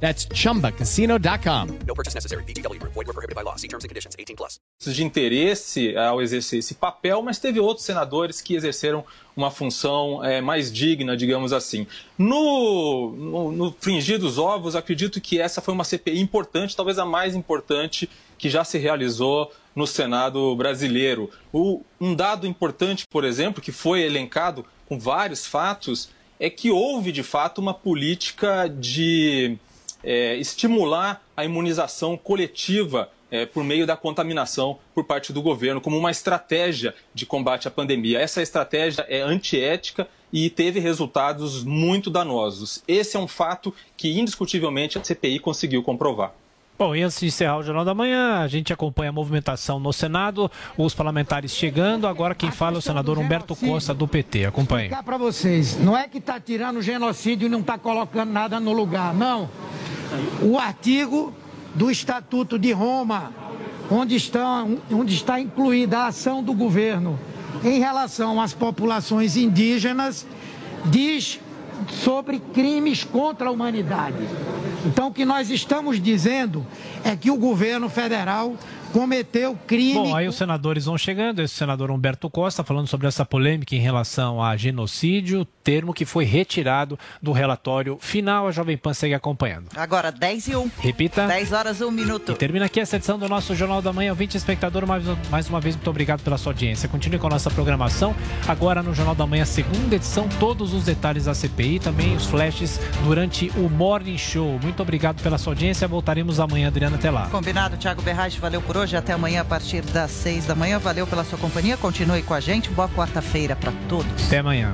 That's 0.00 0.26
chumbacasino.com. 0.28 1.78
No 1.86 1.94
purchase 1.94 2.14
necessary. 2.14 2.44
VGW 2.44 2.78
Group. 2.78 2.92
Void 2.92 3.06
were 3.06 3.14
prohibited 3.14 3.34
by 3.34 3.42
law. 3.42 3.56
See 3.56 3.68
terms 3.68 3.84
and 3.84 3.88
conditions. 3.88 4.14
18 4.18 4.36
plus. 4.36 4.60
de 4.78 5.02
interesse 5.02 5.96
ao 5.96 6.20
exercer 6.22 6.58
esse 6.58 6.74
papel, 6.74 7.22
mas 7.22 7.38
teve 7.38 7.58
outros 7.58 7.86
senadores 7.86 8.40
que 8.40 8.54
exerceram 8.54 9.04
uma 9.34 9.50
função 9.50 10.22
é, 10.24 10.40
mais 10.40 10.70
digna, 10.70 11.16
digamos 11.16 11.52
assim. 11.52 11.86
No, 12.16 13.10
no, 13.16 13.52
no 13.52 13.76
fringir 13.80 14.18
dos 14.18 14.38
ovos, 14.38 14.76
acredito 14.76 15.20
que 15.20 15.40
essa 15.40 15.60
foi 15.60 15.74
uma 15.74 15.82
CPI 15.82 16.20
importante, 16.20 16.76
talvez 16.76 16.98
a 16.98 17.04
mais 17.04 17.34
importante 17.34 18.08
que 18.38 18.50
já 18.50 18.64
se 18.64 18.78
realizou 18.78 19.50
no 19.74 19.86
Senado 19.86 20.54
brasileiro. 20.56 21.30
O, 21.52 21.82
um 22.00 22.14
dado 22.14 22.46
importante, 22.46 23.06
por 23.08 23.24
exemplo, 23.24 23.62
que 23.62 23.72
foi 23.72 24.02
elencado 24.02 24.64
com 24.88 24.98
vários 24.98 25.46
fatos, 25.46 26.10
é 26.38 26.48
que 26.50 26.70
houve 26.70 27.12
de 27.12 27.22
fato 27.22 27.60
uma 27.60 27.74
política 27.74 28.68
de 28.68 29.58
é, 30.02 30.36
estimular 30.36 31.22
a 31.36 31.44
imunização 31.44 32.16
coletiva 32.16 33.10
é, 33.30 33.44
por 33.44 33.64
meio 33.64 33.86
da 33.86 33.96
contaminação 33.96 34.78
por 34.94 35.04
parte 35.04 35.32
do 35.32 35.42
governo, 35.42 35.80
como 35.80 35.98
uma 35.98 36.10
estratégia 36.10 36.94
de 37.12 37.26
combate 37.26 37.66
à 37.68 37.70
pandemia. 37.70 38.20
Essa 38.20 38.40
estratégia 38.40 39.04
é 39.08 39.20
antiética 39.20 40.08
e 40.32 40.48
teve 40.50 40.80
resultados 40.80 41.64
muito 41.64 42.10
danosos. 42.10 42.82
Esse 42.86 43.16
é 43.16 43.20
um 43.20 43.28
fato 43.28 43.74
que, 43.96 44.18
indiscutivelmente, 44.18 44.98
a 44.98 45.04
CPI 45.04 45.38
conseguiu 45.38 45.82
comprovar. 45.82 46.34
Bom, 46.78 46.94
e 46.94 47.02
antes 47.02 47.18
de 47.18 47.26
encerrar 47.26 47.56
o 47.56 47.62
Jornal 47.62 47.86
da 47.86 47.94
Manhã, 47.94 48.40
a 48.42 48.48
gente 48.48 48.70
acompanha 48.70 49.08
a 49.08 49.12
movimentação 49.12 49.80
no 49.80 49.94
Senado, 49.94 50.50
os 50.76 50.94
parlamentares 50.94 51.52
chegando. 51.52 52.06
Agora 52.06 52.34
quem 52.34 52.50
fala 52.50 52.76
é 52.76 52.78
o 52.78 52.82
senador 52.82 53.18
Humberto 53.18 53.56
Costa, 53.56 53.94
do 53.94 54.06
PT. 54.06 54.44
Acompanhe. 54.44 54.84
explicar 54.84 55.02
para 55.02 55.16
vocês, 55.16 55.78
não 55.80 55.96
é 55.96 56.06
que 56.06 56.18
está 56.18 56.38
tirando 56.38 56.82
genocídio 56.82 57.46
e 57.46 57.48
não 57.48 57.60
está 57.60 57.78
colocando 57.78 58.30
nada 58.30 58.60
no 58.60 58.72
lugar, 58.74 59.14
não. 59.14 59.48
O 60.42 60.58
artigo 60.58 61.32
do 61.74 61.90
Estatuto 61.90 62.58
de 62.58 62.72
Roma, 62.72 63.32
onde 63.90 64.14
está, 64.14 64.66
onde 64.90 65.14
está 65.14 65.40
incluída 65.40 66.00
a 66.00 66.06
ação 66.08 66.42
do 66.42 66.52
governo 66.52 67.18
em 67.64 67.78
relação 67.78 68.38
às 68.38 68.52
populações 68.52 69.34
indígenas, 69.34 70.26
diz 70.84 71.40
sobre 71.90 72.38
crimes 72.38 73.04
contra 73.04 73.48
a 73.48 73.50
humanidade. 73.50 74.16
Então, 74.84 75.08
o 75.08 75.12
que 75.12 75.24
nós 75.24 75.50
estamos 75.50 76.00
dizendo 76.00 76.66
é 77.04 77.16
que 77.16 77.30
o 77.30 77.36
governo 77.36 77.88
federal 77.88 78.54
cometeu 78.92 79.58
crime. 79.66 79.94
Bom, 79.94 80.14
aí 80.14 80.26
os 80.28 80.36
senadores 80.36 80.84
vão 80.86 80.96
chegando. 80.96 81.40
Esse 81.40 81.54
senador 81.54 81.90
Humberto 81.90 82.28
Costa 82.30 82.64
falando 82.64 82.86
sobre 82.86 83.06
essa 83.06 83.24
polêmica 83.24 83.74
em 83.74 83.80
relação 83.80 84.42
a 84.42 84.56
genocídio, 84.56 85.44
termo 85.64 85.92
que 85.92 86.04
foi 86.04 86.24
retirado 86.24 86.98
do 87.20 87.32
relatório 87.32 87.98
final. 88.00 88.48
A 88.48 88.52
Jovem 88.52 88.76
Pan 88.76 88.94
segue 88.94 89.14
acompanhando. 89.14 89.68
Agora, 89.76 90.10
10 90.10 90.48
e 90.48 90.56
1. 90.56 90.70
Repita. 90.78 91.26
10 91.26 91.52
horas 91.52 91.80
e 91.80 91.84
1 91.84 91.90
minuto. 91.90 92.32
E 92.32 92.34
termina 92.34 92.66
aqui 92.66 92.80
essa 92.80 92.96
edição 92.96 93.18
do 93.18 93.28
nosso 93.28 93.54
Jornal 93.54 93.82
da 93.82 93.92
Manhã. 93.92 94.14
20 94.14 94.34
espectador, 94.36 94.86
mais, 94.86 95.04
mais 95.30 95.48
uma 95.48 95.60
vez, 95.60 95.74
muito 95.74 95.90
obrigado 95.90 96.22
pela 96.22 96.38
sua 96.38 96.52
audiência. 96.52 96.88
Continue 96.88 97.18
com 97.18 97.26
a 97.26 97.30
nossa 97.30 97.50
programação. 97.50 98.14
Agora 98.46 98.82
no 98.82 98.94
Jornal 98.94 99.14
da 99.14 99.26
Manhã, 99.26 99.44
segunda 99.44 99.96
edição, 99.96 100.28
todos 100.40 100.72
os 100.72 100.84
detalhes 100.84 101.24
da 101.24 101.34
CPI, 101.34 101.80
também 101.80 102.14
os 102.14 102.26
flashes 102.26 102.80
durante 103.04 103.50
o 103.56 103.68
Morning 103.68 104.18
Show. 104.18 104.58
Muito 104.62 104.80
obrigado 104.82 105.22
pela 105.22 105.38
sua 105.38 105.52
audiência. 105.52 105.88
Voltaremos 105.88 106.38
amanhã, 106.40 106.68
Adriana, 106.68 106.96
até 106.96 107.10
lá. 107.10 107.28
Combinado, 107.28 107.76
Thiago 107.76 108.02
Berrage, 108.02 108.38
valeu 108.38 108.62
por 108.62 108.75
hoje. 108.76 108.96
Até 108.96 109.12
amanhã 109.12 109.40
a 109.40 109.44
partir 109.44 109.82
das 109.82 110.10
6 110.10 110.46
da 110.46 110.54
manhã. 110.54 110.78
Valeu 110.78 111.06
pela 111.06 111.24
sua 111.24 111.38
companhia. 111.38 111.76
Continue 111.76 112.22
com 112.22 112.34
a 112.34 112.40
gente. 112.40 112.70
Boa 112.70 112.88
quarta-feira 112.88 113.56
para 113.56 113.72
todos. 113.88 114.26
Até 114.26 114.38
amanhã. 114.38 114.72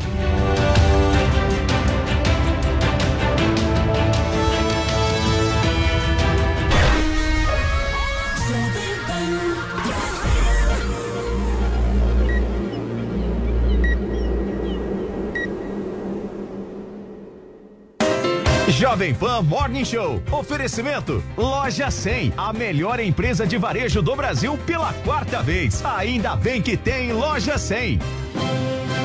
Jovem 18.72 19.14
Pan 19.14 19.42
Morning 19.42 19.84
Show. 19.84 20.22
Oferecimento. 20.32 21.22
Loja 21.36 21.90
100. 21.90 22.32
A 22.36 22.52
melhor 22.54 22.98
empresa 23.00 23.46
de 23.46 23.58
varejo 23.58 24.00
do 24.00 24.16
Brasil 24.16 24.58
pela 24.66 24.92
quarta 25.04 25.42
vez. 25.42 25.84
Ainda 25.84 26.34
bem 26.36 26.62
que 26.62 26.74
tem 26.74 27.12
Loja 27.12 27.58
100. 27.58 27.98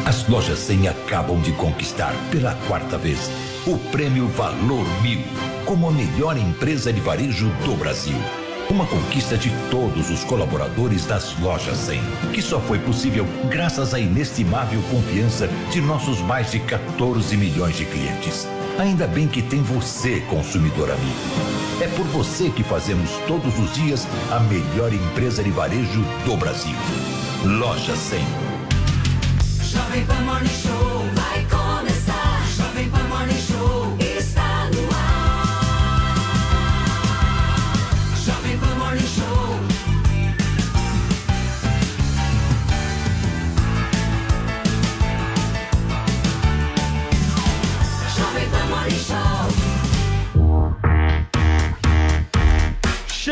As 0.05 0.25
lojas 0.29 0.59
100 0.59 0.87
acabam 0.87 1.41
de 1.41 1.51
conquistar 1.51 2.13
pela 2.31 2.55
quarta 2.67 2.97
vez 2.97 3.29
o 3.67 3.77
prêmio 3.91 4.27
Valor 4.29 4.85
Mil 5.01 5.19
como 5.65 5.89
a 5.89 5.91
melhor 5.91 6.37
empresa 6.37 6.93
de 6.93 7.01
varejo 7.01 7.49
do 7.65 7.75
Brasil. 7.75 8.15
Uma 8.69 8.85
conquista 8.85 9.37
de 9.37 9.49
todos 9.69 10.09
os 10.09 10.23
colaboradores 10.23 11.05
das 11.05 11.37
lojas 11.39 11.77
100, 11.77 12.01
que 12.33 12.41
só 12.41 12.61
foi 12.61 12.79
possível 12.79 13.25
graças 13.49 13.93
à 13.93 13.99
inestimável 13.99 14.81
confiança 14.89 15.49
de 15.71 15.81
nossos 15.81 16.19
mais 16.21 16.51
de 16.51 16.59
14 16.61 17.35
milhões 17.35 17.75
de 17.75 17.85
clientes. 17.85 18.47
Ainda 18.79 19.07
bem 19.07 19.27
que 19.27 19.41
tem 19.41 19.63
você, 19.63 20.21
consumidor 20.29 20.91
amigo. 20.91 21.81
É 21.81 21.87
por 21.87 22.05
você 22.07 22.51
que 22.51 22.63
fazemos 22.63 23.09
todos 23.27 23.57
os 23.57 23.73
dias 23.73 24.07
a 24.31 24.39
melhor 24.41 24.93
empresa 24.93 25.43
de 25.43 25.49
varejo 25.49 26.03
do 26.23 26.37
Brasil. 26.37 26.75
Loja 27.43 27.95
100. 27.95 28.19
Jovem 29.63 30.05
Pan 30.05 30.21
Morning 30.21 30.47
Show 30.47 31.03
vai 31.15 31.43
começar. 31.45 31.96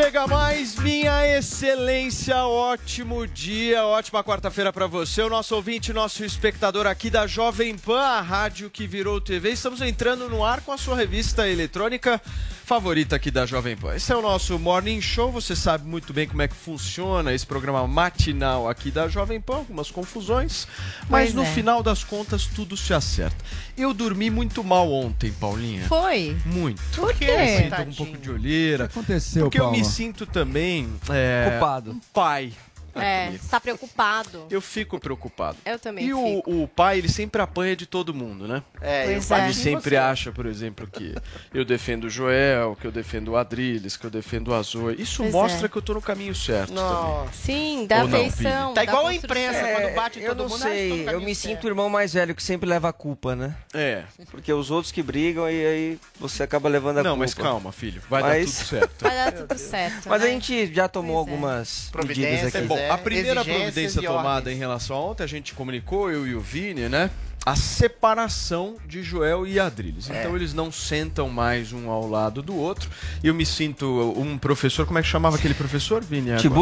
Chega 0.05 0.27
mais, 0.27 0.75
minha 0.75 1.35
excelência, 1.35 2.45
ótimo 2.45 3.25
dia, 3.25 3.83
ótima 3.85 4.23
quarta-feira 4.23 4.71
para 4.71 4.85
você, 4.85 5.23
o 5.23 5.29
nosso 5.29 5.55
ouvinte, 5.55 5.91
nosso 5.91 6.23
espectador 6.23 6.85
aqui 6.85 7.09
da 7.09 7.25
Jovem 7.25 7.75
Pan, 7.75 7.99
a 7.99 8.21
rádio 8.21 8.69
que 8.69 8.85
virou 8.85 9.19
TV. 9.19 9.49
Estamos 9.49 9.81
entrando 9.81 10.29
no 10.29 10.45
ar 10.45 10.61
com 10.61 10.71
a 10.71 10.77
sua 10.77 10.95
revista 10.95 11.49
eletrônica 11.49 12.21
favorita 12.69 13.15
aqui 13.15 13.29
da 13.29 13.45
Jovem 13.45 13.77
Pan. 13.77 13.95
Esse 13.95 14.11
é 14.11 14.15
o 14.15 14.21
nosso 14.23 14.57
Morning 14.57 14.99
Show, 14.99 15.31
você 15.31 15.55
sabe 15.55 15.87
muito 15.87 16.11
bem 16.11 16.27
como 16.27 16.41
é 16.41 16.47
que 16.47 16.55
funciona 16.55 17.31
esse 17.31 17.45
programa 17.45 17.87
matinal 17.87 18.67
aqui 18.67 18.89
da 18.89 19.07
Jovem 19.07 19.39
Pan, 19.39 19.57
algumas 19.57 19.91
confusões, 19.91 20.67
mas 21.07 21.25
Pois 21.31 21.33
no 21.35 21.43
é. 21.43 21.45
final 21.45 21.83
das 21.83 22.03
contas 22.03 22.47
tudo 22.47 22.75
se 22.75 22.91
acerta. 22.91 23.37
Eu 23.77 23.93
dormi 23.93 24.31
muito 24.31 24.63
mal 24.63 24.91
ontem, 24.91 25.31
Paulinha. 25.33 25.85
Foi? 25.87 26.35
Muito. 26.43 26.81
Por 26.95 27.13
quê? 27.13 27.25
Eu 27.25 27.63
sinto 27.69 27.81
um 27.81 27.93
pouco 27.93 28.17
de 28.17 28.31
olheira. 28.31 28.85
aconteceu, 28.85 29.43
Porque 29.43 29.61
eu 29.61 29.69
me 29.71 29.85
sinto 29.85 30.25
também 30.25 30.89
é, 31.09 31.49
Culpado. 31.51 31.91
um 31.91 31.99
pai. 32.11 32.51
É, 32.95 33.33
tá 33.49 33.59
preocupado. 33.59 34.45
Eu 34.49 34.61
fico 34.61 34.99
preocupado. 34.99 35.57
Eu 35.65 35.77
também 35.79 36.05
E 36.05 36.13
o, 36.13 36.23
fico. 36.37 36.63
o 36.63 36.67
pai, 36.67 36.97
ele 36.99 37.09
sempre 37.09 37.41
apanha 37.41 37.75
de 37.75 37.85
todo 37.85 38.13
mundo, 38.13 38.47
né? 38.47 38.63
É, 38.81 39.05
ele 39.11 39.15
Pois 39.15 39.31
é. 39.31 39.53
sempre 39.53 39.97
acha, 39.97 40.31
por 40.31 40.45
exemplo, 40.45 40.87
que 40.87 41.13
eu 41.53 41.65
defendo 41.65 42.05
o 42.05 42.09
Joel, 42.09 42.77
que 42.79 42.85
eu 42.87 42.91
defendo 42.91 43.29
o 43.29 43.37
Adriles, 43.37 43.97
que 43.97 44.05
eu 44.05 44.09
defendo 44.09 44.49
o 44.49 44.53
Azul. 44.53 44.91
Isso 44.91 45.21
Pois 45.23 45.31
mostra 45.33 45.65
é. 45.65 45.69
que 45.69 45.75
eu 45.77 45.81
tô 45.81 45.93
no 45.93 46.01
caminho 46.01 46.33
certo 46.35 46.73
também. 46.73 47.29
Sim, 47.33 47.85
dá 47.87 48.03
não, 48.03 48.73
dá 48.73 48.73
Tá 48.73 48.83
igual 48.83 49.07
a 49.07 49.13
imprensa, 49.15 49.57
É, 49.59 49.73
quando 49.81 49.95
bate 49.95 50.19
em 50.19 50.23
eu 50.23 50.29
todo 50.29 50.43
não 50.43 50.49
mundo, 50.49 50.63
ah, 50.63 50.69
sei, 50.69 51.09
eu 51.09 51.19
me 51.21 51.35
certo. 51.35 51.55
sinto 51.55 51.63
o 51.65 51.67
irmão 51.67 51.89
mais 51.89 52.13
velho 52.13 52.33
que 52.35 52.43
sempre 52.43 52.67
leva 52.69 52.89
a 52.89 52.93
culpa, 52.93 53.35
né? 53.35 53.55
É. 53.73 54.03
Porque 54.31 54.51
os 54.53 54.71
outros 54.71 54.91
que 54.91 55.01
brigam 55.03 55.49
e 55.49 55.65
aí 55.65 55.99
você 56.19 56.43
acaba 56.43 56.69
levando 56.69 56.99
a 56.99 57.03
Não, 57.03 57.11
culpa. 57.11 57.19
mas 57.19 57.33
calma, 57.33 57.71
filho, 57.71 58.01
vai 58.09 58.21
dar 58.21 58.29
Mas- 58.29 58.45
tudo 58.57 58.65
certo. 58.67 59.01
Vai 59.03 59.15
dar 59.15 59.31
tudo 59.33 59.57
certo. 59.57 60.09
Mas 60.09 60.21
né? 60.21 60.27
a 60.27 60.29
gente 60.31 60.73
já 60.73 60.87
tomou 60.87 61.15
Pois 61.23 61.27
é. 61.27 61.31
algumas 61.31 61.91
medidas 62.05 62.55
aqui. 62.55 62.65
Bom, 62.67 62.77
a 62.91 62.97
primeira 62.97 63.43
providência 63.43 64.01
tomada 64.01 64.51
em 64.51 64.55
relação 64.55 64.95
a 64.95 64.99
ontem, 64.99 65.23
a 65.23 65.27
gente 65.27 65.53
comunicou, 65.53 66.11
eu 66.11 66.27
e 66.27 66.35
o 66.35 66.41
Vini, 66.41 66.89
né? 66.89 67.09
A 67.45 67.55
separação 67.55 68.75
de 68.87 69.03
Joel 69.03 69.45
e 69.45 69.59
Adriles. 69.59 70.09
É. 70.09 70.19
Então 70.19 70.35
eles 70.35 70.53
não 70.53 70.71
sentam 70.71 71.29
mais 71.29 71.71
um 71.71 71.89
ao 71.89 72.09
lado 72.09 72.41
do 72.41 72.55
outro. 72.55 72.89
E 73.23 73.27
eu 73.27 73.35
me 73.35 73.45
sinto 73.45 74.13
um 74.17 74.37
professor, 74.37 74.85
como 74.87 74.97
é 74.97 75.01
que 75.03 75.07
chamava 75.07 75.35
aquele 75.35 75.53
professor, 75.53 76.03
Vini? 76.03 76.31
agora? 76.31 76.59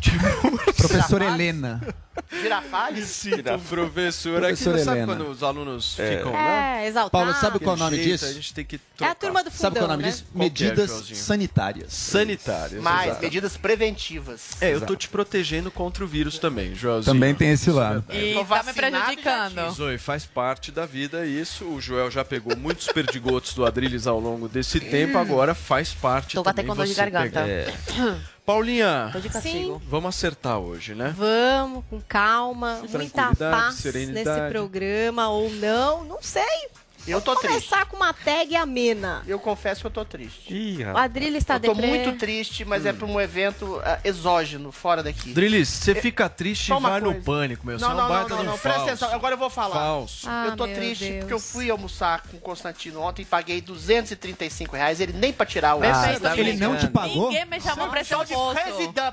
Tiburcio? 0.00 0.58
Professora 0.76 1.24
Helena. 1.26 1.80
Girafales? 2.42 3.26
Professor 3.68 4.36
aqui, 4.44 4.46
Professora 4.62 4.78
sabe 4.80 4.98
Helena. 4.98 5.16
quando 5.16 5.30
os 5.30 5.42
alunos 5.42 5.98
É. 5.98 6.16
ficam, 6.18 6.30
É, 6.30 6.34
né? 6.80 6.86
exaltado. 6.86 7.10
Paulo, 7.10 7.32
sabe 7.40 7.58
qual 7.58 7.74
é 7.74 7.78
o 7.78 7.82
nome 7.82 7.98
disso? 7.98 8.24
A 8.26 8.32
gente 8.32 8.52
tem 8.54 8.64
que 8.64 8.80
É 9.00 9.04
a 9.06 9.14
turma 9.14 9.42
do 9.42 9.50
Sabe 9.50 9.58
qual 9.60 9.66
é 9.68 9.70
o 9.70 9.74
fundão, 9.74 9.88
nome 9.88 10.02
né? 10.02 10.08
disso? 10.10 10.24
É, 10.34 10.38
Medidas 10.38 10.90
Joãozinho? 10.90 11.16
sanitárias. 11.18 11.92
Sanitárias. 11.92 12.82
Mais, 12.82 13.06
exato. 13.06 13.22
medidas 13.22 13.56
preventivas. 13.56 14.50
É, 14.60 14.74
eu 14.74 14.80
tô 14.80 14.94
te 14.96 15.08
protegendo 15.08 15.70
contra 15.70 16.04
o 16.04 16.06
vírus 16.06 16.38
também, 16.38 16.74
Joelzinho. 16.74 17.14
Também 17.14 17.34
tem 17.34 17.50
esse 17.50 17.70
lado. 17.70 18.04
E 18.12 18.34
Tô 18.34 18.44
tá 18.44 18.62
me 18.62 18.70
e 18.70 18.74
prejudicando. 18.74 19.70
Zoe, 19.70 19.98
faz 19.98 20.26
parte 20.26 20.70
da 20.72 20.84
vida 20.86 21.24
isso. 21.24 21.64
O 21.64 21.80
Joel 21.80 22.10
já 22.10 22.24
pegou 22.24 22.56
muitos 22.56 22.88
perdigotos 22.88 23.54
do 23.54 23.64
Adrilles 23.64 24.06
ao 24.06 24.18
longo 24.20 24.48
desse 24.48 24.80
tempo, 24.80 25.16
agora 25.18 25.54
faz 25.54 25.94
parte 25.94 26.34
Tô 26.34 26.40
até 26.40 26.50
também 26.62 26.66
com 26.66 26.76
dor 26.76 26.86
de 26.86 26.94
você 26.94 27.00
garganta. 27.10 27.42
pegar. 27.42 27.48
É. 27.48 27.74
Paulinha, 28.48 29.10
Tô 29.12 29.20
de 29.20 29.28
castigo. 29.28 29.82
vamos 29.90 30.08
acertar 30.08 30.58
hoje, 30.58 30.94
né? 30.94 31.14
Vamos, 31.14 31.84
com 31.90 32.00
calma, 32.00 32.76
muita 32.78 32.88
tranquilidade, 32.98 33.36
paz 33.38 33.74
serenidade. 33.74 34.40
nesse 34.40 34.50
programa 34.50 35.28
ou 35.28 35.50
não, 35.50 36.02
não 36.04 36.16
sei. 36.22 36.68
Eu 37.08 37.20
tô 37.20 37.34
Vamos 37.34 37.48
triste. 37.48 37.68
começar 37.68 37.86
com 37.86 37.96
uma 37.96 38.12
tag 38.12 38.54
amena. 38.56 39.22
Eu 39.26 39.38
confesso 39.38 39.80
que 39.80 39.86
eu 39.86 39.90
tô 39.90 40.04
triste. 40.04 40.52
Ih, 40.52 40.84
O 40.84 40.96
Adrilho 40.96 41.36
está 41.36 41.54
Eu 41.56 41.60
tô 41.60 41.74
deprê. 41.74 41.86
muito 41.88 42.12
triste, 42.18 42.64
mas 42.64 42.84
é 42.86 42.92
pra 42.92 43.06
um 43.06 43.20
evento 43.20 43.80
ah, 43.84 43.98
exógeno, 44.04 44.70
fora 44.72 45.02
daqui. 45.02 45.32
Drilis, 45.32 45.68
você 45.68 45.94
fica 45.94 46.28
triste 46.28 46.72
e 46.72 46.80
vai 46.80 47.00
no 47.00 47.10
coisa. 47.12 47.24
pânico, 47.24 47.66
meu. 47.66 47.78
Você 47.78 47.84
Não, 47.84 47.92
é 47.92 47.94
não, 47.94 48.08
não, 48.08 48.28
não, 48.28 48.40
um 48.40 48.44
não, 48.44 48.58
presta 48.58 48.82
atenção. 48.82 49.12
Agora 49.12 49.34
eu 49.34 49.38
vou 49.38 49.50
falar. 49.50 49.74
Falso. 49.74 50.26
Ah, 50.28 50.46
eu 50.48 50.56
tô 50.56 50.66
triste 50.68 51.04
Deus. 51.04 51.18
porque 51.20 51.34
eu 51.34 51.40
fui 51.40 51.70
almoçar 51.70 52.22
com 52.22 52.36
o 52.36 52.40
Constantino 52.40 53.00
ontem 53.00 53.22
e 53.22 53.24
paguei 53.24 53.60
235 53.60 54.76
reais. 54.76 55.00
Ele 55.00 55.12
nem 55.12 55.32
pra 55.32 55.46
tirar 55.46 55.74
o 55.76 55.82
Ah, 55.84 56.18
tá 56.20 56.36
Ele 56.36 56.54
não 56.54 56.76
te 56.76 56.88
pagou? 56.88 57.28
Ninguém 57.30 57.44
me 57.46 57.60
chamou 57.60 57.88
pra 57.88 58.02
de 58.02 58.12
almoço. 58.14 58.58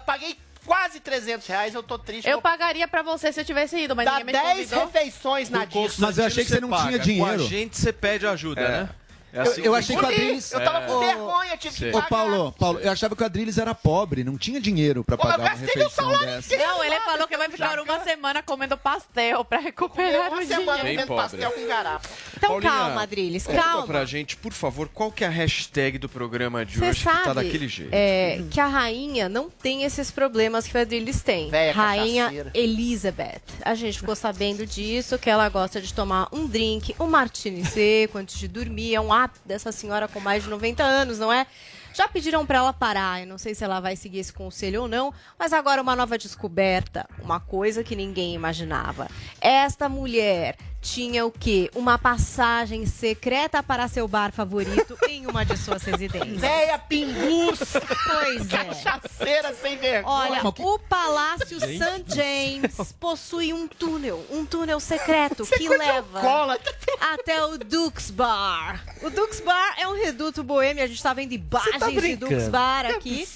Paguei 0.06 0.38
quase 0.65 1.00
300 1.00 1.45
reais, 1.47 1.73
eu 1.75 1.83
tô 1.83 1.97
triste. 1.97 2.27
Eu 2.29 2.41
pagaria 2.41 2.88
pra 2.88 3.01
você 3.01 3.31
se 3.31 3.39
eu 3.39 3.45
tivesse 3.45 3.77
ido, 3.77 3.95
mas 3.95 4.06
Dá 4.06 4.19
ninguém 4.19 4.25
me 4.25 4.31
10 4.33 4.45
convidou. 4.71 4.85
refeições 4.88 5.50
na 5.50 5.65
Com 5.67 5.83
disso. 5.88 6.01
Mas 6.01 6.17
eu 6.17 6.25
achei 6.25 6.44
que 6.44 6.50
você 6.51 6.59
não 6.59 6.69
paga. 6.69 6.83
tinha 6.88 6.97
Com 7.00 7.03
dinheiro. 7.03 7.44
a 7.44 7.47
gente 7.47 7.77
você 7.77 7.94
pede 7.94 8.25
ajuda, 8.27 8.62
É. 8.62 8.67
né? 8.83 8.89
É 9.36 9.40
Eu- 9.40 9.42
assim 9.44 9.62
eu 9.64 9.72
que 9.74 9.78
achei 9.80 9.96
que 9.98 10.02
o 10.04 10.08
Adrilles- 10.08 10.52
Eu 10.54 10.64
tava 10.64 10.86
com 10.88 11.04
É. 11.04 11.08
vergonha, 11.08 11.58
tive 11.58 11.76
que. 11.92 11.98
Ô. 11.98 12.02
Paulo, 12.04 12.52
Paulo, 12.58 12.80
eu 12.80 12.92
achava 12.92 13.16
que 13.16 13.22
o 13.22 13.26
Adrilles 13.26 13.58
era 13.58 13.76
pobre, 13.76 14.24
não 14.24 14.38
tinha 14.38 14.62
dinheiro 14.62 15.04
pra 15.04 15.16
eu 15.16 15.18
pagar 15.20 15.40
uma 15.40 15.50
gastei 15.50 15.68
meu 15.76 15.88
refeição 15.90 16.20
dessa. 16.20 16.58
Não, 16.58 16.84
ele 16.84 17.00
falou 17.02 17.28
que 17.28 17.36
vai 17.38 17.50
ficar 17.50 17.80
uma 17.80 18.00
semana 18.04 18.42
comendo 18.42 18.78
pastel 18.78 19.44
pra 19.44 19.60
recuperar 19.60 20.32
uma 20.32 20.42
o 20.42 20.46
semana 20.46 20.78
dinheiro. 20.80 20.84
Bem 20.84 20.96
comendo 20.96 21.08
pobre. 21.08 21.24
pastel 21.24 21.52
com 21.52 21.68
garapa. 21.68 22.10
Então 22.38 22.50
Paulinha, 22.50 22.72
calma, 22.72 23.02
Adriles, 23.02 23.46
Conta 23.46 23.62
calma. 23.62 23.88
pra 23.88 24.06
gente, 24.06 24.38
por 24.38 24.54
favor, 24.54 24.88
qual 24.88 25.12
que 25.12 25.24
é 25.24 25.28
a 25.28 25.30
hashtag 25.30 25.98
do 25.98 26.08
programa 26.08 26.66
de 26.66 26.78
Você 26.80 26.90
hoje 26.90 27.04
sabe 27.04 27.18
que 27.20 27.24
tá 27.26 27.34
daquele 27.34 27.68
jeito? 27.68 27.90
é, 27.94 28.42
que 28.50 28.60
a 28.62 28.68
rainha 28.68 29.28
não 29.28 29.50
tem 29.50 29.84
esses 29.84 30.12
problemas 30.12 30.66
que 30.68 30.78
o 30.78 30.80
Adriles 30.80 31.22
tem. 31.22 31.50
Véia 31.50 31.74
rainha 31.74 32.24
cachaceira. 32.26 32.52
Elizabeth. 32.54 33.42
A 33.64 33.76
gente 33.76 34.00
ficou 34.00 34.16
sabendo 34.16 34.66
disso, 34.66 35.18
que 35.18 35.30
ela 35.30 35.50
gosta 35.50 35.82
de 35.82 35.94
tomar 35.94 36.28
um 36.32 36.46
drink, 36.48 36.96
um 37.00 37.08
martini 37.08 37.66
seco 37.66 38.18
antes 38.18 38.38
de 38.38 38.48
dormir. 38.48 38.96
É 38.96 39.02
um 39.02 39.12
dessa 39.45 39.72
senhora 39.72 40.07
com 40.07 40.19
mais 40.19 40.44
de 40.44 40.50
90 40.50 40.83
anos, 40.83 41.19
não 41.19 41.31
é? 41.31 41.45
Já 41.94 42.10
pediram 42.10 42.45
pra 42.45 42.57
ela 42.57 42.74
parar, 42.74 43.22
eu 43.22 43.27
não 43.27 43.38
sei 43.38 43.56
se 43.56 43.63
ela 43.63 43.80
vai 43.80 43.95
seguir 43.95 44.19
esse 44.19 44.33
conselho 44.33 44.81
ou 44.81 44.88
não, 44.88 45.13
mas 45.39 45.54
agora 45.54 45.81
uma 45.81 45.95
nova 45.95 46.18
descoberta, 46.18 47.07
uma 47.22 47.39
coisa 47.39 47.86
que 47.86 47.95
ninguém 47.95 48.33
imaginava. 48.33 49.07
Esta 49.39 49.88
mulher 49.88 50.57
tinha 50.86 51.26
o 51.26 51.32
quê? 51.32 51.70
Uma 51.74 51.98
passagem 51.98 52.86
secreta 52.86 53.64
para 53.64 53.88
seu 53.88 54.08
bar 54.08 54.32
favorito 54.32 54.96
em 55.10 55.26
uma 55.26 55.44
de 55.44 55.58
suas 55.58 55.82
residências. 55.82 56.40
Véia 56.40 56.78
pinguça. 56.78 57.82
Pois 57.82 58.54
é. 58.54 58.66
Cachaceira 58.66 59.54
sem 59.56 59.78
vergonha. 59.78 60.06
Olha, 60.06 60.42
o 60.46 60.80
Palácio 60.80 61.60
St. 61.60 62.06
James 62.08 62.94
possui 63.00 63.52
um 63.52 63.68
túnel, 63.68 64.24
um 64.30 64.46
túnel 64.46 64.80
secreto 64.80 65.44
que 65.46 65.68
leva 65.68 66.22
Cola. 66.22 66.60
até 67.00 67.44
o 67.44 67.58
Dux 67.58 68.12
Bar. 68.12 68.86
O 69.02 69.10
Dux 69.10 69.40
Bar 69.40 69.76
é 69.80 69.88
um 69.88 69.96
reduto 69.96 70.44
boêmio, 70.44 70.84
a 70.84 70.88
gente 70.88 71.02
tá 71.02 71.14
vendo 71.14 71.32
imagens 71.34 72.02
de 72.02 72.16
Dux 72.16 72.48
Bar 72.48 72.86
aqui. 72.86 73.28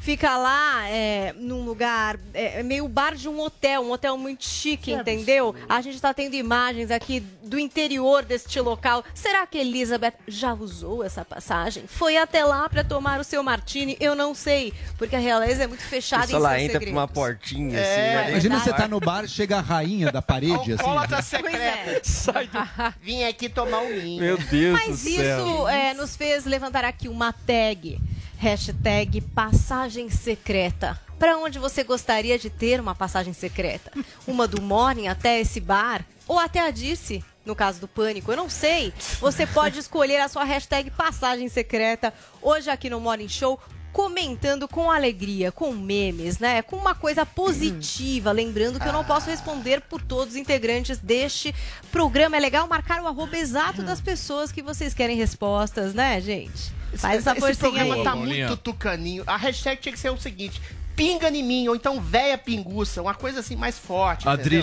Fica 0.00 0.38
lá 0.38 0.88
é, 0.88 1.34
num 1.36 1.62
lugar, 1.64 2.18
é, 2.32 2.62
meio 2.62 2.88
bar 2.88 3.14
de 3.14 3.28
um 3.28 3.38
hotel, 3.38 3.82
um 3.82 3.92
hotel 3.92 4.16
muito 4.16 4.44
chique, 4.44 4.92
entendeu? 4.92 5.54
A 5.68 5.82
gente 5.82 6.00
tá 6.00 6.14
tendo 6.14 6.34
imagens 6.34 6.85
aqui 6.90 7.20
do 7.42 7.58
interior 7.58 8.24
deste 8.24 8.60
local. 8.60 9.04
Será 9.14 9.46
que 9.46 9.58
Elizabeth 9.58 10.14
já 10.28 10.52
usou 10.54 11.02
essa 11.04 11.24
passagem? 11.24 11.84
Foi 11.86 12.16
até 12.16 12.44
lá 12.44 12.68
pra 12.68 12.82
tomar 12.84 13.20
o 13.20 13.24
seu 13.24 13.42
martini? 13.42 13.96
Eu 14.00 14.14
não 14.14 14.34
sei, 14.34 14.72
porque 14.98 15.16
a 15.16 15.18
realeza 15.18 15.64
é 15.64 15.66
muito 15.66 15.82
fechada 15.82 16.26
em 16.26 16.28
Só 16.30 16.38
lá 16.38 16.50
seus 16.50 16.62
entra 16.62 16.72
por 16.74 16.78
segredos. 16.86 16.98
uma 17.00 17.08
portinha 17.08 17.78
É, 17.78 17.82
assim. 17.82 18.00
né? 18.24 18.30
Imagina 18.30 18.60
você 18.60 18.72
tá 18.72 18.88
no 18.88 19.00
bar, 19.00 19.26
chega 19.28 19.58
a 19.58 19.60
rainha 19.60 20.10
da 20.10 20.20
parede, 20.22 20.72
assim. 20.72 20.82
Alcoólatra 20.82 21.16
Pois 21.16 21.24
secreta. 21.26 21.90
é. 21.90 22.00
Sai 22.02 22.46
do... 22.46 22.58
Vim 23.00 23.24
aqui 23.24 23.48
tomar 23.48 23.78
um 23.80 24.00
vinho. 24.00 24.20
Meu 24.20 24.38
Deus 24.38 24.72
Mas 24.78 25.02
do 25.02 25.10
céu. 25.10 25.46
isso 25.46 25.68
é, 25.68 25.94
nos 25.94 26.16
fez 26.16 26.44
levantar 26.44 26.84
aqui 26.84 27.08
uma 27.08 27.32
tag. 27.32 27.98
Hashtag 28.38 29.20
passagem 29.20 30.10
secreta. 30.10 30.98
Para 31.18 31.38
onde 31.38 31.58
você 31.58 31.82
gostaria 31.82 32.38
de 32.38 32.50
ter 32.50 32.78
uma 32.78 32.94
passagem 32.94 33.32
secreta? 33.32 33.90
Uma 34.26 34.46
do 34.46 34.60
Morning 34.60 35.08
até 35.08 35.40
esse 35.40 35.58
bar? 35.60 36.04
Ou 36.26 36.38
até 36.38 36.60
a 36.60 36.70
Dice? 36.70 37.24
No 37.44 37.54
caso 37.54 37.80
do 37.80 37.86
Pânico, 37.86 38.32
eu 38.32 38.36
não 38.36 38.48
sei. 38.50 38.92
Você 39.20 39.46
pode 39.48 39.78
escolher 39.78 40.18
a 40.20 40.28
sua 40.28 40.44
hashtag 40.44 40.90
passagem 40.90 41.48
secreta 41.48 42.12
hoje 42.42 42.68
aqui 42.68 42.90
no 42.90 43.00
Morning 43.00 43.28
Show 43.28 43.60
comentando 43.92 44.68
com 44.68 44.90
alegria, 44.90 45.50
com 45.50 45.72
memes, 45.72 46.38
né? 46.38 46.60
Com 46.60 46.76
uma 46.76 46.94
coisa 46.94 47.24
positiva. 47.24 48.30
Lembrando 48.30 48.78
que 48.78 48.86
eu 48.86 48.92
não 48.92 49.02
posso 49.02 49.30
responder 49.30 49.80
por 49.80 50.02
todos 50.02 50.34
os 50.34 50.36
integrantes 50.36 50.98
deste 50.98 51.54
programa. 51.90 52.36
É 52.36 52.40
legal 52.40 52.68
marcar 52.68 53.00
o 53.00 53.06
arroba 53.06 53.38
exato 53.38 53.82
das 53.82 53.98
pessoas 53.98 54.52
que 54.52 54.60
vocês 54.60 54.92
querem 54.92 55.16
respostas, 55.16 55.94
né, 55.94 56.20
gente? 56.20 56.74
Faz 56.96 57.20
essa 57.26 57.32
Esse 57.32 57.58
programa 57.58 57.94
aí. 57.94 58.04
tá 58.04 58.14
muito 58.14 58.56
tucaninho. 58.58 59.24
A 59.26 59.38
hashtag 59.38 59.80
tinha 59.80 59.92
que 59.94 59.98
ser 59.98 60.10
o 60.10 60.20
seguinte: 60.20 60.60
pinga 60.94 61.30
em 61.30 61.42
mim, 61.42 61.68
ou 61.68 61.74
então 61.74 61.98
véia 61.98 62.36
pinguça, 62.36 63.00
uma 63.00 63.14
coisa 63.14 63.40
assim 63.40 63.56
mais 63.56 63.78
forte. 63.78 64.28
entendeu? 64.34 64.60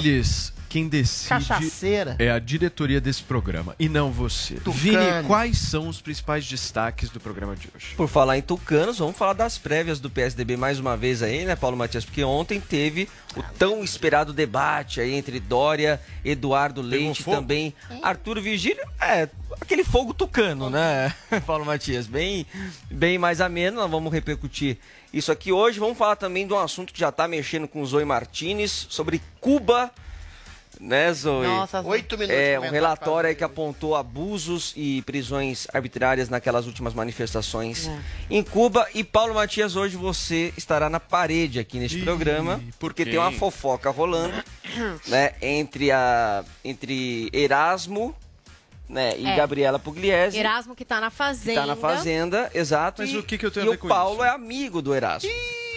Quem 0.74 0.88
decide 0.88 1.30
Cachaceira. 1.30 2.16
é 2.18 2.32
a 2.32 2.40
diretoria 2.40 3.00
desse 3.00 3.22
programa 3.22 3.76
e 3.78 3.88
não 3.88 4.12
você. 4.12 4.56
Tucano. 4.56 4.74
Vini, 4.74 5.28
quais 5.28 5.60
são 5.60 5.88
os 5.88 6.02
principais 6.02 6.48
destaques 6.48 7.12
do 7.12 7.20
programa 7.20 7.56
de 7.56 7.70
hoje? 7.76 7.94
Por 7.96 8.08
falar 8.08 8.40
em 8.40 8.42
tucanos, 8.42 8.98
vamos 8.98 9.16
falar 9.16 9.34
das 9.34 9.56
prévias 9.56 10.00
do 10.00 10.10
PSDB 10.10 10.58
mais 10.58 10.80
uma 10.80 10.98
vez 10.98 11.22
aí, 11.22 11.46
né, 11.46 11.56
Paulo 11.56 11.78
Matias? 11.78 12.04
Porque 12.04 12.24
ontem 12.24 12.60
teve 12.60 13.08
o 13.38 13.44
tão 13.60 13.84
esperado 13.84 14.34
debate 14.34 15.00
aí 15.00 15.14
entre 15.14 15.40
Dória, 15.40 16.02
Eduardo 16.26 16.82
Leite 16.82 17.22
e 17.22 17.26
também 17.26 17.76
Arthur 18.02 18.42
Vigílio. 18.42 18.84
É, 19.00 19.30
aquele 19.62 19.84
fogo 19.84 20.12
tucano, 20.12 20.72
né, 20.72 21.14
Paulo 21.46 21.64
Matias? 21.64 22.08
Bem, 22.08 22.48
bem 22.90 23.20
mais 23.20 23.42
ameno, 23.42 23.78
nós 23.80 23.92
vamos 23.92 24.12
repercutir 24.12 24.80
isso 25.14 25.32
aqui 25.32 25.52
hoje. 25.52 25.80
Vamos 25.80 26.00
falar 26.00 26.16
também 26.16 26.48
de 26.48 26.54
um 26.54 26.58
assunto 26.58 26.92
que 26.92 27.00
já 27.00 27.12
tá 27.12 27.28
mexendo 27.28 27.68
com 27.68 27.80
o 27.80 27.86
Zoe 27.86 28.04
Martinez, 28.04 28.88
sobre 28.90 29.22
Cuba, 29.40 29.92
né, 30.80 31.14
Zoe? 31.14 31.48
Nossa, 31.48 31.82
Oito 31.82 32.18
minutos. 32.18 32.38
É, 32.40 32.60
um 32.60 32.70
relatório 32.70 33.30
aí 33.30 33.36
que 33.36 33.44
apontou 33.44 33.96
abusos 33.96 34.74
e 34.76 35.02
prisões 35.04 35.68
arbitrárias 35.74 36.30
naquelas 36.30 36.66
últimas 36.66 36.94
manifestações 36.94 37.88
É. 37.88 38.00
em 38.30 38.44
Cuba. 38.44 38.88
E 38.94 39.04
Paulo 39.04 39.34
Matias, 39.36 39.76
hoje 39.76 39.96
você 39.96 40.54
estará 40.58 40.90
na 40.90 41.00
parede 41.00 41.60
aqui 41.60 41.80
neste 41.80 42.00
Ih, 42.00 42.04
programa, 42.04 42.58
por 42.80 42.90
porque 42.94 43.06
tem 43.06 43.18
uma 43.18 43.32
fofoca 43.32 43.90
rolando, 43.90 44.36
né, 45.08 45.34
entre 45.42 45.92
a 45.92 46.44
entre 46.64 47.30
Erasmo, 47.34 48.16
né, 48.88 49.16
e 49.18 49.26
É. 49.26 49.36
Gabriela 49.36 49.80
Pugliese. 49.80 50.38
Erasmo 50.38 50.76
que 50.76 50.86
tá 50.86 51.00
na 51.02 51.10
que 51.10 51.18
fazenda. 51.18 51.62
tá 51.62 51.68
na 51.68 51.76
fazenda, 51.76 52.52
exato. 52.54 53.02
Mas 53.02 53.12
e, 53.12 53.18
o 53.18 53.24
que 53.24 53.38
que 53.38 53.46
eu 53.46 53.52
tenho 53.52 53.66
a 53.66 53.68
e 53.68 53.72
ver 53.72 53.76
o 53.78 53.80
com 53.80 53.88
Paulo 53.88 54.16
isso? 54.16 54.24
é 54.24 54.30
amigo 54.30 54.82
do 54.82 54.94
Erasmo. 54.94 55.30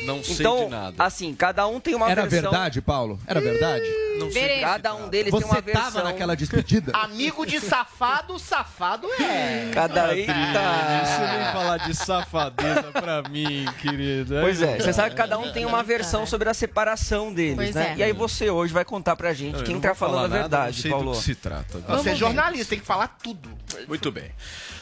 Não 0.05 0.23
sei 0.23 0.35
então, 0.35 0.65
de 0.65 0.71
nada. 0.71 1.05
assim, 1.05 1.35
cada 1.35 1.67
um 1.67 1.81
tem 1.81 1.95
uma 1.95 2.11
Era 2.11 2.27
versão. 2.27 2.51
verdade, 2.51 2.81
Paulo? 2.83 3.19
Era 3.27 3.41
verdade? 3.41 3.85
Não 4.19 4.31
sei. 4.31 4.61
Cada 4.61 4.95
um 4.95 5.09
deles 5.09 5.31
tem 5.33 5.41
Você 5.41 5.47
uma 5.47 5.61
versão. 5.61 5.83
tava 5.85 6.03
naquela 6.05 6.35
despedida? 6.37 6.93
Amigo 6.97 7.45
de 7.47 7.61
safado, 7.61 8.39
safado 8.39 9.09
é. 9.21 9.71
Cada 9.75 10.15
eita. 10.17 10.33
Você 10.33 11.27
vem 11.37 11.53
falar 11.53 11.77
de 11.79 11.95
safadeza 11.95 12.85
pra 12.93 13.23
mim, 13.29 13.67
querida. 13.81 14.41
Pois 14.43 14.63
é, 14.63 14.79
você 14.79 14.93
sabe 14.93 15.11
que 15.11 15.17
cada 15.17 15.39
um 15.39 15.51
tem 15.53 15.65
uma 15.65 15.83
versão 15.83 16.25
sobre 16.27 16.49
a 16.49 16.55
separação 16.55 17.33
deles, 17.33 17.57
Pois 17.57 17.75
né? 17.75 17.93
é. 17.93 17.97
E 17.99 18.03
aí 18.03 18.13
você 18.13 18.49
hoje 18.51 18.73
vai 18.73 18.85
contar 18.85 19.17
pra 19.17 19.33
gente 19.33 19.63
quem 19.65 19.81
tá 19.81 19.95
falando 19.95 20.07
falar 20.17 20.25
a 20.25 20.29
nada, 20.29 20.41
verdade, 20.41 20.77
não 20.77 20.83
sei 20.83 20.91
Paulo. 20.91 21.13
do 21.13 21.19
que 21.19 21.25
se 21.25 21.35
trata. 21.35 21.79
Você 21.89 22.11
é 22.11 22.15
jornalista, 22.15 22.71
tem 22.71 22.81
que 22.81 22.87
falar 22.87 23.09
tudo. 23.23 23.51
Muito 23.89 24.11
bem. 24.13 24.31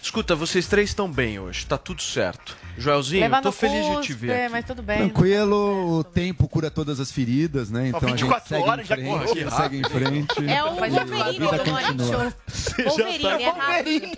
Escuta, 0.02 0.36
vocês 0.36 0.66
três 0.66 0.90
estão 0.90 1.10
bem 1.10 1.38
hoje, 1.38 1.64
tá 1.66 1.78
tudo 1.78 2.02
certo. 2.02 2.56
Joelzinho, 2.76 3.20
Levando 3.22 3.42
tô 3.44 3.52
feliz 3.52 3.86
de 3.86 4.02
te 4.02 4.12
ver 4.12 4.42
aqui. 4.44 4.52
mas 4.52 4.64
tudo 4.64 4.82
bem. 4.82 4.98
Tranquilo, 5.08 5.98
o 5.98 6.04
tempo 6.04 6.48
cura 6.48 6.70
todas 6.70 6.98
as 7.00 7.10
feridas, 7.10 7.70
né? 7.70 7.88
Então 7.88 8.00
a 8.02 8.08
gente 8.08 8.20
24 8.24 8.48
segue 8.48 8.62
horas 8.68 8.84
em 8.84 8.88
já 8.88 8.96
frente. 8.96 9.34
Vida 9.34 9.50
segue 9.50 9.76
em 9.78 9.84
frente. 9.84 10.50
É 10.50 10.64
o 10.64 10.70
Wolverine 10.74 11.38
do 11.58 11.64
Morning. 11.64 11.98
Show. 12.04 12.84
Wolverine, 12.84 13.42
é 13.42 13.50
rápido. 13.50 14.08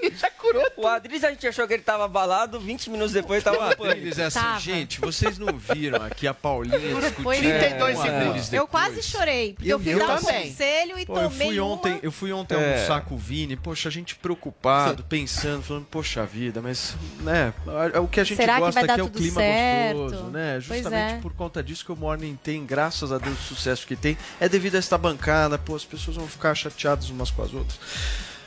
O 0.76 0.86
Adriles 0.86 1.24
a 1.24 1.30
gente 1.30 1.46
achou 1.46 1.66
que 1.66 1.74
ele 1.74 1.82
tava 1.82 2.04
abalado, 2.04 2.58
20 2.60 2.90
minutos 2.90 3.12
depois 3.12 3.42
tava 3.42 3.58
pânico. 3.58 3.84
Adriles 3.86 4.18
é 4.18 4.24
assim, 4.26 4.38
Tava. 4.40 4.60
gente, 4.60 5.00
vocês 5.00 5.38
não 5.38 5.56
viram 5.56 6.02
aqui 6.02 6.26
a 6.26 6.34
Paulinha 6.34 6.78
discutindo 6.78 7.22
Pois 7.22 7.40
com 7.40 8.06
é. 8.06 8.10
o 8.10 8.16
Adriles 8.16 8.52
Eu 8.52 8.66
quase 8.66 9.02
chorei, 9.02 9.54
porque 9.54 9.68
eu, 9.72 9.76
Eu- 9.78 9.80
fui 9.80 9.94
dar 9.94 10.14
um 10.14 10.24
também. 10.24 10.48
conselho 10.50 10.98
e 10.98 11.06
Pô, 11.06 11.18
eu 11.18 11.28
tomei 11.30 11.48
fui 11.48 11.60
ontem, 11.60 11.98
eu 12.02 12.12
fui 12.12 12.32
ontem 12.32 12.54
É. 12.54 12.74
almoçar 12.74 13.00
com 13.02 13.14
o 13.14 13.18
Vini, 13.18 13.56
poxa, 13.56 13.88
a 13.88 13.92
gente 13.92 14.14
preocupado, 14.16 15.04
pensando, 15.04 15.62
falando, 15.62 15.86
poxa 15.90 16.24
vida, 16.24 16.60
mas, 16.62 16.96
né, 17.20 17.52
a- 17.94 18.00
o 18.00 18.08
que 18.08 18.20
a 18.20 18.24
gente 18.24 18.36
Será 18.46 18.54
que 18.54 18.60
gosta 18.60 18.80
vai 18.80 18.86
dar 18.86 18.94
aqui 18.94 19.00
é 19.00 19.04
o 19.04 19.10
clima 19.10 19.40
certo? 19.40 19.98
gostoso, 19.98 20.24
né? 20.24 20.60
Justamente 20.60 21.14
é. 21.14 21.18
por 21.20 21.32
conta 21.32 21.62
disso 21.62 21.84
que 21.84 21.92
o 21.92 21.96
Morning 21.96 22.38
tem, 22.42 22.64
graças 22.64 23.12
a 23.12 23.18
Deus, 23.18 23.38
o 23.38 23.42
sucesso 23.42 23.86
que 23.86 23.96
tem, 23.96 24.16
é 24.40 24.48
devido 24.48 24.76
a 24.76 24.78
esta 24.78 24.96
bancada, 24.96 25.58
pô, 25.58 25.74
as 25.74 25.84
pessoas 25.84 26.16
vão 26.16 26.26
ficar 26.26 26.54
chateadas 26.54 27.10
umas 27.10 27.30
com 27.30 27.42
as 27.42 27.52
outras. 27.52 27.78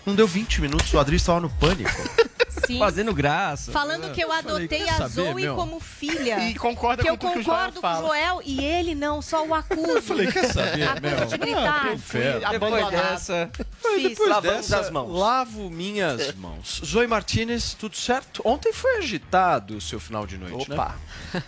Não 0.09 0.15
deu 0.15 0.27
20 0.27 0.61
minutos, 0.61 0.91
o 0.91 0.99
Adriles 0.99 1.21
estava 1.21 1.39
no 1.39 1.49
pânico. 1.51 1.91
Sim. 2.65 2.77
Fazendo 2.77 3.13
graça. 3.13 3.71
Falando 3.71 4.11
que 4.11 4.21
eu 4.21 4.27
falei, 4.27 4.43
adotei 4.43 4.83
quer 4.83 4.89
a 4.89 4.97
saber, 4.97 5.09
Zoe 5.09 5.41
meu? 5.41 5.55
como 5.55 5.79
filha. 5.79 6.39
E 6.49 6.55
concorda 6.55 7.01
que 7.01 7.07
com 7.09 7.13
eu 7.15 7.17
tudo 7.17 7.33
que 7.33 7.39
o 7.39 7.41
Joel 7.43 7.57
concordo 7.57 7.73
com 7.73 7.87
o 7.87 7.89
fala. 7.89 8.07
Joel 8.07 8.41
e 8.45 8.63
ele 8.63 8.93
não, 8.93 9.21
só 9.21 9.45
o 9.45 9.53
acuso. 9.55 9.87
Eu 9.87 10.01
falei, 10.03 10.27
quer 10.31 10.45
saber, 10.51 10.83
Acusa 10.83 11.15
meu? 11.15 11.25
de 11.25 11.37
gritar. 11.37 11.85
Ah. 11.87 11.89
Depois 11.93 12.43
Abandonado. 12.43 12.91
dessa, 12.91 13.49
Fiz. 13.81 14.09
Depois 14.09 14.29
lavamos 14.29 14.57
dessa, 14.57 14.79
as 14.81 14.89
mãos. 14.91 15.17
Lavo 15.17 15.69
minhas 15.69 16.35
mãos. 16.35 16.81
Zoe 16.85 17.07
Martinez, 17.07 17.73
tudo 17.73 17.95
certo? 17.95 18.41
Ontem 18.45 18.73
foi 18.73 18.97
agitado 18.97 19.77
o 19.77 19.81
seu 19.81 19.99
final 19.99 20.27
de 20.27 20.37
noite, 20.37 20.71
Opa. 20.71 20.95
né? 21.33 21.41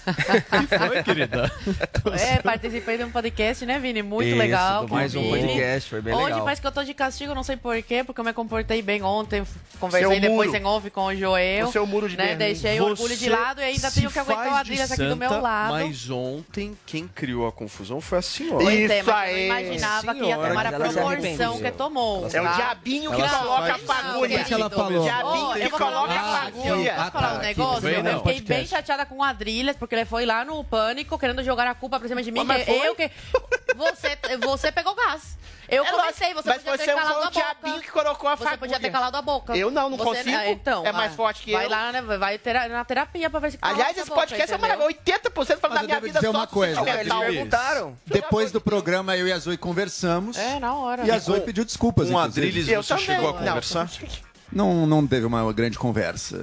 que 0.67 0.77
foi, 0.77 1.03
querida? 1.03 1.51
É, 2.19 2.37
participei 2.41 2.97
de 2.97 3.03
um 3.03 3.11
podcast, 3.11 3.65
né, 3.65 3.77
Vini? 3.79 4.01
Muito 4.01 4.29
Isso, 4.29 4.37
legal. 4.37 4.83
do 4.83 4.87
com 4.89 4.95
mais 4.95 5.13
um 5.13 5.21
Vini. 5.21 5.47
podcast, 5.47 5.89
foi 5.89 6.01
bem 6.01 6.13
Hoje 6.15 6.25
legal. 6.25 6.43
parece 6.43 6.61
que 6.61 6.67
eu 6.67 6.71
tô 6.71 6.83
de 6.83 6.93
castigo, 6.93 7.35
não 7.35 7.43
sei 7.43 7.57
porquê, 7.57 8.03
porque 8.03 8.19
eu 8.19 8.23
me 8.25 8.29
comportei 8.51 8.81
bem 8.81 9.01
ontem. 9.01 9.43
Conversei 9.79 10.11
Seu 10.11 10.19
depois 10.19 10.49
muro. 10.49 10.61
em 10.61 10.65
off 10.65 10.89
com 10.91 11.05
o 11.05 11.15
Joel. 11.15 11.67
O 11.67 11.71
seu 11.71 11.87
muro 11.87 12.09
de 12.09 12.17
né? 12.17 12.35
Berlim. 12.35 12.37
Deixei 12.37 12.79
o 12.81 12.83
orgulho 12.83 13.15
de 13.15 13.29
lado 13.29 13.61
e 13.61 13.63
ainda 13.63 13.89
tenho 13.89 14.11
que 14.11 14.19
aguentar 14.19 14.51
o 14.51 14.55
Adriles 14.55 14.91
aqui 14.91 15.07
do 15.07 15.15
meu 15.15 15.41
lado. 15.41 15.71
Mas 15.71 16.09
ontem, 16.09 16.77
quem 16.85 17.07
criou 17.07 17.47
a 17.47 17.51
confusão 17.51 18.01
foi 18.01 18.17
a 18.17 18.21
senhora. 18.21 18.63
Pois 18.63 18.91
é, 18.91 18.99
Isso 18.99 19.09
mas 19.09 19.29
eu 19.29 19.35
aí. 19.35 19.47
não 19.47 19.59
imaginava 19.59 20.13
que 20.13 20.23
ia 20.23 20.35
tomar 20.35 20.67
a 20.67 20.71
mas 20.71 20.93
proporção 20.93 21.61
que 21.61 21.71
tomou. 21.71 22.25
É 22.25 22.41
o 22.41 22.43
tá? 22.43 22.53
diabinho 22.53 23.11
que 23.11 23.21
Ela 23.21 23.29
coloca 23.39 23.73
a 23.73 23.79
fagulha. 23.79 24.41
O 24.41 24.45
que 24.45 24.53
ela 24.53 24.69
falou? 24.69 25.03
Diabinho 25.03 25.53
que 25.53 25.61
eu 25.61 25.71
coloca 25.71 26.13
a 26.13 26.15
eu 26.15 26.51
fagulha. 26.51 26.95
vou 26.95 27.11
falar 27.11 27.31
um 27.31 27.35
tá, 27.37 27.41
negócio. 27.41 27.89
Eu 27.89 28.17
fiquei 28.17 28.41
bem 28.41 28.65
chateada 28.67 29.05
com 29.05 29.15
o 29.17 29.23
Adrilhas, 29.23 29.77
porque 29.77 29.95
ele 29.95 30.05
foi 30.05 30.25
lá 30.25 30.43
no 30.43 30.63
pânico 30.63 31.17
querendo 31.17 31.43
jogar 31.43 31.67
a 31.67 31.73
culpa 31.73 31.97
pra 31.97 32.07
cima 32.07 32.21
de 32.21 32.31
mim. 32.31 32.43
Mas 32.43 32.67
eu 32.67 32.93
que. 32.93 33.09
Você, 33.73 34.17
você 34.37 34.71
pegou 34.71 34.93
gás. 34.93 35.37
Eu 35.71 35.85
É 35.85 35.89
comecei, 35.91 36.27
lógico, 36.33 36.43
você 36.43 36.49
mas 36.49 36.57
podia 36.63 36.71
você 36.77 36.85
ter 36.85 36.93
calado 36.95 37.13
foi 37.13 37.23
a 37.23 37.27
o 37.27 37.31
diabinho 37.31 37.73
boca. 37.75 37.85
que 37.85 37.91
colocou 37.91 38.29
a 38.29 38.35
Você 38.35 38.43
fagulha. 38.43 38.57
podia 38.59 38.79
ter 38.79 38.89
calado 38.91 39.15
a 39.17 39.21
boca. 39.21 39.55
Eu 39.55 39.71
não, 39.71 39.89
não 39.89 39.97
Você- 39.97 40.17
consigo. 40.17 40.29
é, 40.37 40.51
então, 40.51 40.85
É 40.85 40.91
mais 40.91 41.13
ah, 41.13 41.15
forte 41.15 41.43
que 41.43 41.53
vai 41.53 41.65
eu. 41.65 41.69
lá, 41.69 41.91
né? 41.93 42.01
Vai 42.01 42.37
tera- 42.37 42.67
na 42.67 42.83
terapia 42.83 43.29
pra 43.29 43.39
ver 43.39 43.51
se 43.51 43.57
Aliás, 43.61 43.97
esse 43.97 44.09
boca, 44.09 44.19
podcast 44.21 44.53
é 44.53 44.57
maravilhoso. 44.57 44.89
80% 44.89 45.59
falando 45.61 45.77
Mas 45.77 45.81
da 45.81 45.87
minha 45.87 45.99
vida 46.01 46.19
dizer 46.19 46.31
só 46.31 46.37
uma 46.37 46.45
coisa. 46.47 46.81
Eles 46.99 47.13
perguntaram. 47.13 47.97
Depois 48.05 48.51
do 48.51 48.59
programa, 48.59 49.15
eu 49.15 49.27
e 49.27 49.31
a 49.31 49.39
Zoe 49.39 49.57
conversamos. 49.57 50.37
É, 50.37 50.59
na 50.59 50.75
hora. 50.75 51.05
E 51.05 51.11
a 51.11 51.17
Zoe 51.17 51.39
pediu 51.41 51.63
desculpas. 51.63 52.09
Inclusive. 52.09 52.47
Adriles 52.47 52.85
você 52.85 52.97
chegou 52.97 53.29
a 53.29 53.33
conversar? 53.33 53.89
Não, 54.53 54.85
não 54.85 55.07
teve 55.07 55.25
uma 55.25 55.53
grande 55.53 55.79
conversa. 55.79 56.35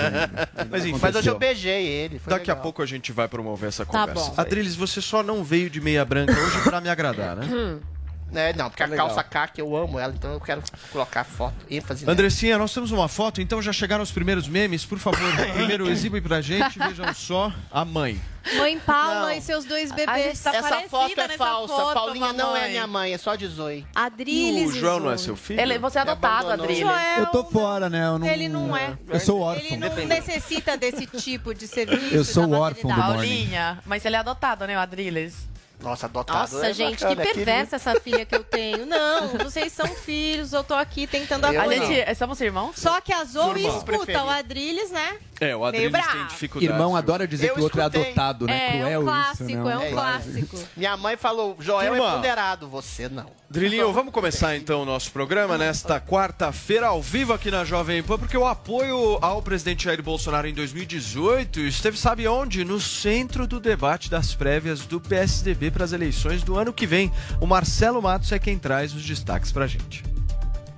Mas 0.70 0.86
enfim, 0.86 0.98
Mas 1.02 1.14
hoje 1.14 1.28
eu 1.28 1.38
beijei 1.38 1.84
ele. 1.86 2.18
foi 2.18 2.30
Daqui 2.30 2.50
a 2.50 2.54
legal. 2.54 2.62
pouco 2.62 2.82
a 2.82 2.86
gente 2.86 3.12
vai 3.12 3.28
promover 3.28 3.68
essa 3.68 3.84
Tá 3.84 3.92
conversa. 4.06 4.30
bom. 4.30 4.34
Adriles, 4.40 4.74
você 4.74 5.02
só 5.02 5.22
não 5.22 5.44
veio 5.44 5.68
de 5.68 5.78
meia 5.78 6.02
branca 6.02 6.32
hoje 6.32 6.62
pra 6.62 6.80
me 6.80 6.88
agradar, 6.88 7.36
né? 7.36 7.46
É, 8.34 8.52
não, 8.54 8.68
porque 8.68 8.82
a 8.82 8.86
Legal. 8.86 9.06
calça 9.06 9.22
K, 9.22 9.48
que 9.48 9.60
eu 9.60 9.74
amo 9.76 9.98
ela, 10.00 10.12
então 10.12 10.32
eu 10.32 10.40
quero 10.40 10.62
colocar 10.92 11.22
foto, 11.24 11.54
ênfase 11.70 12.02
nela. 12.04 12.12
Andressinha, 12.12 12.58
nós 12.58 12.74
temos 12.74 12.90
uma 12.90 13.08
foto, 13.08 13.40
então 13.40 13.62
já 13.62 13.72
chegaram 13.72 14.02
os 14.02 14.10
primeiros 14.10 14.48
memes. 14.48 14.84
Por 14.84 14.98
favor, 14.98 15.20
primeiro 15.54 15.88
exibe 15.88 16.20
pra 16.20 16.40
gente. 16.40 16.78
Vejam 16.78 17.14
só 17.14 17.52
a 17.70 17.84
mãe. 17.84 18.20
Mãe 18.58 18.78
Paula 18.78 19.22
Não. 19.22 19.30
e 19.32 19.40
seus 19.40 19.64
dois 19.64 19.90
bebês. 19.90 20.40
tá 20.40 20.54
Essa 20.54 20.80
foto 20.88 21.18
é 21.20 21.26
nessa 21.28 21.38
falsa. 21.38 21.74
foto, 21.74 21.94
Paulinha 21.94 22.32
não 22.32 22.50
é 22.50 22.58
mamãe. 22.60 22.70
minha 22.70 22.86
mãe, 22.86 23.12
é 23.14 23.18
só 23.18 23.34
de 23.34 23.46
Zoe. 23.46 23.84
Adriles 23.94 24.70
o 24.74 24.78
João 24.78 25.00
não 25.00 25.10
é 25.10 25.16
seu 25.18 25.34
filho? 25.36 25.60
Ele, 25.60 25.78
você 25.78 25.98
é 25.98 26.02
adotado. 26.02 26.50
Adriles. 26.50 26.78
Joel, 26.80 27.18
Eu 27.18 27.26
tô 27.26 27.44
fora, 27.44 27.88
né? 27.90 28.06
Eu 28.06 28.18
não, 28.18 28.26
Ele 28.26 28.48
não 28.48 28.76
é. 28.76 28.96
Eu 29.08 29.18
sou 29.20 29.36
Ele 29.54 29.74
órfão. 29.74 29.78
não 29.78 30.06
necessita 30.06 30.76
desse 30.76 31.06
tipo 31.06 31.54
de 31.54 31.66
serviço. 31.68 32.14
Eu 32.14 32.24
sou 32.24 32.46
da 32.46 32.58
órfão 32.58 32.90
do. 32.90 32.96
Paulinha, 33.00 33.78
mas 33.86 34.04
ele 34.04 34.14
é 34.16 34.18
adotado, 34.20 34.66
né, 34.66 34.76
o 34.76 34.80
Adriles? 34.80 35.48
Nossa, 35.80 36.06
adotado. 36.06 36.38
Nossa, 36.40 36.66
é 36.68 36.72
gente, 36.72 37.00
bacana, 37.02 37.16
que 37.16 37.28
aquele- 37.28 37.44
perversa 37.44 37.76
essa 37.76 38.00
filha 38.00 38.24
que 38.24 38.34
eu 38.34 38.42
tenho. 38.42 38.86
Não, 38.86 39.28
vocês 39.44 39.72
são 39.72 39.86
filhos, 39.86 40.52
eu 40.52 40.64
tô 40.64 40.74
aqui 40.74 41.06
tentando 41.06 41.46
Eu 41.46 41.58
A 41.58 41.62
acolher. 41.62 41.80
não. 41.80 41.86
gente, 41.86 42.14
somos 42.14 42.40
irmãos? 42.40 42.76
Só 42.76 43.00
que 43.00 43.12
a 43.12 43.22
Zoe 43.24 43.60
Irmão. 43.60 43.76
escuta 43.76 43.84
Preferido. 43.84 44.24
o 44.24 44.28
Adriles, 44.30 44.90
né? 44.90 45.18
É, 45.40 45.54
o 45.54 45.64
Adriles 45.64 45.92
tem 45.92 46.26
dificuldade. 46.28 46.72
Irmão 46.72 46.96
adora 46.96 47.26
dizer 47.28 47.48
Eu 47.50 47.54
que 47.54 47.60
o 47.60 47.62
outro 47.64 47.80
é 47.80 47.84
adotado, 47.84 48.46
né? 48.46 48.56
É, 48.68 48.70
Cruel 48.72 48.88
é 48.88 48.98
um 48.98 49.02
isso, 49.02 49.10
clássico, 49.10 49.44
né? 49.64 49.72
é 49.72 49.78
um 49.78 49.82
É, 49.82 49.90
clássico. 49.90 50.58
Minha 50.76 50.96
mãe 50.96 51.16
falou, 51.16 51.56
Joel 51.60 51.92
Turma. 51.94 52.08
é 52.08 52.14
ponderado, 52.16 52.68
você 52.68 53.08
não. 53.08 53.26
Drilinho, 53.50 53.92
vamos 53.92 54.12
começar 54.12 54.56
então 54.56 54.82
o 54.82 54.84
nosso 54.84 55.10
programa 55.12 55.56
nesta 55.58 56.00
quarta-feira 56.00 56.86
ao 56.88 57.00
vivo 57.02 57.32
aqui 57.32 57.50
na 57.50 57.64
Jovem 57.64 58.02
Pan, 58.02 58.18
porque 58.18 58.36
o 58.36 58.46
apoio 58.46 59.18
ao 59.22 59.40
presidente 59.42 59.84
Jair 59.84 60.02
Bolsonaro 60.02 60.48
em 60.48 60.54
2018 60.54 61.60
esteve, 61.60 61.96
sabe 61.98 62.26
onde? 62.26 62.64
No 62.64 62.80
centro 62.80 63.46
do 63.46 63.60
debate 63.60 64.10
das 64.10 64.34
prévias 64.34 64.80
do 64.86 65.00
PSDB 65.00 65.70
para 65.70 65.84
as 65.84 65.92
eleições 65.92 66.42
do 66.42 66.56
ano 66.58 66.72
que 66.72 66.86
vem. 66.86 67.12
O 67.40 67.46
Marcelo 67.46 68.00
Matos 68.02 68.32
é 68.32 68.38
quem 68.38 68.58
traz 68.58 68.94
os 68.94 69.04
destaques 69.04 69.52
pra 69.52 69.66
gente. 69.66 70.02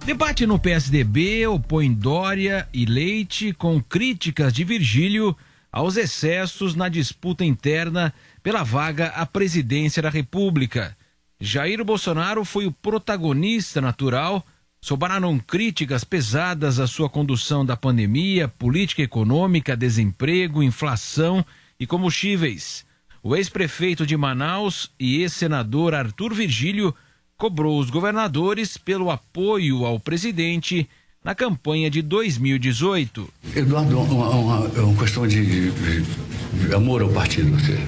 Debate 0.08 0.46
no 0.46 0.58
PSDB 0.58 1.46
opõe 1.48 1.92
Dória 1.92 2.66
e 2.72 2.86
Leite 2.86 3.52
com 3.52 3.78
críticas 3.78 4.54
de 4.54 4.64
Virgílio 4.64 5.36
aos 5.70 5.98
excessos 5.98 6.74
na 6.74 6.88
disputa 6.88 7.44
interna 7.44 8.14
pela 8.42 8.62
vaga 8.62 9.08
à 9.08 9.26
presidência 9.26 10.00
da 10.00 10.08
República. 10.08 10.96
Jair 11.38 11.84
Bolsonaro 11.84 12.42
foi 12.42 12.66
o 12.66 12.72
protagonista 12.72 13.82
natural. 13.82 14.42
Sobraram 14.80 15.38
críticas 15.38 16.04
pesadas 16.04 16.80
à 16.80 16.86
sua 16.86 17.10
condução 17.10 17.62
da 17.62 17.76
pandemia, 17.76 18.48
política 18.48 19.02
econômica, 19.02 19.76
desemprego, 19.76 20.62
inflação 20.62 21.44
e 21.78 21.86
combustíveis. 21.86 22.82
O 23.22 23.36
ex-prefeito 23.36 24.06
de 24.06 24.16
Manaus 24.16 24.90
e 24.98 25.20
ex-senador 25.20 25.94
Arthur 25.94 26.32
Virgílio 26.32 26.94
cobrou 27.38 27.78
os 27.78 27.88
governadores 27.88 28.76
pelo 28.76 29.10
apoio 29.10 29.86
ao 29.86 30.00
presidente 30.00 30.88
na 31.24 31.34
campanha 31.34 31.88
de 31.88 32.02
2018. 32.02 33.28
Eduardo, 33.54 33.92
é 33.92 33.96
uma, 33.96 34.28
uma- 34.30 34.58
uma 34.66 34.96
questão 35.02 35.26
de- 35.26 35.70
de 35.70 36.74
amor 36.74 37.00
ao 37.02 37.08
partido. 37.10 37.50
Você, 37.56 37.78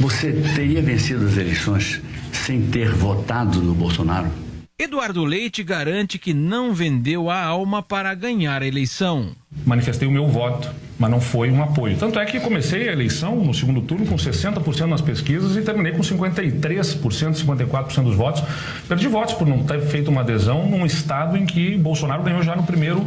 você 0.00 0.32
teria 0.54 0.80
vencido 0.80 1.26
as 1.26 1.36
eleições 1.36 2.00
sem 2.32 2.62
ter 2.62 2.90
votado 2.92 3.60
no 3.60 3.74
Bolsonaro? 3.74 4.30
Eduardo 4.80 5.24
Leite 5.24 5.64
garante 5.64 6.20
que 6.20 6.32
não 6.32 6.72
vendeu 6.72 7.28
a 7.28 7.42
alma 7.42 7.82
para 7.82 8.14
ganhar 8.14 8.62
a 8.62 8.66
eleição. 8.66 9.34
manifestei 9.66 10.06
o 10.06 10.10
meu 10.10 10.28
voto, 10.28 10.70
mas 10.96 11.10
não 11.10 11.20
foi 11.20 11.50
um 11.50 11.60
apoio. 11.60 11.96
Tanto 11.96 12.16
é 12.20 12.24
que 12.24 12.38
comecei 12.38 12.88
a 12.88 12.92
eleição 12.92 13.34
no 13.44 13.52
segundo 13.52 13.80
turno 13.80 14.06
com 14.06 14.14
60% 14.14 14.86
nas 14.86 15.00
pesquisas 15.00 15.56
e 15.56 15.62
terminei 15.62 15.90
com 15.90 15.98
53%, 15.98 16.60
54% 17.00 18.04
dos 18.04 18.14
votos. 18.14 18.40
Perdi 18.86 19.08
votos 19.08 19.34
por 19.34 19.48
não 19.48 19.64
ter 19.64 19.80
feito 19.80 20.12
uma 20.12 20.20
adesão 20.20 20.70
num 20.70 20.86
estado 20.86 21.36
em 21.36 21.44
que 21.44 21.76
Bolsonaro 21.76 22.22
ganhou 22.22 22.44
já 22.44 22.54
no 22.54 22.62
primeiro 22.62 23.04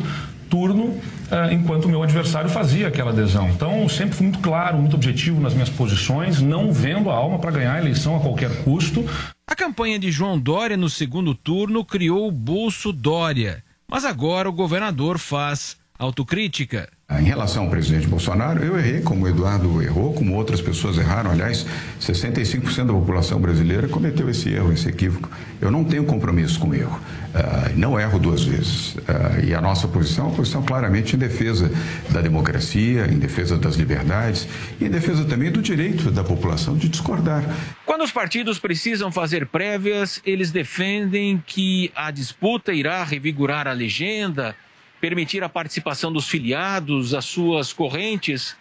turno, 0.51 0.99
eh, 1.31 1.53
enquanto 1.53 1.85
o 1.85 1.89
meu 1.89 2.03
adversário 2.03 2.49
fazia 2.49 2.89
aquela 2.89 3.11
adesão. 3.11 3.49
Então, 3.49 3.87
sempre 3.87 4.15
fui 4.15 4.25
muito 4.25 4.39
claro, 4.39 4.77
muito 4.77 4.95
objetivo 4.95 5.39
nas 5.39 5.53
minhas 5.53 5.69
posições, 5.69 6.41
não 6.41 6.73
vendo 6.73 7.09
a 7.09 7.15
alma 7.15 7.39
para 7.39 7.51
ganhar 7.51 7.73
a 7.73 7.79
eleição 7.79 8.17
a 8.17 8.19
qualquer 8.19 8.63
custo. 8.63 9.03
A 9.47 9.55
campanha 9.55 9.97
de 9.97 10.11
João 10.11 10.37
Dória 10.37 10.75
no 10.75 10.89
segundo 10.89 11.33
turno 11.33 11.85
criou 11.85 12.27
o 12.27 12.31
Bolso 12.31 12.91
Dória, 12.91 13.63
mas 13.87 14.03
agora 14.03 14.49
o 14.49 14.53
governador 14.53 15.17
faz 15.17 15.77
autocrítica. 16.01 16.89
Em 17.11 17.25
relação 17.25 17.65
ao 17.65 17.69
presidente 17.69 18.07
Bolsonaro, 18.07 18.63
eu 18.63 18.79
errei, 18.79 19.01
como 19.01 19.25
o 19.25 19.27
Eduardo 19.27 19.83
errou, 19.83 20.13
como 20.13 20.33
outras 20.33 20.59
pessoas 20.59 20.97
erraram. 20.97 21.29
Aliás, 21.29 21.65
65% 21.99 22.87
da 22.87 22.93
população 22.93 23.39
brasileira 23.39 23.87
cometeu 23.87 24.27
esse 24.27 24.49
erro, 24.49 24.73
esse 24.73 24.89
equívoco. 24.89 25.29
Eu 25.59 25.69
não 25.69 25.83
tenho 25.83 26.03
compromisso 26.05 26.59
com 26.59 26.69
o 26.69 26.73
erro. 26.73 26.99
Ah, 27.35 27.69
não 27.75 27.99
erro 27.99 28.17
duas 28.17 28.43
vezes. 28.43 28.95
Ah, 29.07 29.39
e 29.43 29.53
a 29.53 29.61
nossa 29.61 29.87
posição 29.87 30.25
é 30.25 30.27
uma 30.29 30.35
posição 30.35 30.63
claramente 30.63 31.15
em 31.15 31.19
defesa 31.19 31.71
da 32.09 32.19
democracia, 32.19 33.05
em 33.05 33.19
defesa 33.19 33.55
das 33.55 33.75
liberdades 33.75 34.47
e 34.79 34.85
em 34.85 34.89
defesa 34.89 35.23
também 35.25 35.51
do 35.51 35.61
direito 35.61 36.09
da 36.09 36.23
população 36.23 36.75
de 36.75 36.89
discordar. 36.89 37.43
Quando 37.85 38.03
os 38.03 38.11
partidos 38.11 38.57
precisam 38.57 39.11
fazer 39.11 39.45
prévias, 39.45 40.19
eles 40.25 40.49
defendem 40.49 41.43
que 41.45 41.91
a 41.95 42.09
disputa 42.09 42.73
irá 42.73 43.03
revigorar 43.03 43.67
a 43.67 43.73
legenda, 43.73 44.55
permitir 45.01 45.43
a 45.43 45.49
participação 45.49 46.13
dos 46.13 46.29
filiados, 46.29 47.15
as 47.15 47.25
suas 47.25 47.73
correntes. 47.73 48.55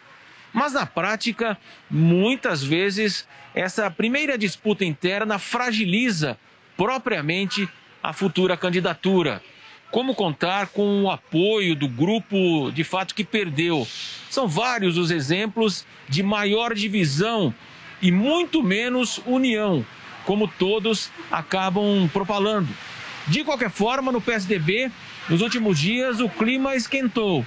Mas 0.53 0.73
na 0.73 0.87
prática, 0.87 1.57
muitas 1.89 2.65
vezes, 2.65 3.29
essa 3.55 3.91
primeira 3.91 4.39
disputa 4.39 4.85
interna 4.85 5.39
fragiliza 5.39 6.39
propriamente 6.77 7.69
a 8.03 8.13
futura 8.15 8.57
candidatura. 8.57 9.43
Como 9.91 10.15
contar 10.15 10.69
com 10.69 11.03
o 11.03 11.11
apoio 11.11 11.77
do 11.77 11.87
grupo 11.87 12.71
de 12.73 12.85
fato 12.85 13.15
que 13.15 13.25
perdeu? 13.25 13.87
São 14.31 14.49
vários 14.49 14.97
os 14.97 15.11
exemplos 15.11 15.85
de 16.09 16.23
maior 16.23 16.75
divisão 16.75 17.53
e 18.01 18.11
muito 18.11 18.63
menos 18.63 19.21
união, 19.27 19.85
como 20.25 20.49
todos 20.49 21.11
acabam 21.31 22.09
propalando. 22.13 22.69
De 23.27 23.45
qualquer 23.45 23.71
forma, 23.71 24.11
no 24.11 24.21
PSDB, 24.21 24.91
nos 25.31 25.41
últimos 25.41 25.79
dias 25.79 26.21
o 26.21 26.29
clima 26.29 26.75
esquentou, 26.75 27.47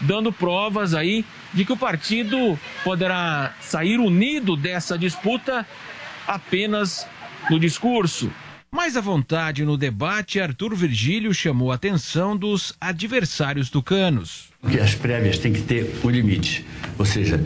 dando 0.00 0.32
provas 0.32 0.94
aí 0.94 1.24
de 1.52 1.64
que 1.64 1.72
o 1.72 1.76
partido 1.76 2.58
poderá 2.82 3.54
sair 3.60 4.00
unido 4.00 4.56
dessa 4.56 4.98
disputa 4.98 5.66
apenas 6.26 7.06
no 7.50 7.60
discurso. 7.60 8.32
Mais 8.70 8.96
à 8.96 9.00
vontade 9.00 9.64
no 9.64 9.78
debate, 9.78 10.40
Arthur 10.40 10.74
Virgílio 10.74 11.32
chamou 11.32 11.72
a 11.72 11.76
atenção 11.76 12.36
dos 12.36 12.74
adversários 12.80 13.70
tucanos. 13.70 14.48
Porque 14.60 14.78
as 14.78 14.94
prévias 14.94 15.38
têm 15.38 15.52
que 15.52 15.62
ter 15.62 15.98
o 16.02 16.10
limite. 16.10 16.66
Ou 16.98 17.04
seja, 17.06 17.42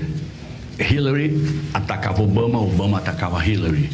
Hillary 0.78 1.32
atacava 1.72 2.22
Obama, 2.22 2.60
Obama 2.60 2.98
atacava 2.98 3.44
Hillary. 3.44 3.88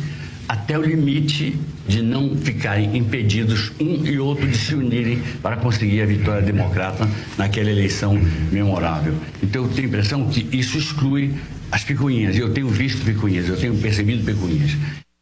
Até 0.49 0.79
o 0.79 0.83
limite 0.83 1.59
de 1.89 2.03
não 2.03 2.37
ficarem 2.37 2.97
impedidos 2.97 3.73
um 3.81 4.07
e 4.07 4.19
outro 4.19 4.47
de 4.47 4.57
se 4.57 4.75
unirem 4.75 5.21
para 5.43 5.57
conseguir 5.57 6.03
a 6.03 6.07
vitória 6.07 6.43
democrata 6.43 7.09
naquela 7.37 7.71
eleição 7.71 8.15
memorável. 8.53 9.15
Então 9.43 9.65
eu 9.65 9.71
tenho 9.71 9.87
a 9.87 9.89
impressão 9.89 10.29
que 10.29 10.47
isso 10.57 10.77
exclui 10.77 11.35
as 11.73 11.83
picuinhas. 11.83 12.37
Eu 12.37 12.53
tenho 12.53 12.69
visto 12.69 13.05
picuinhas, 13.05 13.49
eu 13.49 13.57
tenho 13.57 13.77
percebido 13.79 14.25
picuinhas. 14.25 14.73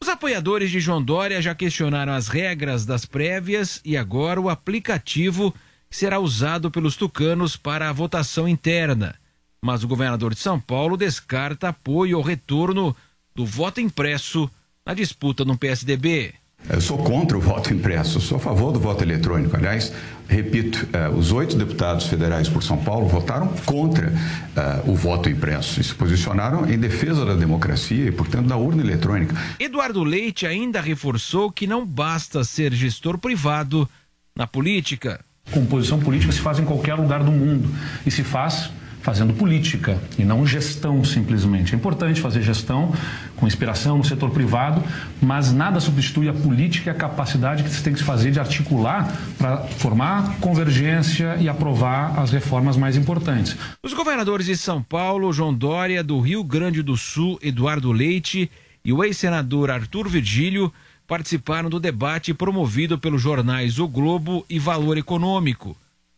Os 0.03 0.09
apoiadores 0.09 0.71
de 0.71 0.81
João 0.81 1.03
Dória 1.03 1.41
já 1.41 1.55
questionaram 1.55 2.13
as 2.13 2.29
regras 2.29 2.85
das 2.85 3.07
prévias 3.07 3.81
e 3.85 3.97
agora 3.97 4.41
o 4.41 4.51
aplicativo 4.51 5.55
será 5.91 6.19
usado 6.19 6.71
pelos 6.71 6.97
tucanos 6.97 7.57
para 7.57 7.89
a 7.89 7.93
votação 7.93 8.49
interna. 8.49 9.15
Mas 9.63 9.83
o 9.83 9.89
governador 9.89 10.35
de 10.35 10.41
São 10.41 10.61
Paulo 10.61 10.97
descarta 10.97 11.69
apoio 11.69 12.17
ao 12.17 12.23
retorno 12.23 12.95
do 13.35 13.47
voto 13.47 13.81
impresso 13.81 14.51
na 14.85 14.95
disputa 14.95 15.45
no 15.45 15.57
PSDB. 15.59 16.35
Eu 16.69 16.81
sou 16.81 16.99
contra 16.99 17.39
o 17.39 17.41
voto 17.41 17.73
impresso, 17.73 18.21
sou 18.21 18.39
a 18.39 18.41
favor 18.41 18.73
do 18.73 18.81
voto 18.81 19.05
eletrônico. 19.05 19.57
Aliás, 19.57 19.93
repito, 20.29 20.89
eh, 20.93 21.09
os 21.09 21.31
oito 21.31 21.57
deputados 21.57 22.07
federais 22.07 22.49
por 22.49 22.63
São 22.63 22.77
Paulo 22.77 23.07
votaram 23.07 23.47
contra 23.65 24.13
eh, 24.57 24.83
o 24.85 24.95
voto 24.95 25.31
impresso 25.31 25.81
e 25.81 25.85
se 25.85 25.95
posicionaram 25.95 26.69
em 26.69 26.77
defesa 26.77 27.25
da 27.25 27.35
democracia 27.35 28.07
e, 28.07 28.11
portanto, 28.11 28.49
da 28.49 28.57
urna 28.57 28.83
eletrônica. 28.83 29.37
Eduardo 29.61 30.03
Leite 30.03 30.45
ainda 30.45 30.81
reforçou 30.81 31.53
que 31.53 31.69
não 31.69 31.87
basta 31.87 32.43
ser 32.43 32.73
gestor 32.73 33.17
privado 33.17 33.89
na 34.35 34.47
política. 34.47 35.21
Composição 35.53 36.01
política 36.01 36.33
se 36.33 36.41
faz 36.41 36.59
em 36.59 36.65
qualquer 36.65 36.95
lugar 36.95 37.23
do 37.23 37.31
mundo 37.31 37.73
e 38.05 38.11
se 38.11 38.25
faz 38.25 38.71
fazendo 39.07 39.33
política 39.33 40.03
e 40.19 40.25
não 40.25 40.45
gestão 40.45 41.05
simplesmente. 41.05 41.73
É 41.73 41.79
importante 41.79 42.21
fazer 42.21 42.43
gestão 42.43 42.93
com 43.37 43.47
inspiração 43.47 43.99
no 43.99 44.05
setor 44.05 44.31
privado, 44.31 44.83
mas 45.23 45.53
nada 45.53 45.79
substitui 45.79 46.29
a 46.29 46.33
política 46.33 46.91
e 46.91 46.93
a 46.93 46.95
capacidade 46.95 47.63
que 47.63 47.71
se 47.71 47.85
tem 47.85 47.95
que 47.95 48.03
fazer 48.03 48.33
de 48.33 48.41
articular 48.41 49.17
para 49.39 49.59
formar 49.59 50.41
convergência 50.41 51.37
e 51.39 51.49
aprovar 51.49 52.19
as 52.19 52.33
reformas 52.33 52.77
mais 52.77 52.97
importantes. 52.97 53.57
Os 53.81 53.95
governadores 53.95 54.47
de 54.47 54.57
São 54.57 54.83
Paulo, 54.83 55.33
João 55.33 55.55
Dória, 55.55 56.03
do 56.03 56.19
Rio 56.19 56.43
Grande 56.43 56.83
do 56.83 56.97
Sul, 56.97 57.39
Eduardo 57.41 57.93
Leite 57.93 58.51
e 58.85 58.93
o 58.93 59.05
ex-senador 59.05 59.71
Arthur 59.71 60.09
Virgílio 60.09 60.73
participaram 61.07 61.71
do 61.71 61.79
debate 61.79 62.35
promovido 62.35 62.99
pelos 62.99 63.23
jornais 63.23 63.79
O 63.79 63.87
Globo 63.87 64.45
e 64.51 64.59
Valor 64.59 64.99
Econômico. 64.99 65.77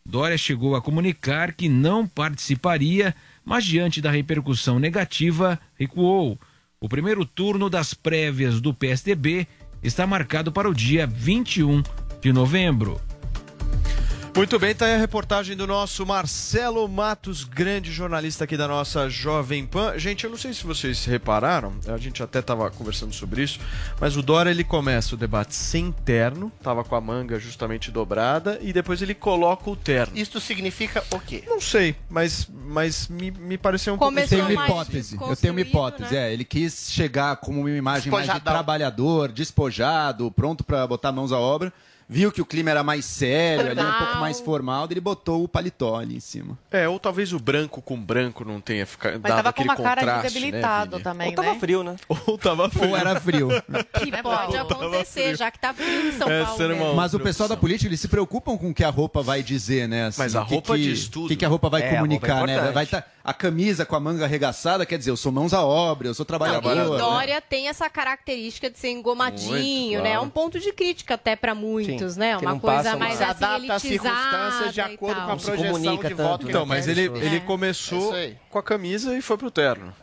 Dória 0.09 0.39
chegou 0.39 0.75
a 0.75 0.81
comunicar 0.81 1.53
que 1.53 1.69
não 1.69 2.07
participaria, 2.07 3.15
mas 3.45 3.63
diante 3.63 4.01
da 4.01 4.09
repercussão 4.09 4.79
negativa, 4.79 5.59
recuou. 5.75 6.35
O 6.81 6.89
primeiro 6.89 7.23
turno 7.23 7.69
das 7.69 7.93
prévias 7.93 8.59
do 8.59 8.73
PSDB 8.73 9.45
está 9.83 10.07
marcado 10.07 10.51
para 10.51 10.67
o 10.67 10.73
dia 10.73 11.05
21 11.05 11.83
de 12.19 12.33
novembro. 12.33 12.99
Muito 14.39 14.57
bem, 14.57 14.73
tá 14.73 14.85
aí 14.85 14.93
a 14.93 14.97
reportagem 14.97 15.53
do 15.53 15.67
nosso 15.67 16.05
Marcelo 16.05 16.87
Matos, 16.87 17.43
grande 17.43 17.91
jornalista 17.91 18.45
aqui 18.45 18.55
da 18.55 18.69
nossa 18.69 19.09
Jovem 19.09 19.65
Pan. 19.65 19.99
Gente, 19.99 20.23
eu 20.23 20.29
não 20.29 20.37
sei 20.37 20.53
se 20.53 20.63
vocês 20.63 21.03
repararam, 21.03 21.73
a 21.85 21.97
gente 21.97 22.23
até 22.23 22.41
tava 22.41 22.71
conversando 22.71 23.13
sobre 23.13 23.43
isso, 23.43 23.59
mas 23.99 24.15
o 24.15 24.21
Dória 24.21 24.49
ele 24.49 24.63
começa 24.63 25.13
o 25.13 25.17
debate 25.17 25.53
sem 25.53 25.91
terno, 25.91 26.49
tava 26.63 26.85
com 26.85 26.95
a 26.95 27.01
manga 27.01 27.37
justamente 27.37 27.91
dobrada, 27.91 28.57
e 28.61 28.71
depois 28.71 29.01
ele 29.01 29.13
coloca 29.13 29.69
o 29.69 29.75
terno. 29.75 30.17
Isso 30.17 30.39
significa 30.39 31.03
o 31.11 31.19
quê? 31.19 31.43
Não 31.45 31.59
sei, 31.59 31.97
mas, 32.09 32.47
mas 32.49 33.09
me, 33.09 33.31
me 33.31 33.57
pareceu 33.57 33.95
um 33.95 33.97
pouco... 33.97 34.17
Eu 34.17 34.25
tenho 34.25 34.45
uma 34.45 34.53
hipótese. 34.65 35.17
Eu 35.19 35.35
tenho 35.35 35.53
uma 35.53 35.61
hipótese. 35.61 36.15
É, 36.15 36.31
ele 36.31 36.45
quis 36.45 36.89
chegar 36.89 37.35
como 37.35 37.59
uma 37.59 37.71
imagem 37.71 38.09
mais 38.09 38.31
de 38.31 38.39
trabalhador, 38.39 39.33
despojado, 39.33 40.31
pronto 40.31 40.63
para 40.63 40.87
botar 40.87 41.11
mãos 41.11 41.33
à 41.33 41.37
obra. 41.37 41.73
Viu 42.11 42.31
que 42.31 42.41
o 42.41 42.45
clima 42.45 42.71
era 42.71 42.83
mais 42.83 43.05
sério, 43.05 43.69
ali 43.69 43.79
um 43.79 43.97
pouco 43.99 44.17
mais 44.17 44.39
formal, 44.39 44.87
ele 44.89 44.99
botou 44.99 45.43
o 45.43 45.47
paletó 45.47 45.95
ali 45.99 46.15
em 46.15 46.19
cima. 46.19 46.57
É, 46.71 46.89
ou 46.89 46.99
talvez 46.99 47.31
o 47.33 47.39
branco 47.39 47.83
com 47.83 47.95
branco 48.01 48.43
não 48.43 48.59
tenha 48.59 48.83
ficado 48.83 49.19
Mas 49.21 49.21
dado 49.21 49.35
tava 49.35 49.53
com 49.53 49.61
aquele 49.61 49.69
uma 49.69 49.75
cara 49.75 50.01
de 50.01 50.07
contraste, 50.07 50.33
debilitado 50.39 50.97
né, 50.97 51.03
também, 51.03 51.27
Ou 51.29 51.35
tava 51.35 51.53
né? 51.53 51.59
frio, 51.59 51.83
né? 51.83 51.95
Ou 52.09 52.37
tava 52.39 52.67
frio. 52.67 52.89
Ou 52.89 52.97
era 52.97 53.19
frio. 53.19 53.49
Que 53.99 54.11
pode 54.23 54.57
acontecer, 54.57 55.35
já 55.35 55.51
que 55.51 55.59
tá 55.59 55.71
frio 55.73 56.07
em 56.07 56.11
São 56.13 56.27
É, 56.29 56.43
Paulo. 56.43 56.63
uma 56.63 56.67
mesmo. 56.75 56.95
Mas 56.95 57.13
o 57.13 57.19
pessoal 57.19 57.47
da 57.47 57.55
política, 57.55 57.87
eles 57.87 57.99
se 57.99 58.07
preocupam 58.07 58.57
com 58.57 58.69
o 58.71 58.73
que 58.73 58.83
a 58.83 58.89
roupa 58.89 59.21
vai 59.21 59.43
dizer, 59.43 59.87
né? 59.87 60.07
assim, 60.07 60.21
Mas 60.21 60.35
a 60.35 60.41
o 60.41 60.45
que 60.45 60.53
roupa 60.53 60.75
que, 60.75 60.83
diz 60.83 61.07
tudo. 61.07 61.25
O 61.25 61.27
que, 61.27 61.35
que 61.35 61.45
a 61.45 61.47
roupa 61.47 61.69
vai 61.69 61.81
É, 61.81 61.85
a 61.85 61.87
roupa 61.89 61.95
é 61.95 61.99
comunicar, 61.99 62.47
né? 62.47 62.71
Vai 62.71 62.87
tá, 62.87 63.03
a 63.29 63.33
camisa 63.33 63.85
com 63.85 63.95
a 63.95 63.99
manga 63.99 64.25
arregaçada, 64.25 64.85
quer 64.85 64.97
dizer, 64.97 65.11
eu 65.11 65.17
sou 65.17 65.31
mãos 65.31 65.53
à 65.53 65.63
obra, 65.63 66.07
eu 66.07 66.13
sou 66.13 66.23
Não, 66.23 66.27
trabalhador. 66.27 66.75
e 66.75 66.79
o 66.81 66.97
Dória 66.97 67.39
tem 67.41 67.67
essa 67.67 67.89
característica 67.89 68.69
de 68.69 68.77
ser 68.79 68.89
engomadinho, 68.89 69.51
Muito, 69.99 70.03
né? 70.03 70.09
É 70.09 70.13
claro. 70.13 70.25
um 70.25 70.29
ponto 70.29 70.59
de 70.59 70.71
crítica 70.73 71.13
até 71.13 71.35
pra 71.35 71.53
muitos, 71.53 72.13
Sim, 72.13 72.19
né? 72.19 72.37
Uma 72.37 72.51
não 72.51 72.59
coisa 72.59 72.95
mais 72.95 73.21
assim, 73.21 73.43
adapta 73.43 73.73
às 73.75 73.81
circunstâncias 73.81 74.73
de 74.73 74.81
acordo 74.81 75.21
com 75.21 75.31
a 75.31 75.37
projeção 75.37 75.97
de 75.97 76.13
voto 76.13 76.49
Então, 76.49 76.65
mas 76.65 76.87
ele, 76.87 77.01
ele 77.01 77.25
ele 77.25 77.35
É. 77.37 77.39
começou 77.41 78.13
aí. 78.13 78.35
com 78.49 78.57
a 78.57 78.63
camisa 78.63 79.15
e 79.15 79.21
foi 79.21 79.37
pro 79.37 79.51
terno. 79.51 79.93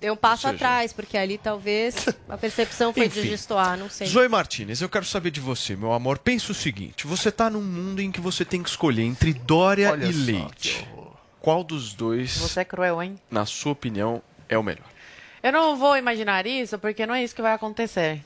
Deu 0.00 0.12
um 0.14 0.16
passo 0.16 0.42
seja- 0.42 0.54
atrás, 0.54 0.92
porque 0.92 1.16
ali 1.16 1.38
talvez 1.38 1.94
a 2.28 2.36
percepção 2.36 2.92
foi 2.92 3.06
Enfim. 3.06 3.22
de 3.22 3.28
destoar, 3.30 3.76
não 3.78 3.88
sei. 3.90 4.06
Zoe 4.06 4.28
Martinez, 4.28 4.80
eu 4.82 4.88
quero 4.88 5.04
saber 5.04 5.30
de 5.30 5.40
você, 5.40 5.74
meu 5.76 5.92
amor. 5.92 6.18
Pensa 6.18 6.52
o 6.52 6.54
seguinte: 6.54 7.06
você 7.06 7.30
tá 7.30 7.48
num 7.48 7.62
mundo 7.62 8.00
em 8.00 8.10
que 8.10 8.20
você 8.20 8.44
tem 8.44 8.62
que 8.62 8.68
escolher 8.68 9.02
entre 9.02 9.32
Dória 9.32 9.92
Olha 9.92 10.06
e 10.06 10.12
só, 10.12 10.24
Leite. 10.24 10.86
Qual 11.44 11.62
dos 11.62 11.92
dois, 11.92 12.38
Você 12.38 12.60
é 12.60 12.64
cruel, 12.64 13.02
hein? 13.02 13.18
na 13.30 13.44
sua 13.44 13.72
opinião, 13.72 14.22
é 14.48 14.56
o 14.56 14.62
melhor? 14.62 14.86
Eu 15.42 15.52
não 15.52 15.76
vou 15.76 15.94
imaginar 15.94 16.46
isso 16.46 16.78
porque 16.78 17.04
não 17.04 17.14
é 17.14 17.22
isso 17.22 17.34
que 17.34 17.42
vai 17.42 17.52
acontecer, 17.52 18.24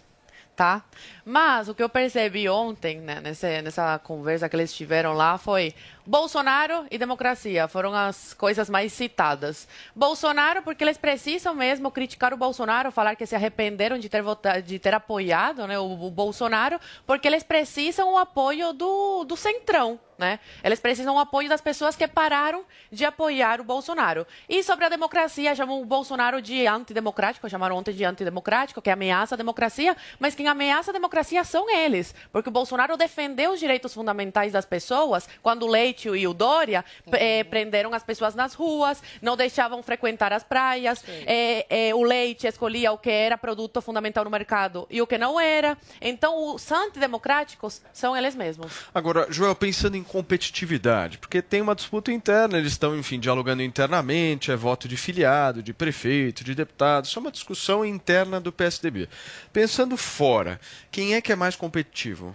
tá? 0.54 0.84
Mas 1.24 1.68
o 1.68 1.74
que 1.74 1.82
eu 1.82 1.88
percebi 1.88 2.48
ontem, 2.48 3.00
né, 3.00 3.20
nesse, 3.20 3.60
nessa 3.60 3.98
conversa 3.98 4.48
que 4.48 4.54
eles 4.54 4.72
tiveram 4.72 5.14
lá, 5.14 5.36
foi 5.36 5.74
Bolsonaro 6.08 6.86
e 6.90 6.96
democracia 6.96 7.68
foram 7.68 7.92
as 7.92 8.32
coisas 8.32 8.70
mais 8.70 8.94
citadas. 8.94 9.68
Bolsonaro, 9.94 10.62
porque 10.62 10.82
eles 10.82 10.96
precisam 10.96 11.54
mesmo 11.54 11.90
criticar 11.90 12.32
o 12.32 12.36
Bolsonaro, 12.38 12.90
falar 12.90 13.14
que 13.14 13.26
se 13.26 13.34
arrependeram 13.34 13.98
de 13.98 14.08
ter, 14.08 14.22
votado, 14.22 14.62
de 14.62 14.78
ter 14.78 14.94
apoiado 14.94 15.66
né, 15.66 15.78
o, 15.78 16.06
o 16.06 16.10
Bolsonaro, 16.10 16.80
porque 17.06 17.28
eles 17.28 17.42
precisam 17.42 18.14
o 18.14 18.16
apoio 18.16 18.72
do, 18.72 19.24
do 19.24 19.36
centrão. 19.36 20.00
Né? 20.18 20.40
Eles 20.64 20.80
precisam 20.80 21.14
o 21.14 21.18
apoio 21.20 21.48
das 21.48 21.60
pessoas 21.60 21.94
que 21.94 22.08
pararam 22.08 22.64
de 22.90 23.04
apoiar 23.04 23.60
o 23.60 23.64
Bolsonaro. 23.64 24.26
E 24.48 24.64
sobre 24.64 24.84
a 24.84 24.88
democracia, 24.88 25.54
chamam 25.54 25.80
o 25.80 25.84
Bolsonaro 25.84 26.42
de 26.42 26.66
antidemocrático, 26.66 27.48
chamaram 27.48 27.76
ontem 27.76 27.94
de 27.94 28.04
antidemocrático, 28.04 28.82
que 28.82 28.90
ameaça 28.90 29.36
a 29.36 29.38
democracia, 29.38 29.96
mas 30.18 30.34
quem 30.34 30.48
ameaça 30.48 30.90
a 30.90 30.92
democracia 30.92 31.44
são 31.44 31.70
eles, 31.70 32.12
porque 32.32 32.48
o 32.48 32.52
Bolsonaro 32.52 32.96
defendeu 32.96 33.52
os 33.52 33.60
direitos 33.60 33.94
fundamentais 33.94 34.52
das 34.52 34.64
pessoas 34.64 35.28
quando 35.40 35.62
o 35.62 35.70
Leite 35.70 35.97
e 36.06 36.26
o 36.26 36.34
Dória 36.34 36.84
eh, 37.12 37.44
prenderam 37.44 37.92
as 37.92 38.02
pessoas 38.02 38.34
nas 38.34 38.54
ruas, 38.54 39.02
não 39.20 39.36
deixavam 39.36 39.82
frequentar 39.82 40.32
as 40.32 40.44
praias, 40.44 41.02
eh, 41.26 41.66
eh, 41.68 41.94
o 41.94 42.02
Leite 42.02 42.46
escolhia 42.46 42.92
o 42.92 42.98
que 42.98 43.10
era 43.10 43.36
produto 43.36 43.80
fundamental 43.82 44.24
no 44.24 44.30
mercado 44.30 44.86
e 44.90 45.02
o 45.02 45.06
que 45.06 45.18
não 45.18 45.40
era. 45.40 45.76
Então, 46.00 46.54
os 46.54 46.70
antidemocráticos 46.70 47.82
são 47.92 48.16
eles 48.16 48.34
mesmos. 48.34 48.72
Agora, 48.94 49.26
Joel, 49.30 49.54
pensando 49.54 49.96
em 49.96 50.04
competitividade, 50.04 51.18
porque 51.18 51.42
tem 51.42 51.60
uma 51.60 51.74
disputa 51.74 52.12
interna, 52.12 52.58
eles 52.58 52.72
estão, 52.72 52.96
enfim, 52.96 53.18
dialogando 53.18 53.62
internamente, 53.62 54.50
é 54.50 54.56
voto 54.56 54.86
de 54.86 54.96
filiado, 54.96 55.62
de 55.62 55.72
prefeito, 55.72 56.44
de 56.44 56.54
deputado, 56.54 57.06
isso 57.06 57.18
é 57.18 57.20
uma 57.20 57.32
discussão 57.32 57.84
interna 57.84 58.40
do 58.40 58.52
PSDB. 58.52 59.08
Pensando 59.52 59.96
fora, 59.96 60.60
quem 60.90 61.14
é 61.14 61.20
que 61.20 61.32
é 61.32 61.36
mais 61.36 61.56
competitivo? 61.56 62.34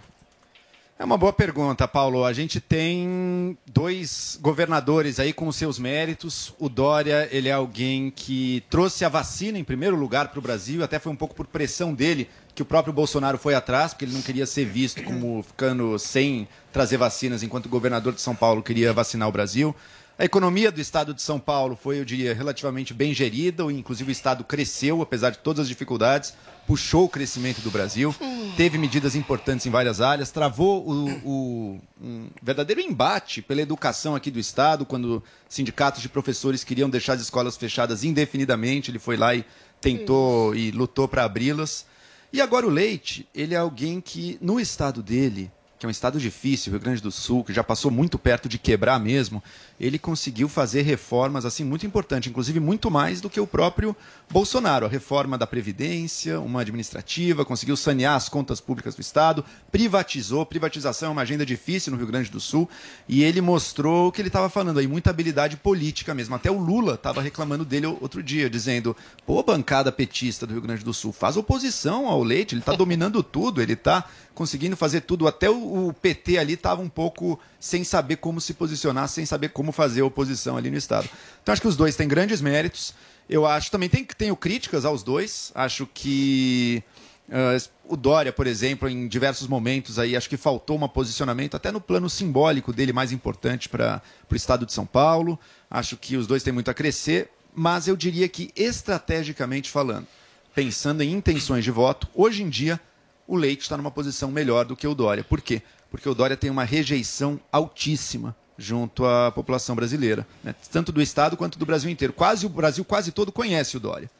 É 0.96 1.04
uma 1.04 1.18
boa 1.18 1.32
pergunta, 1.32 1.88
Paulo. 1.88 2.24
A 2.24 2.32
gente 2.32 2.60
tem 2.60 3.58
dois 3.66 4.38
governadores 4.40 5.18
aí 5.18 5.32
com 5.32 5.50
seus 5.50 5.76
méritos. 5.76 6.54
O 6.56 6.68
Dória, 6.68 7.28
ele 7.32 7.48
é 7.48 7.52
alguém 7.52 8.12
que 8.12 8.62
trouxe 8.70 9.04
a 9.04 9.08
vacina 9.08 9.58
em 9.58 9.64
primeiro 9.64 9.96
lugar 9.96 10.28
para 10.28 10.38
o 10.38 10.42
Brasil, 10.42 10.84
até 10.84 11.00
foi 11.00 11.10
um 11.10 11.16
pouco 11.16 11.34
por 11.34 11.48
pressão 11.48 11.92
dele 11.92 12.30
que 12.54 12.62
o 12.62 12.64
próprio 12.64 12.94
Bolsonaro 12.94 13.36
foi 13.36 13.56
atrás, 13.56 13.92
porque 13.92 14.04
ele 14.04 14.14
não 14.14 14.22
queria 14.22 14.46
ser 14.46 14.64
visto 14.64 15.02
como 15.02 15.42
ficando 15.42 15.98
sem 15.98 16.46
trazer 16.72 16.96
vacinas, 16.96 17.42
enquanto 17.42 17.66
o 17.66 17.68
governador 17.68 18.12
de 18.12 18.20
São 18.20 18.36
Paulo 18.36 18.62
queria 18.62 18.92
vacinar 18.92 19.28
o 19.28 19.32
Brasil. 19.32 19.74
A 20.16 20.24
economia 20.24 20.70
do 20.70 20.80
estado 20.80 21.12
de 21.12 21.20
São 21.20 21.40
Paulo 21.40 21.74
foi, 21.74 21.98
eu 21.98 22.04
diria, 22.04 22.32
relativamente 22.32 22.94
bem 22.94 23.12
gerida, 23.12 23.64
inclusive 23.64 24.10
o 24.10 24.12
estado 24.12 24.44
cresceu, 24.44 25.02
apesar 25.02 25.30
de 25.30 25.38
todas 25.38 25.62
as 25.62 25.68
dificuldades, 25.68 26.34
puxou 26.68 27.06
o 27.06 27.08
crescimento 27.08 27.60
do 27.60 27.70
Brasil, 27.70 28.14
teve 28.56 28.78
medidas 28.78 29.16
importantes 29.16 29.66
em 29.66 29.70
várias 29.70 30.00
áreas, 30.00 30.30
travou 30.30 30.88
o, 30.88 31.08
o- 31.28 31.80
um 32.00 32.28
verdadeiro 32.40 32.80
embate 32.80 33.42
pela 33.42 33.60
educação 33.60 34.14
aqui 34.14 34.30
do 34.30 34.38
estado, 34.38 34.86
quando 34.86 35.20
sindicatos 35.48 36.00
de 36.00 36.08
professores 36.08 36.62
queriam 36.62 36.88
deixar 36.88 37.14
as 37.14 37.20
escolas 37.20 37.56
fechadas 37.56 38.04
indefinidamente, 38.04 38.92
ele 38.92 39.00
foi 39.00 39.16
lá 39.16 39.34
e 39.34 39.44
tentou 39.80 40.54
e 40.54 40.70
lutou 40.70 41.08
para 41.08 41.24
abri-las. 41.24 41.86
E 42.32 42.40
agora 42.40 42.64
o 42.66 42.70
Leite, 42.70 43.26
ele 43.34 43.52
é 43.54 43.58
alguém 43.58 44.00
que, 44.00 44.38
no 44.40 44.60
estado 44.60 45.02
dele, 45.02 45.50
que 45.84 45.86
é 45.86 45.88
um 45.88 45.90
estado 45.90 46.18
difícil, 46.18 46.72
Rio 46.72 46.80
Grande 46.80 47.02
do 47.02 47.12
Sul, 47.12 47.44
que 47.44 47.52
já 47.52 47.62
passou 47.62 47.90
muito 47.90 48.18
perto 48.18 48.48
de 48.48 48.58
quebrar 48.58 48.98
mesmo, 48.98 49.42
ele 49.78 49.98
conseguiu 49.98 50.48
fazer 50.48 50.80
reformas 50.80 51.44
assim 51.44 51.62
muito 51.62 51.84
importantes, 51.84 52.30
inclusive 52.30 52.58
muito 52.58 52.90
mais 52.90 53.20
do 53.20 53.28
que 53.28 53.38
o 53.38 53.46
próprio 53.46 53.94
Bolsonaro. 54.30 54.86
A 54.86 54.88
reforma 54.88 55.36
da 55.36 55.46
Previdência, 55.46 56.40
uma 56.40 56.62
administrativa, 56.62 57.44
conseguiu 57.44 57.76
sanear 57.76 58.14
as 58.14 58.30
contas 58.30 58.62
públicas 58.62 58.94
do 58.94 59.02
Estado, 59.02 59.44
privatizou. 59.70 60.46
Privatização 60.46 61.10
é 61.10 61.12
uma 61.12 61.20
agenda 61.20 61.44
difícil 61.44 61.92
no 61.92 61.98
Rio 61.98 62.06
Grande 62.06 62.30
do 62.30 62.40
Sul. 62.40 62.66
E 63.06 63.22
ele 63.22 63.42
mostrou 63.42 64.08
o 64.08 64.12
que 64.12 64.22
ele 64.22 64.28
estava 64.28 64.48
falando 64.48 64.78
aí, 64.78 64.86
muita 64.86 65.10
habilidade 65.10 65.58
política 65.58 66.14
mesmo. 66.14 66.34
Até 66.34 66.50
o 66.50 66.58
Lula 66.58 66.94
estava 66.94 67.20
reclamando 67.20 67.64
dele 67.64 67.86
outro 67.86 68.22
dia, 68.22 68.48
dizendo: 68.48 68.96
pô, 69.26 69.42
bancada 69.42 69.92
petista 69.92 70.46
do 70.46 70.54
Rio 70.54 70.62
Grande 70.62 70.82
do 70.82 70.94
Sul, 70.94 71.12
faz 71.12 71.36
oposição 71.36 72.06
ao 72.08 72.22
Leite, 72.22 72.54
ele 72.54 72.62
está 72.62 72.74
dominando 72.74 73.22
tudo, 73.22 73.60
ele 73.60 73.74
está 73.74 74.06
conseguindo 74.34 74.76
fazer 74.76 75.02
tudo. 75.02 75.26
Até 75.26 75.48
o, 75.48 75.88
o 75.88 75.92
PT 75.92 76.38
ali 76.38 76.54
estava 76.54 76.82
um 76.82 76.88
pouco 76.88 77.38
sem 77.58 77.84
saber 77.84 78.16
como 78.16 78.40
se 78.40 78.54
posicionar, 78.54 79.08
sem 79.08 79.24
saber 79.24 79.50
como 79.50 79.72
fazer 79.72 80.02
oposição 80.02 80.56
ali 80.56 80.70
no 80.70 80.76
Estado. 80.76 81.08
Então 81.42 81.52
acho 81.52 81.62
que 81.62 81.68
os 81.68 81.76
dois 81.76 81.96
têm 81.96 82.08
grandes 82.08 82.40
méritos. 82.40 82.94
Eu 83.28 83.46
acho 83.46 83.70
também 83.70 83.88
tem, 83.88 84.04
tenho 84.04 84.36
críticas 84.36 84.84
aos 84.84 85.02
dois. 85.02 85.50
Acho 85.54 85.86
que 85.86 86.82
ah, 87.30 87.56
o 87.86 87.96
Dória, 87.96 88.32
por 88.32 88.46
exemplo, 88.46 88.88
em 88.88 89.08
diversos 89.08 89.46
momentos 89.46 89.98
aí, 89.98 90.16
acho 90.16 90.28
que 90.28 90.36
faltou 90.36 90.76
um 90.76 90.88
posicionamento 90.88 91.56
até 91.56 91.70
no 91.70 91.80
plano 91.80 92.08
simbólico 92.10 92.72
dele 92.72 92.92
mais 92.92 93.12
importante 93.12 93.68
para 93.68 94.02
o 94.30 94.34
Estado 94.34 94.66
de 94.66 94.72
São 94.72 94.86
Paulo. 94.86 95.38
Acho 95.70 95.96
que 95.96 96.16
os 96.16 96.26
dois 96.26 96.42
têm 96.42 96.52
muito 96.52 96.70
a 96.70 96.74
crescer, 96.74 97.30
mas 97.54 97.88
eu 97.88 97.96
diria 97.96 98.28
que 98.28 98.50
estrategicamente 98.56 99.70
falando, 99.70 100.06
pensando 100.54 101.02
em 101.02 101.12
intenções 101.12 101.64
de 101.64 101.70
voto, 101.70 102.08
hoje 102.14 102.42
em 102.42 102.48
dia 102.48 102.80
o 103.26 103.36
Leite 103.36 103.62
está 103.62 103.76
numa 103.76 103.90
posição 103.90 104.30
melhor 104.30 104.64
do 104.64 104.76
que 104.76 104.86
o 104.86 104.94
Dória. 104.94 105.24
Por 105.24 105.40
quê? 105.40 105.62
Porque 105.90 106.08
o 106.08 106.14
Dória 106.14 106.36
tem 106.36 106.50
uma 106.50 106.64
rejeição 106.64 107.40
altíssima 107.50 108.36
junto 108.56 109.04
à 109.04 109.32
população 109.32 109.74
brasileira, 109.74 110.26
né? 110.42 110.54
tanto 110.70 110.92
do 110.92 111.02
Estado 111.02 111.36
quanto 111.36 111.58
do 111.58 111.66
Brasil 111.66 111.90
inteiro. 111.90 112.12
Quase 112.12 112.46
o 112.46 112.48
Brasil 112.48 112.84
quase 112.84 113.12
todo 113.12 113.32
conhece 113.32 113.76
o 113.76 113.80
Dória. 113.80 114.10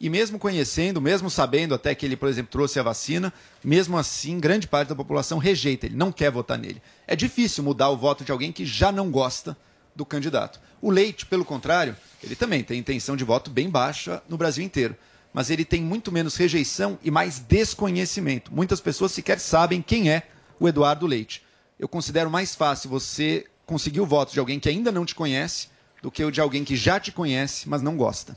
E 0.00 0.08
mesmo 0.08 0.38
conhecendo, 0.38 1.00
mesmo 1.00 1.28
sabendo 1.28 1.74
até 1.74 1.94
que 1.94 2.06
ele, 2.06 2.16
por 2.16 2.28
exemplo, 2.28 2.52
trouxe 2.52 2.78
a 2.78 2.82
vacina, 2.82 3.32
mesmo 3.64 3.98
assim, 3.98 4.38
grande 4.38 4.68
parte 4.68 4.88
da 4.88 4.94
população 4.94 5.38
rejeita 5.38 5.86
ele, 5.86 5.96
não 5.96 6.12
quer 6.12 6.30
votar 6.30 6.56
nele. 6.56 6.80
É 7.06 7.16
difícil 7.16 7.64
mudar 7.64 7.88
o 7.88 7.96
voto 7.96 8.24
de 8.24 8.30
alguém 8.30 8.52
que 8.52 8.64
já 8.64 8.92
não 8.92 9.10
gosta 9.10 9.56
do 9.96 10.06
candidato. 10.06 10.60
O 10.80 10.90
Leite, 10.90 11.26
pelo 11.26 11.44
contrário, 11.44 11.96
ele 12.22 12.36
também 12.36 12.62
tem 12.62 12.78
intenção 12.78 13.16
de 13.16 13.24
voto 13.24 13.50
bem 13.50 13.68
baixa 13.68 14.22
no 14.28 14.36
Brasil 14.36 14.64
inteiro. 14.64 14.96
Mas 15.38 15.50
ele 15.50 15.64
tem 15.64 15.80
muito 15.80 16.10
menos 16.10 16.34
rejeição 16.34 16.98
e 17.00 17.12
mais 17.12 17.38
desconhecimento. 17.38 18.52
Muitas 18.52 18.80
pessoas 18.80 19.12
sequer 19.12 19.38
sabem 19.38 19.80
quem 19.80 20.10
é 20.10 20.24
o 20.58 20.66
Eduardo 20.66 21.06
Leite. 21.06 21.44
Eu 21.78 21.86
considero 21.86 22.28
mais 22.28 22.56
fácil 22.56 22.90
você 22.90 23.46
conseguir 23.64 24.00
o 24.00 24.04
voto 24.04 24.32
de 24.32 24.40
alguém 24.40 24.58
que 24.58 24.68
ainda 24.68 24.90
não 24.90 25.06
te 25.06 25.14
conhece 25.14 25.68
do 26.02 26.10
que 26.10 26.24
o 26.24 26.32
de 26.32 26.40
alguém 26.40 26.64
que 26.64 26.74
já 26.74 26.98
te 26.98 27.12
conhece, 27.12 27.68
mas 27.68 27.80
não 27.80 27.96
gosta. 27.96 28.36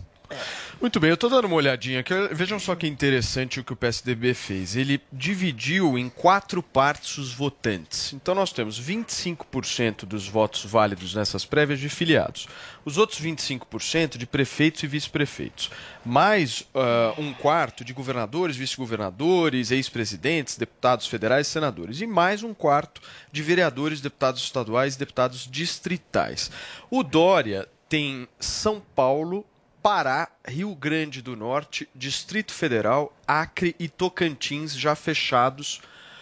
Muito 0.81 0.99
bem, 0.99 1.09
eu 1.09 1.13
estou 1.13 1.29
dando 1.29 1.45
uma 1.45 1.55
olhadinha 1.55 1.99
aqui. 1.99 2.13
Vejam 2.31 2.59
só 2.59 2.75
que 2.75 2.87
interessante 2.87 3.59
o 3.59 3.63
que 3.63 3.71
o 3.71 3.75
PSDB 3.75 4.33
fez. 4.33 4.75
Ele 4.75 4.99
dividiu 5.13 5.97
em 5.97 6.09
quatro 6.09 6.63
partes 6.63 7.19
os 7.19 7.31
votantes. 7.31 8.13
Então 8.13 8.33
nós 8.33 8.51
temos 8.51 8.81
25% 8.81 10.05
dos 10.05 10.27
votos 10.27 10.65
válidos 10.65 11.13
nessas 11.13 11.45
prévias 11.45 11.79
de 11.79 11.87
filiados. 11.87 12.47
Os 12.83 12.97
outros 12.97 13.21
25% 13.21 14.17
de 14.17 14.25
prefeitos 14.25 14.81
e 14.81 14.87
vice-prefeitos. 14.87 15.69
Mais 16.03 16.63
ah, 16.73 17.13
um 17.15 17.31
quarto 17.31 17.85
de 17.85 17.93
governadores, 17.93 18.57
vice-governadores, 18.57 19.69
ex-presidentes, 19.69 20.57
deputados 20.57 21.05
federais 21.05 21.45
e 21.45 21.51
senadores. 21.51 22.01
E 22.01 22.07
mais 22.07 22.41
um 22.41 22.55
quarto 22.55 23.01
de 23.31 23.43
vereadores, 23.43 24.01
deputados 24.01 24.41
estaduais 24.41 24.95
e 24.95 24.99
deputados 24.99 25.47
distritais. 25.47 26.49
O 26.89 27.03
Dória 27.03 27.67
tem 27.87 28.27
São 28.39 28.81
Paulo, 28.95 29.45
Pará, 29.81 30.27
Rio 30.47 30.75
Grande 30.75 31.21
do 31.21 31.35
Norte, 31.35 31.89
Distrito 31.95 32.53
Federal, 32.53 33.15
Acre 33.27 33.75
e 33.79 33.89
Tocantins 33.89 34.73
já 34.73 34.95
fechados 34.95 35.81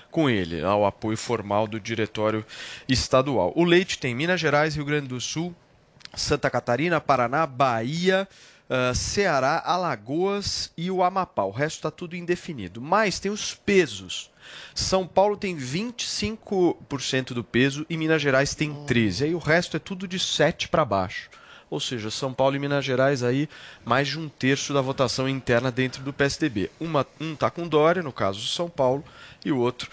com 0.09 0.29
ele, 0.29 0.63
ao 0.63 0.85
apoio 0.85 1.17
formal 1.17 1.67
do 1.67 1.79
Diretório 1.79 2.45
Estadual. 2.87 3.51
O 3.55 3.63
Leite 3.63 3.99
tem 3.99 4.15
Minas 4.15 4.39
Gerais, 4.39 4.75
Rio 4.75 4.85
Grande 4.85 5.07
do 5.07 5.19
Sul, 5.19 5.53
Santa 6.15 6.49
Catarina, 6.49 7.01
Paraná, 7.01 7.45
Bahia, 7.45 8.27
ah, 8.69 8.93
Ceará, 8.93 9.63
Alagoas 9.65 10.71
e 10.77 10.91
o 10.91 11.03
Amapá. 11.03 11.43
O 11.43 11.51
resto 11.51 11.77
está 11.77 11.91
tudo 11.91 12.15
indefinido. 12.15 12.79
Mas 12.79 13.19
tem 13.19 13.31
os 13.31 13.55
pesos. 13.55 14.29
São 14.75 15.07
Paulo 15.07 15.35
tem 15.35 15.57
25% 15.57 17.33
do 17.33 17.43
peso 17.43 17.85
e 17.89 17.97
Minas 17.97 18.21
Gerais 18.21 18.53
tem 18.53 18.71
13%. 18.85 19.23
Aí 19.23 19.33
o 19.33 19.39
resto 19.39 19.75
é 19.75 19.79
tudo 19.79 20.07
de 20.07 20.19
7 20.19 20.69
para 20.69 20.85
baixo. 20.85 21.29
Ou 21.69 21.79
seja, 21.79 22.09
São 22.09 22.33
Paulo 22.33 22.55
e 22.55 22.59
Minas 22.59 22.83
Gerais 22.83 23.21
aí 23.23 23.47
mais 23.85 24.07
de 24.07 24.17
um 24.19 24.27
terço 24.27 24.73
da 24.73 24.81
votação 24.81 25.29
interna 25.29 25.71
dentro 25.71 26.01
do 26.03 26.11
PSDB. 26.11 26.71
Uma, 26.79 27.05
um 27.21 27.35
tá 27.35 27.49
com 27.51 27.67
Dória, 27.67 28.01
no 28.01 28.11
caso 28.11 28.41
São 28.47 28.67
Paulo, 28.69 29.03
e 29.45 29.51
o 29.51 29.57
outro 29.57 29.89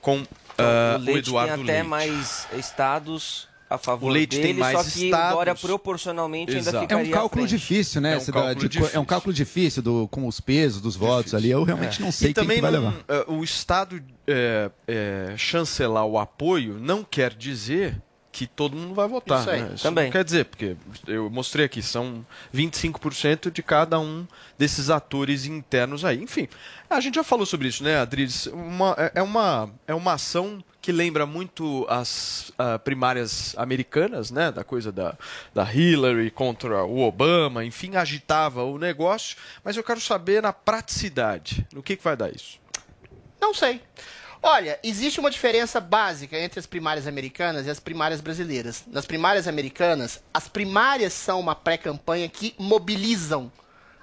com 0.00 0.22
ah, 0.58 0.96
o 0.98 1.00
o, 1.00 1.04
Leite 1.04 1.28
Eduardo 1.28 1.54
tem 1.54 1.62
até 1.62 1.72
Leite. 1.74 1.88
mais 1.88 2.48
estados 2.58 3.48
a 3.68 3.78
favor 3.78 4.08
O 4.08 4.12
Leite 4.12 4.34
dele, 4.34 4.48
tem 4.48 4.54
mais 4.54 4.76
só 4.76 4.82
que 4.82 5.04
estados. 5.04 5.30
o 5.30 5.34
Dória 5.36 5.54
proporcionalmente 5.54 6.50
ainda 6.56 6.70
Exato. 6.70 6.80
ficaria 6.88 7.04
É 7.04 7.08
um 7.08 7.12
cálculo 7.12 7.46
difícil, 7.46 8.00
né? 8.00 8.14
É 8.14 8.18
um 8.18 8.24
da- 8.26 8.32
cálculo 8.32 8.68
de 8.68 8.78
co- 8.80 8.90
É 8.92 8.98
um 8.98 9.04
cálculo 9.04 9.32
difícil 9.32 9.80
do, 9.82 10.08
com 10.08 10.26
os 10.26 10.40
pesos 10.40 10.80
dos 10.82 10.96
votos 10.96 11.32
ali. 11.34 11.50
Eu 11.50 11.62
realmente 11.62 12.00
É. 12.00 12.04
não 12.04 12.10
sei 12.10 12.30
e 12.30 12.34
quem 12.34 12.42
também 12.42 12.56
que 12.56 12.62
vai 12.62 12.72
não- 12.72 12.80
levar. 12.88 12.96
eh, 13.08 13.24
o 13.28 13.44
Estado 13.44 14.02
eh, 14.26 14.70
chancelar 15.36 16.04
o 16.04 16.18
apoio 16.18 16.78
não 16.80 17.04
quer 17.04 17.32
dizer 17.34 18.02
que 18.32 18.46
todo 18.46 18.76
mundo 18.76 18.94
vai 18.94 19.08
votar. 19.08 19.40
Isso 19.40 19.50
aí, 19.50 19.62
né? 19.62 19.74
também. 19.82 20.04
não 20.04 20.12
quer 20.12 20.24
dizer, 20.24 20.44
porque 20.44 20.76
eu 21.06 21.28
mostrei 21.28 21.66
aqui, 21.66 21.82
são 21.82 22.24
25% 22.54 23.50
de 23.50 23.62
cada 23.62 23.98
um 23.98 24.26
desses 24.56 24.88
atores 24.90 25.46
internos 25.46 26.04
aí. 26.04 26.22
Enfim, 26.22 26.48
a 26.88 27.00
gente 27.00 27.16
já 27.16 27.24
falou 27.24 27.44
sobre 27.44 27.68
isso, 27.68 27.82
né, 27.82 27.98
Adriles? 27.98 28.46
Uma, 28.46 28.94
é- 28.96 29.12
é, 29.16 29.22
uma, 29.22 29.70
é 29.86 29.94
uma 29.94 30.12
ação 30.14 30.62
que 30.80 30.92
lembra 30.92 31.26
muito 31.26 31.86
as 31.90 32.52
ah, 32.58 32.78
primárias 32.78 33.54
americanas, 33.58 34.30
né? 34.30 34.50
Da 34.50 34.64
coisa 34.64 34.90
da, 34.90 35.16
da 35.52 35.70
Hillary 35.70 36.30
contra 36.30 36.84
o 36.84 37.00
Obama, 37.00 37.64
enfim, 37.64 37.96
agitava 37.96 38.62
o 38.64 38.78
negócio. 38.78 39.36
Mas 39.62 39.76
eu 39.76 39.84
quero 39.84 40.00
saber 40.00 40.42
na 40.42 40.52
praticidade, 40.52 41.66
no 41.72 41.82
que, 41.82 41.96
que 41.96 42.04
vai 42.04 42.16
dar 42.16 42.34
isso? 42.34 42.58
Não 43.40 43.52
sei. 43.52 43.80
Olha, 44.42 44.80
existe 44.82 45.20
uma 45.20 45.30
diferença 45.30 45.80
básica 45.80 46.38
entre 46.38 46.58
as 46.58 46.66
primárias 46.66 47.06
americanas 47.06 47.66
e 47.66 47.70
as 47.70 47.78
primárias 47.78 48.22
brasileiras. 48.22 48.84
Nas 48.86 49.04
primárias 49.04 49.46
americanas, 49.46 50.22
as 50.32 50.48
primárias 50.48 51.12
são 51.12 51.38
uma 51.38 51.54
pré-campanha 51.54 52.26
que 52.26 52.54
mobilizam 52.58 53.52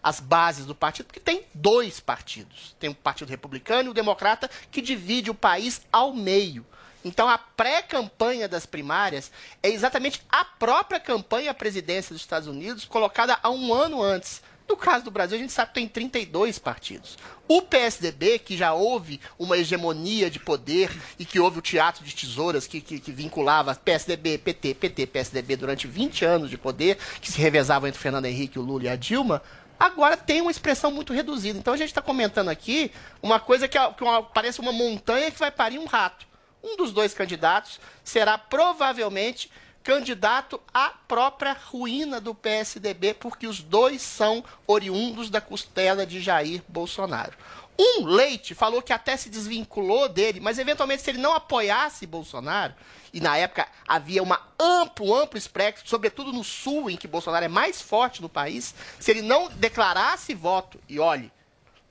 as 0.01 0.19
bases 0.19 0.65
do 0.65 0.75
partido, 0.75 1.07
porque 1.07 1.19
tem 1.19 1.43
dois 1.53 1.99
partidos. 1.99 2.75
Tem 2.79 2.89
o 2.89 2.95
Partido 2.95 3.29
Republicano 3.29 3.89
e 3.89 3.91
o 3.91 3.95
Democrata, 3.95 4.49
que 4.71 4.79
divide 4.79 5.31
o 5.31 5.35
país 5.35 5.81
ao 5.91 6.13
meio. 6.13 6.63
Então, 7.03 7.27
a 7.27 7.37
pré-campanha 7.37 8.47
das 8.47 8.65
primárias 8.65 9.31
é 9.63 9.69
exatamente 9.69 10.21
a 10.29 10.45
própria 10.45 10.99
campanha 10.99 11.51
à 11.51 11.53
presidência 11.53 12.13
dos 12.13 12.21
Estados 12.21 12.47
Unidos, 12.47 12.85
colocada 12.85 13.39
há 13.41 13.49
um 13.49 13.73
ano 13.73 14.01
antes. 14.01 14.41
No 14.67 14.75
caso 14.75 15.05
do 15.05 15.11
Brasil, 15.11 15.37
a 15.37 15.39
gente 15.41 15.53
sabe 15.53 15.69
que 15.69 15.75
tem 15.75 15.87
32 15.87 16.59
partidos. 16.59 17.17
O 17.47 17.61
PSDB, 17.61 18.37
que 18.39 18.57
já 18.57 18.73
houve 18.73 19.19
uma 19.39 19.57
hegemonia 19.57 20.29
de 20.29 20.39
poder 20.39 20.91
e 21.17 21.23
que 21.23 21.39
houve 21.39 21.59
o 21.59 21.61
teatro 21.61 22.03
de 22.03 22.13
tesouras 22.13 22.67
que, 22.67 22.81
que, 22.81 22.99
que 22.99 23.11
vinculava 23.11 23.73
PSDB, 23.75 24.37
PT, 24.37 24.73
PT, 24.73 25.07
PSDB 25.07 25.55
durante 25.55 25.87
20 25.87 26.25
anos 26.25 26.49
de 26.49 26.57
poder, 26.57 26.97
que 27.21 27.31
se 27.31 27.39
revezavam 27.39 27.87
entre 27.87 27.97
o 27.97 28.01
Fernando 28.01 28.25
Henrique, 28.25 28.59
o 28.59 28.61
Lula 28.61 28.83
e 28.83 28.89
a 28.89 28.95
Dilma, 28.97 29.41
agora 29.79 30.17
tem 30.17 30.41
uma 30.41 30.51
expressão 30.51 30.91
muito 30.91 31.13
reduzida. 31.13 31.57
Então 31.57 31.73
a 31.73 31.77
gente 31.77 31.89
está 31.89 32.01
comentando 32.01 32.49
aqui 32.49 32.91
uma 33.23 33.39
coisa 33.39 33.69
que, 33.69 33.77
é- 33.77 33.93
que 33.93 34.03
uma- 34.03 34.21
parece 34.23 34.59
uma 34.59 34.73
montanha 34.73 35.31
que 35.31 35.39
vai 35.39 35.49
parir 35.51 35.79
um 35.79 35.85
rato. 35.85 36.27
um 36.61 36.75
dos 36.75 36.91
dois 36.91 37.13
candidatos 37.13 37.79
será 38.03 38.37
provavelmente 38.37 39.49
candidato 39.87 40.59
à 40.73 40.89
própria 41.07 41.53
ruína 41.53 42.19
do 42.19 42.35
PSDB, 42.35 43.13
porque 43.13 43.47
os 43.47 43.61
dois 43.61 44.01
são 44.01 44.43
oriundos 44.67 45.29
da 45.29 45.39
costela 45.39 46.05
de 46.05 46.19
Jair 46.19 46.61
Bolsonaro. 46.67 47.31
Um, 47.79 48.05
Leite, 48.05 48.53
falou 48.53 48.81
que 48.81 48.91
até 48.91 49.15
se 49.15 49.29
desvinculou 49.29 50.09
dele, 50.09 50.41
mas 50.41 50.59
eventualmente 50.59 51.03
se 51.03 51.09
ele 51.09 51.19
não 51.19 51.33
apoiasse 51.33 52.05
Bolsonaro, 52.05 52.73
e 53.13 53.21
na 53.21 53.37
época 53.37 53.65
havia 53.87 54.21
uma 54.21 54.41
amplo, 54.59 55.15
amplo 55.15 55.37
espectro, 55.37 55.87
sobretudo 55.87 56.33
no 56.33 56.43
sul, 56.43 56.89
em 56.89 56.97
que 56.97 57.07
Bolsonaro 57.07 57.45
é 57.45 57.47
mais 57.47 57.81
forte 57.81 58.21
no 58.21 58.27
país, 58.27 58.75
se 58.99 59.11
ele 59.11 59.21
não 59.21 59.47
declarasse 59.47 60.33
voto, 60.33 60.81
e 60.89 60.99
olhe, 60.99 61.31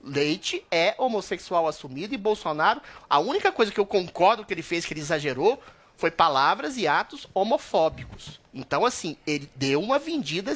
Leite 0.04 0.62
é 0.70 0.94
homossexual 0.98 1.66
assumido 1.66 2.14
e 2.14 2.18
Bolsonaro, 2.18 2.82
a 3.08 3.18
única 3.18 3.50
coisa 3.50 3.72
que 3.72 3.80
eu 3.80 3.86
concordo 3.86 4.44
que 4.44 4.52
ele 4.52 4.62
fez, 4.62 4.84
que 4.84 4.92
ele 4.92 5.00
exagerou, 5.00 5.62
foi 5.96 6.10
palavras 6.10 6.76
e 6.76 6.86
atos 6.86 7.26
homofóbicos. 7.32 8.40
Então, 8.52 8.84
assim, 8.84 9.16
ele 9.26 9.50
deu 9.54 9.80
uma 9.80 9.98
vendida, 9.98 10.54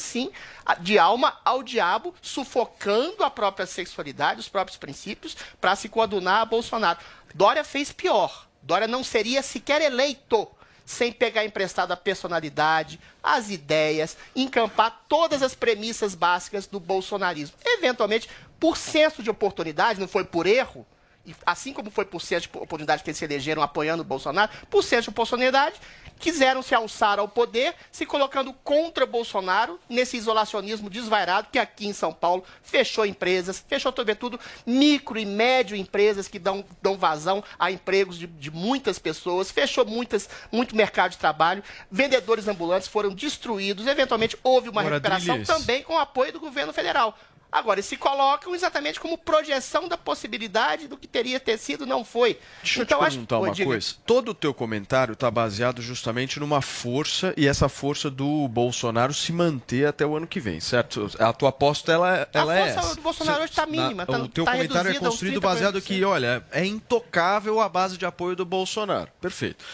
a- 0.65 0.75
de 0.75 0.99
alma 0.99 1.39
ao 1.45 1.63
diabo, 1.63 2.15
sufocando 2.23 3.23
a 3.23 3.31
própria 3.31 3.67
sexualidade, 3.67 4.41
os 4.41 4.49
próprios 4.49 4.79
princípios, 4.79 5.37
para 5.61 5.77
se 5.77 5.89
coadunar 5.89 6.41
a 6.41 6.45
Bolsonaro. 6.47 6.99
Dória 7.35 7.65
fez 7.65 7.93
pior. 7.93 8.47
Dória 8.63 8.87
não 8.87 9.03
seria 9.03 9.43
sequer 9.43 9.81
eleito 9.81 10.49
sem 10.85 11.13
pegar 11.13 11.45
emprestada 11.45 11.95
a 11.95 11.97
personalidade, 11.97 12.99
as 13.23 13.49
ideias, 13.49 14.17
encampar 14.35 15.05
todas 15.09 15.43
as 15.43 15.55
premissas 15.55 16.15
básicas 16.15 16.67
do 16.67 16.81
bolsonarismo. 16.81 17.57
Eventualmente, 17.65 18.29
por 18.59 18.77
senso 18.77 19.23
de 19.23 19.31
oportunidade, 19.31 20.01
não 20.01 20.09
foi 20.09 20.25
por 20.25 20.47
erro, 20.47 20.85
e 21.27 21.35
assim 21.45 21.73
como 21.73 21.91
foi 21.91 22.05
por 22.05 22.21
senso 22.21 22.49
de 22.49 22.59
oportunidade 22.59 23.03
que 23.03 23.11
eles 23.11 23.19
se 23.19 23.25
elegeram 23.25 23.63
apoiando 23.63 24.03
o 24.03 24.07
Bolsonaro, 24.07 24.51
por 24.71 24.83
senso 24.83 25.05
de 25.05 25.11
oportunidade, 25.11 25.77
quiseram 26.19 26.63
se 26.63 26.75
alçar 26.75 27.19
ao 27.19 27.27
poder, 27.27 27.75
se 27.91 28.05
colocando 28.07 28.53
contra 28.53 29.07
Bolsonaro, 29.07 29.81
nesse 29.89 30.17
isolacionismo 30.17 30.91
desvairado, 30.91 31.49
que 31.51 31.59
aqui 31.59 31.87
em 31.87 31.93
São 31.93 32.13
Paulo 32.13 32.45
fechou 32.63 33.07
empresas, 33.07 33.65
fechou 33.67 33.93
sobretudo 33.95 34.39
micro 34.67 35.19
e 35.19 35.25
médio 35.25 35.77
empresas 35.77 36.29
que 36.29 36.39
dão, 36.39 36.65
dão 36.83 36.97
vazão 36.97 37.43
a 37.59 37.71
empregos 37.71 38.19
de, 38.19 38.27
de 38.27 38.51
muitas 38.51 38.99
pessoas, 38.99 39.51
fechou 39.51 39.85
muitas, 39.85 40.29
muito 40.53 40.77
mercado 40.77 41.13
de 41.13 41.19
trabalho, 41.19 41.63
vendedores 41.91 42.47
ambulantes 42.49 42.89
foram 42.89 43.11
destruídos, 43.11 43.87
eventualmente 43.87 44.37
houve 44.43 44.69
uma 44.69 44.83
Ora, 44.83 44.97
recuperação 44.97 45.43
também 45.43 45.83
com 45.83 45.95
o 45.95 45.99
apoio 45.99 46.33
do 46.33 46.41
governo 46.41 46.73
federal. 46.73 47.19
Agora, 47.53 47.83
se 47.83 47.97
colocam 47.97 48.55
exatamente 48.55 49.01
como 49.01 49.19
projeção 49.19 49.89
da 49.89 49.97
possibilidade 49.99 50.87
do 50.87 50.97
que 50.97 51.09
teria 51.09 51.41
ter 51.41 51.59
sido, 51.59 51.85
não 51.85 52.05
foi. 52.05 52.39
Deixa 52.63 52.83
então, 52.83 52.99
eu 52.99 53.05
te 53.05 53.07
acho 53.07 53.17
perguntar 53.17 53.39
Oi, 53.39 53.49
uma 53.49 53.55
diga. 53.55 53.69
coisa. 53.71 53.95
Todo 54.07 54.29
o 54.31 54.35
teu 54.35 54.55
comentário 54.55 55.15
está 55.15 55.29
baseado 55.31 55.83
justamente 55.83 56.39
numa 56.39 56.63
força 56.63 57.35
e 57.37 57.49
essa 57.49 57.69
força 57.69 58.09
do 58.09 58.47
Bolsonaro 58.47 59.13
se 59.13 59.33
manter 59.33 59.87
até 59.87 60.07
o 60.07 60.17
ano 60.17 60.27
que 60.27 60.39
vem, 60.39 60.61
certo? 60.61 61.11
A 61.19 61.33
tua 61.33 61.49
aposta 61.49 61.91
ela, 61.93 62.29
ela 62.33 62.57
é 62.57 62.73
força 62.73 62.87
essa. 62.89 62.95
do 62.95 63.03
Bolsonaro 63.03 63.43
hoje 63.43 63.53
tá 63.53 63.67
Na- 63.67 63.73
mínima, 63.73 64.07
tá- 64.07 64.19
o 64.19 64.29
teu 64.29 64.45
tá 64.45 64.53
comentário 64.53 64.91
é 64.93 64.97
a 64.97 65.01
construído 65.01 65.41
30%. 65.41 65.43
baseado 65.43 65.83
que, 65.83 66.05
olha, 66.05 66.45
é 66.53 66.65
intocável 66.65 67.61
a 67.61 67.69
base 67.69 67.99
de 67.99 68.07
apoio 68.07 68.37
do 68.37 68.45
Bolsonaro. 68.45 69.09
Perfeito. 69.21 69.65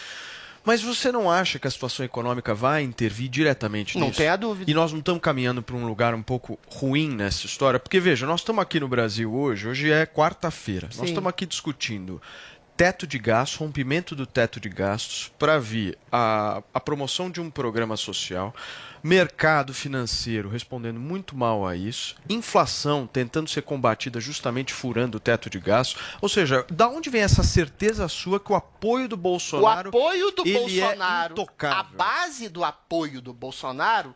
Mas 0.66 0.83
você 0.83 1.12
não 1.12 1.31
acha 1.31 1.61
que 1.61 1.68
a 1.68 1.70
situação 1.70 2.05
econômica 2.05 2.52
vai 2.52 2.83
intervir 2.83 3.29
diretamente 3.29 3.96
Não 3.96 4.09
nisso? 4.09 4.18
tenha 4.18 4.37
dúvida. 4.37 4.68
E 4.68 4.74
nós 4.74 4.90
não 4.90 4.98
estamos 4.98 5.22
caminhando 5.22 5.62
para 5.62 5.76
um 5.76 5.87
lugar 5.87 6.12
um 6.12 6.22
pouco 6.22 6.59
ruim 6.66 7.09
nessa 7.09 7.46
história? 7.46 7.79
Porque, 7.79 8.00
veja, 8.00 8.26
nós 8.26 8.40
estamos 8.40 8.61
aqui 8.61 8.81
no 8.81 8.88
Brasil 8.88 9.33
hoje, 9.33 9.68
hoje 9.68 9.92
é 9.92 10.05
quarta-feira. 10.05 10.88
Nós 10.96 11.09
estamos 11.09 11.31
aqui 11.31 11.46
discutindo 11.46 12.20
teto 12.76 13.06
de 13.06 13.18
gastos, 13.18 13.58
rompimento 13.58 14.14
do 14.14 14.26
teto 14.26 14.60
de 14.60 14.68
gastos, 14.68 15.32
para 15.38 15.58
vir 15.58 15.98
a, 16.12 16.62
a 16.74 16.80
promoção 16.80 17.30
de 17.30 17.40
um 17.40 17.50
programa 17.50 17.96
social, 17.96 18.54
mercado 19.02 19.72
financeiro 19.72 20.48
respondendo 20.48 20.98
muito 20.98 21.36
mal 21.36 21.66
a 21.66 21.76
isso, 21.76 22.16
inflação 22.28 23.06
tentando 23.06 23.48
ser 23.48 23.62
combatida 23.62 24.20
justamente 24.20 24.74
furando 24.74 25.16
o 25.16 25.20
teto 25.20 25.48
de 25.48 25.58
gastos. 25.58 26.02
Ou 26.20 26.28
seja, 26.28 26.66
da 26.70 26.88
onde 26.88 27.08
vem 27.08 27.22
essa 27.22 27.42
certeza 27.42 28.08
sua 28.08 28.40
que 28.40 28.52
o 28.52 28.56
apoio 28.56 29.08
do 29.08 29.14
O 29.14 29.18
Bolsonaro 29.18 29.88
apoio 29.88 30.30
do 30.32 30.46
é 30.46 30.52
Bolsonaro, 30.52 31.02
a 31.02 31.32
intocável? 31.32 31.96
base 31.96 32.48
do 32.48 32.64
apoio 32.64 33.20
do 33.20 33.32
Bolsonaro 33.32 34.14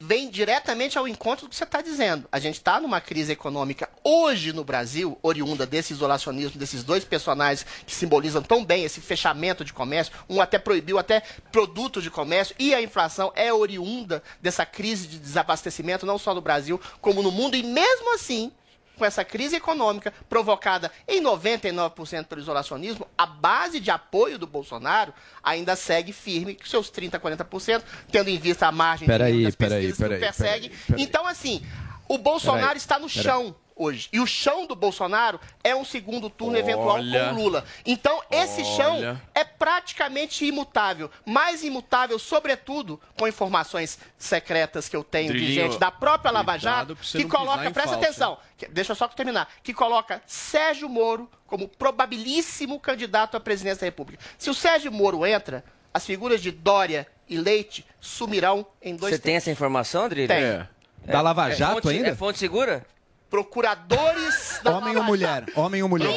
vem 0.00 0.30
diretamente 0.30 0.96
ao 0.96 1.08
encontro 1.08 1.46
do 1.46 1.50
que 1.50 1.56
você 1.56 1.64
está 1.64 1.82
dizendo. 1.82 2.28
A 2.30 2.38
gente 2.38 2.54
está 2.54 2.80
numa 2.80 3.00
crise 3.00 3.32
econômica 3.32 3.90
hoje 4.04 4.52
no 4.52 4.62
Brasil, 4.62 5.18
oriunda 5.22 5.66
desse 5.66 5.92
isolacionismo, 5.92 6.58
desses 6.58 6.84
dois 6.84 7.04
personagens 7.04 7.66
que 7.84 7.94
simbolizam 7.94 8.42
tão 8.42 8.64
bem 8.64 8.84
esse 8.84 9.00
fechamento 9.00 9.64
de 9.64 9.72
comércio. 9.72 10.14
Um 10.28 10.40
até 10.40 10.58
proibiu 10.58 10.98
até 10.98 11.22
produtos 11.50 12.02
de 12.02 12.10
comércio 12.10 12.54
e 12.58 12.74
a 12.74 12.80
inflação 12.80 13.32
é 13.34 13.52
oriunda 13.52 14.22
dessa 14.40 14.64
crise 14.64 15.08
de 15.08 15.18
desabastecimento, 15.18 16.06
não 16.06 16.18
só 16.18 16.32
no 16.32 16.40
Brasil, 16.40 16.80
como 17.00 17.22
no 17.22 17.32
mundo. 17.32 17.56
E 17.56 17.62
mesmo 17.62 18.14
assim, 18.14 18.52
com 18.98 19.04
essa 19.04 19.24
crise 19.24 19.56
econômica 19.56 20.12
provocada 20.28 20.90
em 21.06 21.22
99% 21.22 22.26
pelo 22.26 22.40
isolacionismo, 22.40 23.06
a 23.16 23.24
base 23.24 23.80
de 23.80 23.90
apoio 23.90 24.38
do 24.38 24.46
Bolsonaro 24.46 25.14
ainda 25.42 25.76
segue 25.76 26.12
firme, 26.12 26.54
com 26.54 26.66
seus 26.66 26.90
30%, 26.90 27.18
40%, 27.18 27.82
tendo 28.10 28.28
em 28.28 28.38
vista 28.38 28.66
a 28.66 28.72
margem 28.72 29.08
de 29.08 29.14
erro 29.14 29.42
das 29.44 29.54
pesquisas 29.54 29.96
que 29.96 30.02
o 30.02 30.06
peraí, 30.06 30.20
persegue. 30.20 30.68
peraí, 30.68 30.84
peraí. 30.86 31.02
Então, 31.02 31.26
assim, 31.26 31.62
o 32.08 32.18
Bolsonaro 32.18 32.76
está 32.76 32.98
no 32.98 33.08
chão 33.08 33.54
hoje. 33.78 34.08
E 34.12 34.20
o 34.20 34.26
chão 34.26 34.66
do 34.66 34.74
Bolsonaro 34.74 35.40
é 35.62 35.74
um 35.74 35.84
segundo 35.84 36.28
turno 36.28 36.58
eventual 36.58 36.96
Olha. 36.96 37.28
com 37.28 37.34
o 37.34 37.42
Lula. 37.42 37.64
Então, 37.86 38.22
esse 38.30 38.64
chão 38.64 38.96
Olha. 38.98 39.22
é 39.34 39.44
praticamente 39.44 40.44
imutável. 40.44 41.10
Mais 41.24 41.62
imutável, 41.62 42.18
sobretudo, 42.18 43.00
com 43.18 43.26
informações 43.28 43.98
secretas 44.18 44.88
que 44.88 44.96
eu 44.96 45.04
tenho 45.04 45.32
de 45.32 45.38
Drilinho, 45.38 45.70
gente 45.70 45.78
da 45.78 45.90
própria 45.90 46.30
Lava 46.30 46.58
Jato, 46.58 46.96
que 46.96 47.24
coloca, 47.24 47.70
presta 47.70 47.92
falso, 47.92 47.94
atenção, 48.04 48.38
que- 48.56 48.66
deixa 48.68 48.92
eu 48.92 48.96
só 48.96 49.06
terminar, 49.08 49.48
que 49.62 49.72
coloca 49.72 50.20
Sérgio 50.26 50.88
Moro 50.88 51.30
como 51.46 51.68
probabilíssimo 51.68 52.78
candidato 52.80 53.36
à 53.36 53.40
presidência 53.40 53.80
da 53.80 53.86
República. 53.86 54.22
Se 54.36 54.50
o 54.50 54.54
Sérgio 54.54 54.90
Moro 54.92 55.24
entra, 55.24 55.64
as 55.94 56.04
figuras 56.04 56.40
de 56.42 56.50
Dória 56.50 57.06
e 57.28 57.36
Leite 57.36 57.86
sumirão 58.00 58.66
em 58.82 58.96
dois 58.96 59.14
Você 59.14 59.18
tem 59.20 59.36
essa 59.36 59.50
informação, 59.50 60.04
Adrilho? 60.04 60.28
Tem. 60.28 60.42
É. 60.42 60.68
Da 61.06 61.20
Lava 61.20 61.50
É 61.50 61.54
Jato 61.54 61.74
fonte- 61.82 61.88
ainda? 61.88 62.08
É 62.08 62.14
fonte 62.14 62.38
segura? 62.38 62.84
Procuradores 63.30 64.58
da 64.64 64.76
Homem 64.76 64.96
ou 64.96 65.04
mulher? 65.04 65.44
Homem 65.54 65.82
ou 65.82 65.88
mulher? 65.88 66.08
Não 66.08 66.14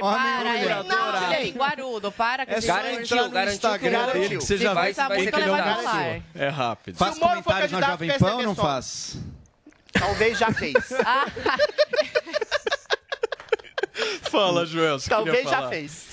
para, 0.00 0.56
hein? 0.56 0.64
Não, 0.86 1.28
direi. 1.28 1.52
Guarudo, 1.52 2.12
para 2.12 2.46
que 2.46 2.54
É 2.54 2.58
esse 2.58 2.66
só 2.68 2.80
senhor- 2.80 3.00
entrar 3.00 3.46
no 3.46 3.52
Instagram 3.52 4.06
dele 4.12 4.28
que 4.28 4.44
você 4.44 4.56
já 4.56 4.72
vai 4.72 4.94
que 4.94 5.00
é 5.00 5.08
vai 5.08 5.42
rolar. 5.48 5.72
absurdo. 5.72 6.22
É 6.34 6.48
rápido. 6.48 6.96
Faz 6.96 7.18
comentários 7.18 7.72
na 7.72 7.80
Jovem 7.80 8.08
vai 8.08 8.18
Pan 8.18 8.26
ser 8.28 8.32
ou 8.34 8.42
não 8.42 8.54
faz? 8.54 9.16
Talvez 9.92 10.38
já 10.38 10.52
fez. 10.52 10.74
Fala, 14.30 14.66
Joel. 14.66 14.98
você 15.00 15.08
Talvez 15.08 15.48
já 15.48 15.68
fez. 15.68 16.06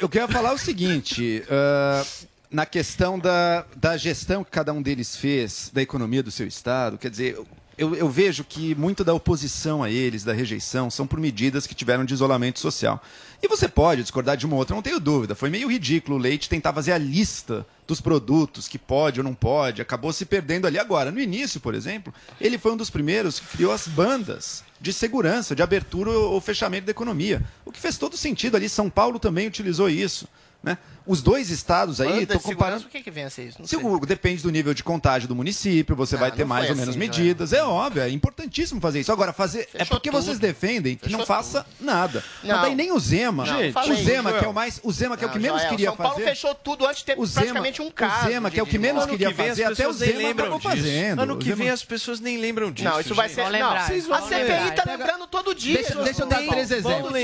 Eu 0.00 0.08
queria 0.08 0.28
falar 0.28 0.52
o 0.52 0.58
seguinte: 0.58 1.42
ah, 1.50 2.04
na 2.50 2.66
questão 2.66 3.18
da, 3.18 3.64
da 3.76 3.96
gestão 3.96 4.42
que 4.44 4.50
cada 4.50 4.72
um 4.72 4.82
deles 4.82 5.16
fez 5.16 5.70
da 5.72 5.80
economia 5.80 6.22
do 6.22 6.30
seu 6.30 6.46
estado, 6.46 6.98
quer 6.98 7.10
dizer. 7.10 7.38
Eu, 7.78 7.94
eu 7.94 8.08
vejo 8.08 8.42
que 8.42 8.74
muito 8.74 9.04
da 9.04 9.14
oposição 9.14 9.84
a 9.84 9.88
eles, 9.90 10.24
da 10.24 10.32
rejeição, 10.32 10.90
são 10.90 11.06
por 11.06 11.20
medidas 11.20 11.64
que 11.64 11.76
tiveram 11.76 12.04
de 12.04 12.12
isolamento 12.12 12.58
social. 12.58 13.00
E 13.40 13.46
você 13.46 13.68
pode 13.68 14.02
discordar 14.02 14.36
de 14.36 14.44
uma 14.44 14.54
ou 14.54 14.58
outra, 14.58 14.74
não 14.74 14.82
tenho 14.82 14.98
dúvida. 14.98 15.36
Foi 15.36 15.48
meio 15.48 15.70
ridículo 15.70 16.16
o 16.16 16.20
Leite 16.20 16.48
tentar 16.48 16.72
fazer 16.72 16.90
a 16.90 16.98
lista 16.98 17.64
dos 17.86 18.00
produtos 18.00 18.66
que 18.66 18.78
pode 18.78 19.20
ou 19.20 19.24
não 19.24 19.32
pode, 19.32 19.80
acabou 19.80 20.12
se 20.12 20.26
perdendo 20.26 20.66
ali 20.66 20.76
agora. 20.76 21.12
No 21.12 21.20
início, 21.20 21.60
por 21.60 21.72
exemplo, 21.72 22.12
ele 22.40 22.58
foi 22.58 22.72
um 22.72 22.76
dos 22.76 22.90
primeiros 22.90 23.38
que 23.38 23.46
criou 23.56 23.72
as 23.72 23.86
bandas 23.86 24.64
de 24.80 24.92
segurança, 24.92 25.54
de 25.54 25.62
abertura 25.62 26.10
ou 26.10 26.40
fechamento 26.40 26.86
da 26.86 26.90
economia. 26.90 27.42
O 27.64 27.70
que 27.70 27.80
fez 27.80 27.96
todo 27.96 28.16
sentido 28.16 28.56
ali. 28.56 28.68
São 28.68 28.90
Paulo 28.90 29.20
também 29.20 29.46
utilizou 29.46 29.88
isso. 29.88 30.28
Né? 30.60 30.76
Os 31.08 31.22
dois 31.22 31.50
estados 31.50 32.00
aí, 32.00 32.22
estou 32.24 32.38
comparando. 32.38 32.84
O 32.84 32.88
que, 32.88 33.02
que 33.02 33.10
vem 33.10 33.24
a 33.24 33.30
ser 33.30 33.48
isso? 33.48 33.58
Não 33.58 33.66
Se 33.66 33.76
sei. 33.76 33.84
o- 33.84 33.98
depende 34.06 34.42
do 34.42 34.50
nível 34.50 34.74
de 34.74 34.84
contágio 34.84 35.26
do 35.26 35.34
município, 35.34 35.96
você 35.96 36.16
vai 36.16 36.30
ter 36.30 36.42
não 36.42 36.48
mais 36.48 36.68
ou 36.68 36.76
menos 36.76 36.90
assim, 36.90 36.98
medidas. 36.98 37.52
É 37.52 37.62
óbvio, 37.62 38.02
é 38.02 38.10
importantíssimo 38.10 38.80
fazer 38.80 39.00
isso. 39.00 39.10
Agora, 39.10 39.32
fazer. 39.32 39.68
é 39.74 39.78
Fechou 39.78 39.96
porque 39.96 40.10
tudo. 40.10 40.22
vocês 40.22 40.38
defendem 40.38 40.96
que 40.96 41.10
não 41.10 41.20
Fechou 41.20 41.26
faça 41.34 41.66
nada. 41.80 42.22
Não. 42.42 42.54
Mas 42.56 42.62
daí 42.66 42.74
nem 42.74 42.92
o 42.92 42.98
Zema. 43.00 43.46
Não, 43.46 43.68
o 43.68 43.72
falei, 43.72 44.04
Zema, 44.04 44.32
que 44.34 44.44
é 44.44 44.48
o 44.48 44.52
mais. 44.52 44.80
O 44.82 44.92
Zema, 44.92 45.16
que 45.16 45.24
é 45.24 45.26
o 45.26 45.30
que 45.30 45.36
Não, 45.38 45.42
menos 45.42 45.58
Joel, 45.60 45.70
queria 45.70 45.88
São 45.88 45.96
Paulo 45.96 46.14
fazer. 46.14 46.26
fechou 46.28 46.54
tudo 46.54 46.86
antes 46.86 46.98
de 46.98 47.04
ter 47.06 47.18
O 47.18 47.26
Zema, 47.26 47.46
praticamente 47.46 47.82
um 47.82 47.90
caso. 47.90 48.26
o 48.26 48.30
Zema, 48.30 48.50
que 48.50 48.60
é 48.60 48.62
o 48.62 48.66
que 48.66 48.78
menos 48.78 49.06
queria 49.06 49.34
fazer, 49.34 49.64
até 49.64 49.88
o 49.88 49.92
Zema 49.92 50.18
lembram 50.18 50.60
fazendo. 50.60 51.22
Ano 51.22 51.34
O 51.34 51.38
que 51.38 51.54
vem 51.54 51.70
as 51.70 51.84
pessoas 51.84 52.20
nem 52.20 52.36
lembram 52.38 52.70
disso. 52.70 52.88
Não, 52.88 53.00
isso 53.00 53.14
vai 53.14 53.28
gente. 53.28 53.36
ser. 53.36 53.50
Não, 53.58 53.70
a 53.72 53.80
CPI 54.22 54.72
tá 54.74 54.84
lembrando 54.86 55.26
todo 55.26 55.54
dia. 55.54 55.78
Deixa, 55.78 56.22
eu 56.22 56.26
dar 56.26 56.42
três 56.46 56.70
exemplos. 56.70 57.10
O. 57.10 57.14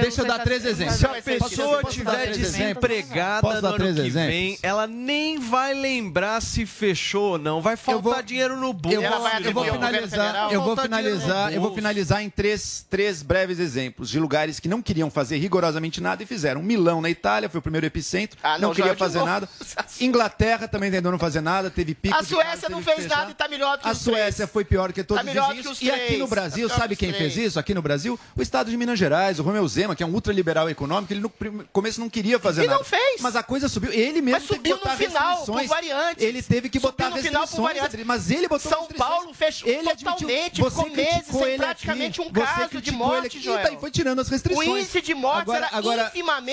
Deixa 0.00 0.22
eu 0.22 0.26
dar 0.26 0.38
três 0.40 0.64
exemplos. 0.64 0.96
Se 0.96 1.06
a 1.06 1.08
pessoa 1.10 1.83
tiver 1.84 2.32
desempregada 2.32 3.60
no 3.60 3.68
ano 3.68 3.76
que 3.76 3.82
exemplos? 3.84 4.14
vem, 4.14 4.58
ela 4.62 4.86
nem 4.86 5.38
vai 5.38 5.74
lembrar 5.74 6.40
se 6.40 6.66
fechou 6.66 7.32
ou 7.32 7.38
não. 7.38 7.60
Vai 7.60 7.76
faltar 7.76 8.22
dinheiro 8.22 8.56
no 8.56 8.72
bolso. 8.72 8.98
Eu 9.00 9.02
vou, 9.10 9.28
eu 9.40 9.52
vou 9.52 9.64
finalizar, 9.72 10.52
eu 10.52 10.62
vou 10.62 10.76
finalizar, 10.76 11.52
eu 11.52 11.60
vou 11.60 11.74
finalizar 11.74 12.22
em 12.22 12.30
três, 12.30 12.84
três 12.88 13.22
breves 13.22 13.58
exemplos 13.58 14.08
de 14.08 14.18
lugares 14.18 14.60
que 14.60 14.68
não 14.68 14.82
queriam 14.82 15.10
fazer 15.10 15.38
rigorosamente 15.38 16.00
nada 16.00 16.22
e 16.22 16.26
fizeram. 16.26 16.62
Milão 16.62 17.00
na 17.00 17.10
Itália 17.10 17.48
foi 17.48 17.58
o 17.58 17.62
primeiro 17.62 17.86
epicentro, 17.86 18.38
Ah, 18.42 18.58
não, 18.58 18.68
não, 18.68 18.74
queria 18.74 18.94
fazer 18.94 19.22
nada. 19.24 19.48
Inglaterra 20.00 20.68
também 20.68 20.90
tentou 20.90 21.10
não 21.12 21.18
fazer 21.18 21.40
nada, 21.40 21.70
teve 21.70 21.94
pico 21.94 22.16
A 22.16 22.22
Suécia 22.22 22.68
não 22.68 22.82
fez 22.82 23.06
nada 23.06 23.30
e 23.30 23.34
tá 23.34 23.48
melhor 23.48 23.78
que 23.78 23.88
A 23.88 23.92
os 23.92 23.98
Suécia 23.98 24.46
três. 24.46 24.50
foi 24.50 24.64
pior 24.64 24.92
que 24.92 25.02
todos 25.02 25.24
Tá 25.24 25.30
os 25.30 25.34
que 25.34 25.68
os 25.68 25.78
vizinhos. 25.78 25.82
E 25.82 25.90
aqui 25.90 26.16
no 26.16 26.26
Brasil, 26.26 26.68
Tá 26.68 26.76
sabe 26.76 26.96
quem 26.96 27.12
fez 27.12 27.36
isso? 27.36 27.58
Aqui 27.58 27.74
no 27.74 27.82
Brasil, 27.82 28.18
o 28.36 28.42
estado 28.42 28.70
de 28.70 28.76
Minas 28.76 28.98
Gerais, 28.98 29.38
o 29.38 29.42
Romeu 29.42 29.66
Zema, 29.68 29.94
que 29.94 30.02
é 30.02 30.06
um 30.06 30.12
ultraliberal 30.12 30.68
econômico, 30.68 31.12
ele 31.12 31.20
no 31.20 31.30
começo 31.74 32.00
não 32.00 32.08
queria 32.08 32.38
fazer 32.38 32.62
E 32.62 32.66
nada. 32.66 32.78
não 32.78 32.84
fez. 32.84 33.20
Mas 33.20 33.34
a 33.36 33.42
coisa 33.42 33.68
subiu. 33.68 33.92
Ele 33.92 34.22
mesmo 34.22 34.38
Mas 34.40 34.44
subiu 34.48 34.76
no 34.82 34.90
final, 34.92 35.44
por 35.44 35.64
variantes. 35.66 36.24
Ele 36.24 36.40
teve 36.42 36.68
que 36.70 36.78
Subiu 36.78 36.92
botar 36.92 37.10
no 37.10 37.16
final 37.16 37.42
por 37.42 37.48
restrições. 37.48 37.68
variantes. 37.78 38.06
Mas 38.06 38.30
ele 38.30 38.48
botou 38.48 38.70
São. 38.70 38.86
Paulo 38.96 39.34
fechou 39.34 39.68
Ele 39.68 39.90
admitiu. 39.90 40.12
totalmente, 40.28 40.60
Você 40.62 40.76
ficou 40.82 40.90
meses 40.96 41.26
sem 41.26 41.56
praticamente 41.58 42.20
aqui. 42.20 42.30
um 42.30 42.32
caso 42.32 42.62
de 42.62 42.68
criticou 42.68 43.06
ele 43.08 43.14
morte, 43.20 43.26
aqui. 43.26 43.40
Joel. 43.42 43.74
E 43.74 43.76
foi 43.78 43.90
tirando 43.90 44.20
as 44.20 44.28
restrições. 44.28 44.68
O 44.68 44.78
índice 44.78 45.00
de 45.02 45.14
mortes 45.14 45.42
agora, 45.42 45.66
era 45.66 45.76
agora, 45.76 46.04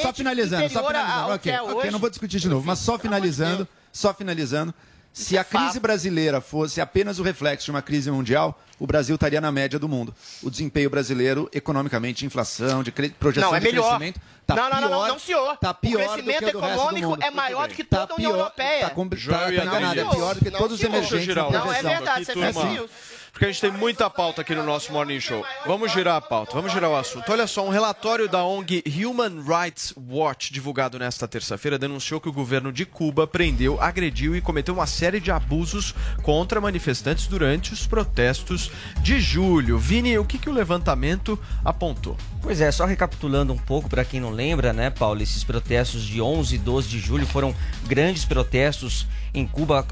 só 0.02 0.14
finalizando, 0.14 0.70
só 0.70 0.84
finalizando. 0.88 1.22
ao 1.30 1.32
ok, 1.36 1.52
é 1.52 1.62
ok, 1.62 1.76
hoje. 1.76 1.92
não 1.92 2.00
vou 2.00 2.10
discutir 2.10 2.40
de 2.40 2.50
novo, 2.50 2.66
mas 2.66 2.80
só 2.80 2.98
finalizando, 2.98 3.68
só 3.94 4.14
finalizando. 4.14 4.74
Se 5.14 5.38
a 5.38 5.44
crise 5.44 5.80
brasileira 5.80 6.40
fosse 6.40 6.80
apenas 6.80 7.20
o 7.20 7.24
reflexo 7.24 7.66
de 7.66 7.72
uma 7.72 7.82
crise 7.82 8.10
mundial, 8.10 8.58
o 8.80 8.88
Brasil 8.88 9.16
estaria 9.16 9.42
na 9.42 9.52
média 9.52 9.78
do 9.78 9.88
mundo. 9.88 10.16
O 10.42 10.50
desempenho 10.50 10.90
brasileiro, 10.90 11.50
economicamente, 11.54 12.20
de 12.20 12.26
inflação, 12.26 12.82
de 12.82 12.92
cre... 12.94 13.10
projeção 13.10 13.50
Não, 13.50 13.58
é 13.58 13.60
de 13.60 13.66
melhor. 13.66 13.98
crescimento, 13.98 14.22
tá 14.48 14.56
não, 14.56 14.64
não, 14.64 14.70
pior. 14.70 14.82
não, 14.82 14.90
não, 15.02 15.08
não, 15.10 15.20
senhor. 15.20 15.58
Tá 15.58 15.74
pior 15.74 16.02
o 16.02 16.04
crescimento 16.14 16.46
do 16.46 16.52
que 16.52 16.58
o 16.58 16.62
do 16.62 16.66
do 16.68 16.74
econômico 16.74 17.10
mundo. 17.10 17.24
é 17.24 17.32
maior 17.32 17.68
do 17.68 17.74
que 17.76 17.84
Tá 17.84 18.08
toda 18.08 18.14
a 18.14 18.16
União 18.16 18.32
pior, 18.32 18.40
Europeia. 18.40 18.82
Tá, 18.82 18.90
com... 18.92 19.10
tá, 19.10 19.16
tá 19.18 19.54
enganado, 19.54 20.00
é 20.00 20.06
pior 20.06 20.36
do 20.36 20.40
que 20.46 20.50
Não, 20.50 20.60
todos 20.60 20.78
os 20.80 20.84
emergentes 20.84 21.36
Não, 21.36 21.74
é 21.74 21.84
verdade, 21.84 22.26
você 22.26 22.34
fez 22.34 22.56
isso. 22.56 22.90
Porque 23.32 23.46
a 23.46 23.48
gente 23.48 23.62
tem 23.62 23.72
muita 23.72 24.10
pauta 24.10 24.42
aqui 24.42 24.54
no 24.54 24.64
nosso 24.64 24.92
Morning 24.92 25.20
Show. 25.20 25.46
Vamos 25.66 25.92
girar 25.92 26.18
a 26.18 26.22
pauta, 26.22 26.54
vamos 26.54 26.72
girar 26.72 26.90
o 26.90 26.96
assunto. 26.96 27.32
Olha 27.32 27.48
só, 27.48 27.66
um 27.66 27.70
relatório 27.70 28.28
da 28.28 28.44
ONG 28.44 28.84
Human 28.86 29.42
Rights 29.42 29.94
Watch, 29.98 30.52
divulgado 30.52 31.00
nesta 31.00 31.28
terça-feira, 31.28 31.80
denunciou 31.80 32.20
que 32.20 32.28
o 32.28 32.34
governo 32.34 32.74
de 32.74 32.86
Cuba 32.86 33.26
prendeu, 33.26 33.82
agrediu 33.82 34.36
e 34.36 34.42
cometeu 34.42 34.74
uma 34.74 34.86
série 34.86 35.20
de 35.20 35.32
abusos 35.32 35.96
contra 36.22 36.60
manifestantes 36.60 37.26
durante 37.26 37.72
os 37.72 37.88
protestos 37.88 38.70
de 39.02 39.20
julho. 39.22 39.80
Vini, 39.80 40.18
o 40.18 40.26
que, 40.26 40.38
que 40.38 40.50
o 40.50 40.54
levantamento 40.54 41.40
apontou? 41.64 42.18
Pois 42.42 42.60
é, 42.60 42.70
só 42.72 42.86
recapitulando 42.86 43.54
um 43.54 43.58
pouco, 43.58 43.90
para 43.90 44.04
quem 44.04 44.20
não 44.20 44.32
lembra, 44.32 44.74
né, 44.74 44.90
Paulo, 44.90 45.22
esses 45.22 45.44
protestos 45.44 46.04
de 46.04 46.22
11 46.22 46.56
e 46.56 46.58
12 46.58 46.90
de 46.90 47.00
julho 47.00 47.26
foram 47.26 47.56
grandes 47.88 48.26
protestos 48.26 49.08
em 49.34 49.48
Cuba, 49.48 49.86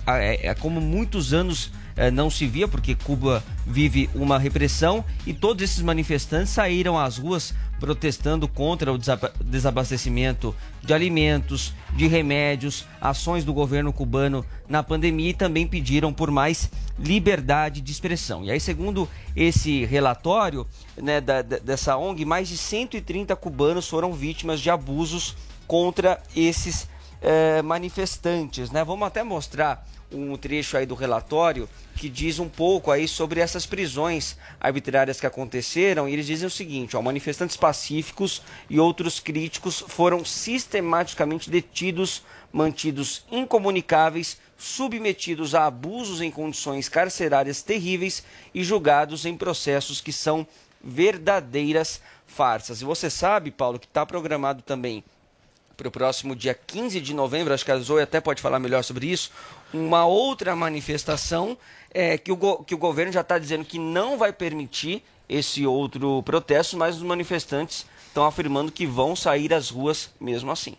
como 0.59 0.81
muitos 0.81 1.33
anos 1.33 1.71
não 2.11 2.29
se 2.29 2.47
via, 2.47 2.67
porque 2.67 2.95
Cuba 2.95 3.43
vive 3.65 4.09
uma 4.15 4.39
repressão 4.39 5.03
e 5.27 5.33
todos 5.33 5.61
esses 5.63 5.81
manifestantes 5.81 6.53
saíram 6.53 6.97
às 6.97 7.17
ruas 7.17 7.53
protestando 7.79 8.47
contra 8.47 8.91
o 8.91 8.97
desaba- 8.97 9.33
desabastecimento 9.43 10.55
de 10.83 10.93
alimentos, 10.93 11.73
de 11.93 12.07
remédios, 12.07 12.85
ações 13.01 13.43
do 13.43 13.53
governo 13.53 13.91
cubano 13.93 14.45
na 14.67 14.83
pandemia 14.83 15.29
e 15.29 15.33
também 15.33 15.65
pediram 15.67 16.13
por 16.13 16.29
mais 16.31 16.69
liberdade 16.97 17.81
de 17.81 17.91
expressão. 17.91 18.43
E 18.43 18.51
aí, 18.51 18.59
segundo 18.59 19.07
esse 19.35 19.85
relatório 19.85 20.67
né, 20.97 21.19
da- 21.21 21.41
dessa 21.41 21.97
ONG, 21.97 22.25
mais 22.25 22.47
de 22.49 22.57
130 22.57 23.35
cubanos 23.35 23.87
foram 23.87 24.13
vítimas 24.13 24.59
de 24.59 24.69
abusos 24.69 25.35
contra 25.67 26.21
esses 26.35 26.87
eh, 27.21 27.61
manifestantes. 27.61 28.71
Né? 28.71 28.83
Vamos 28.83 29.07
até 29.07 29.23
mostrar 29.23 29.85
um 30.11 30.35
trecho 30.35 30.77
aí 30.77 30.85
do 30.85 30.95
relatório 30.95 31.69
que 31.95 32.09
diz 32.09 32.39
um 32.39 32.47
pouco 32.47 32.91
aí 32.91 33.07
sobre 33.07 33.39
essas 33.39 33.65
prisões 33.65 34.37
arbitrárias 34.59 35.19
que 35.19 35.25
aconteceram 35.25 36.07
e 36.07 36.13
eles 36.13 36.25
dizem 36.25 36.47
o 36.47 36.51
seguinte, 36.51 36.95
ó, 36.95 37.01
manifestantes 37.01 37.57
pacíficos 37.57 38.41
e 38.69 38.79
outros 38.79 39.19
críticos 39.19 39.83
foram 39.87 40.23
sistematicamente 40.23 41.49
detidos, 41.49 42.23
mantidos 42.51 43.25
incomunicáveis, 43.29 44.37
submetidos 44.57 45.53
a 45.53 45.65
abusos 45.65 46.21
em 46.21 46.31
condições 46.31 46.89
carcerárias 46.89 47.61
terríveis 47.61 48.23
e 48.53 48.63
julgados 48.63 49.25
em 49.25 49.37
processos 49.37 50.01
que 50.01 50.13
são 50.13 50.47
verdadeiras 50.81 52.01
farsas. 52.25 52.81
E 52.81 52.85
você 52.85 53.09
sabe, 53.09 53.51
Paulo, 53.51 53.77
que 53.77 53.85
está 53.85 54.05
programado 54.05 54.61
também 54.61 55.03
para 55.79 55.87
o 55.87 55.91
próximo 55.91 56.35
dia 56.35 56.53
15 56.53 56.99
de 56.99 57.13
novembro, 57.13 57.53
acho 57.53 57.63
que 57.63 57.71
a 57.71 57.77
Zoe 57.77 58.01
até 58.01 58.19
pode 58.19 58.41
falar 58.41 58.59
melhor 58.59 58.83
sobre 58.83 59.07
isso, 59.07 59.31
uma 59.73 60.05
outra 60.05 60.53
manifestação 60.53 61.57
é, 61.89 62.17
que, 62.17 62.33
o 62.33 62.57
que 62.63 62.75
o 62.75 62.77
governo 62.77 63.13
já 63.13 63.21
está 63.21 63.39
dizendo 63.39 63.63
que 63.63 63.79
não 63.79 64.17
vai 64.17 64.33
permitir 64.33 65.01
esse 65.29 65.65
outro 65.65 66.21
protesto, 66.23 66.75
mas 66.75 66.97
os 66.97 67.03
manifestantes 67.03 67.85
estão 68.07 68.25
afirmando 68.25 68.71
que 68.73 68.85
vão 68.85 69.15
sair 69.15 69.53
às 69.53 69.69
ruas 69.69 70.11
mesmo 70.19 70.51
assim. 70.51 70.75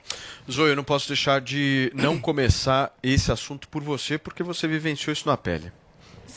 Zoe, 0.50 0.70
eu 0.70 0.76
não 0.76 0.84
posso 0.84 1.08
deixar 1.08 1.40
de 1.40 1.90
não 1.94 2.18
começar 2.20 2.94
esse 3.02 3.32
assunto 3.32 3.68
por 3.68 3.82
você, 3.82 4.18
porque 4.18 4.42
você 4.42 4.68
vivenciou 4.68 5.12
isso 5.12 5.26
na 5.26 5.36
pele. 5.36 5.72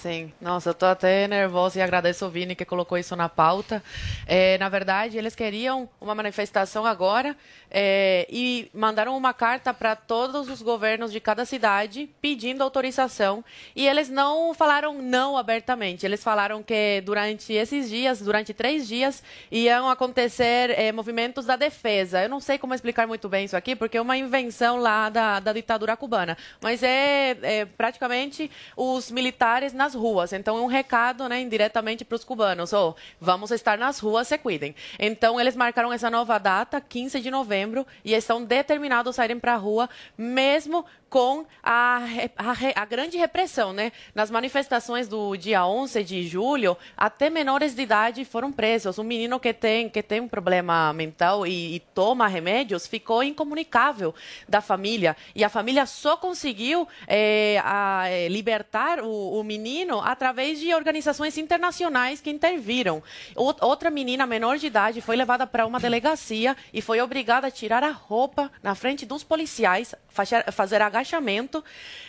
Sim, 0.04 0.34
nossa, 0.42 0.72
eu 0.72 0.74
tô 0.74 0.86
até 0.86 1.30
nervosa 1.30 1.80
e 1.80 1.82
agradeço 1.82 2.26
o 2.26 2.30
Vini 2.30 2.56
que 2.56 2.66
colocou 2.66 2.98
isso 2.98 3.16
na 3.16 3.30
pauta. 3.30 3.82
É, 4.28 4.58
na 4.58 4.68
verdade, 4.68 5.18
eles 5.18 5.34
queriam 5.34 5.88
uma 6.02 6.14
manifestação 6.14 6.86
agora 6.86 7.38
é, 7.72 8.28
e 8.30 8.70
mandaram 8.74 9.16
uma 9.16 9.34
carta 9.34 9.74
para 9.74 9.96
todos 9.96 10.50
os 10.50 10.62
governos 10.62 11.10
de 11.10 11.22
cada 11.22 11.46
cidade 11.46 12.10
pedindo 12.22 12.62
autorização. 12.62 13.46
E 13.74 13.88
eles 13.88 14.10
não 14.10 14.54
falaram 14.54 15.02
não 15.02 15.38
abertamente. 15.38 16.06
Eles 16.06 16.22
falaram 16.22 16.62
que 16.62 17.02
durante 17.06 17.54
esses 17.54 17.90
dias, 17.90 18.20
durante 18.20 18.54
três 18.54 18.86
dias, 18.86 19.24
iam 19.50 19.90
acontecer 19.90 20.72
é, 20.72 20.92
movimentos 20.92 21.46
da 21.46 21.56
defesa. 21.56 22.22
Eu 22.22 22.28
não 22.28 22.42
sei 22.42 22.58
como 22.58 22.74
explicar 22.74 23.08
muito 23.08 23.30
bem 23.30 23.46
isso 23.46 23.56
aqui, 23.56 23.74
porque 23.74 23.96
é 23.96 24.02
uma 24.02 24.18
invenção 24.18 24.76
lá 24.82 25.08
da, 25.08 25.40
da 25.40 25.54
ditadura 25.54 25.96
cubana. 25.96 26.38
Mas 26.62 26.84
é, 26.84 27.38
é 27.42 27.66
praticamente 27.66 28.52
os 28.76 29.10
militares 29.10 29.72
nas 29.72 29.93
ruas. 29.94 30.34
Então 30.34 30.58
é 30.58 30.62
um 30.62 30.68
recado, 30.68 31.28
né, 31.28 31.42
indiretamente 31.42 32.06
para 32.06 32.16
os 32.16 32.24
cubanos. 32.24 32.74
Oh, 32.74 32.96
vamos 33.20 33.52
estar 33.52 33.78
nas 33.78 34.00
ruas, 34.00 34.28
se 34.28 34.38
cuidem. 34.38 34.76
Então 35.00 35.40
eles 35.40 35.56
marcaram 35.56 35.92
essa 35.92 36.10
nova 36.10 36.38
data, 36.38 36.80
15 36.82 37.20
de 37.20 37.32
novembro, 37.32 37.86
e 38.04 38.14
estão 38.14 38.44
determinados 38.44 39.12
a 39.12 39.14
saírem 39.14 39.40
para 39.40 39.54
a 39.54 39.58
rua, 39.58 39.90
mesmo 40.18 40.86
com 41.14 41.46
a, 41.62 42.02
a 42.36 42.82
a 42.82 42.86
grande 42.86 43.20
repressão, 43.20 43.72
né? 43.72 43.92
Nas 44.16 44.32
manifestações 44.32 45.08
do 45.08 45.38
dia 45.38 45.64
11 45.64 46.04
de 46.04 46.28
julho, 46.28 46.76
até 46.98 47.30
menores 47.30 47.76
de 47.76 47.84
idade 47.84 48.26
foram 48.26 48.52
presos. 48.52 48.98
Um 48.98 49.04
menino 49.04 49.40
que 49.40 49.54
tem, 49.54 49.88
que 49.90 50.02
tem 50.02 50.20
um 50.20 50.28
problema 50.28 50.92
mental 50.92 51.46
e, 51.46 51.76
e 51.76 51.80
toma 51.80 52.28
remédios 52.28 52.88
ficou 52.88 53.22
incomunicável 53.22 54.16
da 54.50 54.60
família. 54.60 55.16
E 55.36 55.44
a 55.44 55.50
família 55.50 55.86
só 55.86 56.18
conseguiu 56.18 56.88
eh, 57.08 57.62
a- 57.64 58.06
eh, 58.10 58.28
libertar 58.28 59.00
o, 59.00 59.40
o 59.40 59.44
menino 59.44 60.02
através 60.02 60.60
de 60.60 60.74
organizações 60.74 61.38
internacionais 61.38 62.22
que 62.22 62.32
interviram. 62.32 63.04
Ou- 63.36 63.56
outra 63.62 63.92
menina 63.92 64.26
menor 64.26 64.58
de 64.58 64.66
idade 64.66 65.00
foi 65.00 65.16
levada 65.16 65.46
para 65.46 65.68
uma 65.68 65.80
delegacia 65.80 66.58
e 66.74 66.82
foi 66.82 67.00
obrigada 67.02 67.46
a 67.46 67.52
tirar 67.52 67.84
a 67.84 67.92
roupa 67.92 68.52
na 68.64 68.74
frente 68.74 69.06
dos 69.06 69.24
policiais, 69.24 69.94
fazer, 70.14 70.82
agachamento 70.82 71.64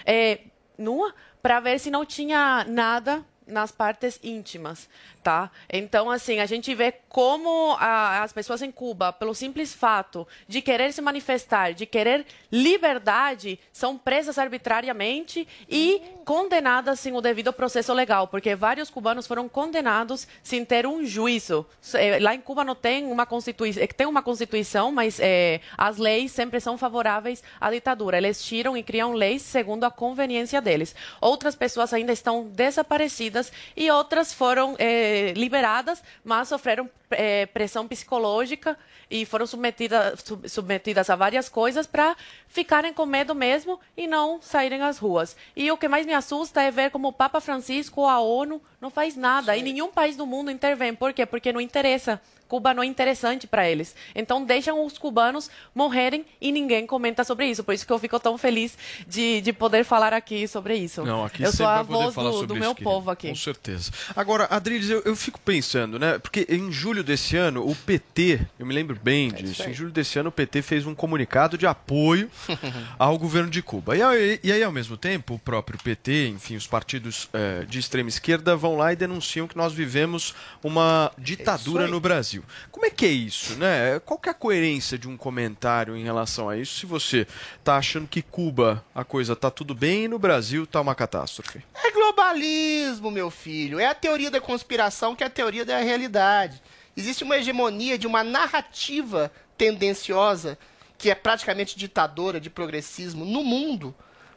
eh, 0.04 0.40
nua 0.78 1.14
para 1.42 1.60
ver 1.60 1.80
se 1.80 1.90
não 1.90 2.04
tinha 2.04 2.64
nada 2.68 3.24
nas 3.46 3.70
partes 3.70 4.18
íntimas, 4.22 4.88
tá? 5.24 5.50
Então, 5.72 6.10
assim, 6.10 6.38
a 6.38 6.44
gente 6.46 6.74
vê 6.74 6.92
como 7.08 7.74
a- 7.80 8.22
as 8.22 8.30
pessoas 8.32 8.60
em 8.60 8.70
Cuba, 8.70 9.10
pelo 9.10 9.34
simples 9.34 9.72
fato 9.72 10.28
de 10.46 10.60
querer 10.60 10.92
se 10.92 11.00
manifestar, 11.00 11.72
de 11.72 11.86
querer 11.86 12.26
liberdade, 12.52 13.58
são 13.72 13.96
presas 13.96 14.38
arbitrariamente 14.38 15.48
e 15.68 16.02
condenadas 16.26 17.00
sem 17.00 17.14
o 17.16 17.20
devido 17.22 17.52
processo 17.52 17.92
legal, 17.94 18.28
porque 18.28 18.54
vários 18.54 18.90
cubanos 18.90 19.26
foram 19.26 19.48
condenados 19.48 20.28
sem 20.42 20.64
ter 20.64 20.86
um 20.86 21.04
juízo. 21.06 21.66
Eh, 21.94 22.18
Lá 22.20 22.34
em 22.34 22.40
Cuba 22.40 22.62
não 22.64 22.74
tem 22.74 23.06
uma 23.06 23.24
constituição, 23.26 23.86
tem 23.96 24.06
uma 24.06 24.22
constituição, 24.22 24.92
mas 24.92 25.18
eh, 25.20 25.60
as 25.76 25.96
leis 25.96 26.32
sempre 26.32 26.60
são 26.60 26.76
favoráveis 26.76 27.42
à 27.60 27.70
ditadura. 27.70 28.18
Eles 28.18 28.42
tiram 28.44 28.76
e 28.76 28.82
criam 28.82 29.12
leis 29.12 29.40
segundo 29.42 29.84
a 29.84 29.90
conveniência 29.90 30.60
deles. 30.60 30.94
Outras 31.20 31.54
pessoas 31.56 31.92
ainda 31.94 32.12
estão 32.12 32.44
desaparecidas 32.48 33.50
e 33.76 33.90
outras 33.90 34.32
foram 34.32 34.74
eh, 35.14 35.32
liberadas, 35.32 36.02
mas 36.24 36.48
sofreram 36.48 36.88
eh, 37.10 37.46
pressão 37.46 37.86
psicológica 37.86 38.76
e 39.10 39.24
foram 39.24 39.46
submetidas, 39.46 40.20
sub- 40.24 40.48
submetidas 40.48 41.08
a 41.10 41.16
várias 41.16 41.48
coisas 41.48 41.86
para 41.86 42.16
ficarem 42.48 42.92
com 42.92 43.06
medo 43.06 43.34
mesmo 43.34 43.78
e 43.96 44.06
não 44.06 44.40
saírem 44.42 44.82
às 44.82 44.98
ruas. 44.98 45.36
E 45.54 45.70
o 45.70 45.76
que 45.76 45.88
mais 45.88 46.06
me 46.06 46.14
assusta 46.14 46.62
é 46.62 46.70
ver 46.70 46.90
como 46.90 47.08
o 47.08 47.12
Papa 47.12 47.40
Francisco 47.40 48.00
ou 48.02 48.08
a 48.08 48.20
ONU 48.20 48.60
não 48.80 48.90
faz 48.90 49.16
nada 49.16 49.56
e 49.56 49.62
nenhum 49.62 49.90
país 49.90 50.16
do 50.16 50.26
mundo 50.26 50.50
intervém. 50.50 50.94
Por 50.94 51.12
quê? 51.12 51.24
Porque 51.26 51.52
não 51.52 51.60
interessa. 51.60 52.20
Cuba 52.46 52.74
não 52.74 52.82
é 52.82 52.86
interessante 52.86 53.46
para 53.46 53.68
eles. 53.68 53.96
Então 54.14 54.44
deixam 54.44 54.84
os 54.84 54.98
cubanos 54.98 55.50
morrerem 55.74 56.24
e 56.40 56.52
ninguém 56.52 56.86
comenta 56.86 57.24
sobre 57.24 57.46
isso. 57.46 57.64
Por 57.64 57.74
isso 57.74 57.86
que 57.86 57.92
eu 57.92 57.98
fico 57.98 58.20
tão 58.20 58.36
feliz 58.36 58.76
de, 59.08 59.40
de 59.40 59.52
poder 59.52 59.82
falar 59.82 60.12
aqui 60.12 60.46
sobre 60.46 60.76
isso. 60.76 61.02
Não, 61.04 61.24
aqui 61.24 61.42
eu 61.42 61.50
você 61.50 61.56
sou 61.56 61.66
a 61.66 61.76
vai 61.76 61.84
poder 61.86 62.02
voz 62.04 62.14
falar 62.14 62.28
do, 62.30 62.32
sobre 62.34 62.46
do 62.48 62.54
isso, 62.54 62.60
meu 62.60 62.74
querido. 62.74 62.90
povo 62.90 63.10
aqui. 63.10 63.28
Com 63.28 63.34
certeza. 63.34 63.90
Agora, 64.14 64.46
Adriles, 64.50 64.90
eu, 64.90 65.00
eu 65.04 65.14
fico 65.14 65.38
pensando, 65.38 65.98
né? 65.98 66.18
Porque 66.18 66.46
em 66.48 66.72
julho 66.72 67.04
desse 67.04 67.36
ano, 67.36 67.68
o 67.68 67.74
PT, 67.74 68.40
eu 68.58 68.64
me 68.64 68.74
lembro 68.74 68.98
bem 69.00 69.30
disso, 69.30 69.68
em 69.68 69.74
julho 69.74 69.90
desse 69.90 70.18
ano 70.18 70.30
o 70.30 70.32
PT 70.32 70.62
fez 70.62 70.86
um 70.86 70.94
comunicado 70.94 71.58
de 71.58 71.66
apoio 71.66 72.30
ao 72.98 73.18
governo 73.18 73.50
de 73.50 73.62
Cuba. 73.62 73.96
E 73.96 74.02
aí, 74.02 74.40
e 74.42 74.50
aí, 74.50 74.62
ao 74.62 74.72
mesmo 74.72 74.96
tempo, 74.96 75.34
o 75.34 75.38
próprio 75.38 75.78
PT, 75.78 76.28
enfim, 76.28 76.56
os 76.56 76.66
partidos 76.66 77.28
eh, 77.32 77.64
de 77.68 77.78
extrema 77.78 78.08
esquerda 78.08 78.56
vão 78.56 78.76
lá 78.76 78.92
e 78.92 78.96
denunciam 78.96 79.46
que 79.46 79.56
nós 79.56 79.72
vivemos 79.72 80.34
uma 80.62 81.12
ditadura 81.18 81.84
aí. 81.84 81.90
no 81.90 82.00
Brasil. 82.00 82.42
Como 82.70 82.86
é 82.86 82.90
que 82.90 83.04
é 83.04 83.10
isso, 83.10 83.54
né? 83.56 84.00
Qual 84.04 84.18
que 84.18 84.28
é 84.28 84.32
a 84.32 84.34
coerência 84.34 84.96
de 84.96 85.08
um 85.08 85.16
comentário 85.16 85.96
em 85.96 86.02
relação 86.02 86.48
a 86.48 86.56
isso, 86.56 86.80
se 86.80 86.86
você 86.86 87.26
tá 87.62 87.76
achando 87.76 88.08
que 88.08 88.22
Cuba 88.22 88.84
a 88.94 89.04
coisa 89.04 89.36
tá 89.36 89.50
tudo 89.50 89.74
bem 89.74 90.04
e 90.04 90.08
no 90.08 90.18
Brasil 90.18 90.66
tá 90.66 90.80
uma 90.80 90.94
catástrofe? 90.94 91.62
É 91.74 91.90
globalismo, 91.90 93.10
meu 93.10 93.30
filho. 93.30 93.78
É 93.78 93.86
a 93.86 93.94
teoria 93.94 94.30
da 94.30 94.40
conspiração 94.40 94.93
que 95.14 95.24
é 95.24 95.26
a 95.26 95.30
teoria 95.30 95.64
da 95.64 95.78
realidade. 95.78 96.62
Existe 96.96 97.24
uma 97.24 97.36
hegemonia 97.36 97.98
de 97.98 98.06
uma 98.06 98.22
narrativa 98.22 99.32
tendenciosa 99.58 100.56
que 100.96 101.10
é 101.10 101.14
praticamente 101.14 101.76
ditadora 101.76 102.40
de 102.40 102.48
progressismo 102.48 103.24
no 103.24 103.42
mundo, 103.42 103.92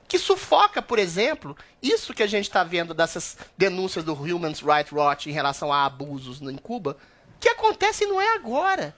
que 0.08 0.18
sufoca, 0.18 0.82
por 0.82 0.97
exemplo, 0.97 1.55
isso 1.82 2.14
que 2.14 2.24
a 2.24 2.28
gente 2.28 2.45
está 2.45 2.64
vendo 2.64 2.93
dessas 2.93 3.38
denúncias 3.58 4.05
do 4.05 4.14
Human 4.14 4.53
Rights 4.53 4.91
Watch 4.91 5.30
em 5.30 5.34
relação 5.34 5.72
a 5.72 5.86
abusos 5.86 6.41
em 6.41 6.58
Cuba, 6.58 6.97
que 7.39 7.49
acontecem 7.49 8.08
não 8.08 8.20
é 8.20 8.34
agora. 8.34 8.95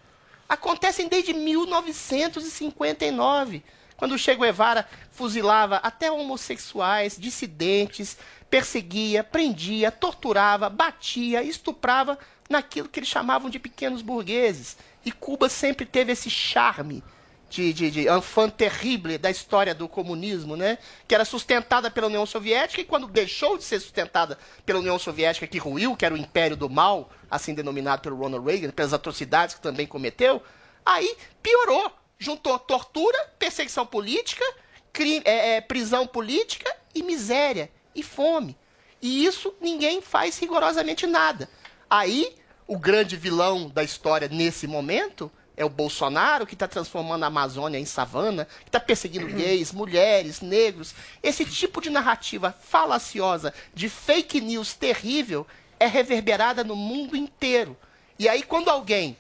Acontecem 0.48 1.08
desde 1.08 1.34
1959, 1.34 3.64
quando 3.98 4.18
Che 4.18 4.34
Guevara 4.36 4.88
fuzilava 5.12 5.76
até 5.78 6.12
homossexuais, 6.12 7.18
dissidentes, 7.20 8.18
perseguia, 8.50 9.24
prendia, 9.24 9.92
torturava, 9.92 10.70
batia, 10.70 11.44
estuprava 11.44 12.18
naquilo 12.50 12.90
que 12.90 13.00
eles 13.00 13.10
chamavam 13.10 13.50
de 13.50 13.60
pequenos 13.60 14.02
burgueses. 14.02 14.78
E 15.06 15.12
Cuba 15.12 15.48
sempre 15.48 15.86
teve 15.86 16.12
esse 16.12 16.30
charme 16.30 17.04
de, 17.50 17.74
de, 17.74 17.92
de 17.92 18.10
enfant 18.10 18.52
terrible 18.52 19.18
da 19.18 19.32
história 19.32 19.74
do 19.74 19.88
comunismo, 19.88 20.56
né? 20.56 20.78
Que 21.08 21.16
era 21.16 21.26
sustentada 21.26 21.90
pela 21.90 22.08
União 22.08 22.26
Soviética 22.26 22.82
e 22.82 22.86
quando 22.86 23.08
deixou 23.08 23.58
de 23.58 23.64
ser 23.64 23.80
sustentada 23.80 24.38
pela 24.66 24.80
União 24.80 25.00
Soviética, 25.00 25.48
que 25.48 25.58
ruiu, 25.58 25.96
que 25.96 26.06
era 26.06 26.14
o 26.14 26.18
império 26.18 26.58
do 26.58 26.70
mal, 26.70 27.10
assim 27.30 27.54
denominado 27.54 28.02
pelo 28.02 28.18
Ronald 28.18 28.46
Reagan, 28.46 28.72
pelas 28.72 28.94
atrocidades 28.94 29.56
que 29.56 29.62
também 29.62 29.88
cometeu, 29.88 30.42
aí 30.86 31.16
piorou. 31.42 31.92
Juntou 32.22 32.60
tortura, 32.60 33.18
perseguição 33.40 33.86
política, 33.86 34.44
cri- 34.92 35.22
é, 35.24 35.56
é, 35.56 35.62
prisão 35.62 36.06
política 36.06 36.70
e 36.94 37.02
miséria 37.02 37.72
e 38.00 38.04
fome. 38.04 38.58
E 39.02 39.26
isso 39.26 39.54
ninguém 39.62 40.02
faz 40.02 40.38
rigorosamente 40.38 41.08
nada. 41.08 41.50
Aí, 41.90 42.36
o 42.68 42.78
grande 42.78 43.16
vilão 43.16 43.70
da 43.70 43.84
história 43.84 44.28
nesse 44.28 44.68
momento 44.68 45.32
é 45.56 45.66
o 45.66 45.70
Bolsonaro, 45.70 46.48
que 46.48 46.54
está 46.54 46.68
transformando 46.68 47.24
a 47.24 47.28
Amazônia 47.28 47.78
em 47.78 47.86
savana, 47.86 48.46
que 48.62 48.70
está 48.70 48.80
perseguindo 48.80 49.28
gays, 49.28 49.74
mulheres, 49.74 50.40
negros. 50.40 50.96
Esse 51.22 51.46
tipo 51.46 51.82
de 51.82 51.90
narrativa 51.90 52.56
falaciosa, 52.62 53.54
de 53.74 53.90
fake 53.90 54.40
news 54.40 54.74
terrível, 54.74 55.46
é 55.78 55.86
reverberada 55.86 56.64
no 56.64 56.76
mundo 56.76 57.18
inteiro. 57.18 57.76
E 58.18 58.30
aí, 58.30 58.42
quando 58.42 58.70
alguém 58.70 59.18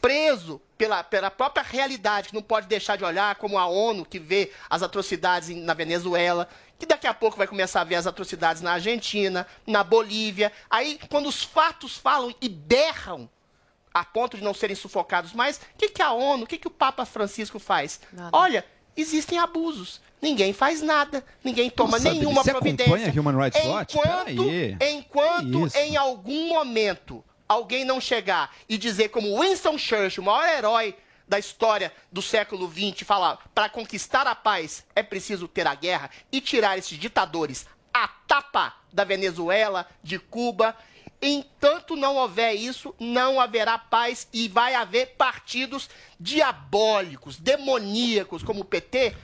preso 0.00 0.60
pela, 0.76 1.02
pela 1.02 1.30
própria 1.30 1.62
realidade, 1.62 2.28
que 2.28 2.34
não 2.34 2.42
pode 2.42 2.66
deixar 2.66 2.96
de 2.96 3.04
olhar, 3.04 3.34
como 3.36 3.58
a 3.58 3.66
ONU, 3.66 4.04
que 4.04 4.18
vê 4.18 4.52
as 4.68 4.82
atrocidades 4.82 5.48
na 5.48 5.74
Venezuela, 5.74 6.48
que 6.78 6.86
daqui 6.86 7.06
a 7.06 7.14
pouco 7.14 7.36
vai 7.36 7.46
começar 7.46 7.80
a 7.80 7.84
ver 7.84 7.94
as 7.96 8.06
atrocidades 8.06 8.62
na 8.62 8.72
Argentina, 8.72 9.46
na 9.66 9.82
Bolívia. 9.82 10.52
Aí, 10.68 10.98
quando 11.08 11.28
os 11.28 11.42
fatos 11.42 11.96
falam 11.96 12.34
e 12.40 12.48
berram, 12.48 13.28
a 13.92 14.04
ponto 14.04 14.36
de 14.36 14.44
não 14.44 14.52
serem 14.52 14.76
sufocados 14.76 15.32
mais, 15.32 15.56
o 15.56 15.60
que, 15.78 15.88
que 15.88 16.02
a 16.02 16.12
ONU, 16.12 16.44
o 16.44 16.46
que, 16.46 16.58
que 16.58 16.68
o 16.68 16.70
Papa 16.70 17.06
Francisco 17.06 17.58
faz? 17.58 18.00
Olha, 18.30 18.64
existem 18.96 19.38
abusos. 19.38 20.00
Ninguém 20.20 20.52
faz 20.52 20.82
nada, 20.82 21.24
ninguém 21.44 21.70
toma 21.70 21.92
Nossa, 21.92 22.10
nenhuma 22.10 22.42
você 22.42 22.50
providência. 22.50 22.92
acompanha 22.92 23.20
Human 23.20 23.44
Rights 23.44 23.64
Watch? 23.64 23.96
Enquanto, 23.96 24.50
enquanto 24.82 25.76
em 25.76 25.96
algum 25.96 26.48
momento 26.48 27.22
alguém 27.48 27.84
não 27.84 28.00
chegar 28.00 28.54
e 28.68 28.76
dizer 28.78 29.08
como 29.10 29.40
Winston 29.40 29.78
Churchill, 29.78 30.22
o 30.22 30.26
maior 30.26 30.58
herói 30.58 30.96
da 31.28 31.38
história 31.38 31.92
do 32.10 32.22
século 32.22 32.70
XX, 32.70 33.06
falar 33.06 33.38
para 33.54 33.68
conquistar 33.68 34.26
a 34.26 34.34
paz 34.34 34.84
é 34.94 35.02
preciso 35.02 35.48
ter 35.48 35.66
a 35.66 35.74
guerra 35.74 36.10
e 36.30 36.40
tirar 36.40 36.78
esses 36.78 36.98
ditadores 36.98 37.66
a 37.92 38.08
tapa 38.08 38.74
da 38.92 39.04
Venezuela, 39.04 39.88
de 40.02 40.18
Cuba. 40.18 40.76
Enquanto 41.20 41.96
não 41.96 42.16
houver 42.16 42.54
isso, 42.54 42.94
não 43.00 43.40
haverá 43.40 43.78
paz 43.78 44.28
e 44.32 44.48
vai 44.48 44.74
haver 44.74 45.14
partidos 45.16 45.88
diabólicos, 46.18 47.36
demoníacos, 47.38 48.42
como 48.42 48.60
o 48.60 48.64
PT, 48.64 49.14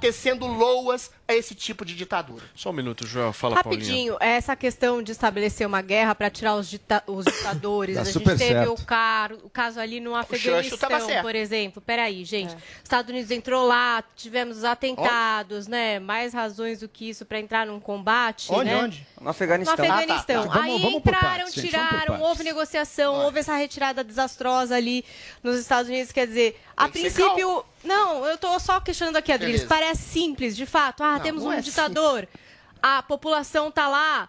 tecendo 0.00 0.46
loas 0.46 1.10
a 1.26 1.34
esse 1.34 1.54
tipo 1.54 1.84
de 1.84 1.94
ditadura. 1.94 2.42
Só 2.54 2.70
um 2.70 2.72
minuto, 2.72 3.06
Joel. 3.06 3.32
Fala, 3.34 3.62
Paulinha. 3.62 3.82
Rapidinho, 3.84 4.16
essa 4.18 4.56
questão 4.56 5.02
de 5.02 5.12
estabelecer 5.12 5.66
uma 5.66 5.82
guerra 5.82 6.14
para 6.14 6.30
tirar 6.30 6.54
os, 6.56 6.68
dita- 6.70 7.02
os 7.06 7.24
ditadores. 7.26 7.96
A 7.98 8.04
gente 8.04 8.24
teve 8.24 8.38
certo. 8.38 8.72
o, 8.72 8.84
car- 8.84 9.32
o 9.44 9.50
caso 9.50 9.78
ali 9.78 10.00
no 10.00 10.14
Afeganistão, 10.14 10.88
por 11.20 11.34
exemplo. 11.34 11.82
Peraí, 11.82 12.24
gente. 12.24 12.56
Estados 12.82 13.10
Unidos 13.10 13.30
entrou 13.30 13.66
lá, 13.66 14.02
tivemos 14.16 14.58
os 14.58 14.64
atentados, 14.64 15.66
né? 15.66 15.98
Mais 16.00 16.32
razões 16.32 16.80
do 16.80 16.88
que 16.88 17.10
isso 17.10 17.26
para 17.26 17.38
entrar 17.38 17.66
num 17.66 17.78
combate, 17.78 18.48
Onde, 18.50 18.64
né? 18.70 18.76
onde? 18.76 19.06
No 19.20 19.28
Afeganistão. 19.28 19.76
No 19.76 19.82
Afeganistão. 19.92 20.42
Ah, 20.44 20.46
tá, 20.46 20.52
tá. 20.54 20.62
Aí 20.62 20.68
Vamos- 20.70 20.82
vamos 20.82 20.98
entraram, 21.00 21.44
partes, 21.44 21.62
tiraram, 21.62 22.20
houve 22.22 22.42
negociação, 22.42 23.14
houve 23.16 23.40
essa 23.40 23.54
retirada 23.56 24.02
desastrosa 24.02 24.74
ali 24.74 25.04
nos 25.42 25.56
Estados 25.58 25.90
Unidos. 25.90 26.10
Quer 26.10 26.26
dizer, 26.26 26.37
a 26.76 26.88
Tem 26.88 27.02
princípio. 27.02 27.64
Não, 27.84 28.24
eu 28.26 28.36
tô 28.38 28.58
só 28.58 28.80
questionando 28.80 29.16
aqui, 29.16 29.32
Adriles. 29.32 29.62
Beleza. 29.62 29.68
Parece 29.68 30.02
simples, 30.02 30.56
de 30.56 30.66
fato. 30.66 31.02
Ah, 31.02 31.12
Não, 31.14 31.20
temos 31.20 31.42
não 31.44 31.50
um 31.50 31.54
é 31.54 31.60
ditador, 31.60 32.26
a 32.82 33.02
população 33.02 33.70
tá 33.70 33.88
lá. 33.88 34.28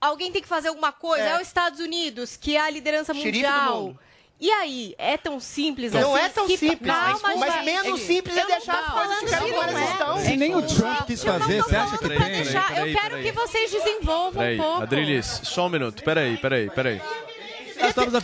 Alguém 0.00 0.32
tem 0.32 0.40
que 0.42 0.48
fazer 0.48 0.68
alguma 0.68 0.92
coisa. 0.92 1.24
É. 1.24 1.28
É, 1.32 1.36
os 1.36 1.42
Estados 1.46 1.78
Unidos, 1.80 2.36
que 2.36 2.56
é 2.56 2.60
a 2.60 2.70
liderança 2.70 3.12
mundial. 3.14 3.94
E 4.42 4.50
aí, 4.50 4.94
é 4.96 5.18
tão 5.18 5.38
simples 5.38 5.92
Não 5.92 6.14
assim? 6.14 6.24
é 6.24 6.28
tão 6.30 6.46
Que- 6.46 6.56
simples, 6.56 6.90
Calma, 6.90 7.20
mas- 7.22 7.38
mas 7.40 7.62
menos 7.62 8.00
simples 8.00 8.34
é 8.34 8.40
Eu 8.40 8.48
não 8.48 8.56
deixar 8.56 8.78
as 8.80 8.92
coisas 8.94 9.18
ficarem 9.20 9.52
como 9.52 9.62
não 9.62 9.68
elas 9.68 9.76
é. 9.88 9.92
estão. 9.92 10.18
Se 10.20 10.36
nem 10.38 10.56
o 10.56 10.62
Trump 10.62 11.06
quis 11.06 11.22
fazer, 11.22 11.62
você 11.62 11.76
acha 11.76 11.98
que 11.98 12.08
tem? 12.08 12.18
deixar, 12.18 12.68
peraí, 12.68 12.90
eu 12.94 12.98
quero 13.00 13.22
que 13.22 13.32
vocês 13.32 13.70
desenvolvam 13.70 14.42
um 14.50 14.56
pouco. 14.56 14.82
Adrilis, 14.82 15.26
só 15.44 15.66
um 15.66 15.68
minuto. 15.68 16.02
Peraí, 16.02 16.38
peraí, 16.38 16.70
peraí. 16.70 17.02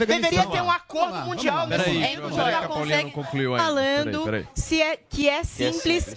Deveria 0.06 0.46
ter 0.46 0.60
um 0.62 0.70
acordo 0.70 1.14
mundial 1.26 1.66
nesse 1.66 1.84
Peraí, 1.84 1.94
momento, 1.94 2.36
peraí, 2.36 2.66
Paulinha 2.68 3.02
não 3.02 3.10
concluiu 3.10 3.54
ainda. 3.54 3.64
falando 3.66 4.24
Peraí, 4.24 4.24
peraí. 4.24 4.48
se 4.54 4.82
é 4.82 4.96
que 5.08 5.28
é 5.28 5.42
simples. 5.44 6.14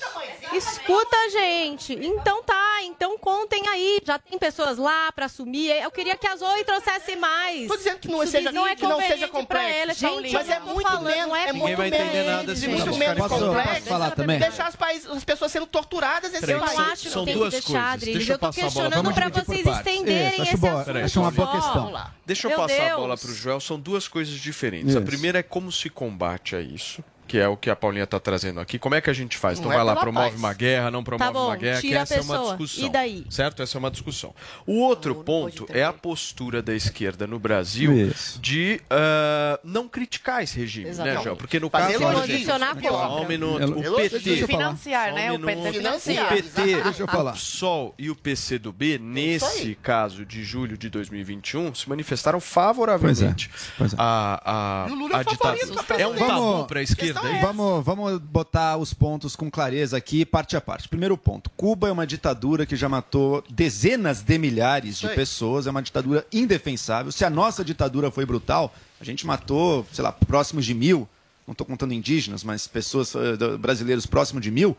Escuta, 0.53 1.17
gente. 1.31 1.93
Então 1.93 2.41
tá, 2.43 2.81
então 2.83 3.17
contem 3.19 3.67
aí. 3.67 4.01
Já 4.05 4.17
tem 4.17 4.37
pessoas 4.39 4.77
lá 4.77 5.11
pra 5.11 5.25
assumir. 5.25 5.69
Eu 5.71 5.91
queria 5.91 6.15
que 6.17 6.25
as 6.27 6.41
oi 6.41 6.63
trouxesse 6.63 7.15
mais. 7.15 7.67
Tô 7.67 7.77
dizendo 7.77 7.99
que 7.99 8.07
não 8.07 8.25
seja, 8.25 8.51
não 8.51 8.65
é 8.67 8.75
que 8.75 8.83
não 8.83 8.99
seja 8.99 9.27
complexo. 9.27 9.69
elas, 9.69 9.97
Gente, 9.97 10.33
mas 10.33 10.49
é 10.49 10.55
tô 10.59 10.73
muito 10.73 10.87
falando, 10.87 11.05
menos, 11.05 11.27
não 11.27 11.35
é 11.35 11.43
é 11.43 11.53
Ninguém 11.53 11.61
muito 11.61 11.77
vai 11.77 11.87
entender 11.87 12.11
menos, 12.23 12.31
nada 12.31 12.55
se 12.55 12.65
e 12.65 12.67
muito 12.69 12.95
menos 12.95 13.27
falando. 13.27 13.47
complexo. 13.47 13.73
Posso 13.75 13.85
falar 13.89 14.11
também? 14.11 14.39
Deixar 14.39 14.67
as 14.67 14.75
país- 14.75 15.05
as 15.07 15.23
pessoas 15.23 15.51
sendo 15.51 15.67
torturadas 15.67 16.31
nesse 16.31 16.45
país. 16.47 16.59
Eu 16.59 16.59
não 16.79 16.91
acho 16.91 17.03
que 17.03 17.09
são 17.09 17.25
tem 17.25 17.33
duas 17.35 17.53
que 17.53 17.59
deixar, 17.61 17.71
coisas. 17.73 17.93
Adriles. 17.93 18.17
Deixa 18.17 18.31
eu 18.31 18.35
Eu 18.35 18.39
tô 18.39 18.49
questionando 18.51 18.93
Vamos 19.03 19.13
por 19.13 19.31
vocês 19.45 19.65
estenderem 19.67 20.29
Isso, 20.33 20.41
acho 20.41 20.51
esse 20.51 20.57
boa- 20.57 20.81
assunto. 20.81 20.97
acho 20.97 21.19
uma 21.21 21.31
boa 21.31 21.51
questão. 21.51 21.93
Deixa 22.29 22.45
eu 22.45 22.49
Meu 22.49 22.59
passar 22.59 22.83
a 22.83 22.85
Deus. 22.89 22.99
bola 22.99 23.17
pro 23.17 23.33
Joel. 23.33 23.59
São 23.59 23.79
duas 23.79 24.07
coisas 24.07 24.35
diferentes. 24.35 24.95
A 24.95 24.99
Isso. 24.99 25.07
primeira 25.07 25.39
é 25.39 25.43
como 25.43 25.71
se 25.71 25.89
combate 25.89 26.55
a 26.55 26.61
isso. 26.61 27.03
Que 27.29 27.37
é 27.37 27.47
o 27.47 27.55
que 27.55 27.69
a 27.69 27.75
Paulinha 27.75 28.03
está 28.03 28.19
trazendo 28.19 28.59
aqui, 28.59 28.79
como 28.79 28.95
é 28.95 29.01
que 29.01 29.09
a 29.09 29.13
gente 29.13 29.37
faz? 29.37 29.59
Então 29.59 29.69
Não 29.69 29.79
é 29.79 29.83
vai 29.83 29.93
lá, 29.93 30.01
promove 30.01 30.29
paz. 30.29 30.39
uma 30.39 30.53
guerra, 30.53 30.89
não 30.89 31.03
promove 31.03 31.31
Tá 31.31 31.31
bom, 31.31 31.45
uma 31.45 31.55
guerra, 31.55 31.79
que 31.79 31.87
tira 31.87 31.99
a 31.99 32.03
essa 32.03 32.15
é 32.15 32.21
uma 32.21 32.37
discussão. 32.39 32.85
E 32.85 32.89
daí? 32.89 33.25
Certo? 33.29 33.61
Essa 33.61 33.77
é 33.77 33.79
uma 33.79 33.91
discussão. 33.91 34.33
O 34.65 34.79
outro 34.79 35.15
ponto 35.15 35.67
é 35.69 35.83
a 35.83 35.93
postura 35.93 36.61
da 36.61 36.73
esquerda 36.73 37.27
no 37.27 37.37
Brasil 37.37 37.93
Isso. 37.93 38.39
de 38.41 38.81
ah, 38.89 39.59
não 39.63 39.87
criticar 39.87 40.43
esse 40.43 40.57
regime, 40.57 40.85
né, 40.85 40.91
Exatamente. 40.91 41.23
João? 41.23 41.35
Porque 41.35 41.59
no 41.59 41.69
Fazer 41.69 41.99
caso... 41.99 42.21
Posicionar 42.21 42.75
contra. 42.75 42.91
um 42.91 43.27
minuto. 43.27 43.79
O 43.79 43.95
PT... 43.95 44.19
Deixa 44.19 44.43
eu 44.43 44.47
falar. 44.47 44.59
Financiar, 44.59 45.11
um 45.11 45.15
né? 45.15 45.31
O. 45.31 45.39
PT 45.39 45.73
financiar. 45.73 46.25
O 46.25 46.35
PT, 46.35 47.03
o 47.03 47.31
PSOL 47.33 47.95
e 47.97 48.09
o 48.09 48.15
PCdoB, 48.15 48.97
nesse 48.99 49.75
caso 49.75 50.25
de 50.25 50.43
julho 50.43 50.77
de 50.77 50.89
2021, 50.89 51.75
se 51.75 51.87
manifestaram 51.87 52.39
favoravelmente 52.39 53.51
Pois 53.77 53.93
é. 53.93 53.95
a, 53.99 54.85
a, 54.85 54.89
E 54.89 54.93
o 54.93 54.95
Lula 54.95 55.17
a 55.17 55.21
é 55.21 55.23
favorito 55.23 55.67
ditadura. 55.67 56.01
É 56.01 56.07
um 56.07 56.15
tabu 56.15 56.65
para 56.65 56.79
a 56.79 56.83
esquerda, 56.83 57.18
é 57.27 57.33
isso? 57.33 57.41
Vamos, 57.41 57.85
vamos 57.85 58.19
botar 58.19 58.77
os 58.77 58.93
pontos 58.93 59.35
com 59.35 59.49
clareza 59.49 59.97
aqui, 59.97 60.25
parte 60.25 60.55
a 60.55 60.61
parte. 60.61 60.87
Primeiro 60.87 61.17
ponto: 61.17 61.49
Cuba 61.51 61.87
é 61.87 61.91
uma 61.91 62.07
ditadura 62.07 62.65
que 62.65 62.75
já 62.75 62.87
matou 62.87 63.43
dezenas 63.49 64.21
de 64.21 64.37
milhares 64.37 64.97
de 64.97 65.07
pessoas, 65.09 65.67
é 65.67 65.71
uma 65.71 65.81
ditadura 65.81 66.25
indefensável. 66.31 67.11
Se 67.11 67.25
a 67.25 67.29
nossa 67.29 67.63
ditadura 67.63 68.11
foi 68.11 68.25
brutal, 68.25 68.73
a 68.99 69.03
gente 69.03 69.25
matou, 69.25 69.85
sei 69.91 70.03
lá, 70.03 70.11
próximos 70.11 70.65
de 70.65 70.73
mil, 70.73 71.07
não 71.47 71.53
estou 71.53 71.65
contando 71.65 71.93
indígenas, 71.93 72.43
mas 72.43 72.67
pessoas 72.67 73.13
eh, 73.15 73.57
brasileiros 73.57 74.05
próximo 74.05 74.39
de 74.39 74.51
mil. 74.51 74.77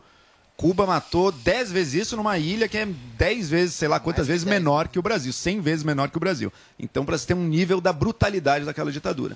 Cuba 0.55 0.85
matou 0.85 1.31
10 1.31 1.71
vezes 1.71 2.05
isso 2.05 2.15
numa 2.15 2.37
ilha 2.37 2.67
que 2.67 2.77
é 2.77 2.85
10 2.85 3.49
vezes, 3.49 3.75
sei 3.75 3.87
lá 3.87 3.99
quantas 3.99 4.27
vezes 4.27 4.45
menor 4.45 4.87
que 4.87 4.99
o 4.99 5.01
Brasil, 5.01 5.33
100 5.33 5.59
vezes 5.59 5.83
menor 5.83 6.11
que 6.11 6.17
o 6.17 6.19
Brasil. 6.19 6.53
Então, 6.77 7.03
para 7.03 7.17
você 7.17 7.25
ter 7.25 7.33
um 7.33 7.47
nível 7.47 7.81
da 7.81 7.91
brutalidade 7.91 8.63
daquela 8.63 8.91
ditadura. 8.91 9.35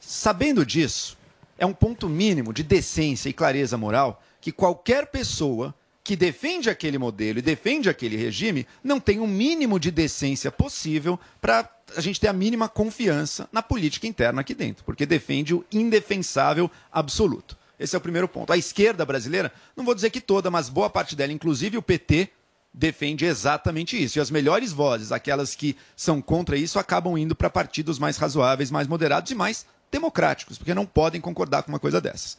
Sabendo 0.00 0.64
disso, 0.64 1.18
é 1.58 1.66
um 1.66 1.72
ponto 1.72 2.08
mínimo 2.08 2.52
de 2.52 2.62
decência 2.62 3.28
e 3.28 3.32
clareza 3.32 3.76
moral 3.76 4.22
que 4.40 4.52
qualquer 4.52 5.06
pessoa 5.06 5.74
que 6.02 6.14
defende 6.14 6.68
aquele 6.68 6.98
modelo 6.98 7.38
e 7.38 7.42
defende 7.42 7.88
aquele 7.88 8.16
regime 8.16 8.66
não 8.82 9.00
tem 9.00 9.20
o 9.20 9.26
mínimo 9.26 9.80
de 9.80 9.90
decência 9.90 10.52
possível 10.52 11.18
para 11.40 11.68
a 11.96 12.00
gente 12.00 12.20
ter 12.20 12.28
a 12.28 12.32
mínima 12.32 12.68
confiança 12.68 13.48
na 13.50 13.62
política 13.62 14.06
interna 14.06 14.42
aqui 14.42 14.54
dentro, 14.54 14.84
porque 14.84 15.06
defende 15.06 15.54
o 15.54 15.64
indefensável 15.72 16.70
absoluto. 16.92 17.56
Esse 17.78 17.96
é 17.96 17.98
o 17.98 18.02
primeiro 18.02 18.28
ponto. 18.28 18.52
A 18.52 18.56
esquerda 18.56 19.04
brasileira, 19.04 19.52
não 19.74 19.84
vou 19.84 19.94
dizer 19.94 20.10
que 20.10 20.20
toda, 20.20 20.50
mas 20.50 20.68
boa 20.68 20.90
parte 20.90 21.16
dela, 21.16 21.32
inclusive 21.32 21.78
o 21.78 21.82
PT, 21.82 22.30
defende 22.72 23.24
exatamente 23.24 24.02
isso. 24.02 24.18
E 24.18 24.20
as 24.20 24.30
melhores 24.30 24.72
vozes, 24.72 25.12
aquelas 25.12 25.54
que 25.54 25.76
são 25.96 26.20
contra 26.20 26.56
isso, 26.56 26.78
acabam 26.78 27.16
indo 27.16 27.34
para 27.34 27.48
partidos 27.48 27.98
mais 27.98 28.16
razoáveis, 28.16 28.70
mais 28.70 28.86
moderados 28.86 29.30
e 29.30 29.34
mais 29.34 29.64
democráticos, 29.94 30.58
porque 30.58 30.74
não 30.74 30.84
podem 30.84 31.20
concordar 31.20 31.62
com 31.62 31.70
uma 31.70 31.78
coisa 31.78 32.00
dessas. 32.00 32.36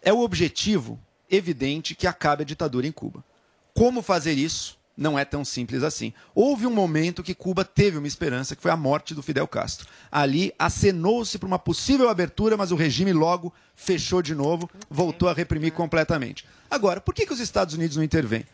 É 0.00 0.12
o 0.12 0.20
objetivo 0.20 0.98
evidente 1.30 1.94
que 1.94 2.06
acabe 2.06 2.42
a 2.42 2.46
ditadura 2.46 2.86
em 2.86 2.92
Cuba. 2.92 3.22
Como 3.74 4.00
fazer 4.00 4.32
isso? 4.32 4.78
Não 4.96 5.18
é 5.18 5.26
tão 5.26 5.44
simples 5.44 5.82
assim. 5.82 6.14
Houve 6.34 6.66
um 6.66 6.72
momento 6.72 7.22
que 7.22 7.34
Cuba 7.34 7.66
teve 7.66 7.98
uma 7.98 8.06
esperança, 8.06 8.56
que 8.56 8.62
foi 8.62 8.70
a 8.70 8.76
morte 8.76 9.14
do 9.14 9.22
Fidel 9.22 9.46
Castro. 9.46 9.86
Ali 10.10 10.54
acenou-se 10.58 11.38
para 11.38 11.46
uma 11.46 11.58
possível 11.58 12.08
abertura, 12.08 12.56
mas 12.56 12.72
o 12.72 12.76
regime 12.76 13.12
logo 13.12 13.52
fechou 13.74 14.22
de 14.22 14.34
novo, 14.34 14.70
voltou 14.88 15.28
a 15.28 15.34
reprimir 15.34 15.72
completamente. 15.72 16.46
Agora, 16.70 16.98
por 16.98 17.12
que, 17.12 17.26
que 17.26 17.32
os 17.34 17.40
Estados 17.40 17.74
Unidos 17.74 17.98
não 17.98 18.04
intervêm? 18.04 18.46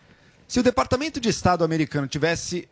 Se 0.49 0.59
o 0.59 0.64
Departamento 0.64 1.20
de 1.20 1.28
Estado 1.28 1.62
americano 1.62 2.09
tivesse. 2.09 2.68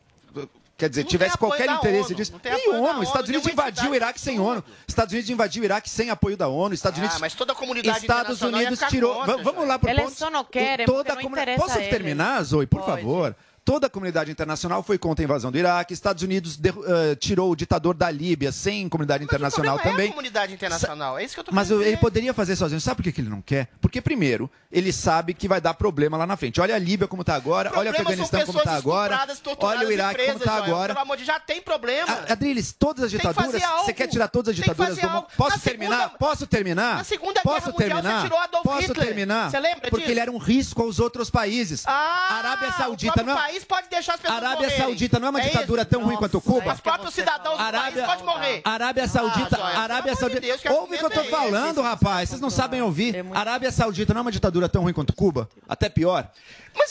Quer 0.80 0.88
dizer, 0.88 1.02
Não 1.02 1.08
tivesse 1.10 1.36
qualquer 1.36 1.68
interesse 1.70 2.06
ONU, 2.06 2.14
disso. 2.14 2.32
não 2.32 2.38
tem 2.38 2.52
E 2.52 2.56
da 2.72 2.78
ONU, 2.78 2.88
ONU, 2.88 3.02
Estados 3.02 3.28
Unidos 3.28 3.46
nenhuma 3.46 3.62
invadiu 3.68 3.90
o 3.90 3.94
Iraque 3.94 4.20
sem 4.20 4.40
ONU. 4.40 4.64
Estados 4.88 5.12
Unidos 5.12 5.30
invadiu 5.30 5.62
o 5.62 5.64
Iraque 5.66 5.90
sem 5.90 6.08
apoio 6.08 6.36
da 6.38 6.48
ONU. 6.48 6.74
Estados 6.74 6.98
Ah, 6.98 7.02
Unidos. 7.02 7.20
mas 7.20 7.34
toda 7.34 7.52
a 7.52 7.54
comunidade 7.54 7.98
Estados 7.98 8.40
Unidos 8.40 8.78
tirou. 8.88 9.14
contra, 9.14 9.36
Va- 9.36 9.42
vamos 9.42 9.68
lá 9.68 9.78
pro 9.78 9.90
Ele 9.90 10.00
ponto. 10.02 10.14
só 10.18 10.30
não 10.30 10.42
quer, 10.42 10.80
é 10.80 10.84
toda 10.86 11.12
a 11.12 11.14
não 11.16 11.22
comuni- 11.22 11.42
interessa 11.42 11.62
Posso 11.62 11.78
a 11.78 11.82
terminar, 11.82 12.42
Zoe, 12.42 12.66
por 12.66 12.80
Pode. 12.80 12.96
favor? 13.02 13.36
Toda 13.64 13.86
a 13.86 13.90
comunidade 13.90 14.30
internacional 14.30 14.82
foi 14.82 14.98
contra 14.98 15.22
a 15.22 15.26
invasão 15.26 15.52
do 15.52 15.58
Iraque. 15.58 15.92
Estados 15.92 16.22
Unidos 16.22 16.56
derru- 16.56 16.82
eh, 16.86 17.14
tirou 17.14 17.50
o 17.50 17.56
ditador 17.56 17.94
da 17.94 18.11
Líbia 18.11 18.50
sem 18.52 18.88
comunidade 18.88 19.22
internacional 19.22 19.76
Não 19.76 19.82
é 19.84 19.86
a 19.86 19.90
também. 19.90 20.08
comunidade 20.11 20.52
internacional, 20.52 21.18
é 21.18 21.24
isso 21.24 21.34
que 21.34 21.40
eu 21.40 21.44
tô 21.44 21.52
Mas 21.52 21.70
ele 21.70 21.96
poderia 21.98 22.32
fazer 22.34 22.56
sozinho. 22.56 22.80
Sabe 22.80 23.02
por 23.02 23.12
que 23.12 23.20
ele 23.20 23.28
não 23.28 23.42
quer? 23.42 23.68
Porque, 23.80 24.00
primeiro, 24.00 24.50
ele 24.72 24.92
sabe 24.92 25.34
que 25.34 25.46
vai 25.46 25.61
dar 25.61 25.74
problema 25.74 26.16
lá 26.16 26.26
na 26.26 26.36
frente. 26.36 26.61
Olha 26.61 26.74
a 26.74 26.78
Líbia 26.78 27.06
como 27.06 27.22
está 27.22 27.34
agora, 27.34 27.70
olha 27.76 27.90
o 27.90 27.94
Afeganistão 27.94 28.40
como 28.46 28.58
está 28.58 28.76
pessoas 28.76 28.76
agora, 28.78 29.20
olha 29.61 29.86
o 29.86 29.92
Iraque 29.92 30.14
como 30.24 30.38
presas, 30.38 30.40
está 30.40 30.54
agora. 30.64 30.94
Pelo 30.94 31.04
amor 31.04 31.16
de 31.16 31.24
Deus, 31.24 31.36
já 31.36 31.40
tem 31.40 31.61
problema. 31.61 32.11
A- 32.12 32.32
Adriles, 32.32 32.72
todas 32.72 33.04
as 33.04 33.11
ditaduras. 33.11 33.62
Você 33.84 33.92
quer 33.92 34.06
tirar 34.08 34.28
todas 34.28 34.50
as 34.50 34.56
ditaduras 34.56 34.96
do 34.96 35.08
mundo? 35.08 35.26
Posso 35.36 35.56
Na 35.56 35.62
terminar? 35.62 35.96
segunda- 35.96 36.18
Posso 36.18 36.46
terminar? 36.46 36.96
Na 36.96 37.04
Segunda 37.04 37.40
Posso 37.42 37.56
Guerra 37.61 37.72
Mundial, 37.72 37.88
terminar? 38.02 38.16
você 38.20 38.24
tirou 38.26 38.38
Adolf 38.38 38.64
Posso 38.64 38.80
Hitler. 38.88 39.06
terminar? 39.06 39.50
Você 39.50 39.61
lembra 39.61 39.80
Porque 39.90 39.96
disso? 39.98 40.11
ele 40.11 40.20
era 40.20 40.30
um 40.30 40.38
risco 40.38 40.82
aos 40.82 40.98
outros 40.98 41.30
países. 41.30 41.82
Ah, 41.86 42.38
Arábia 42.38 42.72
Saudita 42.72 43.22
não 43.22 43.32
é- 43.32 43.49
país 43.51 43.64
pode 43.64 43.88
deixar 43.88 44.14
as 44.14 44.20
pessoas 44.20 44.38
Arábia 44.42 44.62
morrerem. 44.68 44.78
Saudita 44.78 45.18
não 45.18 45.26
é 45.26 45.30
uma 45.30 45.40
É 45.40 45.44
ditadura 45.48 45.82
isso. 45.82 45.90
tão 45.90 46.05
ruim 46.05 46.16
quanto 46.16 46.40
Cuba? 46.40 46.72
Os 46.72 46.80
próprios 46.80 47.14
cidadãos 47.14 47.59
do 47.59 47.62
Arábia- 47.62 47.92
país 48.05 48.07
podem 48.07 48.24
morrer. 48.24 48.62
Arábia 48.64 49.09
Saudita, 49.09 49.57
Joel, 49.57 49.78
Arábia 49.78 50.16
Saudita. 50.16 50.40
Deus, 50.40 50.61
que 50.61 50.68
Ouve 50.68 50.94
o 50.96 50.98
que 50.98 51.05
eu 51.05 51.11
tô 51.11 51.24
falando, 51.24 51.82
rapaz. 51.82 52.28
Vocês 52.28 52.40
não 52.40 52.51
sabem 52.51 52.80
ouvir. 52.82 53.14
Arábia 53.34 53.70
Saudita 53.70 54.14
não 54.14 54.20
é 54.20 54.22
uma 54.22 54.32
ditadura 54.32 54.68
tão 54.68 54.82
ruim 54.82 54.92
quanto 54.92 55.12
Cuba? 55.12 55.48
Até 55.68 55.88
pior. 55.88 56.28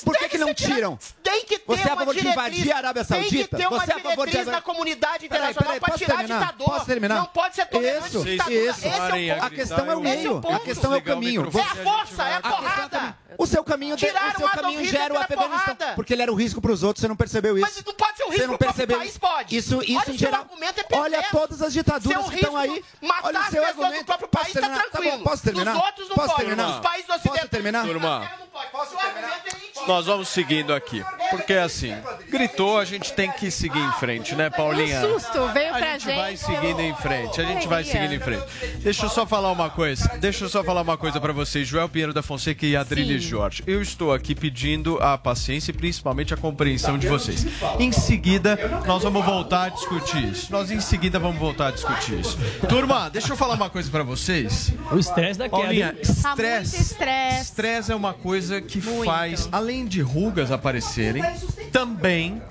Por 0.04 0.18
que, 0.18 0.30
que 0.30 0.38
não 0.38 0.54
tiram? 0.54 0.98
Tem 1.24 1.46
que 1.46 1.60
ter 1.60 1.66
Você 1.68 1.88
é 1.88 1.92
a 1.92 1.96
favor 1.96 2.16
de 2.16 2.28
invadir 2.28 2.72
a 2.72 2.78
Arábia 2.78 3.06
Tem 3.06 3.24
que 3.24 3.30
Saudita? 3.30 3.58
ter 3.58 3.68
uma 3.68 3.80
Você 3.80 3.92
é 3.92 3.96
a 3.96 4.00
favor 4.00 4.28
de 4.30 4.44
na 4.46 4.62
comunidade 4.62 5.28
Peraí, 5.30 5.52
internacional 5.52 5.64
peraí, 5.68 5.80
para 5.80 5.90
posso 5.92 6.04
tirar 6.04 6.18
terminar? 6.18 6.40
ditador. 6.40 6.68
Posso 6.70 6.86
terminar? 6.86 7.16
Não 7.16 7.26
pode 7.26 7.56
ser 7.56 7.66
tolerante 7.68 8.08
Isso, 8.08 8.24
ditadura. 8.24 8.56
isso. 8.56 8.70
Esse 8.70 8.88
é 8.88 8.90
o 8.90 9.36
ponto. 9.36 9.46
A 9.46 9.50
questão 9.50 9.92
é 9.92 9.96
o 9.96 10.00
meio. 10.02 10.38
o 10.38 10.42
ponto. 10.42 10.56
A 10.56 10.60
questão 10.60 10.94
é 10.94 10.98
o 10.98 11.02
caminho. 11.02 11.44
É 11.54 11.62
a 11.62 11.76
força, 11.84 12.24
é 12.28 12.36
a 12.36 12.42
porrada. 12.42 13.18
O 13.38 13.46
seu 13.46 13.64
caminho, 13.64 13.96
de- 13.96 14.06
Tiraram 14.08 14.34
o 14.34 14.38
seu 14.38 14.50
caminho 14.50 14.86
gera 14.86 15.14
o 15.14 15.18
Afeganistão. 15.18 15.76
porrada. 15.76 15.94
Porque 15.96 16.14
ele 16.14 16.22
era 16.22 16.32
um 16.32 16.36
risco 16.36 16.60
para 16.62 16.72
os 16.72 16.84
outros, 16.84 17.02
você 17.02 17.08
não 17.08 17.16
percebeu 17.16 17.58
isso. 17.58 17.66
Mas 17.76 17.86
não 17.86 17.94
pode 17.94 18.18
ser 18.18 18.24
Você 18.24 18.30
risco 18.32 18.48
próprio 18.48 18.68
percebeu 18.68 18.98
país, 18.98 19.10
isso. 19.12 19.20
pode. 19.20 19.56
Isso, 19.58 19.78
Olha, 19.78 19.86
isso 19.86 20.12
o 20.12 20.14
em 20.14 20.18
geral. 20.18 20.42
argumento 20.42 20.80
é 20.80 20.86
Olha 20.98 21.24
todas 21.32 21.62
as 21.62 21.72
ditaduras 21.74 22.20
Seu 22.22 22.30
que 22.30 22.36
estão 22.36 22.58
risco 22.60 22.74
aí. 23.02 23.08
matar 23.08 23.28
Olha 23.28 23.40
o 23.40 23.42
as 23.44 23.50
seu 23.50 23.62
pessoas 23.62 23.76
do 23.76 23.84
argumento. 23.84 24.06
próprio 24.06 24.28
país 24.30 24.48
tá 24.54 24.60
terminar? 24.60 24.84
Tá 24.84 24.90
tranquilo. 24.90 25.18
bom, 25.18 25.24
posso 25.24 25.44
terminar? 25.44 25.74
Dos 25.74 25.84
outros 25.84 26.10
não 26.10 26.16
Posso 26.16 26.28
pode. 26.30 26.40
terminar? 26.46 26.66
Dos 26.72 26.80
países 26.80 27.06
Posso 27.10 27.48
terminar? 27.50 27.86
Turma, 27.86 28.32
Posso 28.72 28.98
terminar? 28.98 29.42
Nós 29.88 30.06
vamos 30.06 30.28
seguindo 30.30 30.74
aqui. 30.74 31.04
Porque 31.30 31.54
assim, 31.54 31.94
gritou, 32.30 32.78
a 32.80 32.86
gente 32.86 33.14
tem 33.14 33.32
que 33.32 33.52
seguir 33.52 33.80
em 33.80 33.92
frente, 33.94 34.36
né, 34.36 34.50
Paulinha? 34.50 35.00
Um 35.06 35.20
susto, 35.20 35.48
veio 35.54 35.74
a 35.74 35.78
pra 35.78 35.92
gente 35.94 36.06
gente. 36.06 36.16
vai 36.16 36.38
seguindo 36.38 36.80
em 36.82 36.96
frente, 36.96 37.42
a 37.42 37.46
gente 37.46 37.68
vai 37.68 37.84
seguindo 37.84 38.14
em 38.14 38.20
frente. 38.20 38.44
Deixa 38.80 39.06
eu 39.06 39.10
só 39.10 39.26
falar 39.26 39.52
uma 39.52 39.70
coisa, 39.70 40.10
deixa 40.20 40.46
eu 40.46 40.50
só 40.50 40.64
falar 40.64 40.82
uma 40.82 40.98
coisa 40.98 41.20
pra 41.20 41.32
vocês, 41.32 41.68
Joel 41.68 41.88
Pinheiro 41.88 42.14
da 42.14 42.24
Fonseca 42.24 42.66
e 42.66 42.76
Adrilles. 42.76 43.24
Jorge. 43.24 43.64
Eu 43.68 43.82
estou 43.82 44.12
aqui 44.14 44.34
pedindo 44.34 44.98
a 45.02 45.18
paciência 45.18 45.72
e 45.72 45.74
principalmente 45.74 46.34
a 46.34 46.38
compreensão 46.38 46.98
de 46.98 47.08
vocês. 47.08 47.46
Em 47.80 47.92
seguida, 47.92 48.58
nós 48.88 49.04
vamos 49.04 49.24
voltar 49.24 49.66
a 49.66 49.70
discutir 49.70 50.24
isso. 50.32 50.52
Nós 50.52 50.72
em 50.72 50.80
seguida 50.80 51.20
vamos 51.20 51.38
voltar 51.38 51.68
a 51.68 51.72
discutir 51.72 52.20
isso. 52.20 52.38
Turma, 52.68 53.10
deixa 53.10 53.32
eu 53.34 53.38
falar 53.38 53.54
uma 53.56 53.70
coisa 53.70 53.90
pra 53.92 54.02
vocês. 54.04 54.74
O 54.92 54.98
estresse 54.98 55.38
da 55.38 55.46
queda. 55.48 55.62
Paulinha? 55.62 55.88
Tá 55.90 55.94
muito 55.94 56.10
estresse. 56.10 56.82
estresse. 56.82 57.42
Estresse 57.44 57.92
é 57.92 57.96
uma 57.96 58.14
coisa 58.14 58.60
que 58.62 58.82
faz, 58.82 59.48
além 59.52 59.69
de 59.86 60.02
rugas 60.02 60.52
aparecerem, 60.52 61.24
também 61.72 62.42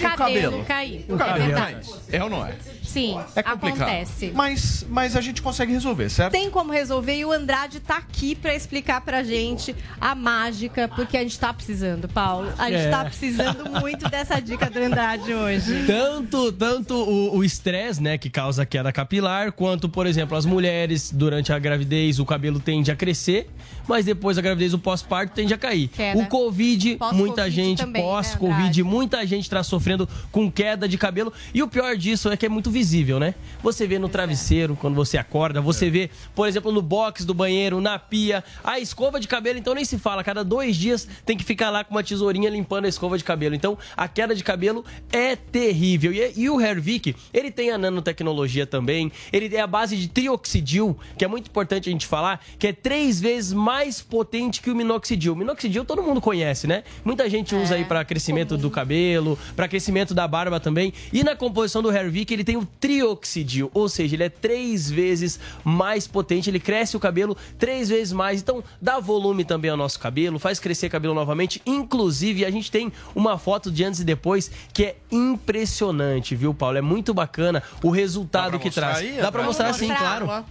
Cabelo, 0.00 0.16
cabelo. 0.16 0.64
cair. 0.64 1.04
o 1.08 1.16
cabelo 1.16 1.52
cai. 1.54 1.80
É 2.10 2.22
ou 2.24 2.28
não 2.30 2.44
é? 2.46 2.54
Sim, 2.92 3.18
É 3.34 3.42
complicado. 3.42 3.82
acontece. 3.82 4.32
Mas, 4.34 4.86
mas 4.88 5.16
a 5.16 5.20
gente 5.20 5.40
consegue 5.40 5.72
resolver, 5.72 6.08
certo? 6.10 6.32
Tem 6.32 6.50
como 6.50 6.72
resolver 6.72 7.16
e 7.16 7.24
o 7.24 7.32
Andrade 7.32 7.80
tá 7.80 7.96
aqui 7.96 8.34
pra 8.34 8.54
explicar 8.54 9.00
pra 9.00 9.22
gente 9.22 9.74
a 10.00 10.14
mágica, 10.14 10.88
porque 10.88 11.16
a 11.16 11.22
gente 11.22 11.38
tá 11.38 11.52
precisando, 11.54 12.08
Paulo. 12.08 12.52
A 12.58 12.70
gente 12.70 12.82
É. 12.82 12.90
tá 12.90 13.04
precisando 13.04 13.70
muito 13.80 14.08
dessa 14.10 14.40
dica 14.40 14.68
do 14.68 14.78
Andrade 14.78 15.32
hoje. 15.32 15.84
Tanto, 15.86 16.52
tanto 16.52 16.94
o 16.94 17.42
estresse, 17.42 18.02
né, 18.02 18.18
que 18.18 18.28
causa 18.28 18.66
queda 18.66 18.92
capilar, 18.92 19.52
quanto, 19.52 19.88
por 19.88 20.06
exemplo, 20.06 20.36
as 20.36 20.44
mulheres, 20.44 21.10
durante 21.12 21.52
a 21.52 21.58
gravidez, 21.58 22.18
o 22.18 22.24
cabelo 22.26 22.60
tende 22.60 22.90
a 22.90 22.96
crescer, 22.96 23.48
mas 23.88 24.04
depois 24.04 24.36
da 24.36 24.42
gravidez, 24.42 24.74
o 24.74 24.78
pós-parto 24.78 25.34
tende 25.34 25.54
a 25.54 25.58
cair. 25.58 25.88
Queda. 25.88 26.20
O 26.20 26.26
Covid, 26.26 26.96
Pós-Covid 26.96 27.22
muita 27.26 27.50
gente, 27.50 27.86
né, 27.86 28.00
pós-Covid, 28.00 28.54
Andrade? 28.60 28.82
muita 28.82 29.26
gente 29.26 29.44
está 29.44 29.62
sofrendo 29.62 30.08
com 30.30 30.50
queda 30.50 30.88
de 30.88 30.98
cabelo. 30.98 31.32
E 31.54 31.62
o 31.62 31.68
pior 31.68 31.96
disso 31.96 32.30
é 32.30 32.36
que 32.36 32.46
é 32.46 32.48
muito 32.48 32.70
visível, 32.70 32.81
né? 33.18 33.34
Você 33.62 33.86
vê 33.86 33.98
no 33.98 34.08
travesseiro, 34.08 34.76
quando 34.76 34.94
você 34.94 35.16
acorda, 35.16 35.60
você 35.60 35.88
vê, 35.88 36.10
por 36.34 36.48
exemplo, 36.48 36.72
no 36.72 36.82
box 36.82 37.24
do 37.24 37.32
banheiro, 37.32 37.80
na 37.80 37.98
pia, 37.98 38.42
a 38.62 38.78
escova 38.78 39.20
de 39.20 39.28
cabelo, 39.28 39.58
então 39.58 39.74
nem 39.74 39.84
se 39.84 39.98
fala. 39.98 40.24
Cada 40.24 40.44
dois 40.44 40.76
dias 40.76 41.08
tem 41.24 41.36
que 41.36 41.44
ficar 41.44 41.70
lá 41.70 41.84
com 41.84 41.94
uma 41.94 42.02
tesourinha 42.02 42.50
limpando 42.50 42.86
a 42.86 42.88
escova 42.88 43.16
de 43.16 43.24
cabelo. 43.24 43.54
Então, 43.54 43.78
a 43.96 44.08
queda 44.08 44.34
de 44.34 44.42
cabelo 44.42 44.84
é 45.12 45.36
terrível. 45.36 46.12
E, 46.12 46.32
e 46.36 46.50
o 46.50 46.60
Hervik, 46.60 47.14
ele 47.32 47.50
tem 47.50 47.70
a 47.70 47.78
nanotecnologia 47.78 48.66
também. 48.66 49.12
Ele 49.32 49.54
é 49.54 49.60
a 49.60 49.66
base 49.66 49.96
de 49.96 50.08
trioxidil, 50.08 50.98
que 51.16 51.24
é 51.24 51.28
muito 51.28 51.48
importante 51.48 51.88
a 51.88 51.92
gente 51.92 52.06
falar, 52.06 52.44
que 52.58 52.66
é 52.66 52.72
três 52.72 53.20
vezes 53.20 53.52
mais 53.52 54.00
potente 54.00 54.60
que 54.60 54.70
o 54.70 54.74
minoxidil. 54.74 55.32
O 55.32 55.36
minoxidil 55.36 55.84
todo 55.84 56.02
mundo 56.02 56.20
conhece, 56.20 56.66
né? 56.66 56.84
Muita 57.04 57.28
gente 57.28 57.54
usa 57.54 57.74
aí 57.74 57.84
para 57.84 58.04
crescimento 58.04 58.56
do 58.56 58.70
cabelo, 58.70 59.38
para 59.54 59.68
crescimento 59.68 60.14
da 60.14 60.26
barba 60.26 60.58
também. 60.58 60.92
E 61.12 61.22
na 61.22 61.36
composição 61.36 61.82
do 61.82 61.90
Hervik 61.90 62.32
ele 62.32 62.44
tem 62.44 62.56
o 62.56 62.61
trioxidil, 62.64 63.70
ou 63.74 63.88
seja, 63.88 64.16
ele 64.16 64.24
é 64.24 64.28
três 64.28 64.90
vezes 64.90 65.38
mais 65.64 66.06
potente, 66.06 66.48
ele 66.50 66.60
cresce 66.60 66.96
o 66.96 67.00
cabelo 67.00 67.36
três 67.58 67.88
vezes 67.88 68.12
mais. 68.12 68.40
Então 68.40 68.62
dá 68.80 68.98
volume 69.00 69.44
também 69.44 69.70
ao 69.70 69.76
nosso 69.76 69.98
cabelo, 69.98 70.38
faz 70.38 70.58
crescer 70.58 70.88
cabelo 70.88 71.14
novamente. 71.14 71.60
Inclusive 71.66 72.44
a 72.44 72.50
gente 72.50 72.70
tem 72.70 72.92
uma 73.14 73.38
foto 73.38 73.70
de 73.70 73.84
antes 73.84 74.00
e 74.00 74.04
depois 74.04 74.50
que 74.72 74.84
é 74.84 74.96
impressionante, 75.10 76.34
viu, 76.34 76.52
Paulo? 76.54 76.78
É 76.78 76.82
muito 76.82 77.12
bacana 77.14 77.62
o 77.82 77.90
resultado 77.90 78.58
que 78.58 78.66
mostrar 78.66 78.92
traz. 78.94 78.98
aí, 78.98 79.16
Dá 79.20 79.30
pra 79.32 79.42
mostrar 79.42 79.66
Vamos 79.66 79.78
sim, 79.78 79.88
mostrar. 79.88 80.20
claro. 80.20 80.44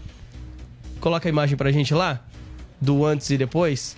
Coloca 0.99 1.27
a 1.27 1.29
imagem 1.29 1.57
pra 1.57 1.71
gente 1.71 1.93
lá 1.93 2.19
do 2.79 3.05
antes 3.05 3.29
e 3.29 3.37
depois. 3.37 3.95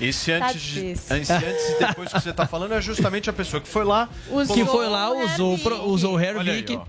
Esse 0.00 0.32
antes, 0.32 0.60
de, 0.60 0.86
esse 0.86 1.12
antes 1.12 1.30
e 1.30 1.78
depois 1.78 2.12
que 2.12 2.20
você 2.20 2.32
tá 2.32 2.46
falando 2.46 2.72
é 2.74 2.80
justamente 2.80 3.28
a 3.30 3.32
pessoa 3.32 3.60
que 3.60 3.68
foi 3.68 3.84
lá. 3.84 4.08
que 4.52 4.64
foi 4.64 4.88
lá, 4.88 5.10
usou, 5.12 5.58
pro- 5.58 5.82
usou 5.84 6.12
o 6.12 6.14
Olha 6.16 6.52
aí, 6.52 6.58
Hervik. 6.60 6.80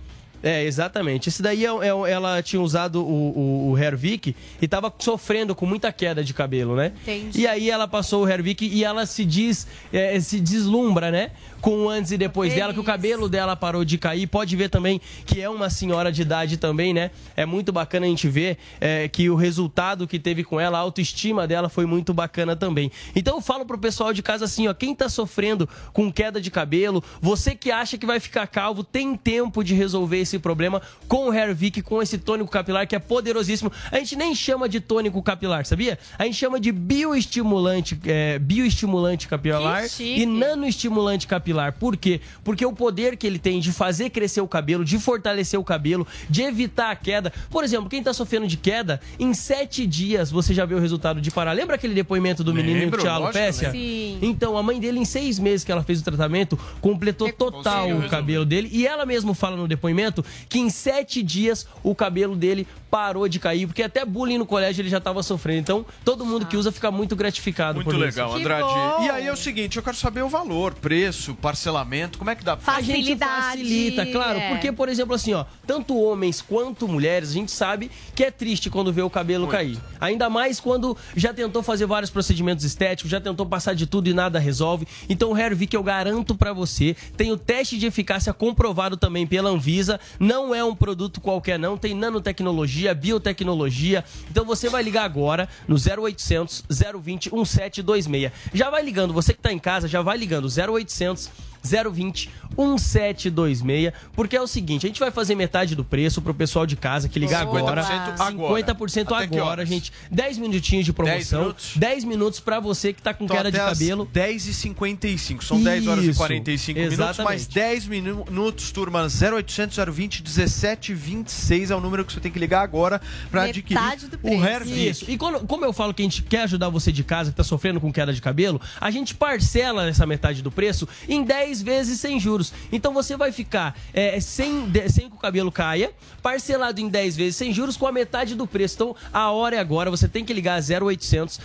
É, 0.43 0.63
exatamente. 0.63 1.29
Esse 1.29 1.39
daí 1.43 1.63
é, 1.63 1.69
é- 1.69 2.11
ela 2.11 2.41
tinha 2.41 2.59
usado 2.59 3.03
o, 3.05 3.67
o, 3.67 3.71
o 3.73 3.77
Hervik 3.77 4.35
e 4.59 4.67
tava 4.67 4.91
sofrendo 4.97 5.53
com 5.53 5.67
muita 5.67 5.91
queda 5.93 6.23
de 6.23 6.33
cabelo, 6.33 6.75
né? 6.75 6.93
Entendi. 7.03 7.41
E 7.41 7.45
aí 7.47 7.69
ela 7.69 7.87
passou 7.87 8.23
o 8.25 8.27
Hervik 8.27 8.65
e 8.65 8.83
ela 8.83 9.05
se 9.05 9.23
diz, 9.23 9.67
é, 9.93 10.19
se 10.19 10.39
deslumbra, 10.39 11.11
né? 11.11 11.29
Com 11.61 11.85
o 11.85 11.89
antes 11.89 12.11
e 12.11 12.17
depois 12.17 12.53
dela, 12.53 12.73
que 12.73 12.79
o 12.79 12.83
cabelo 12.83 13.29
dela 13.29 13.55
parou 13.55 13.85
de 13.85 13.97
cair. 13.97 14.27
Pode 14.27 14.55
ver 14.55 14.69
também 14.69 14.99
que 15.25 15.39
é 15.39 15.49
uma 15.49 15.69
senhora 15.69 16.11
de 16.11 16.23
idade 16.23 16.57
também, 16.57 16.93
né? 16.93 17.11
É 17.35 17.45
muito 17.45 17.71
bacana 17.71 18.05
a 18.05 18.09
gente 18.09 18.27
ver 18.27 18.57
é, 18.79 19.07
que 19.07 19.29
o 19.29 19.35
resultado 19.35 20.07
que 20.07 20.19
teve 20.19 20.43
com 20.43 20.59
ela, 20.59 20.77
a 20.77 20.81
autoestima 20.81 21.47
dela 21.47 21.69
foi 21.69 21.85
muito 21.85 22.13
bacana 22.13 22.55
também. 22.55 22.91
Então 23.15 23.35
eu 23.35 23.41
falo 23.41 23.65
pro 23.65 23.77
pessoal 23.77 24.11
de 24.13 24.23
casa 24.23 24.45
assim, 24.45 24.67
ó, 24.67 24.73
quem 24.73 24.95
tá 24.95 25.07
sofrendo 25.07 25.69
com 25.93 26.11
queda 26.11 26.41
de 26.41 26.49
cabelo, 26.49 27.03
você 27.21 27.55
que 27.55 27.71
acha 27.71 27.97
que 27.97 28.05
vai 28.05 28.19
ficar 28.19 28.47
calvo, 28.47 28.83
tem 28.83 29.15
tempo 29.15 29.63
de 29.63 29.75
resolver 29.75 30.17
esse 30.17 30.39
problema 30.39 30.81
com 31.07 31.29
o 31.29 31.33
Hervik, 31.33 31.81
com 31.81 32.01
esse 32.01 32.17
tônico 32.17 32.49
capilar 32.49 32.87
que 32.87 32.95
é 32.95 32.99
poderosíssimo. 32.99 33.71
A 33.91 33.97
gente 33.99 34.15
nem 34.15 34.33
chama 34.33 34.67
de 34.67 34.79
tônico 34.79 35.21
capilar, 35.21 35.65
sabia? 35.65 35.99
A 36.17 36.25
gente 36.25 36.37
chama 36.37 36.59
de 36.59 36.71
bioestimulante, 36.71 37.99
é, 38.05 38.39
bioestimulante 38.39 39.27
capilar 39.27 39.85
e 39.99 40.25
nanoestimulante 40.25 41.27
capilar. 41.27 41.50
Por 41.73 41.97
quê? 41.97 42.21
Porque 42.43 42.65
o 42.65 42.73
poder 42.73 43.17
que 43.17 43.27
ele 43.27 43.39
tem 43.39 43.59
de 43.59 43.71
fazer 43.71 44.09
crescer 44.09 44.41
o 44.41 44.47
cabelo, 44.47 44.83
de 44.85 44.97
fortalecer 44.99 45.59
o 45.59 45.63
cabelo, 45.63 46.07
de 46.29 46.41
evitar 46.41 46.91
a 46.91 46.95
queda. 46.95 47.31
Por 47.49 47.63
exemplo, 47.63 47.89
quem 47.89 48.01
tá 48.01 48.13
sofrendo 48.13 48.47
de 48.47 48.57
queda, 48.57 48.99
em 49.19 49.33
sete 49.33 49.85
dias 49.85 50.31
você 50.31 50.53
já 50.53 50.65
vê 50.65 50.75
o 50.75 50.79
resultado 50.79 51.21
de 51.21 51.31
parar. 51.31 51.51
Lembra 51.53 51.75
aquele 51.75 51.93
depoimento 51.93 52.43
do 52.43 52.53
menino 52.53 52.79
Lembro, 52.79 52.97
que 52.97 53.03
tinha 53.03 53.17
lógico, 53.17 53.37
alopecia? 53.37 53.67
né? 53.67 53.73
Sim. 53.73 54.19
Então, 54.21 54.57
a 54.57 54.63
mãe 54.63 54.79
dele, 54.79 54.99
em 54.99 55.05
seis 55.05 55.39
meses 55.39 55.63
que 55.63 55.71
ela 55.71 55.83
fez 55.83 56.01
o 56.01 56.03
tratamento, 56.03 56.57
completou 56.79 57.31
total 57.33 57.89
o 57.91 58.09
cabelo 58.09 58.45
dele. 58.45 58.69
E 58.71 58.87
ela 58.87 59.05
mesma 59.05 59.33
fala 59.33 59.57
no 59.57 59.67
depoimento 59.67 60.23
que 60.47 60.59
em 60.59 60.69
sete 60.69 61.21
dias 61.23 61.67
o 61.83 61.93
cabelo 61.95 62.35
dele 62.35 62.67
parou 62.91 63.25
de 63.29 63.39
cair, 63.39 63.65
porque 63.65 63.81
até 63.81 64.03
bullying 64.05 64.37
no 64.37 64.45
colégio 64.45 64.81
ele 64.81 64.89
já 64.89 64.97
estava 64.97 65.23
sofrendo. 65.23 65.61
Então, 65.61 65.85
todo 66.03 66.25
mundo 66.25 66.45
que 66.45 66.57
usa 66.57 66.73
fica 66.73 66.91
muito 66.91 67.15
gratificado 67.15 67.75
Muito 67.75 67.85
por 67.85 67.95
isso. 67.95 68.03
legal, 68.03 68.35
Andrade. 68.35 69.05
E 69.05 69.09
aí 69.09 69.25
é 69.27 69.31
o 69.31 69.37
seguinte, 69.37 69.77
eu 69.77 69.83
quero 69.83 69.95
saber 69.95 70.21
o 70.23 70.27
valor, 70.27 70.73
preço, 70.73 71.33
parcelamento, 71.35 72.17
como 72.17 72.29
é 72.29 72.35
que 72.35 72.43
dá 72.43 72.57
pra 72.57 72.75
A 72.75 72.81
gente 72.81 73.15
facilita, 73.15 74.05
claro. 74.07 74.39
é. 74.39 74.49
Porque, 74.49 74.71
por 74.73 74.89
exemplo, 74.89 75.15
assim, 75.15 75.33
ó, 75.33 75.45
tanto 75.65 75.97
homens 75.97 76.41
quanto 76.41 76.85
mulheres, 76.87 77.29
a 77.29 77.33
gente 77.33 77.51
sabe 77.51 77.89
que 78.13 78.25
é 78.25 78.31
triste 78.31 78.69
quando 78.69 78.91
vê 78.91 79.01
o 79.01 79.09
cabelo 79.09 79.47
cair. 79.47 79.79
Ainda 79.99 80.29
mais 80.29 80.59
quando 80.59 80.97
já 81.15 81.33
tentou 81.33 81.63
fazer 81.63 81.85
vários 81.85 82.11
procedimentos 82.11 82.65
estéticos, 82.65 83.09
já 83.09 83.21
tentou 83.21 83.45
passar 83.45 83.73
de 83.73 83.85
tudo 83.87 84.09
e 84.09 84.13
nada 84.13 84.37
resolve. 84.37 84.85
Então, 85.07 85.31
o 85.31 85.37
Hervik, 85.37 85.73
eu 85.73 85.83
garanto 85.83 86.35
pra 86.35 86.51
você, 86.51 86.95
tem 87.15 87.31
o 87.31 87.37
teste 87.37 87.77
de 87.77 87.85
eficácia 87.85 88.33
comprovado 88.33 88.97
também 88.97 89.25
pela 89.25 89.49
Anvisa. 89.49 89.99
Não 90.19 90.53
é 90.53 90.61
um 90.63 90.75
produto 90.75 91.21
qualquer, 91.21 91.57
não. 91.57 91.77
Tem 91.77 91.93
nanotecnologia, 91.93 92.80
biotecnologia. 92.93 94.03
Então, 94.29 94.45
você 94.45 94.69
vai 94.69 94.83
ligar 94.83 95.03
agora 95.03 95.47
no 95.67 95.75
0800 95.75 96.63
020 96.69 97.33
1726. 97.33 98.31
Já 98.53 98.69
vai 98.69 98.83
ligando, 98.83 99.13
você 99.13 99.33
que 99.33 99.41
tá 99.41 99.51
em 99.51 99.59
casa, 99.59 99.87
já 99.87 100.01
vai 100.01 100.17
ligando 100.17 100.47
0800 100.47 101.29
020 101.63 102.29
1726, 102.57 103.93
porque 104.13 104.35
é 104.35 104.41
o 104.41 104.47
seguinte, 104.47 104.85
a 104.85 104.89
gente 104.89 104.99
vai 104.99 105.11
fazer 105.11 105.35
metade 105.35 105.75
do 105.75 105.83
preço 105.83 106.21
pro 106.21 106.33
pessoal 106.33 106.65
de 106.65 106.75
casa 106.75 107.07
que 107.07 107.17
ligar 107.19 107.45
Boa. 107.45 107.59
agora. 107.59 107.83
50% 107.83 108.19
agora. 108.19 108.61
50% 108.63 109.13
Até 109.15 109.27
que 109.27 109.37
agora, 109.37 109.65
gente. 109.65 109.91
10 110.11 110.37
minutos 110.37 110.61
de 110.85 110.93
promoção. 110.93 111.53
10 111.77 112.03
minutos? 112.03 112.11
minutos, 112.21 112.39
pra 112.39 112.59
você 112.59 112.91
que 112.93 113.01
tá 113.01 113.13
com 113.13 113.23
Então, 113.23 113.37
queda 113.37 113.51
de 113.51 113.57
até 113.59 113.71
às 113.71 113.79
cabelo. 113.79 114.05
10h55, 114.13 115.43
são 115.43 115.61
10 115.63 115.87
horas 115.87 116.03
e 116.05 116.09
Isso, 116.09 116.17
45 116.17 116.77
minutos, 116.79 116.99
exatamente. 116.99 117.25
mais 117.25 117.47
10 117.47 117.87
minutos, 117.87 118.71
turma, 118.71 119.07
0800 119.07 119.77
020 119.93 120.21
1726 120.23 121.71
é 121.71 121.75
o 121.75 121.79
número 121.81 122.03
que 122.05 122.13
você 122.13 122.19
tem 122.19 122.31
que 122.31 122.39
ligar 122.39 122.61
agora 122.61 123.01
pra 123.29 123.43
adquirir 123.43 123.79
o 124.23 124.33
Hervik. 124.43 124.87
Isso. 124.89 125.05
E 125.09 125.17
quando- 125.17 125.45
como 125.47 125.65
eu 125.65 125.73
falo 125.73 125.93
que 125.93 126.01
a 126.01 126.05
gente 126.05 126.21
quer 126.23 126.41
ajudar 126.43 126.69
você 126.69 126.91
de 126.91 127.03
casa 127.03 127.31
que 127.31 127.37
tá 127.37 127.43
sofrendo 127.43 127.79
com 127.79 127.91
queda 127.91 128.13
de 128.13 128.21
cabelo, 128.21 128.59
a 128.79 128.91
gente 128.91 129.15
parcela 129.15 129.87
essa 129.87 130.05
metade 130.05 130.41
do 130.41 130.51
preço 130.51 130.87
em 131.07 131.23
10 131.23 131.50
vezes 131.59 131.99
sem 131.99 132.19
juros. 132.19 132.53
Então 132.71 132.93
você 132.93 133.17
vai 133.17 133.31
ficar 133.31 133.75
é, 133.91 134.19
sem, 134.19 134.69
de- 134.69 134.87
sem 134.89 135.09
que 135.09 135.15
o 135.15 135.19
cabelo 135.19 135.51
caia, 135.51 135.89
parcelado 136.21 136.79
em 136.79 136.87
10 136.87 137.15
vezes 137.15 137.35
sem 137.35 137.51
juros 137.51 137.75
com 137.75 137.87
a 137.87 137.91
metade 137.91 138.35
do 138.35 138.45
preço. 138.45 138.75
Então 138.75 138.95
a 139.11 139.31
hora 139.31 139.55
é 139.55 139.59
agora, 139.59 139.89
você 139.89 140.07
tem 140.07 140.23
que 140.23 140.31
ligar 140.31 140.61
0800 140.61 141.39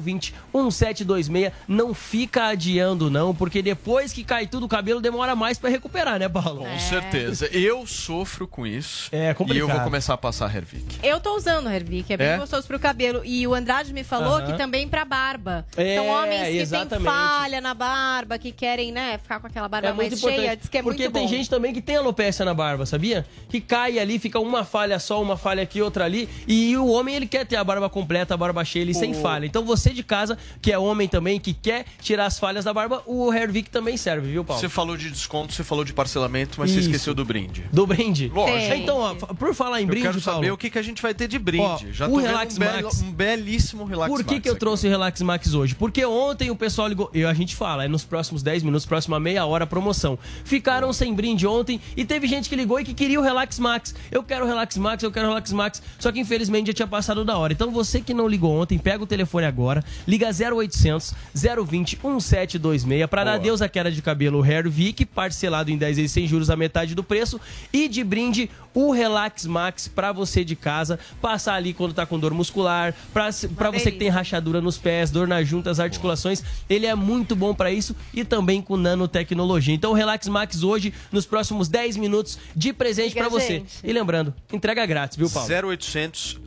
020 0.00 0.32
1726. 0.54 1.52
Não 1.66 1.92
fica 1.92 2.46
adiando 2.48 3.10
não, 3.10 3.34
porque 3.34 3.60
depois 3.62 4.12
que 4.12 4.22
cai 4.22 4.46
tudo 4.46 4.66
o 4.66 4.68
cabelo 4.68 5.00
demora 5.00 5.34
mais 5.34 5.58
pra 5.58 5.68
recuperar, 5.70 6.18
né, 6.20 6.28
Paulo? 6.28 6.60
Com 6.64 6.78
certeza. 6.78 7.46
Eu 7.46 7.86
sofro 7.86 8.46
com 8.46 8.64
isso. 8.66 9.08
É 9.10 9.18
E 9.18 9.28
eu 9.30 9.34
vou 9.34 9.46
complicado. 9.46 9.84
começar 9.84 10.14
a 10.14 10.18
passar 10.18 10.54
Hervik. 10.54 10.98
Eu 11.02 11.18
tô 11.18 11.34
usando 11.36 11.68
Hervik, 11.70 12.12
é 12.12 12.16
bem 12.16 12.26
É? 12.28 12.36
gostoso 12.38 12.66
pro 12.66 12.78
cabelo. 12.78 13.22
E 13.24 13.46
o 13.46 13.54
Andrade 13.54 13.92
me 13.92 14.04
falou 14.04 14.36
Aham. 14.36 14.46
que 14.52 14.58
também 14.58 14.86
pra 14.86 15.04
barba. 15.04 15.66
É, 15.76 15.94
então, 15.94 16.06
homens 16.08 16.40
que 16.42 16.46
têm 16.52 16.58
exatamente. 16.60 17.04
falha 17.06 17.60
na 17.60 17.74
barba, 17.74 18.38
que 18.38 18.52
querem, 18.52 18.92
né, 18.92 19.18
ficar 19.18 19.40
com 19.40 19.46
aquela 19.50 19.68
barba 19.68 19.88
É 19.88 19.92
mais 19.92 20.08
muito 20.10 20.20
cheia, 20.20 20.32
importante. 20.36 20.60
diz 20.60 20.68
que 20.68 20.78
é 20.78 20.82
porque 20.82 21.02
muito 21.04 21.12
tem 21.12 21.22
bom. 21.24 21.28
gente 21.28 21.50
também 21.50 21.72
que 21.74 21.80
tem 21.82 21.96
alopecia 21.96 22.44
na 22.44 22.54
barba, 22.54 22.86
sabia? 22.86 23.26
Que 23.48 23.60
cai 23.60 23.98
ali, 23.98 24.18
fica 24.18 24.38
uma 24.40 24.64
falha 24.64 24.98
só, 24.98 25.20
uma 25.22 25.36
falha 25.36 25.62
aqui, 25.62 25.82
outra 25.82 26.04
ali. 26.04 26.28
E 26.46 26.76
o 26.76 26.86
homem, 26.88 27.14
ele 27.14 27.26
quer 27.26 27.44
ter 27.46 27.56
a 27.56 27.64
barba 27.64 27.88
completa, 27.90 28.34
a 28.34 28.36
barba 28.36 28.64
cheia, 28.64 28.82
ele 28.82 28.94
sem 28.94 29.12
O- 29.12 29.14
falha. 29.20 29.46
Então 29.46 29.64
você 29.64 29.90
de 29.90 30.02
casa, 30.02 30.38
que 30.62 30.72
é 30.72 30.78
homem 30.78 31.08
também, 31.08 31.38
que 31.38 31.52
quer 31.52 31.84
tirar 32.00 32.26
as 32.26 32.38
falhas 32.38 32.64
da 32.64 32.72
barba, 32.72 33.02
o 33.06 33.32
Hervik 33.32 33.70
também 33.70 33.96
serve, 33.96 34.30
viu, 34.30 34.44
Paulo? 34.44 34.60
Você 34.60 34.68
falou 34.68 34.96
de 34.96 35.10
desconto, 35.10 35.52
você 35.52 35.62
falou 35.64 35.84
de 35.84 35.92
parcelamento, 35.92 36.56
mas 36.58 36.70
você 36.70 36.78
Isso. 36.80 36.88
esqueceu 36.88 37.14
do 37.14 37.24
brinde. 37.24 37.64
Do 37.72 37.86
brinde? 37.86 38.30
Lógico. 38.34 38.74
Então, 38.74 38.98
ó, 38.98 39.14
por 39.14 39.54
falar 39.54 39.80
em 39.80 39.84
Eu 39.84 39.88
brinde, 39.88 40.06
quero 40.06 40.20
saber 40.20 40.36
Paulo, 40.46 40.54
o 40.54 40.58
que, 40.58 40.70
que 40.70 40.78
a 40.78 40.82
gente 40.82 41.02
vai 41.02 41.12
ter 41.14 41.28
de 41.28 41.38
brinde. 41.38 41.64
Ó, 41.64 41.78
Já 41.92 42.08
o 42.08 42.16
Relax 42.16 42.54
um, 42.56 42.58
belo- 42.58 42.82
Max. 42.84 43.02
um 43.02 43.12
belíssimo 43.12 43.84
Relax 43.84 44.10
Por 44.10 44.24
que, 44.24 44.32
Max 44.34 44.42
que 44.42 44.48
eu 44.48 44.52
aqui. 44.52 44.60
trouxe 44.60 44.86
o 44.86 44.90
Relax 44.90 45.20
Max 45.22 45.54
hoje? 45.54 45.74
Porque 45.74 46.04
ontem 46.04 46.50
o 46.50 46.56
pessoal 46.56 46.88
ligou. 46.88 47.10
Eu, 47.12 47.28
a 47.28 47.34
gente 47.34 47.54
fala, 47.56 47.84
é 47.84 47.88
nos 47.88 48.04
próximos 48.04 48.42
10 48.42 48.62
minutos, 48.62 48.86
próxima 48.86 49.18
meia 49.18 49.39
hora 49.46 49.64
a 49.64 49.66
promoção. 49.66 50.18
Ficaram 50.44 50.92
sem 50.92 51.14
brinde 51.14 51.46
ontem 51.46 51.80
e 51.96 52.04
teve 52.04 52.26
gente 52.26 52.48
que 52.48 52.56
ligou 52.56 52.80
e 52.80 52.84
que 52.84 52.94
queria 52.94 53.18
o 53.18 53.22
Relax 53.22 53.58
Max. 53.58 53.94
Eu 54.10 54.22
quero 54.22 54.44
o 54.44 54.48
Relax 54.48 54.76
Max, 54.76 55.02
eu 55.02 55.10
quero 55.10 55.26
o 55.26 55.28
Relax 55.28 55.52
Max. 55.52 55.82
Só 55.98 56.10
que 56.10 56.20
infelizmente 56.20 56.68
já 56.68 56.72
tinha 56.72 56.88
passado 56.88 57.24
da 57.24 57.36
hora. 57.36 57.52
Então 57.52 57.70
você 57.70 58.00
que 58.00 58.14
não 58.14 58.28
ligou 58.28 58.60
ontem, 58.60 58.78
pega 58.78 59.02
o 59.02 59.06
telefone 59.06 59.46
agora, 59.46 59.84
liga 60.06 60.28
0800 60.28 61.14
020 61.34 61.98
1726 62.02 63.06
para 63.08 63.24
dar 63.24 63.34
adeus 63.34 63.62
à 63.62 63.68
queda 63.68 63.90
de 63.90 64.02
cabelo 64.02 64.42
Hair 64.42 64.68
Vic, 64.68 65.04
parcelado 65.04 65.70
em 65.70 65.76
10 65.76 65.96
vezes 65.96 66.12
sem 66.12 66.26
juros 66.26 66.50
a 66.50 66.56
metade 66.56 66.94
do 66.94 67.02
preço. 67.02 67.40
E 67.72 67.88
de 67.88 68.02
brinde 68.04 68.50
o 68.74 68.92
Relax 68.92 69.46
Max 69.46 69.88
para 69.88 70.12
você 70.12 70.44
de 70.44 70.54
casa, 70.56 70.98
passar 71.20 71.54
ali 71.54 71.72
quando 71.72 71.92
tá 71.92 72.06
com 72.06 72.18
dor 72.18 72.32
muscular, 72.34 72.94
para 73.12 73.70
você 73.70 73.90
que 73.90 73.98
tem 73.98 74.08
rachadura 74.08 74.60
nos 74.60 74.78
pés, 74.78 75.10
dor 75.10 75.26
nas 75.26 75.46
juntas, 75.46 75.80
articulações, 75.80 76.42
ele 76.68 76.86
é 76.86 76.94
muito 76.94 77.34
bom 77.34 77.54
para 77.54 77.70
isso 77.72 77.94
e 78.14 78.24
também 78.24 78.60
com 78.62 78.76
nanotecnologia. 78.76 79.74
Então 79.74 79.90
o 79.90 79.94
Relax 79.94 80.28
Max 80.28 80.62
hoje, 80.62 80.92
nos 81.10 81.26
próximos 81.26 81.68
10 81.68 81.96
minutos, 81.96 82.38
de 82.54 82.72
presente 82.72 83.14
para 83.14 83.28
você. 83.28 83.62
E 83.82 83.92
lembrando, 83.92 84.32
entrega 84.52 84.84
grátis, 84.86 85.16
viu, 85.16 85.28
Paulo? 85.28 85.48
0800 85.50 86.38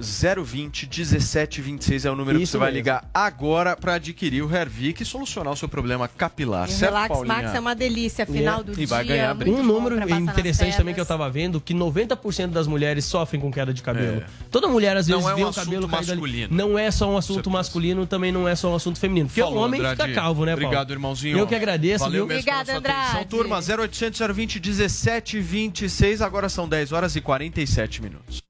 020 0.43 0.87
1726 0.87 2.05
é 2.05 2.11
o 2.11 2.15
número 2.15 2.37
que 2.37 2.43
Isso 2.43 2.53
você 2.53 2.57
vai 2.57 2.67
mesmo. 2.71 2.77
ligar 2.77 3.09
agora 3.13 3.75
para 3.75 3.95
adquirir 3.95 4.41
o 4.43 4.53
Hervik 4.55 5.01
e 5.03 5.05
solucionar 5.05 5.53
o 5.53 5.55
seu 5.57 5.67
problema 5.67 6.07
capilar. 6.07 6.67
O 6.67 6.71
certo, 6.71 6.93
Relax 6.93 7.07
Paulinha? 7.09 7.35
Max 7.35 7.55
é 7.55 7.59
uma 7.59 7.75
delícia, 7.75 8.25
final 8.25 8.63
do 8.63 8.71
E 8.73 8.75
dia. 8.75 8.87
vai 8.87 9.03
ganhar 9.05 9.35
Um 9.47 9.63
número 9.63 9.97
interessante 10.19 10.77
também 10.77 10.93
que 10.93 11.01
eu 11.01 11.05
tava 11.05 11.29
vendo, 11.29 11.59
que 11.59 11.73
90% 11.73 12.12
das 12.53 12.67
mulheres 12.67 13.05
sofrem 13.05 13.39
com 13.41 13.51
queda 13.51 13.73
de 13.73 13.81
cabelo. 13.81 14.23
Toda 14.51 14.67
mulher 14.67 14.95
às 14.97 15.07
Não 15.07 15.17
vezes 15.17 15.31
é 15.31 15.33
um 15.33 15.37
vê 15.37 15.43
o 15.43 15.53
cabelo 15.53 15.87
caído 15.87 16.11
ali. 16.11 16.21
masculino. 16.21 16.55
Não 16.55 16.77
é 16.79 16.91
só 16.91 17.09
um 17.11 17.17
assunto 17.17 17.49
masculino, 17.49 18.05
também 18.05 18.31
não 18.31 18.47
é 18.47 18.55
só 18.55 18.71
um 18.71 18.75
assunto 18.75 18.99
feminino. 18.99 19.27
Porque 19.27 19.41
Falou, 19.41 19.59
o 19.59 19.61
homem 19.65 19.79
Andrade. 19.79 20.01
fica 20.01 20.13
calvo, 20.21 20.45
né, 20.45 20.51
Paulo? 20.53 20.65
Obrigado, 20.65 20.91
irmãozinho. 20.91 21.37
Eu 21.37 21.47
que 21.47 21.55
agradeço, 21.55 22.03
Valeu 22.03 22.25
viu? 22.25 22.35
mesmo 22.35 22.45
pela 22.51 22.65
sua 22.65 22.77
atenção, 22.77 23.23
turma. 23.25 23.59
0800 23.59 24.19
020 24.35 24.59
1726, 24.59 26.21
agora 26.21 26.49
são 26.49 26.67
10 26.67 26.91
horas 26.91 27.15
e 27.15 27.21
47 27.21 28.01
minutos. 28.01 28.41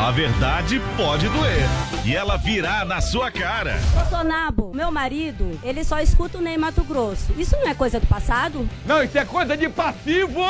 A 0.00 0.12
verdade 0.12 0.80
pode 0.96 1.28
doer. 1.28 1.66
E 2.06 2.14
ela 2.14 2.36
virá 2.36 2.84
na 2.84 3.00
sua 3.00 3.32
cara. 3.32 3.80
Bolsonaro, 3.94 4.70
meu 4.72 4.92
marido, 4.92 5.58
ele 5.64 5.82
só 5.82 5.98
escuta 6.00 6.38
o 6.38 6.40
Ney 6.40 6.56
Mato 6.56 6.84
Grosso. 6.84 7.32
Isso 7.36 7.56
não 7.56 7.66
é 7.68 7.74
coisa 7.74 7.98
do 7.98 8.06
passado? 8.06 8.68
Não, 8.86 9.02
isso 9.02 9.18
é 9.18 9.24
coisa 9.24 9.56
de 9.56 9.68
passivo! 9.68 10.40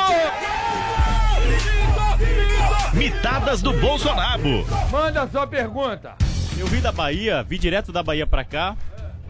Mitadas 2.93 3.61
do 3.61 3.73
Bolsonaro. 3.73 4.65
Manda 4.91 5.27
sua 5.27 5.47
pergunta. 5.47 6.15
Eu 6.57 6.67
vim 6.67 6.81
da 6.81 6.91
Bahia, 6.91 7.43
vim 7.43 7.57
direto 7.57 7.91
da 7.91 8.03
Bahia 8.03 8.27
pra 8.27 8.43
cá. 8.43 8.75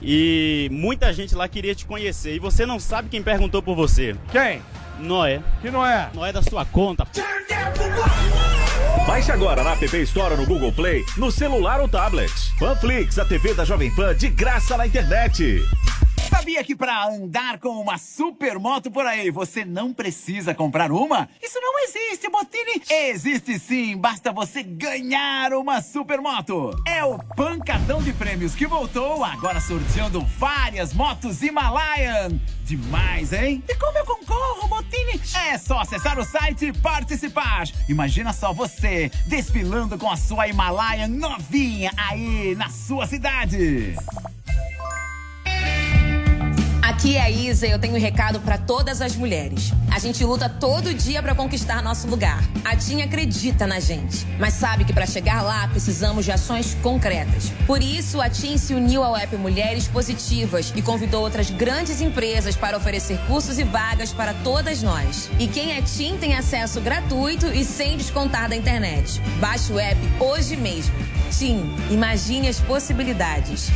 E 0.02 0.70
muita 0.72 1.12
gente 1.14 1.36
lá 1.36 1.48
queria 1.48 1.76
te 1.76 1.86
conhecer. 1.86 2.36
E 2.36 2.40
você 2.40 2.66
não 2.66 2.80
sabe 2.80 3.10
quem 3.10 3.22
perguntou 3.22 3.62
por 3.62 3.76
você. 3.76 4.16
Quem? 4.32 4.62
Noé. 5.00 5.42
Que 5.62 5.70
não 5.70 5.86
é? 5.86 6.10
Noé 6.14 6.32
da 6.32 6.42
sua 6.42 6.66
conta. 6.66 7.06
Baixe 9.06 9.32
agora 9.32 9.64
na 9.64 9.72
App 9.72 9.86
Store 10.04 10.36
no 10.36 10.46
Google 10.46 10.72
Play, 10.72 11.04
no 11.18 11.32
celular 11.32 11.82
ou 11.82 11.88
tablet. 11.88 12.32
Panflix, 12.60 13.18
a 13.18 13.26
TV 13.26 13.54
da 13.54 13.66
Jovem 13.66 13.94
Pan 13.94 14.16
de 14.16 14.30
graça 14.30 14.78
na 14.78 14.86
internet. 14.86 15.64
Sabia 16.30 16.64
que 16.64 16.76
para 16.76 17.08
andar 17.08 17.58
com 17.60 17.70
uma 17.82 17.98
supermoto 17.98 18.92
por 18.92 19.06
aí, 19.06 19.32
você 19.32 19.66
não 19.66 19.92
precisa 19.92 20.54
comprar 20.54 20.92
uma? 20.92 21.28
Isso 21.42 21.60
não 21.60 21.80
existe, 21.80 22.30
Botini. 22.30 22.84
Existe 22.90 23.58
sim, 23.58 23.98
basta 23.98 24.32
você 24.32 24.62
ganhar 24.62 25.54
uma 25.54 25.82
supermoto. 25.82 26.72
É 26.86 27.04
o 27.04 27.18
Pancadão 27.36 28.02
de 28.02 28.14
Prêmios 28.14 28.54
que 28.56 28.68
voltou, 28.68 29.24
agora 29.24 29.60
sorteando 29.60 30.22
várias 30.38 30.94
motos 30.94 31.42
Himalayan. 31.42 32.40
Demais, 32.64 33.34
hein? 33.34 33.64
E 33.68 33.76
como 33.76 33.98
eu 33.98 34.06
concorro, 34.06 34.68
Botini? 34.68 35.20
É 35.50 35.58
só 35.58 35.80
acessar 35.80 36.20
o 36.20 36.24
site 36.24 36.68
e 36.68 36.74
participar. 36.74 37.64
Imagina 37.90 38.32
só 38.34 38.54
você 38.54 39.12
desfilando 39.26 39.98
com 39.98 40.10
a 40.10 40.16
sua 40.16 40.48
Himalayan 40.48 41.08
novinha 41.08 41.92
aí 41.98 42.56
na 42.56 42.70
sua 42.70 43.08
cidade. 43.08 43.96
Aqui 47.00 47.16
é 47.16 47.22
a 47.22 47.30
Isa 47.30 47.66
e 47.66 47.72
eu 47.72 47.80
tenho 47.80 47.95
um 47.95 47.97
recado 47.97 48.41
para 48.41 48.58
todas 48.58 49.02
as 49.02 49.16
mulheres. 49.16 49.72
A 49.89 50.00
gente 50.00 50.22
luta 50.26 50.50
todo 50.50 50.93
dia 50.93 51.24
para 51.24 51.34
conquistar 51.34 51.82
nosso 51.82 52.08
lugar. 52.08 52.43
A 52.66 52.76
TIM 52.76 53.02
acredita 53.02 53.66
na 53.66 53.80
gente, 53.80 54.28
mas 54.38 54.56
sabe 54.56 54.84
que 54.84 54.91
para 54.91 55.06
chegar 55.06 55.41
lá 55.41 55.66
precisamos 55.70 56.26
de 56.26 56.34
ações 56.34 56.76
concretas. 56.84 57.54
Por 57.66 57.82
isso, 57.82 58.20
a 58.20 58.30
TIM 58.30 58.58
se 58.58 58.74
uniu 58.74 59.02
ao 59.02 59.16
app 59.16 59.34
Mulheres 59.38 59.88
Positivas 59.88 60.74
e 60.76 60.82
convidou 60.82 61.22
outras 61.22 61.50
grandes 61.50 62.02
empresas 62.02 62.58
para 62.58 62.76
oferecer 62.76 63.18
cursos 63.28 63.58
e 63.58 63.64
vagas 63.64 64.12
para 64.12 64.34
todas 64.34 64.84
nós. 64.84 65.30
E 65.39 65.47
quem 65.47 65.72
é 65.72 65.82
TIM 65.82 66.18
tem 66.18 66.36
acesso 66.36 66.82
gratuito 66.82 67.47
e 67.47 67.64
sem 67.64 67.95
descontar 67.95 68.50
da 68.50 68.58
internet. 68.58 69.22
Baixe 69.39 69.72
o 69.72 69.80
app 69.80 69.97
hoje 70.20 70.58
mesmo. 70.58 70.93
TIM, 71.32 71.74
imagine 71.89 72.50
as 72.50 72.60
possibilidades. 72.60 73.72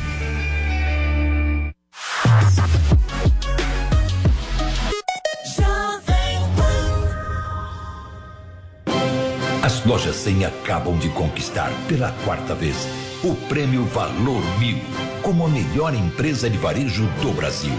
As 9.84 9.90
lojas 9.90 10.16
100 10.16 10.46
acabam 10.46 10.98
de 10.98 11.10
conquistar 11.10 11.70
pela 11.90 12.14
quarta 12.24 12.56
vez 12.56 12.88
o 13.22 13.36
prêmio 13.50 13.84
Valor 13.84 14.42
Mil 14.58 14.78
como 15.22 15.46
a 15.46 15.50
melhor 15.50 15.94
empresa 15.94 16.50
de 16.50 16.58
varejo 16.58 17.06
do 17.22 17.34
Brasil. 17.34 17.74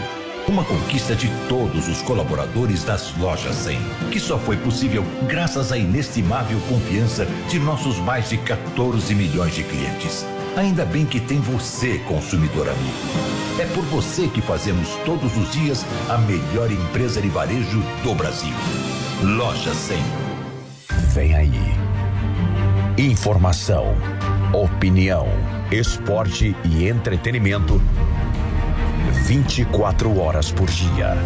Uma 0.47 0.63
conquista 0.65 1.17
de 1.17 1.31
todos 1.49 1.89
os 1.89 2.03
colaboradores 2.03 2.85
das 2.85 3.17
lojas 3.17 3.55
100, 3.55 3.79
que 4.13 4.21
só 4.21 4.39
foi 4.39 4.59
possível 4.59 5.03
graças 5.27 5.73
à 5.73 5.79
inestimável 5.79 6.61
confiança 6.69 7.27
de 7.49 7.59
nossos 7.59 7.97
mais 7.97 8.29
de 8.29 8.37
14 8.37 9.15
milhões 9.15 9.55
de 9.55 9.65
clientes. 9.65 10.27
Ainda 10.59 10.85
bem 10.85 11.07
que 11.07 11.19
tem 11.19 11.41
você, 11.41 12.01
consumidor 12.01 12.69
amigo. 12.69 13.59
É 13.59 13.65
por 13.75 13.85
você 13.85 14.29
que 14.29 14.43
fazemos 14.43 14.91
todos 15.07 15.35
os 15.39 15.51
dias 15.53 15.87
a 16.11 16.19
melhor 16.19 16.71
empresa 16.71 17.23
de 17.23 17.29
varejo 17.29 17.81
do 18.03 18.15
Brasil. 18.15 18.55
Loja 19.23 19.73
100. 19.73 19.97
Vem 21.15 21.35
aí. 21.35 21.84
Informação, 22.97 23.95
opinião, 24.53 25.27
esporte 25.71 26.55
e 26.65 26.89
entretenimento 26.89 27.81
24 29.27 30.19
horas 30.19 30.53
por 30.53 30.69
dia. 30.69 31.17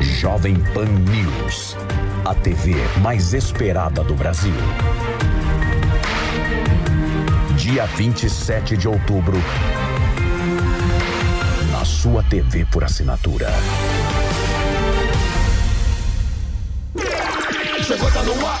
Jovem 0.00 0.54
Pan 0.72 0.86
News, 0.86 1.76
a 2.24 2.34
TV 2.34 2.74
mais 3.02 3.34
esperada 3.34 4.04
do 4.04 4.14
Brasil. 4.14 4.54
Dia 7.56 7.86
27 7.86 8.76
de 8.76 8.86
outubro, 8.86 9.36
na 11.72 11.84
sua 11.84 12.22
TV 12.22 12.64
por 12.66 12.84
assinatura. 12.84 13.48
Chegou, 17.82 18.10
tá 18.12 18.22
no 18.22 18.46
ar, 18.46 18.60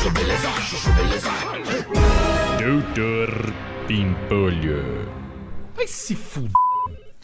Doutor 2.57 3.53
Pimpolho. 3.87 4.83
Vai 5.75 5.85
se 5.87 6.15
fuder. 6.15 6.51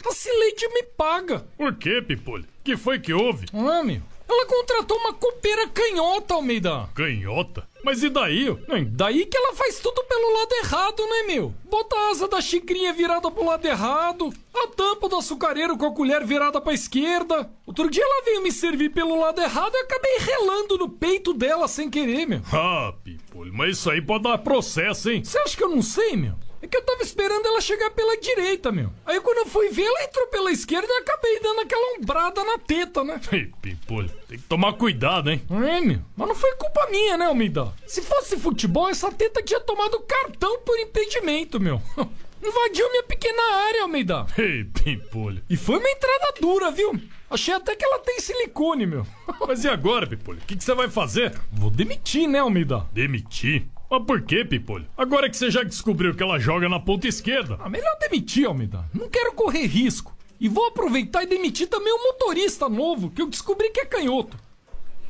A 0.06 0.12
Cileide 0.12 0.68
me 0.68 0.84
paga. 0.96 1.40
Por 1.56 1.74
quê, 1.74 2.00
Pimpolho? 2.00 2.44
que 2.62 2.76
foi 2.76 3.00
que 3.00 3.12
houve? 3.12 3.46
Ah, 3.52 3.82
meu. 3.82 4.00
Ela 4.28 4.46
contratou 4.46 4.98
uma 4.98 5.14
copeira 5.14 5.66
canhota, 5.68 6.34
Almeida. 6.34 6.88
Canhota? 6.94 7.66
Mas 7.82 8.02
e 8.02 8.10
daí? 8.10 8.44
Não, 8.68 8.84
daí 8.84 9.24
que 9.24 9.36
ela 9.36 9.54
faz 9.54 9.78
tudo 9.78 10.04
pelo 10.04 10.32
lado 10.34 10.52
errado, 10.62 11.02
né, 11.06 11.22
meu? 11.28 11.54
Bota 11.64 11.96
a 11.96 12.10
asa 12.10 12.28
da 12.28 12.40
xicrinha 12.40 12.92
virada 12.92 13.30
pro 13.30 13.44
lado 13.44 13.64
errado, 13.64 14.30
a 14.54 14.66
tampa 14.68 15.08
do 15.08 15.16
açucareiro 15.16 15.78
com 15.78 15.86
a 15.86 15.94
colher 15.94 16.24
virada 16.26 16.60
pra 16.60 16.74
esquerda. 16.74 17.50
Outro 17.66 17.88
dia 17.90 18.02
ela 18.02 18.24
veio 18.24 18.42
me 18.42 18.52
servir 18.52 18.90
pelo 18.90 19.18
lado 19.18 19.40
errado 19.40 19.74
e 19.74 19.78
acabei 19.78 20.18
relando 20.18 20.76
no 20.76 20.88
peito 20.90 21.32
dela 21.32 21.66
sem 21.68 21.88
querer, 21.88 22.26
meu. 22.26 22.42
Ah, 22.52 22.92
Pimpolho, 23.02 23.54
mas 23.54 23.78
isso 23.78 23.90
aí 23.90 24.02
pode 24.02 24.24
dar 24.24 24.38
processo, 24.38 25.10
hein? 25.10 25.24
Você 25.24 25.38
acha 25.38 25.56
que 25.56 25.64
eu 25.64 25.70
não 25.70 25.82
sei, 25.82 26.16
meu? 26.16 26.34
É 26.60 26.66
que 26.66 26.76
eu 26.76 26.82
tava 26.82 27.02
esperando 27.02 27.46
ela 27.46 27.60
chegar 27.60 27.90
pela 27.90 28.16
direita, 28.16 28.72
meu. 28.72 28.90
Aí 29.06 29.20
quando 29.20 29.38
eu 29.38 29.46
fui 29.46 29.68
ver, 29.68 29.84
ela 29.84 30.04
entrou 30.04 30.26
pela 30.26 30.50
esquerda 30.50 30.88
e 30.88 31.02
acabei 31.02 31.38
dando 31.40 31.60
aquela 31.60 31.98
ombrada 31.98 32.42
na 32.44 32.58
teta, 32.58 33.04
né? 33.04 33.20
Ei, 33.30 33.52
Pimpolho, 33.62 34.10
tem 34.28 34.38
que 34.38 34.44
tomar 34.44 34.72
cuidado, 34.72 35.30
hein? 35.30 35.40
É, 35.50 35.80
meu. 35.80 36.00
Mas 36.16 36.28
não 36.28 36.34
foi 36.34 36.52
culpa 36.56 36.88
minha, 36.90 37.16
né, 37.16 37.26
Almeida? 37.26 37.72
Se 37.86 38.02
fosse 38.02 38.36
futebol, 38.36 38.88
essa 38.88 39.10
teta 39.12 39.42
tinha 39.42 39.60
tomado 39.60 40.00
cartão 40.00 40.60
por 40.60 40.78
impedimento, 40.78 41.60
meu. 41.60 41.80
Invadiu 42.42 42.88
minha 42.90 43.02
pequena 43.02 43.42
área, 43.66 43.82
Almeida. 43.82 44.26
Ei, 44.36 44.64
Pimpolho. 44.64 45.42
E 45.48 45.56
foi 45.56 45.78
uma 45.78 45.90
entrada 45.90 46.34
dura, 46.40 46.70
viu? 46.70 46.92
Achei 47.30 47.52
até 47.52 47.76
que 47.76 47.84
ela 47.84 47.98
tem 47.98 48.20
silicone, 48.20 48.86
meu. 48.86 49.06
Mas 49.46 49.64
e 49.64 49.68
agora, 49.68 50.06
Pimpolho? 50.06 50.38
O 50.38 50.46
que, 50.46 50.56
que 50.56 50.64
você 50.64 50.74
vai 50.74 50.88
fazer? 50.88 51.38
Vou 51.52 51.70
demitir, 51.70 52.28
né, 52.28 52.38
Almeida? 52.40 52.86
Demitir? 52.92 53.66
Mas 53.90 54.04
por 54.04 54.20
que, 54.22 54.44
Pimpolho? 54.44 54.86
Agora 54.96 55.30
que 55.30 55.36
você 55.36 55.50
já 55.50 55.62
descobriu 55.62 56.14
que 56.14 56.22
ela 56.22 56.38
joga 56.38 56.68
na 56.68 56.78
ponta 56.78 57.08
esquerda. 57.08 57.56
Ah, 57.60 57.68
melhor 57.68 57.96
demitir, 58.00 58.46
Almeida. 58.46 58.84
Não 58.92 59.08
quero 59.08 59.32
correr 59.32 59.66
risco. 59.66 60.16
E 60.40 60.48
vou 60.48 60.66
aproveitar 60.66 61.22
e 61.22 61.26
demitir 61.26 61.68
também 61.68 61.92
o 61.92 62.04
motorista 62.04 62.68
novo, 62.68 63.10
que 63.10 63.20
eu 63.20 63.26
descobri 63.26 63.70
que 63.70 63.80
é 63.80 63.86
canhoto. 63.86 64.36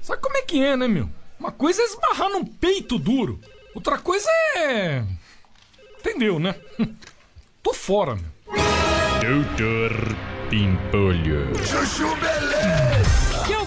Sabe 0.01 0.23
como 0.23 0.37
é 0.37 0.43
que 0.43 0.63
é, 0.63 0.77
né, 0.77 0.89
meu? 0.89 1.09
Uma 1.39 1.53
coisa 1.53 1.83
é 1.83 1.85
esbarrar 1.85 2.31
num 2.31 2.45
peito 2.45 2.99
duro. 2.99 3.39
Outra 3.75 3.99
coisa 3.99 4.29
é. 4.57 5.05
Entendeu, 5.99 6.39
né? 6.39 6.55
Tô 7.63 7.75
fora, 7.75 8.15
meu. 8.15 8.25
Doutor 9.21 9.93
Pimpolho. 10.49 11.55
Chuchu 11.67 12.09
Beleza. 12.17 12.88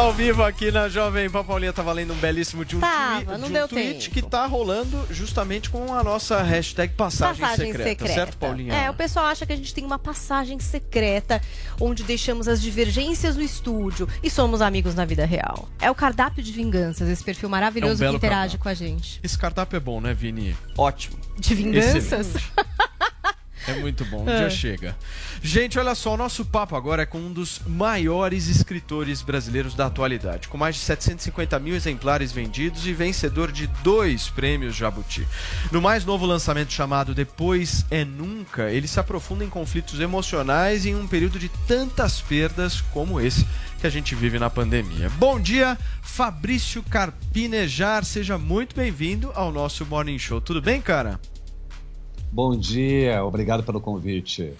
Ao 0.00 0.14
vivo 0.14 0.42
aqui 0.42 0.70
na 0.72 0.88
Jovem 0.88 1.28
Pan, 1.28 1.44
Paulinha 1.44 1.74
tava 1.74 1.92
lendo 1.92 2.14
um 2.14 2.16
belíssimo 2.16 2.64
de 2.64 2.74
um, 2.74 2.80
Tava, 2.80 3.22
twi- 3.22 3.32
não 3.36 3.38
de 3.40 3.44
um 3.44 3.52
deu 3.52 3.68
tweet 3.68 3.98
tempo. 4.08 4.14
que 4.14 4.22
tá 4.22 4.46
rolando 4.46 5.06
justamente 5.10 5.68
com 5.68 5.92
a 5.92 6.02
nossa 6.02 6.40
hashtag 6.42 6.94
passagem, 6.94 7.38
Passagem 7.42 7.66
secreta, 7.66 7.88
secreta. 7.90 8.14
certo, 8.14 8.38
Paulinha? 8.38 8.72
É, 8.72 8.88
o 8.88 8.94
pessoal 8.94 9.26
acha 9.26 9.44
que 9.44 9.52
a 9.52 9.56
gente 9.56 9.74
tem 9.74 9.84
uma 9.84 9.98
passagem 9.98 10.58
secreta 10.58 11.42
onde 11.78 12.02
deixamos 12.02 12.48
as 12.48 12.62
divergências 12.62 13.36
no 13.36 13.42
estúdio 13.42 14.08
e 14.22 14.30
somos 14.30 14.62
amigos 14.62 14.94
na 14.94 15.04
vida 15.04 15.26
real. 15.26 15.68
É 15.78 15.90
o 15.90 15.94
cardápio 15.94 16.42
de 16.42 16.50
vinganças, 16.50 17.06
esse 17.06 17.22
perfil 17.22 17.50
maravilhoso 17.50 17.98
que 17.98 18.04
É 18.04 18.06
um 18.06 18.12
belo 18.12 18.16
interage 18.16 18.56
cardápio. 18.56 18.58
com 18.60 18.68
a 18.70 18.74
gente. 18.74 19.20
Esse 19.22 19.36
cardápio 19.36 19.76
é 19.76 19.80
bom, 19.80 20.00
né, 20.00 20.14
Vini? 20.14 20.56
Ótimo. 20.78 21.18
De 21.38 21.54
vinganças? 21.54 22.32
É 23.70 23.74
muito 23.80 24.04
bom, 24.04 24.28
É. 24.28 24.36
dia 24.38 24.50
chega. 24.50 24.96
Gente, 25.42 25.78
olha 25.78 25.94
só, 25.94 26.14
o 26.14 26.16
nosso 26.16 26.44
papo 26.44 26.74
agora 26.76 27.02
é 27.02 27.06
com 27.06 27.18
um 27.18 27.32
dos 27.32 27.60
maiores 27.66 28.48
escritores 28.48 29.22
brasileiros 29.22 29.74
da 29.74 29.86
atualidade, 29.86 30.48
com 30.48 30.58
mais 30.58 30.74
de 30.74 30.80
750 30.82 31.58
mil 31.58 31.74
exemplares 31.74 32.32
vendidos 32.32 32.86
e 32.86 32.92
vencedor 32.92 33.52
de 33.52 33.66
dois 33.82 34.28
prêmios 34.28 34.74
Jabuti. 34.74 35.26
No 35.70 35.80
mais 35.80 36.04
novo 36.04 36.26
lançamento 36.26 36.72
chamado 36.72 37.14
Depois 37.14 37.84
é 37.90 38.04
Nunca, 38.04 38.70
ele 38.70 38.88
se 38.88 38.98
aprofunda 38.98 39.44
em 39.44 39.48
conflitos 39.48 40.00
emocionais 40.00 40.84
em 40.84 40.94
um 40.94 41.06
período 41.06 41.38
de 41.38 41.48
tantas 41.66 42.20
perdas 42.20 42.80
como 42.92 43.20
esse 43.20 43.46
que 43.80 43.86
a 43.86 43.90
gente 43.90 44.14
vive 44.14 44.38
na 44.38 44.50
pandemia. 44.50 45.08
Bom 45.16 45.40
dia, 45.40 45.78
Fabrício 46.02 46.82
Carpinejar, 46.82 48.04
seja 48.04 48.36
muito 48.36 48.76
bem-vindo 48.76 49.32
ao 49.34 49.50
nosso 49.50 49.86
Morning 49.86 50.18
Show. 50.18 50.40
Tudo 50.40 50.60
bem, 50.60 50.80
cara? 50.82 51.18
Bom 52.32 52.56
dia, 52.56 53.24
obrigado 53.24 53.64
pelo 53.64 53.80
convite. 53.80 54.54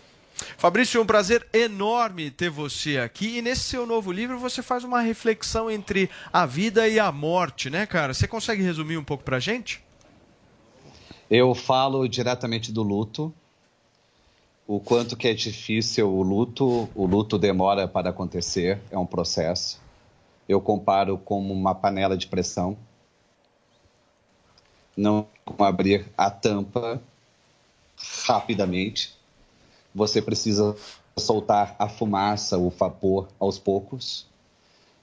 Fabrício, 0.56 0.98
é 0.98 1.02
um 1.02 1.06
prazer 1.06 1.46
enorme 1.52 2.28
ter 2.28 2.50
você 2.50 2.98
aqui. 2.98 3.38
E 3.38 3.42
nesse 3.42 3.60
seu 3.60 3.86
novo 3.86 4.10
livro 4.10 4.40
você 4.40 4.60
faz 4.60 4.82
uma 4.82 5.00
reflexão 5.00 5.70
entre 5.70 6.10
a 6.32 6.44
vida 6.46 6.88
e 6.88 6.98
a 6.98 7.12
morte, 7.12 7.70
né, 7.70 7.86
cara? 7.86 8.12
Você 8.12 8.26
consegue 8.26 8.60
resumir 8.60 8.96
um 8.96 9.04
pouco 9.04 9.22
pra 9.22 9.38
gente? 9.38 9.80
Eu 11.30 11.54
falo 11.54 12.08
diretamente 12.08 12.72
do 12.72 12.82
luto, 12.82 13.32
o 14.66 14.80
quanto 14.80 15.16
que 15.16 15.28
é 15.28 15.34
difícil 15.34 16.12
o 16.12 16.22
luto, 16.24 16.88
o 16.92 17.06
luto 17.06 17.38
demora 17.38 17.86
para 17.86 18.10
acontecer, 18.10 18.80
é 18.90 18.98
um 18.98 19.06
processo. 19.06 19.80
Eu 20.48 20.60
comparo 20.60 21.16
como 21.18 21.54
uma 21.54 21.72
panela 21.72 22.16
de 22.16 22.26
pressão. 22.26 22.76
Não 24.96 25.28
abrir 25.56 26.06
a 26.18 26.28
tampa 26.30 27.00
rapidamente. 28.26 29.14
Você 29.94 30.22
precisa 30.22 30.76
soltar 31.18 31.74
a 31.78 31.88
fumaça, 31.88 32.58
o 32.58 32.70
vapor 32.70 33.28
aos 33.38 33.58
poucos. 33.58 34.26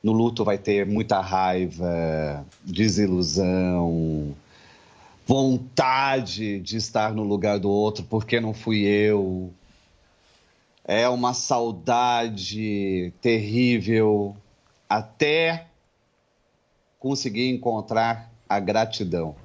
No 0.01 0.13
luto 0.13 0.43
vai 0.43 0.57
ter 0.57 0.85
muita 0.85 1.19
raiva, 1.19 2.45
desilusão, 2.63 4.35
vontade 5.25 6.59
de 6.59 6.77
estar 6.77 7.13
no 7.13 7.23
lugar 7.23 7.59
do 7.59 7.69
outro, 7.69 8.05
porque 8.05 8.39
não 8.39 8.53
fui 8.53 8.85
eu. 8.85 9.51
É 10.85 11.09
uma 11.09 11.33
saudade 11.33 13.11
terrível 13.21 14.35
até 14.87 15.67
conseguir 16.99 17.49
encontrar 17.49 18.31
a 18.47 18.59
gratidão. 18.59 19.35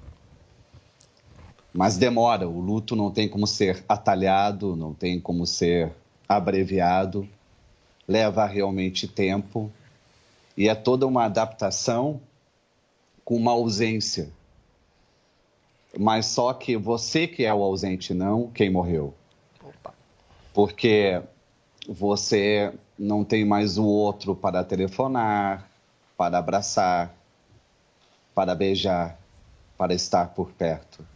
Mas 1.73 1.97
demora, 1.97 2.47
o 2.47 2.61
luto 2.61 2.95
não 2.95 3.11
tem 3.11 3.29
como 3.29 3.47
ser 3.47 3.83
atalhado, 3.89 4.77
não 4.77 4.93
tem 4.93 5.19
como 5.19 5.47
ser 5.47 5.93
abreviado, 6.29 7.27
leva 8.07 8.45
realmente 8.47 9.09
tempo 9.09 9.71
e 10.57 10.69
é 10.69 10.75
toda 10.75 11.07
uma 11.07 11.25
adaptação 11.25 12.21
com 13.25 13.37
uma 13.37 13.53
ausência. 13.53 14.31
Mas 15.99 16.27
só 16.27 16.53
que 16.53 16.77
você 16.77 17.27
que 17.27 17.45
é 17.45 17.55
o 17.55 17.63
ausente, 17.63 18.13
não 18.13 18.51
quem 18.51 18.71
morreu. 18.71 19.15
Porque 20.53 21.23
você 21.89 22.73
não 22.99 23.25
tem 23.25 23.45
mais 23.45 23.79
o 23.79 23.85
outro 23.85 24.35
para 24.35 24.63
telefonar, 24.63 25.69
para 26.17 26.39
abraçar, 26.39 27.15
para 28.35 28.55
beijar, 28.55 29.19
para 29.77 29.95
estar 29.95 30.29
por 30.29 30.51
perto. 30.53 31.12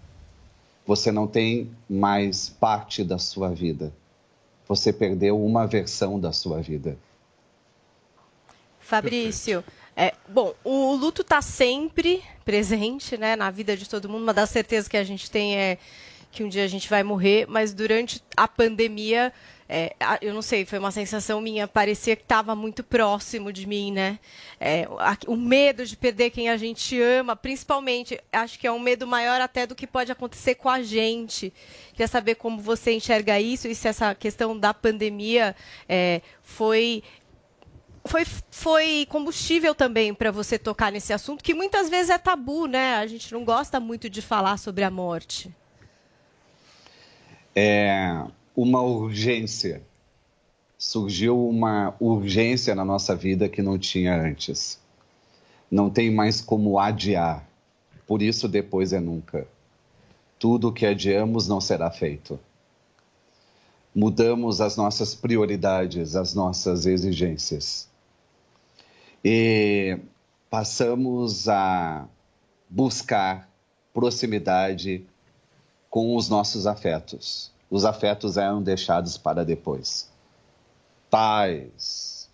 Você 0.86 1.10
não 1.10 1.26
tem 1.26 1.70
mais 1.88 2.48
parte 2.48 3.02
da 3.02 3.18
sua 3.18 3.50
vida. 3.50 3.92
Você 4.68 4.92
perdeu 4.92 5.42
uma 5.42 5.66
versão 5.66 6.18
da 6.18 6.32
sua 6.32 6.60
vida. 6.60 6.96
Fabrício, 8.78 9.64
é, 9.96 10.12
bom, 10.28 10.54
o 10.62 10.94
luto 10.94 11.22
está 11.22 11.42
sempre 11.42 12.22
presente 12.44 13.16
né, 13.16 13.34
na 13.34 13.50
vida 13.50 13.76
de 13.76 13.88
todo 13.88 14.08
mundo. 14.08 14.22
Uma 14.22 14.34
das 14.34 14.50
certezas 14.50 14.86
que 14.86 14.96
a 14.96 15.02
gente 15.02 15.30
tem 15.30 15.56
é 15.56 15.78
que 16.30 16.44
um 16.44 16.48
dia 16.48 16.64
a 16.64 16.68
gente 16.68 16.88
vai 16.88 17.02
morrer, 17.02 17.46
mas 17.48 17.72
durante 17.72 18.22
a 18.36 18.46
pandemia, 18.46 19.32
é, 19.68 19.94
eu 20.22 20.32
não 20.32 20.42
sei, 20.42 20.64
foi 20.64 20.78
uma 20.78 20.92
sensação 20.92 21.40
minha, 21.40 21.66
parecia 21.66 22.14
que 22.14 22.22
estava 22.22 22.54
muito 22.54 22.84
próximo 22.84 23.52
de 23.52 23.66
mim, 23.66 23.90
né? 23.90 24.18
É, 24.60 24.86
o 25.26 25.36
medo 25.36 25.84
de 25.84 25.96
perder 25.96 26.30
quem 26.30 26.48
a 26.48 26.56
gente 26.56 27.00
ama, 27.00 27.34
principalmente, 27.34 28.20
acho 28.32 28.58
que 28.58 28.66
é 28.66 28.70
um 28.70 28.78
medo 28.78 29.06
maior 29.06 29.40
até 29.40 29.66
do 29.66 29.74
que 29.74 29.86
pode 29.86 30.12
acontecer 30.12 30.54
com 30.54 30.68
a 30.68 30.82
gente. 30.82 31.52
Queria 31.90 32.06
saber 32.06 32.36
como 32.36 32.60
você 32.60 32.92
enxerga 32.92 33.40
isso 33.40 33.66
e 33.66 33.74
se 33.74 33.88
essa 33.88 34.14
questão 34.14 34.56
da 34.56 34.72
pandemia 34.72 35.56
é, 35.88 36.20
foi 36.42 37.02
foi, 38.04 38.24
foi 38.52 39.06
combustível 39.10 39.74
também 39.74 40.14
para 40.14 40.30
você 40.30 40.56
tocar 40.56 40.92
nesse 40.92 41.12
assunto, 41.12 41.42
que 41.42 41.52
muitas 41.52 41.88
vezes 41.88 42.08
é 42.10 42.18
tabu, 42.18 42.66
né? 42.66 42.94
A 42.94 43.06
gente 43.08 43.32
não 43.32 43.44
gosta 43.44 43.80
muito 43.80 44.08
de 44.08 44.22
falar 44.22 44.58
sobre 44.58 44.84
a 44.84 44.90
morte. 44.90 45.52
é 47.56 48.24
uma 48.56 48.80
urgência. 48.80 49.82
Surgiu 50.78 51.46
uma 51.46 51.94
urgência 52.00 52.74
na 52.74 52.84
nossa 52.84 53.14
vida 53.14 53.48
que 53.48 53.60
não 53.60 53.78
tinha 53.78 54.18
antes. 54.18 54.80
Não 55.70 55.90
tem 55.90 56.10
mais 56.10 56.40
como 56.40 56.78
adiar. 56.78 57.46
Por 58.06 58.22
isso, 58.22 58.48
depois 58.48 58.92
é 58.94 59.00
nunca. 59.00 59.46
Tudo 60.38 60.68
o 60.68 60.72
que 60.72 60.86
adiamos 60.86 61.46
não 61.46 61.60
será 61.60 61.90
feito. 61.90 62.38
Mudamos 63.94 64.60
as 64.60 64.76
nossas 64.76 65.14
prioridades, 65.14 66.16
as 66.16 66.34
nossas 66.34 66.86
exigências. 66.86 67.88
E 69.24 69.98
passamos 70.48 71.48
a 71.48 72.06
buscar 72.68 73.50
proximidade 73.92 75.04
com 75.88 76.14
os 76.14 76.28
nossos 76.28 76.66
afetos. 76.66 77.55
Os 77.70 77.84
afetos 77.84 78.36
eram 78.36 78.62
deixados 78.62 79.16
para 79.18 79.44
depois. 79.44 80.10
Pais, 81.10 82.28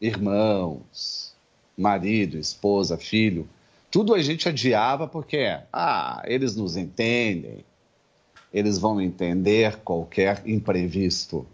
irmãos, 0.00 1.34
marido, 1.76 2.38
esposa, 2.38 2.96
filho, 2.96 3.48
tudo 3.90 4.14
a 4.14 4.20
gente 4.20 4.48
adiava 4.48 5.06
porque, 5.06 5.58
ah, 5.72 6.22
eles 6.26 6.54
nos 6.54 6.76
entendem, 6.76 7.64
eles 8.52 8.78
vão 8.78 9.00
entender 9.00 9.76
qualquer 9.78 10.42
imprevisto. 10.46 11.46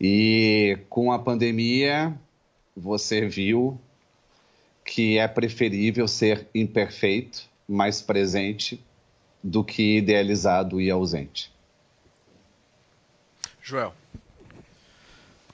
E 0.00 0.78
com 0.88 1.12
a 1.12 1.18
pandemia, 1.18 2.18
você 2.76 3.26
viu 3.26 3.78
que 4.84 5.18
é 5.18 5.26
preferível 5.26 6.06
ser 6.06 6.46
imperfeito, 6.54 7.48
mais 7.66 8.02
presente, 8.02 8.82
do 9.44 9.62
que 9.62 9.98
idealizado 9.98 10.80
e 10.80 10.90
ausente. 10.90 11.52
Joel. 13.62 13.94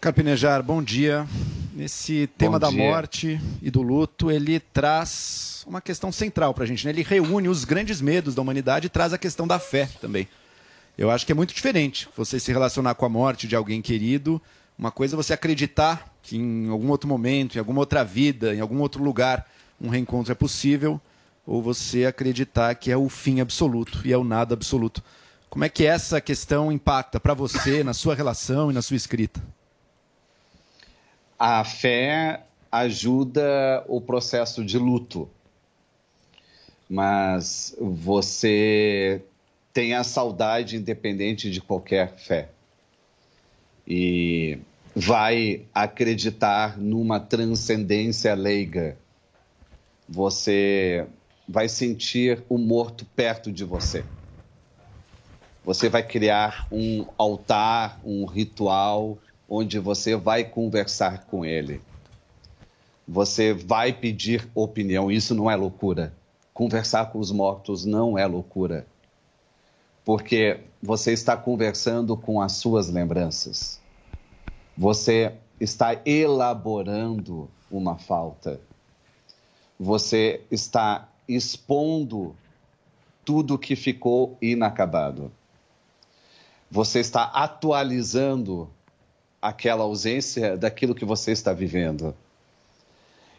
Carpinejar, 0.00 0.62
bom 0.62 0.80
dia. 0.80 1.26
Nesse 1.74 2.28
tema 2.38 2.58
da 2.58 2.68
dia. 2.68 2.78
morte 2.78 3.40
e 3.60 3.70
do 3.70 3.82
luto, 3.82 4.30
ele 4.30 4.60
traz 4.60 5.64
uma 5.66 5.80
questão 5.80 6.12
central 6.12 6.54
para 6.54 6.64
a 6.64 6.66
gente. 6.66 6.84
Né? 6.84 6.92
Ele 6.92 7.02
reúne 7.02 7.48
os 7.48 7.64
grandes 7.64 8.00
medos 8.00 8.34
da 8.34 8.42
humanidade 8.42 8.86
e 8.86 8.90
traz 8.90 9.12
a 9.12 9.18
questão 9.18 9.46
da 9.46 9.58
fé 9.58 9.88
também. 10.00 10.28
Eu 10.96 11.10
acho 11.10 11.26
que 11.26 11.32
é 11.32 11.34
muito 11.34 11.52
diferente 11.52 12.08
você 12.16 12.38
se 12.38 12.52
relacionar 12.52 12.94
com 12.94 13.06
a 13.06 13.08
morte 13.08 13.48
de 13.48 13.56
alguém 13.56 13.82
querido. 13.82 14.40
Uma 14.78 14.90
coisa 14.90 15.14
é 15.14 15.16
você 15.16 15.32
acreditar 15.32 16.14
que 16.22 16.36
em 16.36 16.68
algum 16.68 16.90
outro 16.90 17.08
momento, 17.08 17.56
em 17.56 17.58
alguma 17.58 17.80
outra 17.80 18.04
vida, 18.04 18.54
em 18.54 18.60
algum 18.60 18.80
outro 18.80 19.02
lugar, 19.02 19.48
um 19.80 19.88
reencontro 19.88 20.30
é 20.30 20.34
possível, 20.34 21.00
ou 21.50 21.60
você 21.60 22.04
acreditar 22.04 22.76
que 22.76 22.92
é 22.92 22.96
o 22.96 23.08
fim 23.08 23.40
absoluto 23.40 24.02
e 24.04 24.12
é 24.12 24.16
o 24.16 24.22
nada 24.22 24.54
absoluto. 24.54 25.02
Como 25.48 25.64
é 25.64 25.68
que 25.68 25.84
essa 25.84 26.20
questão 26.20 26.70
impacta 26.70 27.18
para 27.18 27.34
você, 27.34 27.82
na 27.82 27.92
sua 27.92 28.14
relação 28.14 28.70
e 28.70 28.74
na 28.74 28.80
sua 28.80 28.96
escrita? 28.96 29.42
A 31.36 31.64
fé 31.64 32.44
ajuda 32.70 33.84
o 33.88 34.00
processo 34.00 34.64
de 34.64 34.78
luto, 34.78 35.28
mas 36.88 37.76
você 37.80 39.20
tem 39.72 39.94
a 39.94 40.04
saudade 40.04 40.76
independente 40.76 41.50
de 41.50 41.60
qualquer 41.60 42.14
fé. 42.16 42.48
E 43.84 44.56
vai 44.94 45.62
acreditar 45.74 46.78
numa 46.78 47.18
transcendência 47.18 48.34
leiga. 48.34 48.96
Você 50.08 51.08
vai 51.50 51.68
sentir 51.68 52.44
o 52.48 52.56
morto 52.56 53.04
perto 53.04 53.50
de 53.50 53.64
você. 53.64 54.04
Você 55.64 55.88
vai 55.88 56.06
criar 56.06 56.68
um 56.70 57.04
altar, 57.18 58.00
um 58.04 58.24
ritual, 58.24 59.18
onde 59.48 59.80
você 59.80 60.14
vai 60.14 60.44
conversar 60.44 61.24
com 61.24 61.44
ele. 61.44 61.82
Você 63.06 63.52
vai 63.52 63.92
pedir 63.92 64.48
opinião. 64.54 65.10
Isso 65.10 65.34
não 65.34 65.50
é 65.50 65.56
loucura. 65.56 66.14
Conversar 66.54 67.10
com 67.10 67.18
os 67.18 67.32
mortos 67.32 67.84
não 67.84 68.16
é 68.16 68.24
loucura. 68.24 68.86
Porque 70.04 70.60
você 70.80 71.12
está 71.12 71.36
conversando 71.36 72.16
com 72.16 72.40
as 72.40 72.52
suas 72.52 72.88
lembranças. 72.88 73.80
Você 74.78 75.32
está 75.58 76.00
elaborando 76.06 77.50
uma 77.68 77.98
falta. 77.98 78.60
Você 79.78 80.42
está 80.48 81.09
expondo 81.34 82.34
tudo 83.24 83.58
que 83.58 83.76
ficou 83.76 84.36
inacabado. 84.40 85.30
Você 86.70 87.00
está 87.00 87.24
atualizando 87.24 88.70
aquela 89.40 89.84
ausência 89.84 90.56
daquilo 90.56 90.94
que 90.94 91.04
você 91.04 91.32
está 91.32 91.52
vivendo. 91.52 92.14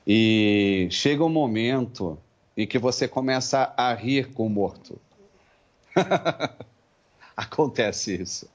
E 0.05 0.87
chega 0.91 1.23
um 1.23 1.29
momento 1.29 2.17
em 2.57 2.65
que 2.65 2.79
você 2.79 3.07
começa 3.07 3.73
a 3.77 3.93
rir 3.93 4.31
com 4.33 4.47
o 4.47 4.49
morto. 4.49 4.99
Acontece 7.37 8.21
isso. 8.21 8.49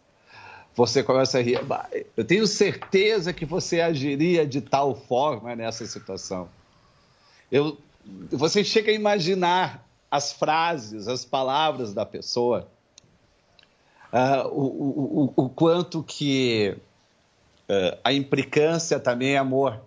Você 0.75 1.03
começa 1.03 1.39
a 1.39 1.43
rir. 1.43 1.63
"Bah, 1.65 1.89
Eu 2.17 2.25
tenho 2.25 2.47
certeza 2.47 3.33
que 3.33 3.47
você 3.47 3.81
agiria 3.81 4.47
de 4.47 4.61
tal 4.61 4.95
forma 4.95 5.57
nessa 5.57 5.87
situação. 5.87 6.49
Eu, 7.51 7.79
você 8.31 8.63
chega 8.65 8.91
a 8.91 8.95
imaginar 8.95 9.87
as 10.11 10.33
frases, 10.33 11.09
as 11.09 11.25
palavras 11.25 11.93
da 11.93 12.07
pessoa, 12.07 12.69
Ah, 14.13 14.47
o, 14.47 15.25
o, 15.27 15.45
o, 15.45 15.49
quanto 15.51 16.03
que 16.03 16.77
ah, 17.69 17.99
a 18.05 18.13
implicância 18.13 18.99
também 19.01 19.35
é 19.35 19.39
amor. 19.39 19.81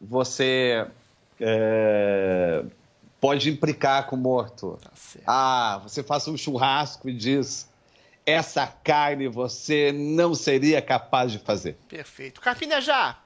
Você 0.00 0.86
eh, 1.40 2.64
pode 3.20 3.50
implicar 3.50 4.06
com 4.06 4.14
o 4.16 4.18
morto. 4.18 4.78
ah, 5.26 5.80
você 5.82 6.02
faz 6.02 6.28
um 6.28 6.36
churrasco 6.36 7.08
e 7.08 7.12
diz: 7.14 7.68
essa 8.24 8.66
carne 8.66 9.26
você 9.28 9.92
não 9.92 10.34
seria 10.34 10.80
capaz 10.82 11.32
de 11.32 11.38
fazer. 11.38 11.76
Perfeito. 11.88 12.40
Carpinejar, 12.40 13.24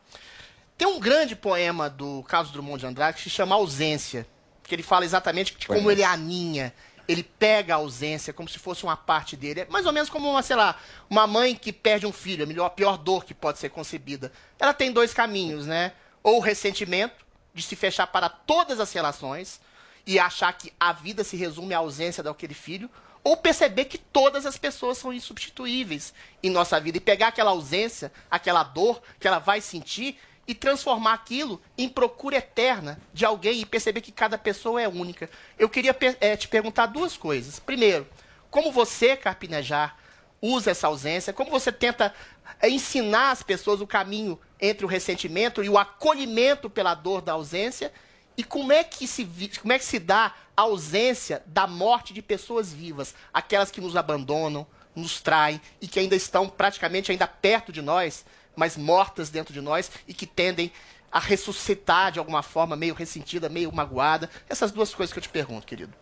tem 0.81 0.89
um 0.89 0.99
grande 0.99 1.37
poema 1.37 1.91
do 1.91 2.23
Carlos 2.23 2.51
Drummond 2.51 2.81
de 2.81 2.87
Andrade 2.87 3.19
que 3.19 3.23
se 3.25 3.29
chama 3.29 3.55
Ausência, 3.55 4.27
que 4.63 4.75
ele 4.75 4.83
fala 4.83 5.05
exatamente 5.05 5.55
de 5.55 5.67
como 5.67 5.91
ele 5.91 6.03
aninha, 6.03 6.73
ele 7.07 7.23
pega 7.23 7.75
a 7.75 7.77
ausência 7.77 8.33
como 8.33 8.49
se 8.49 8.59
fosse 8.59 8.83
uma 8.83 8.97
parte 8.97 9.37
dele. 9.37 9.61
É 9.61 9.67
mais 9.69 9.85
ou 9.85 9.93
menos 9.93 10.09
como 10.09 10.31
uma, 10.31 10.41
sei 10.41 10.57
lá, 10.57 10.81
uma 11.11 11.27
mãe 11.27 11.55
que 11.55 11.71
perde 11.71 12.07
um 12.07 12.13
filho, 12.13 12.45
a 12.45 12.47
melhor, 12.47 12.65
a 12.65 12.71
pior 12.71 12.97
dor 12.97 13.27
que 13.27 13.35
pode 13.35 13.59
ser 13.59 13.69
concebida. 13.69 14.33
Ela 14.59 14.73
tem 14.73 14.91
dois 14.91 15.13
caminhos, 15.13 15.67
né? 15.67 15.93
Ou 16.23 16.39
o 16.39 16.41
ressentimento, 16.41 17.27
de 17.53 17.63
se 17.63 17.77
fechar 17.77 18.07
para 18.07 18.31
todas 18.31 18.81
as 18.81 18.91
relações 18.91 19.61
e 20.07 20.19
achar 20.19 20.51
que 20.55 20.73
a 20.81 20.95
vida 20.95 21.23
se 21.23 21.37
resume 21.37 21.75
à 21.75 21.79
ausência 21.79 22.23
daquele 22.23 22.55
filho, 22.55 22.89
ou 23.23 23.37
perceber 23.37 23.85
que 23.85 23.99
todas 23.99 24.47
as 24.47 24.57
pessoas 24.57 24.97
são 24.97 25.13
insubstituíveis 25.13 26.15
em 26.43 26.49
nossa 26.49 26.81
vida 26.81 26.97
e 26.97 27.03
pegar 27.03 27.29
aquela 27.29 27.51
ausência, 27.51 28.11
aquela 28.31 28.63
dor 28.63 29.03
que 29.19 29.29
ela 29.29 29.39
vai 29.39 29.61
sentir 29.61 30.19
e 30.51 30.55
transformar 30.55 31.13
aquilo 31.13 31.63
em 31.79 31.89
procura 31.89 32.39
eterna 32.39 33.01
de 33.15 33.25
alguém 33.25 33.61
e 33.61 33.65
perceber 33.65 34.01
que 34.01 34.11
cada 34.11 34.37
pessoa 34.37 34.83
é 34.83 34.89
única. 34.89 35.31
Eu 35.57 35.69
queria 35.69 35.97
eh, 36.21 36.37
te 36.37 36.49
perguntar 36.49 36.87
duas 36.87 37.17
coisas. 37.17 37.61
Primeiro, 37.61 38.05
como 38.51 38.73
você, 38.73 39.17
Carpinejar, 39.17 39.97
usa 40.43 40.73
essa 40.73 40.89
ausência? 40.89 41.33
Como 41.33 41.53
você 41.53 41.71
tenta 41.71 42.13
eh, 42.61 42.69
ensinar 42.69 43.31
as 43.31 43.45
pessoas 43.45 43.81
o 43.81 43.87
caminho 43.87 44.41
entre 44.61 44.85
o 44.85 44.89
ressentimento 44.89 45.63
e 45.63 45.69
o 45.69 45.79
acolhimento 45.79 46.69
pela 46.69 46.97
dor 46.97 47.21
da 47.23 47.35
ausência? 47.35 47.93
E 48.37 48.43
como 48.43 48.73
é 48.73 48.83
que 48.83 49.07
se, 49.07 49.25
como 49.61 49.73
é 49.73 49.79
que 49.79 49.85
se 49.85 50.01
dá 50.01 50.35
a 50.57 50.63
ausência 50.63 51.45
da 51.47 51.69
morte 51.69 52.13
de 52.13 52.21
pessoas 52.21 52.73
vivas, 52.73 53.15
aquelas 53.33 53.71
que 53.71 53.81
nos 53.81 53.95
abandonam, 53.95 54.67
nos 54.97 55.21
traem 55.21 55.61
e 55.81 55.87
que 55.87 56.01
ainda 56.01 56.17
estão 56.17 56.49
praticamente 56.49 57.13
ainda 57.13 57.29
perto 57.29 57.73
de 57.73 57.81
nós, 57.81 58.25
mas 58.61 58.77
mortas 58.77 59.31
dentro 59.31 59.55
de 59.55 59.61
nós 59.63 59.91
e 60.07 60.13
que 60.13 60.27
tendem 60.27 60.71
a 61.11 61.19
ressuscitar 61.19 62.13
de 62.13 62.19
alguma 62.19 62.43
forma, 62.43 62.77
meio 62.77 62.93
ressentida, 62.95 63.49
meio 63.49 63.73
magoada? 63.73 64.29
Essas 64.51 64.71
duas 64.71 64.95
coisas 64.95 65.11
que 65.15 65.19
eu 65.19 65.23
te 65.23 65.31
pergunto, 65.31 65.67
querido. 65.67 65.95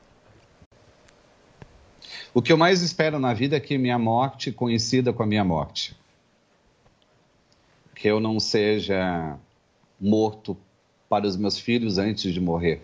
O 2.34 2.42
que 2.42 2.52
eu 2.52 2.56
mais 2.56 2.82
espero 2.82 3.20
na 3.20 3.32
vida 3.32 3.56
é 3.56 3.60
que 3.60 3.78
minha 3.78 3.96
morte 3.96 4.50
coincida 4.50 5.12
com 5.12 5.22
a 5.22 5.26
minha 5.26 5.44
morte. 5.44 5.96
Que 7.94 8.08
eu 8.08 8.18
não 8.18 8.40
seja 8.40 9.38
morto 10.00 10.58
para 11.08 11.28
os 11.28 11.36
meus 11.36 11.60
filhos 11.60 11.96
antes 11.96 12.34
de 12.34 12.40
morrer. 12.40 12.82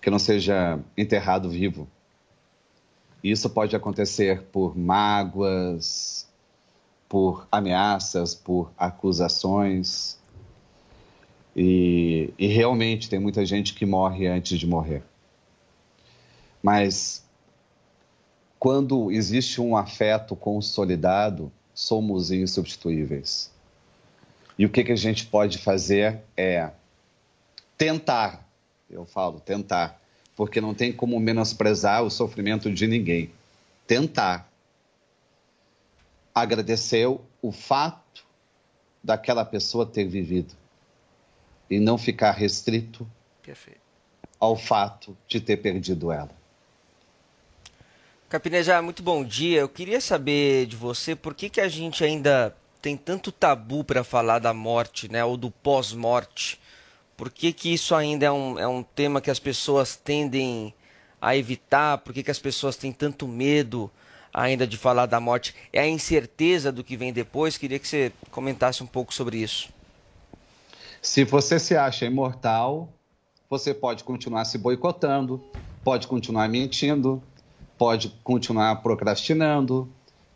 Que 0.00 0.08
eu 0.08 0.12
não 0.12 0.18
seja 0.18 0.80
enterrado 0.96 1.50
vivo. 1.50 1.86
Isso 3.22 3.50
pode 3.50 3.76
acontecer 3.76 4.44
por 4.44 4.76
mágoas, 4.76 6.26
por 7.12 7.46
ameaças, 7.52 8.34
por 8.34 8.72
acusações. 8.74 10.18
E, 11.54 12.32
e 12.38 12.46
realmente 12.46 13.10
tem 13.10 13.18
muita 13.18 13.44
gente 13.44 13.74
que 13.74 13.84
morre 13.84 14.26
antes 14.26 14.58
de 14.58 14.66
morrer. 14.66 15.02
Mas 16.62 17.22
quando 18.58 19.12
existe 19.12 19.60
um 19.60 19.76
afeto 19.76 20.34
consolidado, 20.34 21.52
somos 21.74 22.30
insubstituíveis. 22.30 23.52
E 24.58 24.64
o 24.64 24.70
que, 24.70 24.82
que 24.82 24.92
a 24.92 24.96
gente 24.96 25.26
pode 25.26 25.58
fazer 25.58 26.22
é 26.34 26.70
tentar, 27.76 28.48
eu 28.88 29.04
falo 29.04 29.38
tentar, 29.38 30.00
porque 30.34 30.62
não 30.62 30.72
tem 30.72 30.90
como 30.90 31.20
menosprezar 31.20 32.02
o 32.04 32.08
sofrimento 32.08 32.72
de 32.72 32.86
ninguém. 32.86 33.30
Tentar 33.86 34.50
agradecer 36.34 37.06
o 37.06 37.52
fato 37.52 38.24
daquela 39.02 39.44
pessoa 39.44 39.84
ter 39.84 40.04
vivido 40.04 40.54
e 41.68 41.80
não 41.80 41.98
ficar 41.98 42.32
restrito 42.32 43.08
Perfeito. 43.42 43.80
ao 44.38 44.56
fato 44.56 45.16
de 45.26 45.40
ter 45.40 45.56
perdido 45.56 46.12
ela. 46.12 46.30
Capinejar, 48.28 48.82
muito 48.82 49.02
bom 49.02 49.22
dia. 49.22 49.60
Eu 49.60 49.68
queria 49.68 50.00
saber 50.00 50.66
de 50.66 50.76
você 50.76 51.14
por 51.14 51.34
que, 51.34 51.50
que 51.50 51.60
a 51.60 51.68
gente 51.68 52.02
ainda 52.02 52.56
tem 52.80 52.96
tanto 52.96 53.30
tabu 53.30 53.84
para 53.84 54.02
falar 54.02 54.38
da 54.38 54.52
morte, 54.52 55.10
né, 55.10 55.24
ou 55.24 55.36
do 55.36 55.50
pós-morte. 55.50 56.60
Por 57.16 57.30
que, 57.30 57.52
que 57.52 57.72
isso 57.72 57.94
ainda 57.94 58.26
é 58.26 58.32
um, 58.32 58.58
é 58.58 58.66
um 58.66 58.82
tema 58.82 59.20
que 59.20 59.30
as 59.30 59.38
pessoas 59.38 59.96
tendem 59.96 60.74
a 61.20 61.36
evitar? 61.36 61.98
Por 61.98 62.12
que, 62.12 62.22
que 62.22 62.30
as 62.30 62.38
pessoas 62.38 62.74
têm 62.74 62.90
tanto 62.90 63.28
medo 63.28 63.90
ainda 64.32 64.66
de 64.66 64.76
falar 64.76 65.06
da 65.06 65.20
morte? 65.20 65.54
É 65.72 65.80
a 65.80 65.88
incerteza 65.88 66.72
do 66.72 66.82
que 66.82 66.96
vem 66.96 67.12
depois? 67.12 67.58
Queria 67.58 67.78
que 67.78 67.86
você 67.86 68.12
comentasse 68.30 68.82
um 68.82 68.86
pouco 68.86 69.12
sobre 69.12 69.38
isso. 69.38 69.68
Se 71.00 71.24
você 71.24 71.58
se 71.58 71.76
acha 71.76 72.06
imortal, 72.06 72.88
você 73.50 73.74
pode 73.74 74.04
continuar 74.04 74.44
se 74.44 74.56
boicotando, 74.56 75.42
pode 75.84 76.06
continuar 76.06 76.48
mentindo, 76.48 77.22
pode 77.76 78.08
continuar 78.22 78.76
procrastinando, 78.76 79.88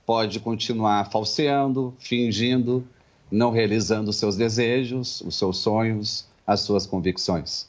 pode 0.04 0.40
continuar 0.40 1.10
falseando, 1.10 1.94
fingindo, 1.98 2.86
não 3.30 3.50
realizando 3.50 4.10
os 4.10 4.16
seus 4.16 4.36
desejos, 4.36 5.20
os 5.20 5.36
seus 5.36 5.58
sonhos, 5.58 6.26
as 6.46 6.60
suas 6.60 6.86
convicções. 6.86 7.68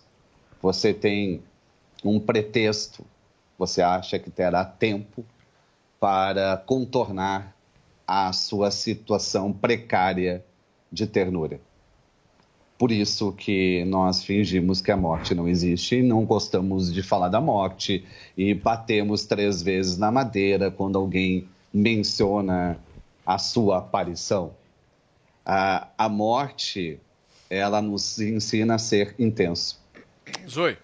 Você 0.62 0.94
tem 0.94 1.42
um 2.04 2.20
pretexto, 2.20 3.06
você 3.58 3.82
acha 3.82 4.20
que 4.20 4.30
terá 4.30 4.66
tempo 4.66 5.24
para 6.00 6.58
contornar 6.58 7.56
a 8.08 8.32
sua 8.32 8.72
situação 8.72 9.52
precária 9.52 10.44
de 10.92 11.06
ternura. 11.06 11.60
Por 12.78 12.92
isso 12.92 13.32
que 13.32 13.84
nós 13.86 14.24
fingimos 14.24 14.82
que 14.82 14.92
a 14.92 14.98
morte 14.98 15.34
não 15.34 15.48
existe 15.48 16.02
não 16.02 16.24
gostamos 16.24 16.94
de 16.94 17.02
falar 17.02 17.28
da 17.28 17.42
morte 17.42 18.06
e 18.38 18.54
batemos 18.54 19.26
três 19.26 19.64
vezes 19.64 19.98
na 19.98 20.12
madeira 20.12 20.70
quando 20.70 20.98
alguém 20.98 21.48
menciona 21.74 22.80
a 23.26 23.38
sua 23.38 23.80
aparição. 23.80 24.54
A, 25.44 25.88
a 25.98 26.08
morte, 26.08 27.00
ela 27.50 27.82
nos 27.82 28.20
ensina 28.20 28.76
a 28.76 28.80
ser 28.80 29.16
intenso. 29.18 29.80
Zoe. 30.48 30.78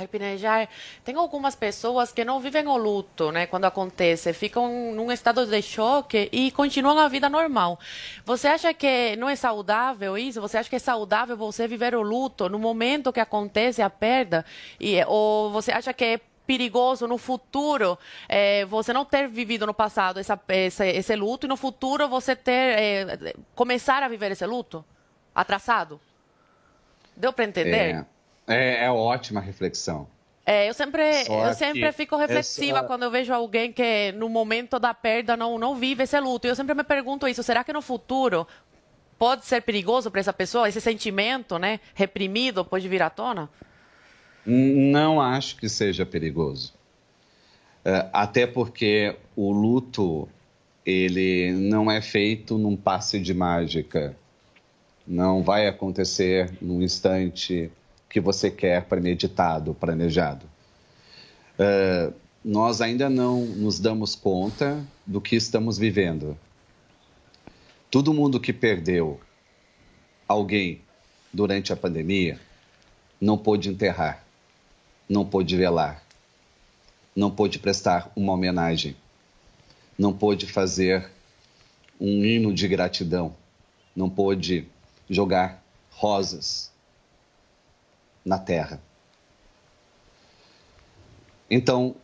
Carpinejar, 0.00 0.68
tem 1.04 1.14
algumas 1.16 1.54
pessoas 1.54 2.12
que 2.12 2.24
não 2.24 2.40
vivem 2.40 2.66
o 2.66 2.76
luto, 2.76 3.30
né, 3.30 3.46
quando 3.46 3.66
acontece, 3.66 4.32
ficam 4.32 4.92
num 4.94 5.12
estado 5.12 5.46
de 5.46 5.62
choque 5.62 6.28
e 6.32 6.50
continuam 6.50 6.98
a 6.98 7.08
vida 7.08 7.28
normal. 7.28 7.78
Você 8.24 8.48
acha 8.48 8.72
que 8.72 9.14
não 9.16 9.28
é 9.28 9.36
saudável 9.36 10.16
isso? 10.16 10.40
Você 10.40 10.58
acha 10.58 10.68
que 10.70 10.76
é 10.76 10.80
saudável 10.80 11.36
você 11.36 11.68
viver 11.68 11.94
o 11.94 12.02
luto 12.02 12.48
no 12.48 12.58
momento 12.58 13.12
que 13.12 13.20
acontece 13.20 13.82
a 13.82 13.90
perda? 13.90 14.44
E, 14.78 15.02
ou 15.06 15.50
você 15.50 15.72
acha 15.72 15.92
que 15.92 16.04
é 16.04 16.20
perigoso 16.46 17.06
no 17.06 17.16
futuro 17.16 17.96
eh, 18.28 18.64
você 18.64 18.92
não 18.92 19.04
ter 19.04 19.28
vivido 19.28 19.64
no 19.66 19.72
passado 19.72 20.18
essa, 20.18 20.40
esse, 20.48 20.84
esse 20.84 21.14
luto 21.14 21.46
e 21.46 21.48
no 21.48 21.56
futuro 21.56 22.08
você 22.08 22.34
ter 22.34 22.50
eh, 22.50 23.34
começar 23.54 24.02
a 24.02 24.08
viver 24.08 24.32
esse 24.32 24.44
luto 24.44 24.84
atrasado? 25.32 26.00
Deu 27.16 27.32
para 27.32 27.44
entender? 27.44 27.94
É, 27.94 28.06
é, 28.50 28.84
é 28.84 28.90
ótima 28.90 29.40
reflexão. 29.40 30.06
É, 30.46 30.68
eu 30.68 30.74
sempre, 30.74 31.24
Só 31.24 31.46
eu 31.48 31.54
sempre 31.54 31.80
que 31.80 31.92
fico 31.92 32.16
é 32.16 32.18
reflexiva 32.18 32.78
só- 32.80 32.84
quando 32.84 33.04
eu 33.04 33.10
vejo 33.10 33.32
alguém 33.32 33.72
que 33.72 34.10
no 34.12 34.28
momento 34.28 34.78
da 34.78 34.92
perda 34.92 35.36
não, 35.36 35.58
não 35.58 35.76
vive 35.76 36.02
esse 36.02 36.18
luto. 36.18 36.46
E 36.46 36.50
eu 36.50 36.56
sempre 36.56 36.74
me 36.74 36.82
pergunto 36.82 37.28
isso, 37.28 37.42
será 37.42 37.62
que 37.62 37.72
no 37.72 37.80
futuro 37.82 38.46
pode 39.18 39.44
ser 39.44 39.60
perigoso 39.62 40.10
para 40.10 40.20
essa 40.20 40.32
pessoa, 40.32 40.68
esse 40.68 40.80
sentimento, 40.80 41.58
né, 41.58 41.78
reprimido, 41.94 42.64
pode 42.64 42.88
vir 42.88 43.02
à 43.02 43.10
tona? 43.10 43.48
Não 44.44 45.20
acho 45.20 45.56
que 45.56 45.68
seja 45.68 46.04
perigoso. 46.06 46.72
É, 47.84 48.08
Até 48.12 48.46
porque 48.46 49.14
o 49.36 49.52
luto, 49.52 50.28
ele 50.84 51.52
não 51.52 51.90
é 51.90 52.00
feito 52.00 52.56
num 52.58 52.76
passe 52.76 53.20
de 53.20 53.34
mágica. 53.34 54.16
Não 55.06 55.42
vai 55.42 55.66
acontecer 55.66 56.50
num 56.60 56.82
instante 56.82 57.70
que 58.10 58.20
você 58.20 58.50
quer 58.50 58.84
premeditado, 58.86 59.72
planejado. 59.72 60.44
É, 61.56 62.12
Nós 62.44 62.80
ainda 62.80 63.08
não 63.08 63.46
nos 63.46 63.78
damos 63.78 64.16
conta 64.16 64.84
do 65.06 65.20
que 65.20 65.36
estamos 65.36 65.78
vivendo. 65.78 66.36
Todo 67.88 68.12
mundo 68.12 68.40
que 68.40 68.52
perdeu 68.52 69.20
alguém 70.26 70.80
durante 71.32 71.72
a 71.72 71.76
pandemia 71.76 72.40
não 73.20 73.38
pôde 73.38 73.68
enterrar, 73.68 74.24
não 75.08 75.24
pôde 75.24 75.56
velar, 75.56 76.02
não 77.14 77.30
pôde 77.30 77.58
prestar 77.58 78.10
uma 78.16 78.32
homenagem, 78.32 78.96
não 79.98 80.12
pôde 80.12 80.46
fazer 80.46 81.08
um 82.00 82.24
hino 82.24 82.52
de 82.52 82.66
gratidão, 82.66 83.36
não 83.94 84.08
pôde 84.08 84.66
jogar 85.08 85.62
rosas 85.90 86.69
na 88.24 88.38
terra. 88.38 88.80
Então, 91.50 91.96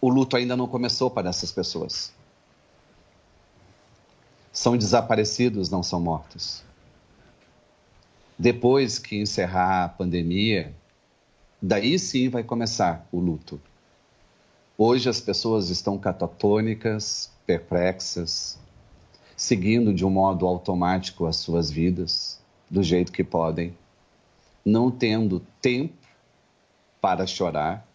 o 0.00 0.08
luto 0.08 0.36
ainda 0.36 0.56
não 0.56 0.68
começou 0.68 1.10
para 1.10 1.28
essas 1.28 1.50
pessoas. 1.50 2.12
São 4.52 4.76
desaparecidos, 4.76 5.68
não 5.68 5.82
são 5.82 6.00
mortos. 6.00 6.62
Depois 8.38 8.98
que 8.98 9.16
encerrar 9.16 9.84
a 9.84 9.88
pandemia, 9.88 10.74
daí 11.60 11.98
sim 11.98 12.28
vai 12.28 12.44
começar 12.44 13.06
o 13.10 13.18
luto. 13.18 13.60
Hoje 14.78 15.08
as 15.08 15.20
pessoas 15.20 15.70
estão 15.70 15.98
catatônicas, 15.98 17.30
perplexas, 17.46 18.58
seguindo 19.34 19.92
de 19.92 20.04
um 20.04 20.10
modo 20.10 20.46
automático 20.46 21.26
as 21.26 21.36
suas 21.36 21.70
vidas, 21.70 22.38
do 22.68 22.82
jeito 22.82 23.10
que 23.10 23.24
podem, 23.24 23.74
não 24.66 24.90
tendo 24.90 25.46
tempo 25.62 25.94
para 27.00 27.24
chorar 27.24 27.86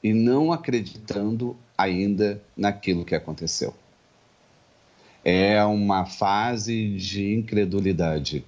e 0.00 0.12
não 0.12 0.52
acreditando 0.52 1.56
ainda 1.76 2.40
naquilo 2.56 3.04
que 3.04 3.16
aconteceu. 3.16 3.74
É 5.24 5.64
uma 5.64 6.06
fase 6.06 6.96
de 6.96 7.34
incredulidade. 7.34 8.44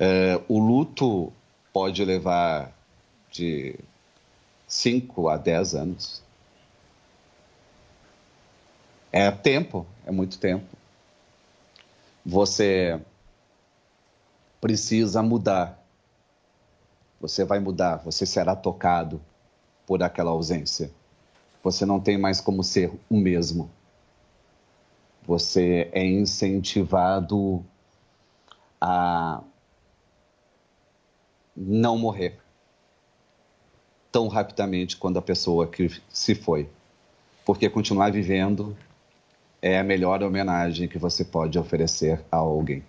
É, 0.00 0.40
o 0.48 0.58
luto 0.58 1.32
pode 1.72 2.04
levar 2.04 2.72
de 3.30 3.78
5 4.66 5.28
a 5.28 5.36
10 5.36 5.74
anos. 5.74 6.22
É 9.12 9.30
tempo, 9.30 9.86
é 10.04 10.10
muito 10.10 10.38
tempo. 10.38 10.66
Você 12.26 13.00
precisa 14.60 15.22
mudar. 15.22 15.82
Você 17.20 17.44
vai 17.44 17.58
mudar, 17.58 17.96
você 17.96 18.24
será 18.24 18.54
tocado 18.54 19.20
por 19.86 20.02
aquela 20.02 20.30
ausência. 20.30 20.90
Você 21.62 21.84
não 21.84 22.00
tem 22.00 22.16
mais 22.16 22.40
como 22.40 22.62
ser 22.62 22.92
o 23.10 23.16
mesmo. 23.16 23.70
Você 25.26 25.90
é 25.92 26.06
incentivado 26.06 27.64
a 28.80 29.42
não 31.56 31.98
morrer 31.98 32.38
tão 34.10 34.28
rapidamente 34.28 34.96
quando 34.96 35.18
a 35.18 35.22
pessoa 35.22 35.66
que 35.66 35.88
se 36.08 36.34
foi. 36.34 36.68
Porque 37.44 37.68
continuar 37.68 38.10
vivendo 38.12 38.76
é 39.60 39.78
a 39.78 39.84
melhor 39.84 40.22
homenagem 40.22 40.88
que 40.88 40.98
você 40.98 41.24
pode 41.24 41.58
oferecer 41.58 42.24
a 42.30 42.36
alguém. 42.36 42.82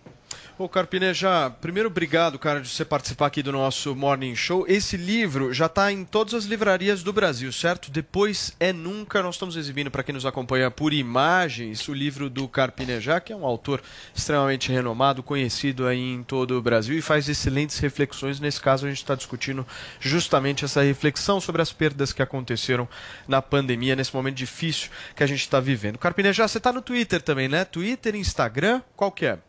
Ô, 0.60 0.68
Carpineja, 0.68 1.50
primeiro, 1.62 1.88
obrigado, 1.88 2.38
cara, 2.38 2.60
de 2.60 2.68
você 2.68 2.84
participar 2.84 3.28
aqui 3.28 3.42
do 3.42 3.50
nosso 3.50 3.96
Morning 3.96 4.36
Show. 4.36 4.66
Esse 4.68 4.98
livro 4.98 5.54
já 5.54 5.68
está 5.68 5.90
em 5.90 6.04
todas 6.04 6.34
as 6.34 6.44
livrarias 6.44 7.02
do 7.02 7.14
Brasil, 7.14 7.50
certo? 7.54 7.90
Depois 7.90 8.54
é 8.60 8.74
Nunca. 8.74 9.24
Nós 9.24 9.36
estamos 9.36 9.56
exibindo, 9.56 9.90
para 9.90 10.04
quem 10.04 10.14
nos 10.14 10.26
acompanha 10.26 10.70
por 10.70 10.92
imagens, 10.92 11.88
o 11.88 11.94
livro 11.94 12.30
do 12.30 12.46
Carpineja, 12.46 13.22
que 13.22 13.32
é 13.32 13.36
um 13.38 13.46
autor 13.46 13.82
extremamente 14.14 14.70
renomado, 14.70 15.24
conhecido 15.24 15.88
aí 15.88 15.98
em 15.98 16.24
todo 16.24 16.58
o 16.58 16.62
Brasil 16.62 16.98
e 16.98 17.02
faz 17.02 17.30
excelentes 17.30 17.80
reflexões. 17.80 18.42
Nesse 18.42 18.60
caso, 18.60 18.86
a 18.86 18.90
gente 18.90 18.98
está 18.98 19.16
discutindo 19.16 19.66
justamente 19.98 20.66
essa 20.66 20.84
reflexão 20.84 21.40
sobre 21.40 21.62
as 21.62 21.72
perdas 21.72 22.12
que 22.12 22.22
aconteceram 22.22 22.86
na 23.30 23.42
pandemia, 23.42 23.96
nesse 23.96 24.14
momento 24.14 24.36
difícil 24.36 24.90
que 25.16 25.24
a 25.24 25.28
gente 25.28 25.40
está 25.40 25.62
vivendo. 25.62 25.98
Carpineja, 25.98 26.46
você 26.46 26.58
está 26.58 26.74
no 26.74 26.82
Twitter 26.82 27.22
também, 27.22 27.48
né? 27.48 27.64
Twitter, 27.64 28.14
Instagram, 28.14 28.82
qual 28.98 29.10
que 29.10 29.26
é? 29.26 29.40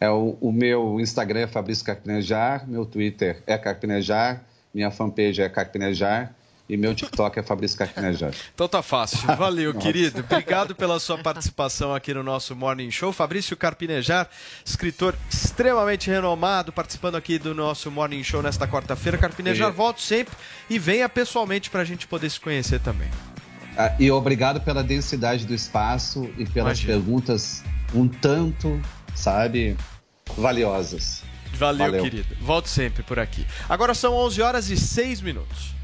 É 0.00 0.10
o, 0.10 0.36
o 0.40 0.52
meu 0.52 1.00
Instagram 1.00 1.40
é 1.40 1.46
Fabrício 1.46 1.84
Carpinejar, 1.84 2.68
meu 2.68 2.84
Twitter 2.84 3.42
é 3.46 3.56
Carpinejar, 3.56 4.42
minha 4.74 4.90
fanpage 4.90 5.40
é 5.40 5.48
Carpinejar 5.48 6.34
e 6.68 6.76
meu 6.76 6.94
TikTok 6.94 7.38
é 7.38 7.42
Fabrício 7.42 7.78
Carpinejar. 7.78 8.32
Então 8.54 8.68
tá 8.68 8.82
fácil. 8.82 9.18
Valeu, 9.36 9.72
querido. 9.78 10.20
Obrigado 10.20 10.74
pela 10.74 10.98
sua 10.98 11.16
participação 11.16 11.94
aqui 11.94 12.12
no 12.12 12.22
nosso 12.22 12.54
Morning 12.56 12.90
Show. 12.90 13.12
Fabrício 13.12 13.56
Carpinejar, 13.56 14.28
escritor 14.64 15.14
extremamente 15.30 16.10
renomado, 16.10 16.72
participando 16.72 17.14
aqui 17.14 17.38
do 17.38 17.54
nosso 17.54 17.90
Morning 17.90 18.22
Show 18.22 18.42
nesta 18.42 18.66
quarta-feira. 18.66 19.16
Carpinejar, 19.16 19.70
E- 19.70 19.72
volte 19.72 20.02
sempre 20.02 20.34
e 20.68 20.78
venha 20.78 21.08
pessoalmente 21.08 21.70
para 21.70 21.80
a 21.82 21.84
gente 21.84 22.06
poder 22.06 22.28
se 22.28 22.40
conhecer 22.40 22.80
também. 22.80 23.08
Ah, 23.78 23.94
e 24.00 24.10
obrigado 24.10 24.60
pela 24.60 24.82
densidade 24.82 25.46
do 25.46 25.54
espaço 25.54 26.28
e 26.36 26.44
pelas 26.46 26.78
Imagina. 26.80 26.92
perguntas 26.94 27.62
um 27.94 28.08
tanto, 28.08 28.80
sabe, 29.16 29.76
valiosas. 30.36 31.22
Valeu, 31.54 31.86
Valeu. 31.86 32.02
querido. 32.04 32.36
Volte 32.40 32.68
sempre 32.68 33.02
por 33.02 33.18
aqui. 33.18 33.46
Agora 33.68 33.94
são 33.94 34.14
11 34.14 34.42
horas 34.42 34.70
e 34.70 34.76
6 34.76 35.20
minutos. 35.22 35.74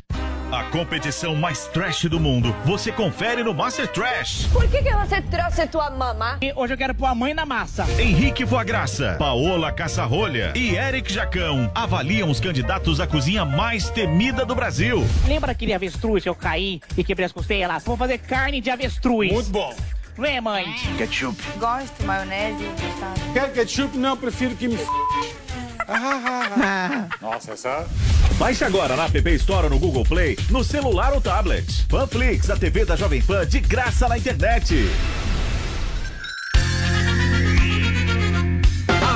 A 0.53 0.65
competição 0.65 1.35
mais 1.35 1.65
trash 1.69 2.05
do 2.05 2.21
mundo, 2.21 2.55
você 2.67 2.93
confere 2.93 3.43
no 3.43 3.55
Master 3.55 3.89
Trash. 3.89 4.49
Por 4.53 4.69
que, 4.69 4.83
que 4.83 4.93
você 4.95 5.23
trouxe 5.23 5.67
tua 5.67 5.89
mamá? 5.89 6.39
Hoje 6.55 6.75
eu 6.75 6.77
quero 6.77 6.95
pôr 6.95 7.07
a 7.07 7.15
mãe 7.15 7.33
na 7.33 7.47
massa. 7.47 7.87
Henrique 7.99 8.45
Voagraça, 8.45 9.17
Paola 9.19 9.73
Caçarrolha 9.73 10.53
e 10.55 10.77
Eric 10.77 11.11
Jacão 11.11 11.73
avaliam 11.75 12.31
os 12.31 12.39
candidatos 12.39 13.01
à 13.01 13.07
cozinha 13.07 13.47
mais 13.47 13.89
temida 13.89 14.45
do 14.45 14.55
Brasil. 14.55 15.03
Lembra 15.27 15.47
daquele 15.55 15.73
avestruz 15.73 16.23
que 16.23 16.29
eu 16.29 16.35
caí 16.35 16.83
e 16.99 17.03
quebrei 17.03 17.25
as 17.25 17.33
costelas? 17.33 17.83
Vou 17.83 17.97
fazer 17.97 18.19
carne 18.19 18.61
de 18.61 18.69
avestruz. 18.69 19.33
Muito 19.33 19.49
bom. 19.49 19.75
Vem, 20.17 20.41
mãe. 20.41 20.67
Ketchup. 20.99 21.41
Gosto, 21.59 22.05
maionese 22.05 22.65
mostarda. 22.65 23.33
Quero 23.33 23.53
ketchup? 23.53 23.97
Não, 23.97 24.17
prefiro 24.17 24.55
que 24.55 24.69
me. 24.69 24.77
Nossa, 27.21 27.53
essa. 27.53 27.87
Baixe 28.39 28.65
agora 28.65 28.97
na 28.97 29.07
App 29.07 29.31
Store 29.35 29.65
ou 29.65 29.71
no 29.71 29.79
Google 29.79 30.05
Play, 30.05 30.39
no 30.51 30.63
celular 30.63 31.13
ou 31.13 31.21
tablet. 31.21 31.87
Panflix, 31.89 32.51
a 32.51 32.57
TV 32.57 32.85
da 32.85 32.97
Jovem 32.97 33.23
Pan, 33.23 33.47
de 33.47 33.61
graça 33.61 34.09
na 34.09 34.19
internet. 34.19 34.89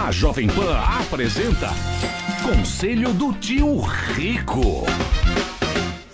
A 0.07 0.12
Jovem 0.12 0.49
Pan 0.49 0.78
apresenta 0.78 1.70
Conselho 2.42 3.12
do 3.12 3.32
Tio 3.34 3.80
Rico. 3.80 4.86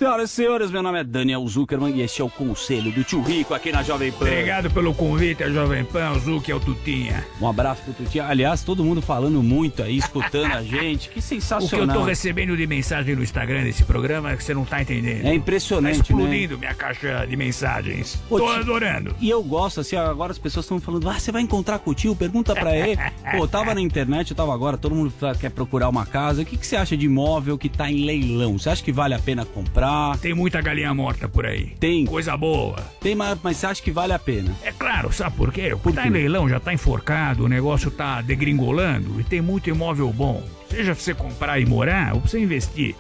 Senhoras 0.03 0.33
e 0.33 0.35
senhores, 0.35 0.71
meu 0.73 0.83
nome 0.83 0.99
é 0.99 1.05
Daniel 1.05 1.47
Zuckerman 1.47 1.95
e 1.95 2.03
este 2.03 2.21
é 2.21 2.25
o 2.25 2.29
Conselho 2.29 2.91
do 2.91 3.05
Tio 3.05 3.23
Rico 3.23 3.55
aqui 3.55 3.71
na 3.71 3.85
Jovem 3.85 4.11
Pan. 4.11 4.25
Obrigado 4.27 4.69
pelo 4.69 4.93
convite, 4.93 5.45
a 5.45 5.49
Jovem 5.49 5.85
Pan, 5.85 6.11
o 6.11 6.19
Zuc 6.19 6.51
é 6.51 6.55
o 6.57 6.59
Tutinha. 6.59 7.25
Um 7.41 7.47
abraço 7.47 7.83
pro 7.83 7.93
Tutinha. 7.93 8.25
Aliás, 8.27 8.65
todo 8.65 8.83
mundo 8.85 9.01
falando 9.01 9.41
muito 9.45 9.81
aí, 9.81 9.97
escutando 9.97 10.55
a 10.55 10.61
gente. 10.65 11.09
Que 11.09 11.11
O 11.11 11.13
que 11.13 11.19
eu 11.19 11.23
sensacional. 11.23 11.99
tô 11.99 12.03
recebendo 12.03 12.57
de 12.57 12.67
mensagem 12.67 13.15
no 13.15 13.23
Instagram 13.23 13.63
desse 13.63 13.85
programa 13.85 14.33
é 14.33 14.37
que 14.37 14.43
você 14.43 14.53
não 14.53 14.65
tá 14.65 14.83
entendendo. 14.83 15.25
É 15.25 15.33
impressionante, 15.37 15.99
Tá 15.99 16.03
explodindo 16.03 16.59
minha 16.59 16.75
caixa 16.75 17.25
de 17.25 17.37
mensagens. 17.37 18.21
Ô, 18.29 18.39
tô 18.41 18.47
tio- 18.47 18.55
adorando. 18.57 19.15
E 19.21 19.31
eu 19.31 19.41
gosto, 19.41 19.83
assim, 19.83 19.95
agora 19.95 20.33
as 20.33 20.39
pessoas 20.39 20.65
estão 20.65 20.81
falando, 20.81 21.09
ah, 21.09 21.17
você 21.21 21.31
vai 21.31 21.43
encontrar 21.43 21.79
com 21.79 21.93
o 21.93 21.95
tio, 21.95 22.17
pergunta 22.17 22.55
pra 22.57 22.77
ele. 22.77 22.99
Pô, 23.39 23.47
tava 23.47 23.73
na 23.73 23.81
internet, 23.81 24.31
eu 24.33 24.37
tava 24.37 24.53
agora, 24.53 24.77
todo 24.77 24.97
mundo 24.97 25.13
tá- 25.21 25.33
quer 25.37 25.51
procurar 25.53 25.89
uma 25.89 26.05
casa. 26.05 26.43
O 26.43 26.45
que, 26.45 26.57
que 26.57 26.67
você 26.67 26.75
acha 26.75 26.97
de 26.97 27.07
imóvel 27.07 27.57
que 27.57 27.69
tá 27.69 27.89
em 27.89 28.05
leilão? 28.05 28.59
Você 28.59 28.69
acha 28.69 28.83
que 28.83 28.91
vale 28.91 29.15
a 29.15 29.19
pena 29.21 29.45
comprar? 29.45 29.92
Tem 30.21 30.35
muita 30.35 30.61
galinha 30.61 30.93
morta 30.95 31.29
por 31.29 31.47
aí. 31.47 31.67
Tem. 31.81 32.05
Coisa 32.05 32.37
boa. 32.37 32.77
Tem, 33.01 33.15
mas, 33.15 33.39
mas 33.43 33.57
você 33.57 33.67
acha 33.67 33.83
que 33.83 33.91
vale 33.91 34.13
a 34.13 34.19
pena? 34.19 34.55
É 34.63 34.73
claro, 34.73 35.13
sabe 35.13 35.37
por 35.37 35.53
quê? 35.53 35.77
Por 35.83 35.93
tá 35.93 36.03
quê? 36.03 36.09
em 36.09 36.11
leilão, 36.11 36.49
já 36.49 36.61
tá 36.61 36.73
enforcado, 36.73 37.45
o 37.45 37.49
negócio 37.49 37.91
tá 37.91 38.21
degringolando 38.21 39.21
e 39.21 39.25
tem 39.25 39.41
muito 39.41 39.69
imóvel 39.69 40.13
bom. 40.13 40.43
Seja 40.69 40.95
pra 40.95 41.03
você 41.03 41.15
comprar 41.15 41.61
e 41.61 41.67
morar 41.67 42.15
ou 42.15 42.21
pra 42.21 42.31
você 42.31 42.39
investir. 42.39 42.95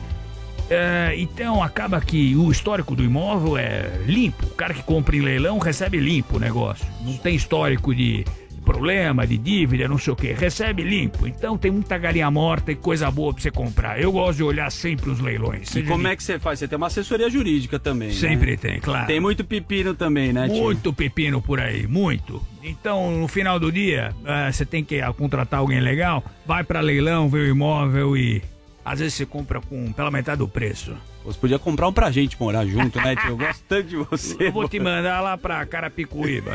É, 0.70 1.14
então 1.16 1.62
acaba 1.62 2.00
que 2.00 2.34
o 2.36 2.50
histórico 2.50 2.94
do 2.94 3.04
imóvel 3.04 3.58
é 3.58 3.90
limpo. 4.06 4.46
O 4.46 4.54
cara 4.54 4.72
que 4.72 4.82
compra 4.82 5.16
em 5.16 5.20
leilão 5.20 5.58
recebe 5.58 5.98
limpo 5.98 6.36
o 6.36 6.40
negócio. 6.40 6.86
Não 7.02 7.16
tem 7.18 7.34
histórico 7.34 7.94
de 7.94 8.24
problema, 8.62 9.26
de 9.26 9.36
dívida, 9.36 9.86
não 9.88 9.98
sei 9.98 10.12
o 10.12 10.16
que. 10.16 10.32
Recebe 10.32 10.82
limpo. 10.82 11.26
Então 11.26 11.58
tem 11.58 11.70
muita 11.70 11.98
galinha 11.98 12.30
morta 12.30 12.72
e 12.72 12.74
coisa 12.76 13.10
boa 13.10 13.32
pra 13.32 13.42
você 13.42 13.50
comprar. 13.50 14.00
Eu 14.00 14.12
gosto 14.12 14.38
de 14.38 14.42
olhar 14.44 14.70
sempre 14.70 15.10
os 15.10 15.20
leilões. 15.20 15.74
E 15.76 15.82
como 15.82 16.04
de- 16.04 16.10
é 16.10 16.16
que 16.16 16.22
você 16.22 16.38
faz? 16.38 16.58
Você 16.58 16.68
tem 16.68 16.76
uma 16.76 16.86
assessoria 16.86 17.28
jurídica 17.28 17.78
também, 17.78 18.08
né? 18.08 18.14
Sempre 18.14 18.56
tem, 18.56 18.80
claro. 18.80 19.06
Tem 19.06 19.20
muito 19.20 19.44
pepino 19.44 19.94
também, 19.94 20.32
né, 20.32 20.48
tio? 20.48 20.56
Muito 20.62 20.92
pepino 20.92 21.40
por 21.42 21.60
aí, 21.60 21.86
muito. 21.86 22.42
Então, 22.62 23.10
no 23.18 23.28
final 23.28 23.58
do 23.58 23.72
dia, 23.72 24.14
ah, 24.24 24.50
você 24.50 24.64
tem 24.64 24.84
que 24.84 25.00
ah, 25.00 25.12
contratar 25.12 25.60
alguém 25.60 25.80
legal, 25.80 26.24
vai 26.46 26.62
pra 26.62 26.80
leilão, 26.80 27.28
vê 27.28 27.38
o 27.40 27.48
imóvel 27.48 28.16
e 28.16 28.40
às 28.84 28.98
vezes 28.98 29.14
você 29.14 29.26
compra 29.26 29.60
com 29.60 29.92
pela 29.92 30.10
metade 30.10 30.38
do 30.38 30.48
preço. 30.48 30.96
Você 31.24 31.38
podia 31.38 31.58
comprar 31.58 31.88
um 31.88 31.92
pra 31.92 32.10
gente 32.10 32.36
morar 32.40 32.66
junto, 32.66 32.98
né, 32.98 33.14
tio? 33.14 33.30
Eu 33.30 33.36
gosto 33.36 33.62
tanto 33.68 33.88
de 33.88 33.96
você. 33.96 34.48
Eu 34.48 34.52
vou 34.52 34.68
te 34.68 34.80
mandar 34.80 35.20
lá 35.20 35.38
pra 35.38 35.64
Carapicuíba. 35.64 36.52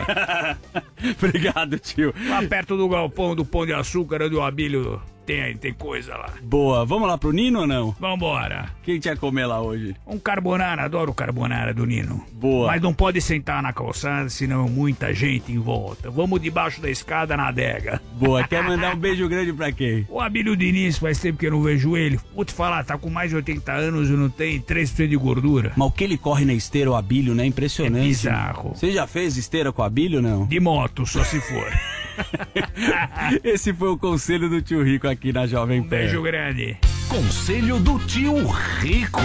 Obrigado, 1.23 1.79
tio. 1.79 2.13
Lá 2.27 2.43
perto 2.43 2.75
do 2.75 2.89
galpão 2.89 3.33
do 3.33 3.45
Pão 3.45 3.65
de 3.65 3.73
Açúcar, 3.73 4.23
onde 4.23 4.35
o 4.35 4.41
Abílio 4.41 5.01
tem, 5.27 5.57
tem 5.57 5.73
coisa 5.73 6.15
lá. 6.15 6.29
Boa, 6.41 6.85
vamos 6.85 7.05
lá 7.05 7.17
pro 7.17 7.33
Nino 7.33 7.59
ou 7.59 7.67
não? 7.67 7.91
Vambora. 7.99 8.69
O 8.79 8.83
que 8.83 8.97
ia 9.03 9.17
comer 9.17 9.45
lá 9.45 9.61
hoje? 9.61 9.93
Um 10.07 10.17
carbonara, 10.17 10.83
adoro 10.83 11.11
o 11.11 11.13
carbonara 11.13 11.73
do 11.73 11.85
Nino. 11.85 12.23
Boa. 12.31 12.67
Mas 12.67 12.81
não 12.81 12.93
pode 12.93 13.19
sentar 13.19 13.61
na 13.61 13.73
calçada, 13.73 14.29
senão 14.29 14.69
muita 14.69 15.13
gente 15.13 15.51
em 15.51 15.59
volta. 15.59 16.09
Vamos 16.09 16.41
debaixo 16.41 16.79
da 16.79 16.89
escada 16.89 17.35
na 17.35 17.49
adega. 17.49 18.01
Boa, 18.13 18.47
quer 18.47 18.63
mandar 18.65 18.95
um 18.95 18.97
beijo 18.97 19.27
grande 19.27 19.51
pra 19.51 19.69
quem? 19.69 20.07
O 20.09 20.21
Abílio 20.21 20.55
Diniz, 20.55 20.97
faz 20.97 21.19
tempo 21.19 21.37
que 21.37 21.47
eu 21.47 21.51
não 21.51 21.61
vejo 21.61 21.97
ele. 21.97 22.17
Vou 22.33 22.45
te 22.45 22.53
falar, 22.53 22.85
tá 22.85 22.97
com 22.97 23.09
mais 23.09 23.31
de 23.31 23.35
80 23.35 23.73
anos 23.73 24.09
e 24.09 24.13
não 24.13 24.29
tem 24.29 24.61
3% 24.61 25.09
de 25.09 25.17
gordura. 25.17 25.73
Mas 25.75 25.89
o 25.89 25.91
que 25.91 26.05
ele 26.05 26.17
corre 26.17 26.45
na 26.45 26.53
esteira, 26.53 26.89
o 26.89 26.95
Abílio, 26.95 27.35
né? 27.35 27.45
Impressionante. 27.45 28.05
É 28.05 28.07
bizarro. 28.07 28.69
Você 28.73 28.93
já 28.93 29.05
fez 29.05 29.35
esteira 29.35 29.73
com 29.73 29.81
o 29.81 29.85
Abílio, 29.85 30.21
não? 30.21 30.45
De 30.45 30.59
moto, 30.61 31.05
só 31.05 31.21
se 31.25 31.41
for. 31.41 31.67
Esse 33.43 33.73
foi 33.73 33.89
o 33.89 33.97
conselho 33.97 34.49
do 34.49 34.61
tio 34.61 34.83
Rico 34.83 35.07
aqui 35.07 35.31
na 35.31 35.47
Jovem 35.47 35.81
Pan. 35.83 35.89
Beijo 35.89 36.21
grande. 36.21 36.77
Conselho 37.09 37.79
do 37.79 37.99
tio 37.99 38.45
Rico. 38.79 39.21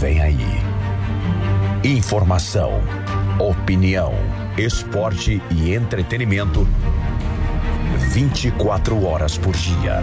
Vem 0.00 0.20
aí. 0.20 0.38
Informação, 1.84 2.82
opinião, 3.38 4.12
esporte 4.56 5.40
e 5.50 5.74
entretenimento. 5.74 6.66
24 8.12 9.04
horas 9.04 9.38
por 9.38 9.54
dia. 9.54 10.02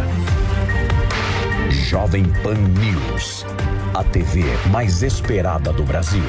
Jovem 1.70 2.24
Pan 2.44 2.56
News. 2.56 3.46
A 3.94 4.04
TV 4.04 4.44
mais 4.72 5.04
esperada 5.04 5.72
do 5.72 5.84
Brasil. 5.84 6.24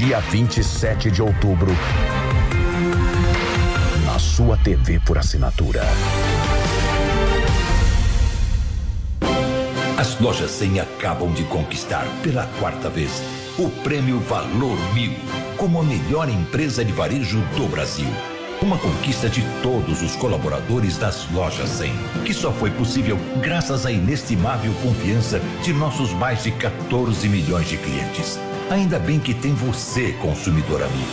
Dia 0.00 0.18
27 0.18 1.10
de 1.10 1.20
outubro. 1.20 1.70
Na 4.06 4.18
sua 4.18 4.56
TV 4.56 4.98
por 4.98 5.18
assinatura. 5.18 5.82
As 9.98 10.18
lojas 10.18 10.52
100 10.52 10.80
acabam 10.80 11.30
de 11.34 11.44
conquistar 11.44 12.06
pela 12.22 12.46
quarta 12.58 12.88
vez 12.88 13.22
o 13.58 13.68
prêmio 13.82 14.18
Valor 14.20 14.78
Mil 14.94 15.12
como 15.58 15.78
a 15.78 15.82
melhor 15.82 16.30
empresa 16.30 16.82
de 16.82 16.92
varejo 16.92 17.38
do 17.54 17.68
Brasil. 17.68 18.08
Uma 18.62 18.78
conquista 18.78 19.28
de 19.28 19.42
todos 19.62 20.00
os 20.00 20.16
colaboradores 20.16 20.96
das 20.96 21.30
lojas 21.30 21.68
100, 21.68 21.92
que 22.24 22.32
só 22.32 22.50
foi 22.50 22.70
possível 22.70 23.18
graças 23.42 23.84
à 23.84 23.92
inestimável 23.92 24.72
confiança 24.82 25.42
de 25.62 25.74
nossos 25.74 26.10
mais 26.14 26.42
de 26.42 26.52
14 26.52 27.28
milhões 27.28 27.68
de 27.68 27.76
clientes. 27.76 28.40
Ainda 28.70 29.00
bem 29.00 29.18
que 29.18 29.34
tem 29.34 29.52
você, 29.52 30.12
consumidor 30.12 30.80
amigo. 30.80 31.10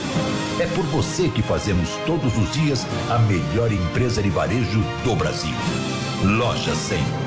É 0.60 0.68
por 0.68 0.86
você 0.86 1.28
que 1.28 1.42
fazemos 1.42 1.90
todos 2.06 2.38
os 2.38 2.54
dias 2.54 2.86
a 3.10 3.18
melhor 3.18 3.72
empresa 3.72 4.22
de 4.22 4.30
varejo 4.30 4.80
do 5.04 5.16
Brasil. 5.16 5.56
Loja 6.24 6.76
100. 6.76 7.27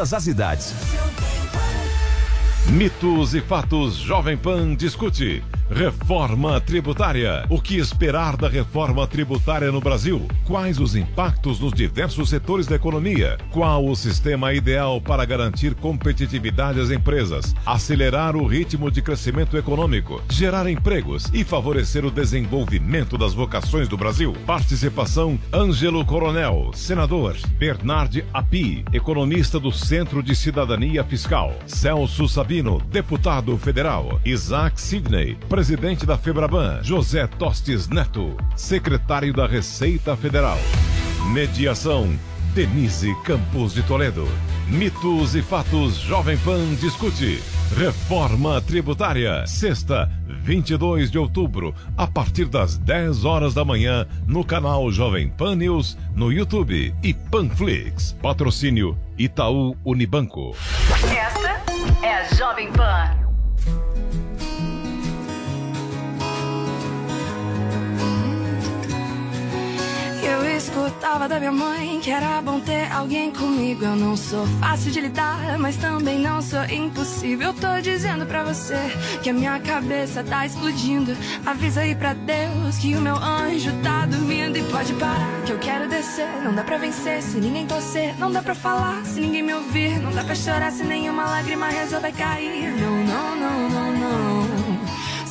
todas 0.00 0.14
as 0.14 0.26
idades. 0.26 0.74
Mitos 2.68 3.34
e 3.34 3.40
fatos 3.42 3.96
Jovem 3.96 4.36
Pan 4.36 4.74
discute. 4.74 5.42
Reforma 5.72 6.60
tributária. 6.60 7.46
O 7.48 7.60
que 7.60 7.76
esperar 7.76 8.36
da 8.36 8.48
reforma 8.48 9.06
tributária 9.06 9.70
no 9.70 9.80
Brasil? 9.80 10.26
Quais 10.44 10.80
os 10.80 10.96
impactos 10.96 11.60
nos 11.60 11.72
diversos 11.72 12.28
setores 12.28 12.66
da 12.66 12.74
economia? 12.74 13.38
Qual 13.52 13.86
o 13.86 13.94
sistema 13.94 14.52
ideal 14.52 15.00
para 15.00 15.24
garantir 15.24 15.76
competitividade 15.76 16.80
às 16.80 16.90
empresas, 16.90 17.54
acelerar 17.64 18.34
o 18.34 18.48
ritmo 18.48 18.90
de 18.90 19.00
crescimento 19.00 19.56
econômico, 19.56 20.20
gerar 20.28 20.68
empregos 20.68 21.30
e 21.32 21.44
favorecer 21.44 22.04
o 22.04 22.10
desenvolvimento 22.10 23.16
das 23.16 23.32
vocações 23.32 23.86
do 23.86 23.96
Brasil? 23.96 24.34
Participação 24.44 25.38
Ângelo 25.54 26.04
Coronel, 26.04 26.72
senador. 26.74 27.36
Bernard 27.58 28.24
Api, 28.34 28.84
economista 28.92 29.60
do 29.60 29.70
Centro 29.70 30.20
de 30.20 30.34
Cidadania 30.34 31.04
Fiscal. 31.04 31.54
Celso 31.64 32.28
Sabino, 32.28 32.82
deputado 32.90 33.56
federal. 33.56 34.20
Isaac 34.24 34.80
Sidney, 34.80 35.36
presidente 35.48 35.59
da 36.06 36.16
Febraban. 36.16 36.82
José 36.82 37.26
Tostes 37.26 37.86
Neto, 37.86 38.34
secretário 38.56 39.30
da 39.30 39.46
Receita 39.46 40.16
Federal. 40.16 40.56
Mediação 41.34 42.10
Denise 42.54 43.14
Campos 43.24 43.74
de 43.74 43.82
Toledo. 43.82 44.26
Mitos 44.68 45.34
e 45.34 45.42
fatos 45.42 45.96
Jovem 45.96 46.38
Pan 46.38 46.74
discute. 46.76 47.42
Reforma 47.76 48.58
tributária. 48.62 49.46
Sexta, 49.46 50.10
22 50.26 51.10
de 51.10 51.18
outubro, 51.18 51.74
a 51.94 52.06
partir 52.06 52.46
das 52.46 52.78
10 52.78 53.26
horas 53.26 53.52
da 53.52 53.62
manhã, 53.62 54.06
no 54.26 54.42
canal 54.42 54.90
Jovem 54.90 55.28
Pan 55.28 55.56
News, 55.56 55.98
no 56.14 56.32
YouTube 56.32 56.94
e 57.02 57.12
Panflix. 57.12 58.16
Patrocínio 58.22 58.96
Itaú 59.18 59.76
Unibanco. 59.84 60.56
Esta 61.14 61.62
é 62.02 62.14
a 62.14 62.34
Jovem 62.34 62.72
Pan. 62.72 63.20
Eu 70.22 70.56
escutava 70.56 71.26
da 71.28 71.38
minha 71.38 71.52
mãe 71.52 71.98
que 72.00 72.10
era 72.10 72.42
bom 72.42 72.60
ter 72.60 72.90
alguém 72.92 73.30
comigo. 73.30 73.84
Eu 73.84 73.96
não 73.96 74.16
sou 74.16 74.46
fácil 74.60 74.90
de 74.90 75.00
lidar, 75.00 75.58
mas 75.58 75.76
também 75.76 76.18
não 76.18 76.42
sou 76.42 76.62
impossível. 76.64 77.48
Eu 77.48 77.54
tô 77.54 77.80
dizendo 77.80 78.26
pra 78.26 78.44
você 78.44 78.76
que 79.22 79.30
a 79.30 79.32
minha 79.32 79.58
cabeça 79.60 80.22
tá 80.22 80.44
explodindo. 80.44 81.16
Avisa 81.44 81.80
aí 81.80 81.94
pra 81.94 82.12
Deus 82.12 82.78
que 82.78 82.94
o 82.94 83.00
meu 83.00 83.16
anjo 83.16 83.72
tá 83.82 84.04
dormindo. 84.06 84.58
E 84.58 84.62
pode 84.64 84.92
parar, 84.94 85.42
que 85.46 85.52
eu 85.52 85.58
quero 85.58 85.88
descer. 85.88 86.28
Não 86.44 86.54
dá 86.54 86.62
pra 86.64 86.76
vencer 86.76 87.22
se 87.22 87.38
ninguém 87.38 87.66
torcer. 87.66 88.14
Não 88.18 88.30
dá 88.30 88.42
pra 88.42 88.54
falar 88.54 89.04
se 89.04 89.20
ninguém 89.20 89.42
me 89.42 89.54
ouvir. 89.54 89.98
Não 90.00 90.12
dá 90.12 90.22
pra 90.22 90.34
chorar 90.34 90.70
se 90.70 90.84
nenhuma 90.84 91.24
lágrima 91.24 91.68
resolver 91.68 92.12
cair. 92.12 92.72
Não, 92.78 93.04
não, 93.04 93.36
não, 93.36 93.70
não. 93.70 93.79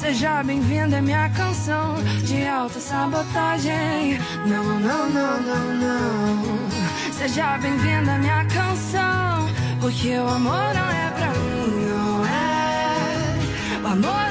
Seja 0.10 0.41
bem-vindo 0.41 0.95
é 0.95 1.02
minha 1.02 1.30
canção 1.30 1.94
de 2.23 2.44
alta 2.48 2.80
sabotagem. 2.80 4.18
Não, 4.48 4.64
não, 4.80 5.07
não, 5.07 5.40
não, 5.40 5.73
não. 5.76 7.14
Seja 7.14 7.60
bem-vindo 7.60 8.10
é 8.10 8.18
minha 8.18 8.44
canção, 8.45 9.48
porque 9.80 10.18
o 10.18 10.27
amor 10.27 10.73
não 10.73 10.90
é 10.90 11.11
pra 11.11 11.27
mim, 11.27 11.86
não 11.91 12.26
é. 12.26 13.84
O 13.84 13.88
amor 13.88 14.28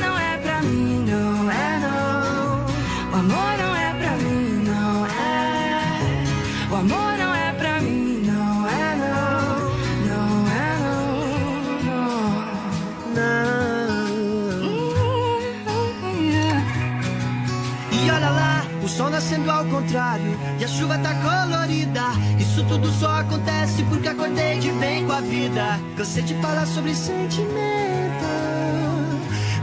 o 19.29 19.31
sol 19.31 19.39
nascendo 19.39 19.51
ao 19.51 19.65
contrário 19.67 20.39
e 20.59 20.65
a 20.65 20.69
chuva 20.69 20.99
tá 20.99 21.15
colorida. 21.15 22.03
Isso 22.39 22.65
tudo 22.65 22.91
só 22.93 23.21
acontece 23.21 23.83
porque 23.85 24.09
acordei 24.09 24.59
de 24.59 24.71
bem 24.73 25.07
com 25.07 25.13
a 25.13 25.21
vida. 25.21 25.81
Cansei 25.97 26.23
de 26.23 26.35
falar 26.37 26.67
sobre 26.67 26.95
sentimento, 26.95 27.55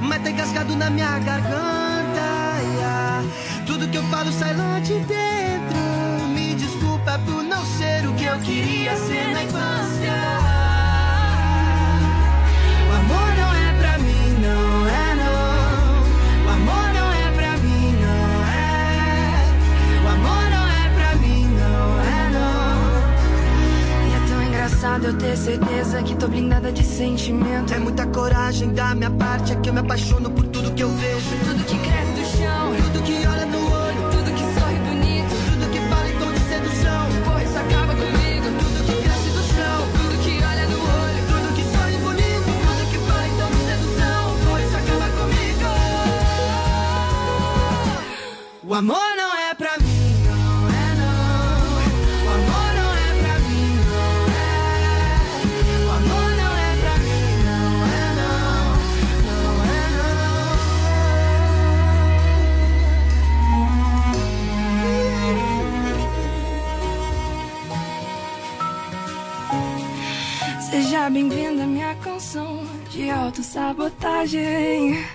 mas 0.01 0.21
tá 0.23 0.29
engasgado 0.29 0.75
na 0.75 0.89
minha 0.89 1.17
garganta. 1.19 1.65
Tudo 3.65 3.87
que 3.87 3.97
eu 3.97 4.03
falo 4.03 4.31
sai 4.31 4.55
lá 4.55 4.79
de 4.79 4.93
dentro. 4.93 6.27
Me 6.33 6.53
desculpa 6.55 7.19
por 7.25 7.43
não 7.43 7.65
ser 7.65 8.07
o 8.07 8.13
que 8.13 8.25
eu 8.25 8.39
queria 8.39 8.95
ser 8.95 9.33
na 9.33 9.43
infância. 9.43 10.54
Engraçado 24.95 25.05
eu 25.05 25.17
ter 25.17 25.37
certeza 25.37 26.03
que 26.03 26.15
tô 26.15 26.27
blindada 26.27 26.71
de 26.71 26.83
sentimento. 26.83 27.73
É 27.73 27.79
muita 27.79 28.05
coragem 28.07 28.73
da 28.73 28.95
minha 28.95 29.11
parte, 29.11 29.51
é 29.53 29.55
que 29.55 29.69
eu 29.69 29.73
me 29.73 29.79
apaixono 29.79 30.31
por 30.31 30.45
tudo 30.47 30.71
que 30.73 30.83
eu 30.83 30.89
vejo. 30.89 31.29
Tudo 31.43 31.63
que 31.65 31.77
cresce 31.79 32.11
do 32.13 32.25
chão, 32.37 32.75
Tudo 32.75 33.03
que 33.03 33.27
olha 33.27 33.45
no 33.45 33.71
olho, 33.71 34.09
tudo 34.11 34.31
que 34.31 34.59
sorri 34.59 34.79
bonito. 34.87 35.35
tudo 35.51 35.69
que 35.71 35.79
fala 35.89 36.09
em 36.09 36.17
tom 36.19 36.31
de 36.31 36.39
sedução. 36.39 37.07
Porra, 37.25 37.43
isso 37.43 37.57
acaba 37.57 37.93
comigo. 37.93 38.45
Tudo 38.59 38.85
que 38.85 38.95
cresce 39.03 39.29
do 39.29 39.43
chão, 39.53 39.79
Tudo 39.97 40.15
que 40.23 40.33
olha 40.43 40.65
no 40.67 40.79
olho. 40.79 41.21
tudo 41.31 41.47
que 41.55 41.63
sorri 41.75 41.97
bonito, 41.97 42.49
tudo 42.65 42.83
que 42.91 42.97
fala 43.07 43.27
em 43.27 43.35
tom 43.39 43.49
de 43.51 43.61
sedução. 43.69 44.21
Por 44.47 44.59
isso 44.61 44.77
acaba 44.77 45.07
comigo. 45.19 45.65
O 48.63 48.73
amor 48.73 49.14
Seja 71.05 71.13
bem-vindo 71.13 71.61
à 71.61 71.67
minha 71.67 71.93
canção 71.97 72.65
de 72.89 73.11
autossabotagem. 73.11 75.05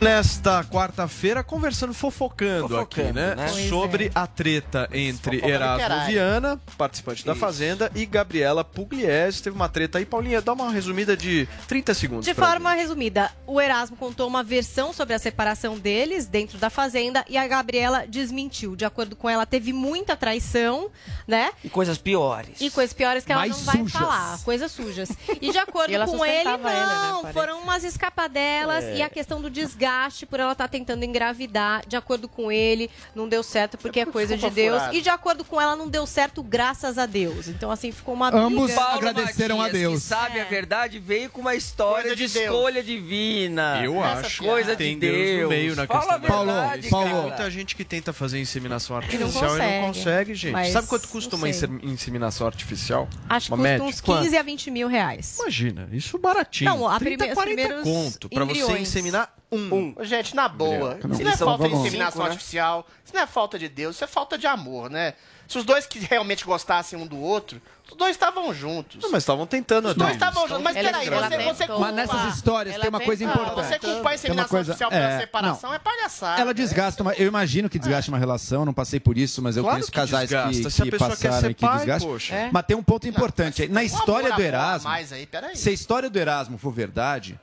Nesta 0.00 0.64
quarta-feira, 0.64 1.44
conversando, 1.44 1.92
fofocando, 1.92 2.68
Fofocando, 2.70 3.08
aqui, 3.08 3.12
né? 3.12 3.34
né? 3.34 3.48
Sobre 3.68 4.10
a 4.14 4.26
treta 4.26 4.88
entre 4.94 5.44
Erasmo. 5.46 6.06
Viana, 6.06 6.58
participante 6.78 7.22
da 7.26 7.34
Fazenda, 7.34 7.92
e 7.94 8.06
Gabriela 8.06 8.64
Pugliese. 8.64 9.42
Teve 9.42 9.54
uma 9.54 9.68
treta 9.68 9.98
aí. 9.98 10.06
Paulinha, 10.06 10.40
dá 10.40 10.54
uma 10.54 10.70
resumida 10.70 11.14
de 11.14 11.46
30 11.68 11.92
segundos. 11.92 12.24
De 12.24 12.32
forma 12.32 12.72
resumida, 12.72 13.30
o 13.46 13.60
Erasmo 13.60 13.94
contou 13.94 14.26
uma 14.26 14.42
versão 14.42 14.90
sobre 14.94 15.12
a 15.12 15.18
separação 15.18 15.78
deles 15.78 16.24
dentro 16.26 16.56
da 16.56 16.70
fazenda 16.70 17.22
e 17.28 17.36
a 17.36 17.46
Gabriela 17.46 18.06
desmentiu. 18.08 18.74
De 18.74 18.86
acordo 18.86 19.14
com 19.14 19.28
ela, 19.28 19.44
teve 19.44 19.70
muita 19.70 20.16
traição, 20.16 20.90
né? 21.28 21.52
E 21.62 21.68
coisas 21.68 21.98
piores. 21.98 22.58
E 22.58 22.70
coisas 22.70 22.94
piores 22.94 23.22
que 23.22 23.32
ela 23.32 23.42
Mais 23.42 23.54
não 23.58 23.64
vai 23.64 23.76
sujas. 23.76 23.92
falar, 23.92 24.38
coisas 24.44 24.72
sujas. 24.72 25.10
E 25.42 25.52
de 25.52 25.58
acordo 25.60 25.92
E 25.92 26.06
com 26.06 26.24
ele, 26.24 26.48
ele, 26.48 26.56
né, 26.56 27.08
não, 27.10 27.20
parece. 27.20 27.38
foram 27.38 27.60
umas 27.60 27.84
escapadelas 27.84 28.82
É. 28.84 28.96
e 28.96 29.02
a 29.02 29.10
questão 29.10 29.42
do 29.42 29.50
desgaste 29.50 29.89
por 30.26 30.38
ela 30.40 30.52
estar 30.52 30.68
tentando 30.68 31.04
engravidar. 31.04 31.82
De 31.86 31.96
acordo 31.96 32.28
com 32.28 32.50
ele, 32.50 32.90
não 33.14 33.28
deu 33.28 33.42
certo 33.42 33.76
porque 33.78 34.00
é, 34.00 34.06
coisa 34.06 34.36
de 34.36 34.48
Deus. 34.50 34.78
furada. 34.78 34.96
E 34.96 35.00
de 35.02 35.08
acordo 35.08 35.44
com 35.44 35.60
ela, 35.60 35.74
não 35.76 35.88
deu 35.88 36.06
certo 36.06 36.42
graças 36.42 36.98
a 36.98 37.06
Deus. 37.06 37.48
Então, 37.48 37.70
assim, 37.70 37.90
ficou 37.92 38.14
uma 38.14 38.28
Ambos 38.28 38.64
briga. 38.66 38.80
Paulo 38.80 39.08
agradeceram 39.08 39.56
a 39.60 39.64
Matias, 39.64 39.80
Deus. 39.80 40.02
Que 40.02 40.08
sabe 40.08 40.40
a 40.40 40.44
verdade, 40.44 40.98
veio 40.98 41.30
com 41.30 41.40
uma 41.40 41.54
história 41.54 42.02
Coisa 42.14 42.16
de, 42.16 42.26
de 42.26 42.38
escolha 42.38 42.82
divina. 42.82 43.80
Eu 43.84 44.02
Essa 44.04 44.26
acho 44.26 44.42
coisa 44.44 44.70
que 44.72 44.76
tem 44.78 44.94
de 44.94 45.00
Deus, 45.00 45.16
Deus. 45.16 45.42
no 45.42 45.48
meio 45.48 45.76
na 45.76 45.86
Fala 45.86 46.00
questão 46.00 46.14
a 46.14 46.18
da 46.18 46.28
Paulo, 46.28 46.52
verdade, 46.52 46.88
Paulo. 46.88 47.10
Tem 47.10 47.22
muita 47.22 47.50
gente 47.50 47.76
que 47.76 47.84
tenta 47.84 48.12
fazer 48.12 48.40
inseminação 48.40 48.96
não 48.96 49.02
artificial 49.02 49.56
e 49.56 49.58
não 49.58 49.58
consegue. 49.58 49.86
consegue, 49.86 50.34
gente. 50.34 50.52
Mas 50.52 50.72
Sabe 50.72 50.86
quanto 50.88 51.08
custa 51.08 51.36
não 51.36 51.42
uma 51.44 51.48
inseminação 51.82 52.46
artificial? 52.46 53.08
Acho 53.28 53.46
que 53.46 53.52
uma 53.52 53.58
custa 53.58 53.70
média? 53.72 53.84
uns 53.86 54.00
Quanto? 54.00 54.22
15 54.24 54.36
a 54.36 54.42
20 54.42 54.70
mil 54.70 54.88
reais. 54.88 55.38
Imagina, 55.40 55.88
isso 55.92 56.18
baratinho. 56.18 56.70
Não, 56.70 56.88
a 56.88 56.98
30, 56.98 57.16
prime- 57.18 57.28
os 57.32 57.34
40 57.34 57.56
primeiros 57.56 57.84
conto 57.84 58.28
pra 58.28 58.44
você 58.44 58.78
inseminar 58.78 59.32
um. 59.52 59.94
Ô, 59.96 60.04
Gente, 60.04 60.34
na 60.36 60.48
boa. 60.48 60.98
Não, 61.02 61.12
Isso 61.12 61.22
não 61.22 61.30
é 61.32 61.36
falta 61.36 61.68
de 61.68 61.74
inseminação 61.74 62.12
Cinco, 62.12 62.24
né? 62.24 62.30
artificial, 62.30 62.86
isso 63.04 63.14
não 63.14 63.20
é 63.22 63.26
falta 63.26 63.58
de 63.58 63.68
Deus, 63.68 63.96
isso 63.96 64.04
é 64.04 64.06
falta 64.06 64.38
de 64.38 64.46
amor, 64.46 64.88
né? 64.90 65.14
Se 65.48 65.58
os 65.58 65.64
dois 65.64 65.84
que 65.84 65.98
realmente 65.98 66.44
gostassem 66.44 66.96
um 66.96 67.04
do 67.04 67.18
outro, 67.18 67.60
os 67.90 67.96
dois 67.96 68.12
estavam 68.12 68.54
juntos. 68.54 69.02
Não, 69.02 69.10
mas 69.10 69.24
estavam 69.24 69.44
tentando 69.48 69.88
Os 69.88 69.94
dois 69.96 70.12
estavam 70.12 70.46
juntos. 70.46 70.62
Mas 70.62 70.74
peraí, 70.74 71.08
ela 71.08 71.28
você, 71.28 71.38
você 71.42 71.66
culpa... 71.66 71.80
Mas 71.80 71.94
nessas 71.96 72.36
histórias 72.36 72.74
Ela 72.76 72.82
tem 72.82 72.88
uma 72.88 73.00
coisa 73.00 73.26
tentou. 73.26 73.42
importante. 73.42 73.66
Você 73.66 73.78
culpar 73.80 74.12
a 74.12 74.14
inseminação 74.14 74.48
coisa- 74.48 74.72
artificial 74.72 74.90
pela 74.90 75.10
é, 75.10 75.18
separação 75.20 75.74
é 75.74 75.78
palhaçada. 75.80 76.40
Ela 76.40 76.54
desgasta 76.54 77.02
uma. 77.02 77.12
Eu 77.14 77.26
imagino 77.26 77.68
que 77.68 77.80
desgaste 77.80 78.08
uma 78.10 78.18
relação, 78.18 78.64
não 78.64 78.72
passei 78.72 79.00
por 79.00 79.18
isso, 79.18 79.42
mas 79.42 79.56
eu 79.56 79.64
Claro 79.64 79.74
conheço 79.78 79.90
que 79.90 79.98
casais 79.98 80.28
desgasta, 80.28 80.50
que, 80.50 80.70
se 80.70 80.82
a 80.82 80.84
que 80.84 80.90
pessoa 80.92 81.10
quer 81.10 81.16
passaram 81.16 81.40
ser 81.40 81.50
e 81.50 81.54
que 81.54 81.66
pai, 81.66 81.76
desgastam. 81.78 82.10
poxa. 82.12 82.34
É. 82.36 82.50
Mas 82.52 82.66
tem 82.66 82.76
um 82.76 82.82
ponto 82.84 83.08
importante 83.08 83.62
aí. 83.62 83.68
Na 83.68 83.80
Um 83.80 83.82
história 83.82 84.26
amor 84.28 84.36
do 84.36 84.42
Erasmo, 84.42 84.88
mais 84.88 85.12
aí, 85.12 85.28
se 85.54 85.68
a 85.68 85.72
história 85.72 86.08
do 86.08 86.16
Erasmo 86.16 86.58
for 86.58 86.70
verdade, 86.70 87.40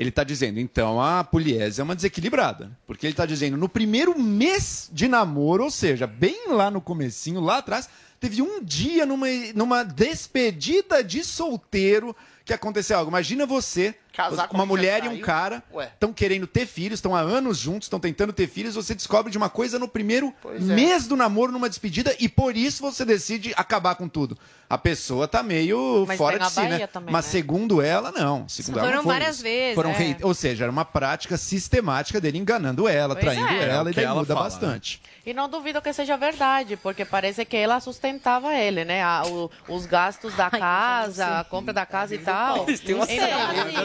ele 0.00 0.10
tá 0.10 0.24
dizendo, 0.24 0.58
então 0.58 0.98
a 0.98 1.22
Pugliese 1.22 1.78
é 1.78 1.84
uma 1.84 1.94
desequilibrada. 1.94 2.70
Porque 2.86 3.06
ele 3.06 3.12
tá 3.12 3.26
dizendo, 3.26 3.58
no 3.58 3.68
primeiro 3.68 4.18
mês 4.18 4.88
de 4.90 5.06
namoro, 5.06 5.64
ou 5.64 5.70
seja, 5.70 6.06
bem 6.06 6.48
lá 6.48 6.70
no 6.70 6.80
comecinho, 6.80 7.38
lá 7.38 7.58
atrás, 7.58 7.86
teve 8.18 8.40
um 8.40 8.64
dia 8.64 9.04
numa, 9.04 9.26
numa 9.54 9.82
despedida 9.82 11.04
de 11.04 11.22
solteiro 11.22 12.16
que 12.46 12.54
aconteceu 12.54 12.96
algo. 12.96 13.10
Imagina 13.10 13.44
você, 13.44 13.94
Casar 14.12 14.48
com 14.48 14.54
uma 14.56 14.66
mulher 14.66 15.04
e 15.04 15.08
um 15.08 15.20
cara, 15.20 15.62
estão 15.92 16.12
querendo 16.12 16.46
ter 16.46 16.66
filhos, 16.66 16.98
estão 16.98 17.14
há 17.14 17.20
anos 17.20 17.58
juntos, 17.58 17.86
estão 17.86 18.00
tentando 18.00 18.32
ter 18.32 18.48
filhos, 18.48 18.74
você 18.74 18.94
descobre 18.94 19.30
de 19.30 19.38
uma 19.38 19.48
coisa 19.48 19.78
no 19.78 19.86
primeiro 19.88 20.34
é. 20.44 20.58
mês 20.58 21.06
do 21.06 21.16
namoro, 21.16 21.52
numa 21.52 21.68
despedida, 21.68 22.14
e 22.18 22.28
por 22.28 22.56
isso 22.56 22.82
você 22.82 23.04
decide 23.04 23.52
acabar 23.56 23.94
com 23.94 24.08
tudo. 24.08 24.36
A 24.68 24.78
pessoa 24.78 25.26
tá 25.26 25.42
meio 25.42 26.04
Mas 26.06 26.16
fora 26.16 26.38
tem 26.38 26.46
de 26.46 26.52
si, 26.52 26.60
Bahia 26.60 26.78
né? 26.78 26.86
também, 26.86 27.12
Mas 27.12 27.24
né? 27.26 27.30
segundo 27.32 27.82
ela, 27.82 28.12
não. 28.12 28.48
Segundo 28.48 28.78
ela, 28.78 28.86
Foram 28.86 28.96
não 28.98 29.04
foi 29.04 29.12
várias 29.14 29.34
isso. 29.36 29.42
vezes, 29.42 29.74
Foram 29.74 29.90
é. 29.90 29.94
rei- 29.94 30.16
Ou 30.22 30.32
seja, 30.34 30.64
era 30.64 30.70
uma 30.70 30.84
prática 30.84 31.36
sistemática 31.36 32.20
dele 32.20 32.38
enganando 32.38 32.86
ela, 32.88 33.14
Pois 33.16 33.24
traindo 33.24 33.48
é. 33.48 33.68
ela, 33.68 33.88
É 33.88 33.92
e 33.92 33.94
daí 33.94 34.04
ela 34.04 34.14
muda 34.20 34.34
fala, 34.34 34.44
bastante. 34.48 35.02
E 35.26 35.34
não 35.34 35.48
duvido 35.48 35.82
que 35.82 35.92
seja 35.92 36.16
verdade, 36.16 36.76
porque 36.76 37.04
parece 37.04 37.44
que 37.44 37.56
ela 37.56 37.80
sustentava 37.80 38.54
ele, 38.54 38.84
né? 38.84 39.02
A- 39.02 39.22
o- 39.26 39.50
os 39.68 39.86
gastos 39.86 40.34
da 40.34 40.48
casa, 40.50 41.40
a 41.40 41.44
compra 41.44 41.72
da 41.72 41.84
casa 41.84 42.14
e 42.14 42.18
tal. 42.18 42.64
Têm 42.66 42.94
uma 42.94 43.02
Então, 43.02 43.02
assim, 43.02 43.18
é 43.18 43.64
verdade. 43.64 43.76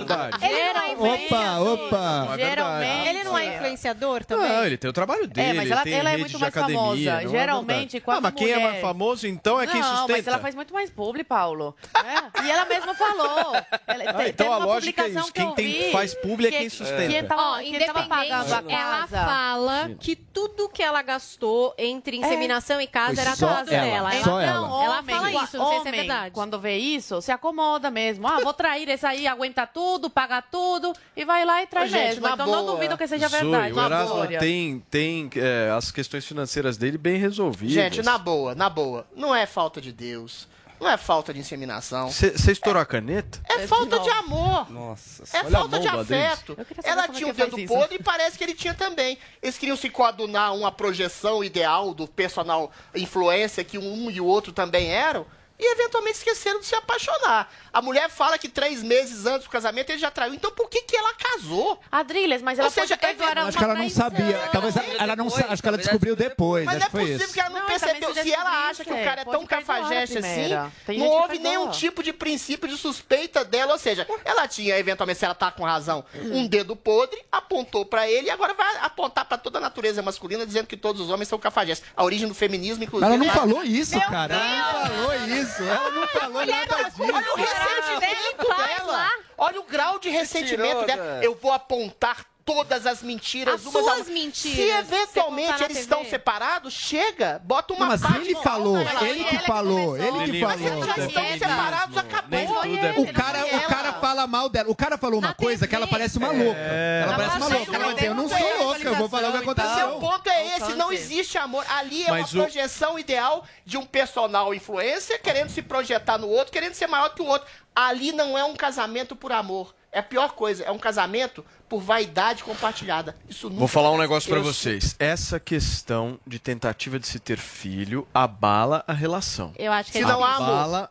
Ele 0.42 0.74
não 0.74 0.82
é 0.82 0.94
Opa, 0.96 1.60
opa. 1.60 2.24
influenciador. 2.24 2.38
Geralmente- 2.38 3.08
Ele 3.10 3.24
não 3.24 3.38
é 3.38 3.46
influenciador 3.56 4.26
também? 4.26 4.50
Não, 4.50 4.66
ele 4.66 4.78
tem 4.78 4.90
o 4.90 4.94
trabalho 4.94 5.28
dele, 5.28 5.50
É, 5.50 5.54
mas 5.54 5.72
ela- 5.72 5.84
tem 5.84 5.94
ela 5.94 6.10
é 6.10 6.12
rede 6.12 6.22
muito 6.24 6.34
de 6.36 6.40
mais 6.42 6.56
academia, 6.58 6.80
famosa. 6.80 7.12
não 7.12 7.18
é 7.20 7.28
Geralmente, 7.28 7.78
verdade. 7.78 8.00
quando 8.02 8.18
Ah, 8.18 8.22
mas 8.22 8.34
quem 8.34 8.52
é 8.52 8.60
mais 8.60 8.82
famoso, 8.82 9.28
então, 9.28 9.62
é 9.62 9.68
quem 9.68 9.82
não, 9.82 9.90
sustenta. 9.90 10.12
mas 10.14 10.28
ela 10.28 10.40
faz 10.40 10.56
muito 10.56 10.74
mais 10.74 10.90
publi, 10.90 11.24
Paulo. 11.24 11.76
né? 12.04 12.32
E 12.44 12.52
ela 12.52 12.66
mesma 12.66 12.94
falou. 12.96 13.56
Ela, 13.88 14.10
Ah, 14.10 14.14
tem- 14.14 14.28
então 14.30 14.54
a 14.54 14.58
lógica 14.58 15.04
é 15.04 15.10
isso, 15.10 15.34
que 15.34 15.42
eu 15.42 15.52
quem 15.54 15.80
tem- 15.82 15.92
faz 15.92 16.14
publi 16.16 16.48
é 16.48 16.52
que- 16.52 16.58
quem 16.60 16.70
sustenta. 16.70 17.08
Que 17.08 17.24
tava, 17.24 17.42
Ó, 17.42 17.58
que 17.60 17.86
tava 17.86 18.04
pagando 18.04 18.34
a 18.34 18.58
independente, 18.58 18.74
ela 18.74 19.00
casa. 19.08 19.26
fala 19.26 19.90
que 20.00 20.16
tudo 20.16 20.70
que 20.70 20.82
ela 20.84 21.02
gastou 21.02 21.74
entre 21.78 22.18
inseminação 22.18 22.80
e 22.82 22.88
casa 22.88 23.22
era 23.22 23.32
casa 23.36 23.74
ela, 23.76 24.10
dela. 24.10 24.12
só 24.24 24.40
ela, 24.40 24.44
ela. 24.44 24.54
Não, 24.68 24.84
ela 24.84 25.00
Homem, 25.00 25.16
fala 25.16 25.32
isso, 25.44 25.58
não 25.58 25.70
sei 25.70 25.80
se 25.82 25.88
é 25.88 25.92
verdade. 25.92 26.32
Quando 26.32 26.60
vê 26.60 26.78
isso, 26.78 27.22
se 27.22 27.32
acomoda 27.32 27.90
mesmo. 27.92 28.28
Ah, 28.28 28.40
vou 28.42 28.54
trair 28.54 28.88
esse 28.90 29.06
aí, 29.06 29.28
aguenta 29.28 29.66
tudo, 29.68 30.05
paga 30.10 30.41
tudo 30.41 30.94
e 31.15 31.23
vai 31.26 31.45
lá 31.45 31.61
e 31.64 31.68
traz 31.68 31.90
gente, 31.91 32.19
mesmo. 32.19 32.27
Então 32.27 32.45
boa. 32.45 32.57
não 32.57 32.65
duvido 32.65 32.98
que 32.98 33.07
seja 33.07 33.27
Zoe, 33.27 33.41
verdade. 33.41 33.73
o 33.73 33.80
Erasmo 33.80 34.14
Glória. 34.15 34.40
tem, 34.40 34.84
tem 34.90 35.30
é, 35.36 35.72
as 35.72 35.91
questões 35.91 36.26
financeiras 36.26 36.77
dele 36.77 36.98
bem 36.98 37.18
resolvidas. 37.18 37.73
Gente, 37.73 38.02
na 38.02 38.18
boa, 38.18 38.56
na 38.56 38.69
boa. 38.69 39.06
Não 39.15 39.36
é 39.36 39.45
falta 39.45 39.82
de 39.82 39.91
Deus. 39.91 40.48
Não 40.80 40.90
é 40.90 40.98
falta 40.98 41.34
de 41.34 41.40
inseminação. 41.40 42.11
Você 42.11 42.52
estourou 42.52 42.82
a 42.82 42.86
caneta? 42.86 43.40
É 43.49 43.65
falta 43.65 43.98
de 43.99 44.10
amor. 44.10 44.69
Nossa, 44.69 45.23
É 45.34 45.40
olha 45.40 45.48
a 45.48 45.52
falta 45.52 45.77
mão 45.77 45.82
de 45.82 45.88
afeto. 45.88 46.57
Ela 46.84 47.06
é 47.06 47.07
tinha 47.07 47.30
um 47.30 47.34
dedo 47.34 47.57
isso. 47.57 47.73
podre 47.73 47.95
e 47.95 48.03
parece 48.03 48.38
que 48.38 48.44
ele 48.44 48.53
tinha 48.53 48.73
também. 48.73 49.18
Eles 49.41 49.57
queriam 49.57 49.77
se 49.77 49.90
coadunar 49.90 50.53
uma 50.53 50.72
projeção 50.72 51.44
ideal 51.44 51.94
do 51.94 52.07
personal 52.07 52.72
influência 52.94 53.64
que 53.64 53.77
um 53.77 54.11
e 54.11 54.19
o 54.19 54.26
outro 54.26 54.52
também 54.52 54.91
eram. 54.91 55.26
E 55.57 55.72
eventualmente 55.72 56.18
esqueceram 56.18 56.60
de 56.60 56.65
se 56.65 56.76
apaixonar. 56.76 57.49
A 57.72 57.82
mulher 57.82 58.10
fala 58.10 58.38
que 58.38 58.49
três 58.49 58.84
meses 58.84 59.26
antes 59.26 59.45
do 59.45 59.49
casamento 59.49 59.90
ele 59.90 59.99
já 59.99 60.11
traiu. 60.11 60.34
Então 60.34 60.52
por 60.52 60.69
que, 60.69 60.82
que 60.82 60.95
ela 60.98 61.14
casou? 61.14 61.80
Adriles, 61.90 62.41
mas 62.41 62.60
ela 62.60 62.68
Ou 62.68 62.72
seja, 62.73 62.98
pode 62.98 63.11
é 63.11 63.14
ter 63.15 63.22
agora 63.23 63.44
Acho 63.44 63.57
que 63.57 63.64
ela 63.64 63.76
não 63.76 63.90
sabia. 63.90 64.38
Talvez 64.52 64.76
ela 64.99 65.15
não 65.15 65.30
sa- 65.30 65.45
acho 65.49 65.61
que 65.61 65.68
ela 65.68 65.77
descobriu 65.77 66.14
depois. 66.15 66.65
Mas 66.65 66.76
Acho 66.77 66.86
é 66.88 66.90
possível 66.90 67.18
isso. 67.26 67.34
que 67.34 67.40
ela 67.40 67.49
não, 67.49 67.60
Não, 67.60 67.65
percebeu. 67.68 68.14
se 68.14 68.23
Se 68.23 68.34
ela 68.34 68.68
acha 68.69 68.84
que 68.84 68.91
o 68.91 69.03
cara 69.03 69.22
é 69.22 69.26
tão 69.26 69.45
cafajeste 69.45 70.18
assim, 70.18 70.98
não 70.98 71.07
houve 71.07 71.40
nenhum 71.40 71.69
tipo 71.72 72.03
de 72.03 72.11
princípio 72.11 72.68
de 72.68 72.76
suspeita 72.77 73.45
dela. 73.45 73.72
Ou 73.73 73.80
seja, 73.80 74.06
ela 74.26 74.48
tinha, 74.49 74.77
eventualmente, 74.77 75.19
se 75.19 75.26
ela 75.26 75.36
tá 75.36 75.52
com 75.52 75.64
razão, 75.64 76.03
um 76.15 76.45
dedo 76.48 76.76
podre, 76.76 77.22
apontou 77.32 77.86
pra 77.86 78.10
ele 78.10 78.27
e 78.27 78.30
agora 78.30 78.53
vai 78.53 78.76
apontar 78.82 79.23
pra 79.26 79.38
toda 79.38 79.57
a 79.60 79.61
natureza 79.61 80.02
masculina, 80.02 80.45
dizendo 80.45 80.68
que 80.68 80.76
todos 80.76 81.02
os 81.02 81.10
homens 81.10 81.30
são 81.30 81.40
cafajestes. 81.40 81.88
A 81.95 82.03
origem 82.03 82.27
do 82.27 82.34
feminismo, 82.36 82.84
inclusive. 82.84 83.10
Ela 83.10 83.18
não 83.23 83.30
é- 83.32 83.34
falou 83.34 83.64
isso, 83.64 83.98
cara. 84.02 84.36
Ela 84.36 84.73
não 84.90 84.95
falou 84.95 85.15
isso. 85.27 85.45
Ela 85.60 85.92
não 85.92 86.08
falou 86.08 86.46
nada 86.46 86.84
disso. 86.84 87.04
Olha 87.04 87.34
o 87.34 87.36
ressentimento 87.36 88.48
dela. 88.48 88.92
lá. 88.92 89.12
Olha 89.38 89.60
o 89.60 89.64
grau 89.64 90.00
de 90.00 90.10
ressentimento 90.10 90.86
dela. 90.86 91.04
né? 91.20 91.26
Eu 91.26 91.36
vou 91.36 91.52
apontar 91.52 92.26
todas 92.46 92.86
as 92.86 93.02
mentiras. 93.02 93.56
As 93.56 93.66
umas 93.66 93.84
suas 93.84 94.08
a- 94.08 94.12
mentiras, 94.12 94.56
Se 94.56 94.62
eventualmente 94.70 95.64
eles 95.64 95.80
estão 95.80 96.06
separados, 96.06 96.72
chega, 96.74 97.42
bota 97.44 97.74
uma 97.74 97.80
Não, 97.86 97.88
mas 97.92 98.02
parte 98.02 98.20
ele 98.22 98.34
no 98.36 98.42
falou, 98.44 98.78
ele 99.02 99.24
que 99.24 99.40
falou, 99.40 99.98
ele 99.98 100.12
que 100.12 100.26
Lili, 100.26 100.42
Mas 100.46 100.62
eles 100.62 100.70
falou. 100.72 100.86
já 100.86 101.02
é 101.02 101.06
estão 101.08 101.38
separados, 101.40 101.98
acabou. 101.98 102.40
É 102.40 103.00
O 103.00 103.14
cara, 103.14 103.46
o 103.46 103.62
cara 103.68 103.94
fala 103.94 104.28
mal 104.28 104.48
dela. 104.48 104.70
O 104.70 104.76
cara 104.76 104.98
falou 104.98 105.20
uma 105.20 105.30
Na 105.30 105.34
coisa 105.34 105.68
que 105.68 105.76
ela 105.76 105.88
parece 105.88 106.18
uma 106.20 106.28
louca. 106.32 106.60
Ela 106.60 107.14
Ela 107.14 107.16
parece 107.16 107.38
uma 107.38 107.48
louca. 107.48 107.76
Ela 107.76 107.94
dizer, 107.94 108.08
eu 108.08 108.16
não 108.16 108.30
sou 108.30 108.64
louca, 108.64 108.84
eu 108.84 108.96
vou 108.96 109.10
falar 109.10 109.30
o 109.30 109.32
que 109.40 109.46
Mas 109.46 109.60
aconteceu. 109.60 109.98
o 109.98 110.00
ponto 110.00 110.30
é 110.30 110.58
esse, 110.58 110.74
não 110.76 110.92
existe 110.94 111.38
amor. 111.40 111.66
Ali 111.68 112.04
é 112.04 112.12
Mas 112.12 112.32
uma 112.32 112.44
projeção 112.44 113.00
ideal 113.00 113.44
de 113.66 113.78
um 113.78 113.86
personal 113.86 114.54
influencer 114.54 115.20
querendo 115.22 115.50
se 115.50 115.64
projetar 115.64 116.20
no 116.20 116.28
outro, 116.30 116.54
querendo 116.54 116.74
ser 116.76 116.88
maior 116.88 117.10
que 117.10 117.22
o 117.22 117.26
outro. 117.26 117.48
Ali 117.76 118.12
não 118.12 118.38
é 118.38 118.44
um 118.44 118.56
casamento 118.56 119.16
por 119.16 119.32
amor. 119.32 119.74
É 119.92 120.00
a 120.00 120.04
pior 120.04 120.34
coisa, 120.34 120.64
é 120.64 120.72
um 120.72 120.78
casamento 120.78 121.44
por 121.68 121.82
vaidade 121.82 122.44
compartilhada. 122.44 123.16
Isso 123.30 123.48
nunca 123.48 123.60
Vou 123.60 123.68
falar 123.68 123.92
um 123.92 123.98
negócio 123.98 124.30
pra 124.30 124.40
Eu 124.40 124.44
vocês. 124.44 124.96
Essa 125.00 125.40
questão 125.40 126.20
de 126.26 126.40
tentativa 126.40 127.00
de 127.00 127.08
se 127.08 127.20
ter 127.20 127.38
filho 127.38 128.08
abala 128.14 128.84
a 128.88 128.94
relação. 128.94 129.54
Eu 129.58 129.72
acho 129.72 129.92
que 129.92 129.98
Se 129.98 130.04
é 130.04 130.08
não 130.08 130.24
há 130.24 130.36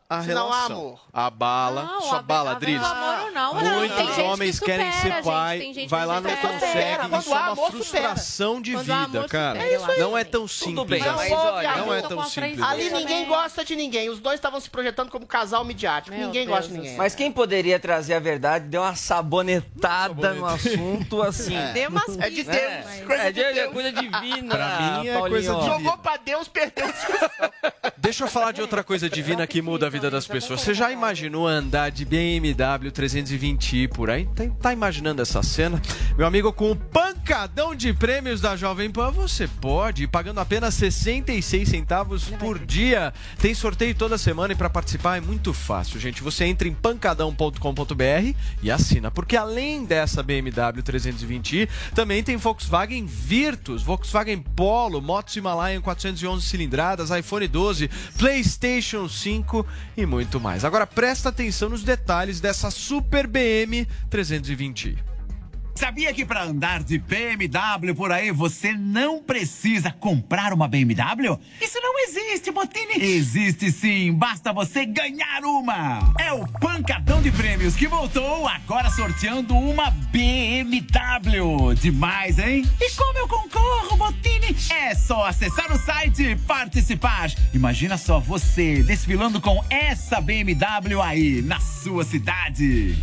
a 0.09 0.23
Se 0.23 0.29
não 0.35 0.53
há 0.53 0.57
relação. 0.57 0.77
amor. 0.77 1.01
Abala, 1.13 1.83
Não, 1.85 2.01
só 2.03 2.17
abala, 2.17 2.51
Adriles. 2.53 2.83
não, 2.83 3.31
Não, 3.33 3.61
tem 3.61 3.71
Muitos 3.75 4.15
que 4.17 4.21
homens 4.23 4.57
supera, 4.57 4.83
querem 4.85 4.93
ser 5.01 5.23
pai, 5.23 5.59
gente 5.61 5.89
vai 5.89 6.01
que 6.01 6.07
lá, 6.07 6.21
não 6.21 6.31
supera. 6.31 6.53
consegue. 6.53 7.09
Quando 7.09 7.21
Isso 7.21 7.35
é 7.35 7.39
uma 7.39 7.57
frustração 7.71 8.61
de 8.61 8.73
Quando 8.73 8.85
vida, 8.85 9.29
cara. 9.29 9.59
É 9.63 9.77
isso 9.77 9.91
aí. 9.91 10.01
Não 10.01 10.19
é 10.19 10.25
tão 10.25 10.49
simples 10.49 10.87
bem, 10.89 11.01
assim. 11.03 11.15
mas 11.17 11.31
Não 11.31 11.37
olha. 11.39 11.77
Não 11.77 11.95
é 11.95 12.03
tão 12.03 12.25
simples. 12.25 12.61
Ali 12.63 12.91
ninguém 12.91 13.27
gosta 13.27 13.65
de 13.65 13.77
ninguém. 13.77 14.11
Os 14.11 14.19
dois 14.19 14.35
estavam 14.37 14.61
se 14.61 14.69
projetando 14.69 15.11
como 15.11 15.25
casal 15.27 15.65
midiático. 15.65 16.17
Meu 16.17 16.27
ninguém 16.27 16.47
Deus 16.47 16.57
gosta 16.59 16.73
de 16.73 16.79
ninguém. 16.79 16.97
Mas 16.97 17.15
quem 17.15 17.31
poderia 17.31 17.79
trazer 17.79 18.15
a 18.15 18.21
verdade 18.21 18.67
deu 18.67 18.83
uma 18.83 18.95
sabonetada 18.97 20.35
no 20.35 20.47
assunto 20.47 20.64
assim. 21.27 21.57
Deu 21.73 21.91
umas 21.91 22.19
É 22.19 22.31
de 22.31 22.43
Deus. 22.45 22.57
É 23.09 23.33
de 23.33 23.45
de, 23.45 23.53
Deus. 23.55 23.73
coisa 23.73 23.93
divina. 23.93 24.55
Pra 24.55 24.99
mim 25.03 25.09
é 25.09 25.15
Paulinho. 25.15 25.29
coisa 25.31 25.55
de- 25.55 25.67
Jogou 25.67 25.99
pra 25.99 26.17
Deus, 26.17 26.49
perdeu. 26.49 26.87
Deixa 27.99 28.25
eu 28.25 28.29
falar 28.29 28.53
de 28.53 28.61
outra 28.61 28.85
coisa 28.85 29.09
divina 29.09 29.47
que 29.47 29.63
muda 29.63 29.87
a 29.87 29.91
vida 29.91 30.11
das 30.11 30.27
pessoas. 30.27 30.61
Você 30.61 30.75
já 30.75 30.91
imaginou 30.93 31.47
andar 31.47 31.91
de 31.91 32.05
BMW 32.05 32.91
320i 32.93 33.89
por 33.89 34.11
aí? 34.11 34.27
Tá, 34.35 34.45
tá 34.61 34.73
imaginando 34.73 35.23
essa 35.23 35.43
cena? 35.43 35.81
Meu 36.17 36.27
amigo, 36.27 36.53
com 36.53 36.71
o 36.71 36.77
pancadão 36.77 37.75
de 37.75 37.93
prêmios 37.95 38.41
da 38.43 38.57
Jovem 38.57 38.91
Pan, 38.91 39.11
você 39.11 39.49
pode, 39.49 40.07
pagando 40.07 40.39
apenas 40.41 40.75
66 40.75 41.69
centavos 41.69 42.25
por 42.39 42.59
dia. 42.59 43.13
Tem 43.39 43.55
sorteio 43.55 43.95
toda 43.95 44.19
semana 44.19 44.53
e 44.53 44.57
para 44.57 44.69
participar 44.69 45.17
é 45.17 45.21
muito 45.21 45.55
fácil, 45.55 45.99
gente. 45.99 46.23
Você 46.23 46.45
entra 46.45 46.69
em 46.69 46.75
pancadão.com.br 46.75 48.35
e 48.63 48.71
assina, 48.71 49.11
porque 49.11 49.37
além 49.37 49.85
dessa 49.85 50.23
BMW 50.23 50.54
320i, 50.55 51.69
também 51.95 52.23
tem 52.23 52.37
Volkswagen 52.37 53.07
Virtus, 53.07 53.83
Volkswagen 53.83 54.41
Polo, 54.41 55.01
motos 55.01 55.37
Himalayan 55.37 55.81
411 55.81 56.47
cilindradas, 56.47 57.11
iPhone 57.11 57.47
12, 57.47 57.91
PlayStation 58.19 59.09
5 59.09 59.67
e 59.97 60.07
muito 60.07 60.41
mais. 60.41 60.65
Agora 60.65 60.87
presta 60.87 61.29
atenção 61.29 61.69
nos 61.69 61.83
detalhes 61.83 62.41
dessa 62.41 62.71
Super 62.71 63.27
BM 63.27 63.87
320i. 64.11 65.14
Sabia 65.75 66.15
que 66.15 66.25
para 66.25 66.45
andar 66.45 66.85
de 66.85 66.99
BMW 66.99 67.95
por 67.97 68.13
aí 68.13 68.31
você 68.31 68.73
não 68.73 69.21
precisa 69.21 69.91
comprar 69.91 70.53
uma 70.53 70.69
BMW? 70.69 71.37
Isso 71.61 71.81
não 71.81 71.99
existe, 71.99 72.53
Botini. 72.53 72.95
Existe 72.97 73.73
sim, 73.73 74.13
basta 74.13 74.53
você 74.53 74.87
ganhar 74.87 75.43
uma. 75.43 76.15
É 76.19 76.33
o 76.33 76.47
pancadão 76.61 77.21
de 77.21 77.33
prêmios 77.33 77.75
que 77.75 77.89
voltou 77.89 78.47
agora 78.47 78.89
sorteando 78.91 79.57
uma 79.57 79.91
BMW. 79.91 81.75
Demais, 81.75 82.39
hein? 82.39 82.65
E 82.81 82.91
como 82.93 83.19
eu 83.19 83.27
concorro, 83.27 83.97
Botini? 83.97 84.57
É 84.71 84.95
só 84.95 85.27
acessar 85.27 85.73
o 85.73 85.79
site 85.79 86.23
e 86.23 86.37
participar. 86.37 87.31
Imagina 87.53 87.99
só 87.99 88.21
você 88.21 88.83
desfilando 88.85 89.41
com 89.41 89.63
essa 89.69 90.21
BMW 90.21 91.03
aí 91.03 91.43
na 91.43 91.59
sua 91.59 92.05
cidade. 92.05 92.97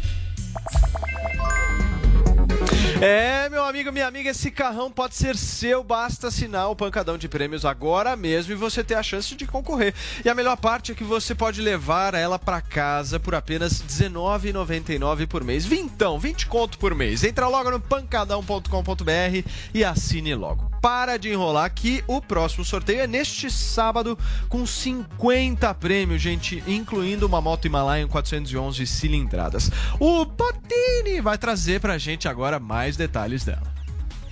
É, 3.04 3.50
meu 3.50 3.66
amigo, 3.66 3.92
minha 3.92 4.06
amiga, 4.06 4.30
esse 4.30 4.52
carrão 4.52 4.92
pode 4.92 5.16
ser 5.16 5.36
seu, 5.36 5.84
basta 5.84 6.28
assinar 6.28 6.70
o 6.70 6.76
pancadão 6.76 7.18
de 7.18 7.28
prêmios 7.28 7.66
agora 7.66 8.16
mesmo 8.16 8.54
e 8.54 8.56
você 8.56 8.84
ter 8.84 8.94
a 8.94 9.02
chance 9.02 9.36
de 9.36 9.48
concorrer. 9.48 9.96
E 10.24 10.30
a 10.30 10.36
melhor 10.36 10.56
parte 10.56 10.92
é 10.92 10.96
que 10.96 11.04
você 11.04 11.34
pode 11.34 11.64
levar 11.64 12.14
ela 12.14 12.38
pra 12.38 12.62
casa 12.62 13.20
por 13.20 13.34
apenas 13.34 13.82
R$19,99 13.82 15.28
por 15.28 15.44
mês. 15.44 15.66
Vintão, 15.66 16.20
20 16.20 16.46
conto 16.46 16.78
por 16.78 16.94
mês. 16.94 17.24
Entra 17.24 17.48
logo 17.48 17.72
no 17.72 17.80
pancadão.com.br 17.80 19.50
e 19.74 19.84
assine 19.84 20.36
logo. 20.36 20.71
Para 20.82 21.18
de 21.18 21.30
enrolar 21.30 21.72
que 21.74 22.04
o 22.08 22.20
próximo 22.20 22.66
sorteio 22.66 23.02
é 23.02 23.08
neste 23.08 23.52
sábado 23.52 24.18
com 24.50 24.66
50 24.66 25.74
prêmios, 25.76 26.22
gente, 26.22 26.64
incluindo 26.66 27.28
uma 27.28 27.40
moto 27.40 27.66
Himalayan 27.66 28.08
411 28.08 28.88
cilindradas. 28.88 29.70
O 30.00 30.26
Botini 30.26 31.22
vai 31.22 31.38
trazer 31.38 31.80
pra 31.80 32.00
gente 32.00 32.28
agora 32.28 32.60
mais 32.60 32.98
detalhes 32.98 33.44
dela. 33.44 33.81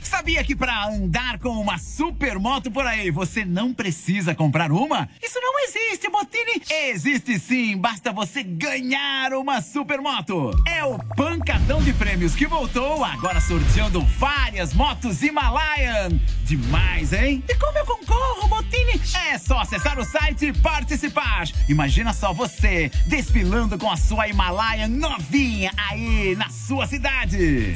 Sabia 0.02 0.44
que 0.44 0.56
para 0.56 0.88
andar 0.88 1.40
com 1.40 1.50
uma 1.50 1.78
supermoto 1.78 2.72
por 2.72 2.86
aí 2.86 3.12
você 3.12 3.46
não 3.46 3.74
precisa 3.74 4.34
comprar 4.34 4.72
uma? 4.72 5.10
Isso 5.22 5.40
não 5.42 5.60
existe, 5.60 6.10
Botini! 6.10 6.62
Existe 6.70 7.40
sim, 7.40 7.78
basta 7.78 8.12
você 8.12 8.44
ganhar 8.44 9.34
uma 9.34 9.62
supermoto! 9.62 10.52
É 10.66 10.84
o 10.84 10.98
pancadão 11.16 11.82
de 11.82 11.94
prêmios 11.94 12.36
que 12.36 12.48
voltou, 12.48 13.04
agora 13.04 13.40
sorteando 13.40 14.02
várias 14.18 14.74
motos 14.74 15.22
Himalayan! 15.22 16.10
Demais, 16.44 17.14
hein? 17.14 17.44
E 17.48 17.56
como 17.56 17.78
eu 17.78 17.86
concorro, 17.86 18.48
Botini? 18.48 19.00
É 19.30 19.38
só 19.38 19.60
acessar 19.60 20.00
o 20.00 20.06
site 20.06 20.48
e 20.48 20.54
participar! 20.54 21.48
Imagina 21.68 22.14
só 22.14 22.34
você 22.34 22.90
desfilando 23.06 23.78
com 23.78 23.90
a 23.90 23.98
sua 23.98 24.28
Himalayan 24.28 24.88
novinha 24.88 25.72
aí 25.78 26.36
na 26.36 26.50
sua 26.50 26.88
cidade! 26.88 27.76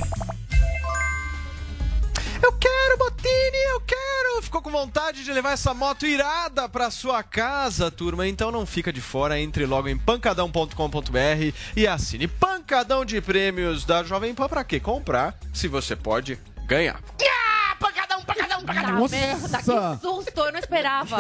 Eu 2.44 2.52
quero, 2.52 2.98
Botini, 2.98 3.64
eu 3.72 3.80
quero! 3.82 4.42
Ficou 4.42 4.62
com 4.62 4.70
vontade 4.70 5.24
de 5.24 5.32
levar 5.32 5.54
essa 5.54 5.74
moto 5.74 6.06
irada 6.06 6.68
pra 6.68 6.92
sua 6.92 7.24
casa, 7.24 7.90
turma? 7.90 8.28
Então 8.28 8.52
não 8.52 8.66
fica 8.66 8.92
de 8.92 9.00
fora, 9.00 9.40
entre 9.40 9.66
logo 9.66 9.88
em 9.88 9.98
pancadão.com.br 9.98 11.54
e 11.74 11.88
assine 11.88 12.28
Pancadão 12.28 13.06
de 13.06 13.22
Prêmios 13.22 13.86
da 13.86 14.04
Jovem 14.04 14.36
Pan 14.36 14.50
pra 14.50 14.66
quê? 14.66 14.78
Comprar, 14.78 15.40
se 15.54 15.70
você 15.70 15.96
pode 15.96 16.38
ganhar. 16.66 17.00
Ah, 17.22 17.78
pancadão, 17.80 18.22
pancadão, 18.26 18.66
pancadão. 18.66 19.00
Nossa. 19.00 19.16
merda, 19.16 19.58
que 19.60 20.02
susto, 20.02 20.40
eu 20.42 20.52
não 20.52 20.60
esperava. 20.60 21.18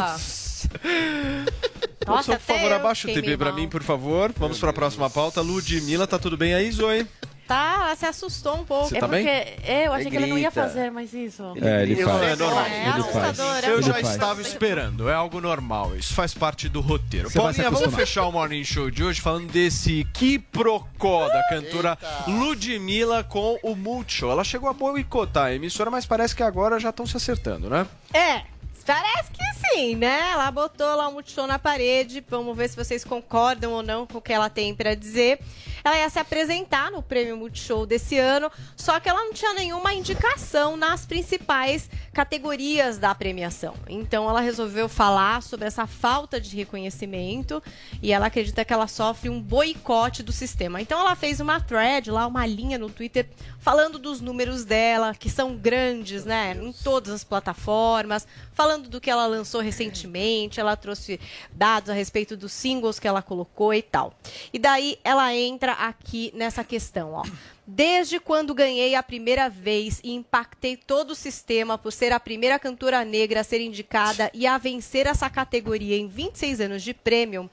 Nossa, 2.05 2.33
Só, 2.33 2.37
por 2.37 2.41
favor, 2.41 2.73
abaixa 2.73 3.07
o 3.07 3.11
meio 3.11 3.37
pra 3.37 3.53
mim, 3.53 3.69
por 3.69 3.81
favor. 3.81 4.33
Vamos 4.37 4.59
pra 4.59 4.73
próxima 4.73 5.09
pauta. 5.09 5.39
Ludmilla, 5.39 6.05
tá 6.05 6.19
tudo 6.19 6.35
bem 6.35 6.53
aí, 6.53 6.69
Zoe? 6.69 7.07
Tá, 7.53 7.81
ela 7.83 7.95
se 7.95 8.05
assustou 8.07 8.55
um 8.55 8.65
pouco. 8.65 8.89
Você 8.89 8.97
é 8.97 8.99
tá 8.99 9.07
bem? 9.07 9.23
porque 9.23 9.71
eu 9.71 9.93
achei 9.93 10.07
Ele 10.07 10.09
que 10.09 10.23
ele 10.23 10.25
não 10.31 10.37
ia 10.39 10.49
fazer 10.49 10.89
mais 10.89 11.13
isso. 11.13 11.43
É, 11.61 11.83
ele 11.83 12.01
Eu- 12.01 12.09
faz. 12.09 12.23
É 12.23 12.35
normal. 12.35 12.65
É 12.65 12.87
assustador, 12.87 13.63
é 13.63 13.69
Eu 13.69 13.81
já 13.83 13.99
estava 13.99 14.41
esperando, 14.41 15.07
é 15.07 15.13
algo 15.13 15.39
normal, 15.39 15.95
isso 15.95 16.15
faz 16.15 16.33
parte 16.33 16.67
do 16.67 16.81
roteiro. 16.81 17.27
Você 17.29 17.33
se 17.33 17.39
Paulinha, 17.39 17.69
vamos 17.69 17.93
fechar 17.93 18.25
o 18.25 18.31
Morning 18.31 18.63
Show 18.63 18.89
de 18.89 19.03
hoje 19.03 19.21
falando 19.21 19.51
desse 19.51 20.03
quiprocó 20.13 21.27
da 21.27 21.43
cantora 21.47 21.95
Ludmilla 22.27 23.23
com 23.23 23.59
o 23.61 23.75
Multishow. 23.75 24.31
Ela 24.31 24.43
chegou 24.43 24.67
a 24.67 24.73
boicotar 24.73 25.45
a 25.45 25.53
emissora, 25.53 25.91
mas 25.91 26.07
parece 26.07 26.35
que 26.35 26.41
agora 26.41 26.79
já 26.79 26.89
estão 26.89 27.05
se 27.05 27.15
acertando, 27.15 27.69
né? 27.69 27.85
É, 28.15 28.41
parece 28.83 29.29
que 29.31 29.43
sim, 29.69 29.95
né? 29.95 30.31
Ela 30.31 30.49
botou 30.49 30.95
lá 30.95 31.07
um 31.07 31.13
multishow 31.13 31.45
na 31.45 31.59
parede. 31.59 32.23
Vamos 32.27 32.57
ver 32.57 32.67
se 32.69 32.75
vocês 32.75 33.03
concordam 33.03 33.73
ou 33.73 33.83
não 33.83 34.07
com 34.07 34.17
o 34.17 34.21
que 34.21 34.33
ela 34.33 34.49
tem 34.49 34.73
pra 34.73 34.95
dizer. 34.95 35.39
Ela 35.83 35.97
ia 35.97 36.09
se 36.09 36.19
apresentar 36.19 36.91
no 36.91 37.01
prêmio 37.01 37.35
Multishow 37.35 37.85
desse 37.85 38.17
ano, 38.17 38.49
só 38.75 38.99
que 38.99 39.09
ela 39.09 39.23
não 39.23 39.33
tinha 39.33 39.53
nenhuma 39.53 39.93
indicação 39.93 40.77
nas 40.77 41.05
principais 41.05 41.89
categorias 42.13 42.97
da 42.97 43.13
premiação. 43.13 43.75
Então 43.87 44.29
ela 44.29 44.39
resolveu 44.39 44.87
falar 44.87 45.41
sobre 45.41 45.67
essa 45.67 45.85
falta 45.85 46.39
de 46.39 46.55
reconhecimento 46.55 47.61
e 48.01 48.13
ela 48.13 48.27
acredita 48.27 48.63
que 48.63 48.71
ela 48.71 48.87
sofre 48.87 49.29
um 49.29 49.41
boicote 49.41 50.23
do 50.23 50.31
sistema. 50.31 50.81
Então 50.81 50.99
ela 50.99 51.15
fez 51.15 51.39
uma 51.39 51.59
thread 51.59 52.11
lá, 52.11 52.27
uma 52.27 52.45
linha 52.45 52.77
no 52.77 52.89
Twitter 52.89 53.27
falando 53.59 53.97
dos 53.97 54.21
números 54.21 54.63
dela, 54.63 55.15
que 55.15 55.29
são 55.29 55.55
grandes, 55.55 56.25
né, 56.25 56.55
em 56.61 56.71
todas 56.71 57.13
as 57.13 57.23
plataformas, 57.23 58.27
falando 58.53 58.89
do 58.89 59.01
que 59.01 59.09
ela 59.09 59.25
lançou 59.25 59.61
recentemente, 59.61 60.59
ela 60.59 60.75
trouxe 60.75 61.19
dados 61.51 61.89
a 61.89 61.93
respeito 61.93 62.37
dos 62.37 62.51
singles 62.51 62.99
que 62.99 63.07
ela 63.07 63.21
colocou 63.21 63.73
e 63.73 63.81
tal. 63.81 64.13
E 64.51 64.59
daí 64.59 64.99
ela 65.03 65.33
entra 65.33 65.72
aqui 65.73 66.31
nessa 66.35 66.63
questão, 66.63 67.13
ó. 67.13 67.23
Desde 67.65 68.19
quando 68.19 68.53
ganhei 68.53 68.93
a 68.95 69.01
primeira 69.01 69.49
vez 69.49 70.01
e 70.03 70.11
impactei 70.13 70.75
todo 70.75 71.11
o 71.11 71.15
sistema 71.15 71.77
por 71.77 71.91
ser 71.91 72.11
a 72.11 72.19
primeira 72.19 72.59
cantora 72.59 73.05
negra 73.05 73.39
a 73.39 73.43
ser 73.43 73.61
indicada 73.61 74.29
e 74.33 74.45
a 74.45 74.57
vencer 74.57 75.07
essa 75.07 75.29
categoria 75.29 75.97
em 75.97 76.07
26 76.07 76.59
anos 76.61 76.83
de 76.83 76.93
prêmio, 76.93 77.49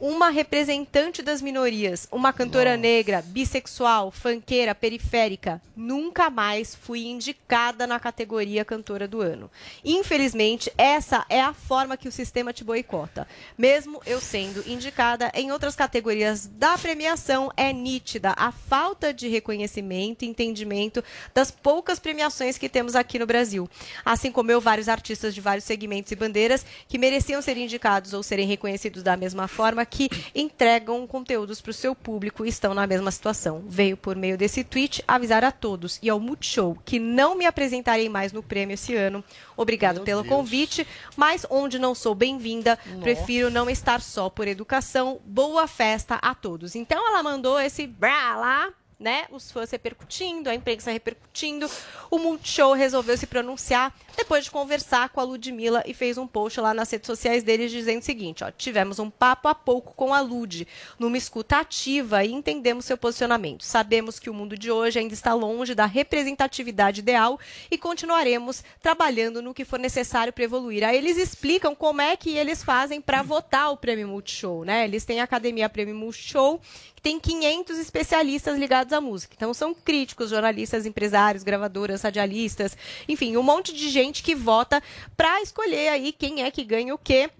uma 0.00 0.28
representante 0.28 1.22
das 1.22 1.40
minorias, 1.40 2.08
uma 2.10 2.32
cantora 2.32 2.76
negra, 2.76 3.22
bissexual, 3.22 4.10
fanqueira, 4.10 4.74
periférica, 4.74 5.62
nunca 5.76 6.28
mais 6.28 6.74
fui 6.74 7.06
indicada 7.06 7.86
na 7.86 8.00
categoria 8.00 8.64
cantora 8.64 9.06
do 9.06 9.20
ano. 9.20 9.50
Infelizmente, 9.84 10.72
essa 10.76 11.24
é 11.28 11.40
a 11.40 11.54
forma 11.54 11.96
que 11.96 12.08
o 12.08 12.12
sistema 12.12 12.52
te 12.52 12.64
boicota. 12.64 13.26
Mesmo 13.56 14.00
eu 14.04 14.20
sendo 14.20 14.64
indicada 14.66 15.30
em 15.34 15.52
outras 15.52 15.76
categorias 15.76 16.46
da 16.46 16.76
premiação, 16.76 17.50
é 17.56 17.72
nítida 17.72 18.34
a 18.36 18.50
falta 18.50 19.12
de 19.14 19.28
reconhecimento 19.28 20.24
e 20.24 20.28
entendimento 20.28 21.02
das 21.32 21.50
poucas 21.50 21.98
premiações 21.98 22.58
que 22.58 22.68
temos 22.68 22.94
aqui 22.94 23.18
no 23.18 23.26
Brasil. 23.26 23.68
Assim 24.04 24.32
como 24.32 24.50
eu, 24.50 24.60
vários 24.60 24.88
artistas 24.88 25.34
de 25.34 25.40
vários 25.40 25.64
segmentos 25.64 26.10
e 26.12 26.16
bandeiras 26.16 26.66
que 26.88 26.98
mereciam 26.98 27.40
ser 27.40 27.56
indicados 27.56 28.12
ou 28.12 28.22
serem 28.22 28.46
reconhecidos 28.46 29.02
da 29.02 29.16
mesma 29.16 29.46
forma 29.48 29.83
que 29.84 30.08
entregam 30.34 31.06
conteúdos 31.06 31.60
para 31.60 31.70
o 31.70 31.74
seu 31.74 31.94
público 31.94 32.44
e 32.44 32.48
estão 32.48 32.74
na 32.74 32.86
mesma 32.86 33.10
situação. 33.10 33.64
Veio 33.66 33.96
por 33.96 34.16
meio 34.16 34.36
desse 34.36 34.64
tweet 34.64 35.02
avisar 35.06 35.44
a 35.44 35.52
todos 35.52 35.98
e 36.02 36.08
ao 36.08 36.20
Multishow 36.20 36.76
que 36.84 36.98
não 36.98 37.34
me 37.34 37.46
apresentarei 37.46 38.08
mais 38.08 38.32
no 38.32 38.42
prêmio 38.42 38.74
esse 38.74 38.94
ano. 38.94 39.24
Obrigado 39.56 40.02
pelo 40.02 40.24
convite, 40.24 40.86
mas 41.16 41.46
onde 41.48 41.78
não 41.78 41.94
sou 41.94 42.14
bem-vinda, 42.14 42.78
prefiro 43.00 43.50
não 43.50 43.70
estar 43.70 44.00
só 44.00 44.28
por 44.28 44.48
educação. 44.48 45.20
Boa 45.24 45.66
festa 45.66 46.16
a 46.16 46.34
todos. 46.34 46.74
Então 46.74 47.06
ela 47.06 47.22
mandou 47.22 47.58
esse 47.60 47.86
brá 47.86 48.36
lá 48.36 48.72
né? 48.98 49.26
Os 49.30 49.50
fãs 49.50 49.70
repercutindo, 49.70 50.48
a 50.48 50.54
imprensa 50.54 50.90
repercutindo. 50.90 51.70
O 52.10 52.18
Multishow 52.18 52.72
resolveu 52.72 53.16
se 53.16 53.26
pronunciar 53.26 53.94
depois 54.16 54.44
de 54.44 54.50
conversar 54.50 55.08
com 55.08 55.20
a 55.20 55.24
Ludmilla 55.24 55.82
e 55.86 55.94
fez 55.94 56.18
um 56.18 56.26
post 56.26 56.60
lá 56.60 56.74
nas 56.74 56.90
redes 56.90 57.06
sociais 57.06 57.42
deles 57.42 57.70
dizendo 57.70 58.00
o 58.00 58.04
seguinte, 58.04 58.44
ó, 58.44 58.50
tivemos 58.50 58.98
um 58.98 59.10
papo 59.10 59.48
há 59.48 59.54
pouco 59.54 59.94
com 59.94 60.12
a 60.12 60.20
Lud, 60.20 60.66
numa 60.98 61.16
escuta 61.16 61.58
ativa 61.58 62.24
e 62.24 62.32
entendemos 62.32 62.84
seu 62.84 62.96
posicionamento. 62.96 63.64
Sabemos 63.64 64.18
que 64.18 64.30
o 64.30 64.34
mundo 64.34 64.56
de 64.56 64.70
hoje 64.70 64.98
ainda 64.98 65.14
está 65.14 65.34
longe 65.34 65.74
da 65.74 65.86
representatividade 65.86 67.00
ideal 67.00 67.38
e 67.70 67.78
continuaremos 67.78 68.62
trabalhando 68.80 69.42
no 69.42 69.54
que 69.54 69.64
for 69.64 69.78
necessário 69.78 70.32
para 70.32 70.44
evoluir. 70.44 70.84
Aí 70.84 70.96
eles 70.96 71.16
explicam 71.16 71.74
como 71.74 72.00
é 72.00 72.16
que 72.16 72.36
eles 72.36 72.62
fazem 72.62 73.00
para 73.00 73.22
votar 73.22 73.72
o 73.72 73.76
Prêmio 73.76 74.08
Multishow, 74.08 74.64
né? 74.64 74.84
Eles 74.84 75.04
têm 75.04 75.20
a 75.20 75.24
Academia 75.24 75.68
Prêmio 75.68 75.94
Multishow, 75.94 76.60
que 76.94 77.02
tem 77.02 77.18
500 77.18 77.78
especialistas 77.78 78.58
ligados 78.58 78.92
à 78.92 79.00
música. 79.00 79.34
Então 79.36 79.52
são 79.52 79.74
críticos, 79.74 80.30
jornalistas, 80.30 80.86
empresários, 80.86 81.42
gravadoras, 81.42 82.02
radialistas, 82.02 82.76
enfim, 83.08 83.36
um 83.36 83.42
monte 83.42 83.72
de 83.72 83.88
gente 83.88 84.03
que 84.12 84.34
vota 84.34 84.82
para 85.16 85.40
escolher 85.42 85.88
aí 85.88 86.12
quem 86.12 86.42
é 86.42 86.50
que 86.50 86.64
ganha 86.64 86.94
o 86.94 86.98
quê. 86.98 87.30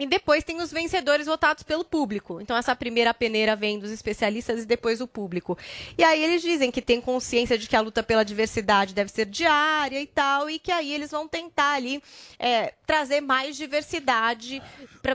E 0.00 0.06
depois 0.06 0.42
tem 0.42 0.62
os 0.62 0.72
vencedores 0.72 1.26
votados 1.26 1.62
pelo 1.62 1.84
público. 1.84 2.40
Então, 2.40 2.56
essa 2.56 2.74
primeira 2.74 3.12
peneira 3.12 3.54
vem 3.54 3.78
dos 3.78 3.90
especialistas 3.90 4.62
e 4.62 4.66
depois 4.66 4.98
o 5.02 5.06
público. 5.06 5.58
E 5.98 6.02
aí 6.02 6.24
eles 6.24 6.40
dizem 6.40 6.70
que 6.70 6.80
tem 6.80 7.02
consciência 7.02 7.58
de 7.58 7.68
que 7.68 7.76
a 7.76 7.82
luta 7.82 8.02
pela 8.02 8.24
diversidade 8.24 8.94
deve 8.94 9.10
ser 9.10 9.26
diária 9.26 10.00
e 10.00 10.06
tal, 10.06 10.48
e 10.48 10.58
que 10.58 10.72
aí 10.72 10.90
eles 10.90 11.10
vão 11.10 11.28
tentar 11.28 11.74
ali 11.74 12.02
é, 12.38 12.72
trazer 12.86 13.20
mais 13.20 13.56
diversidade 13.56 14.62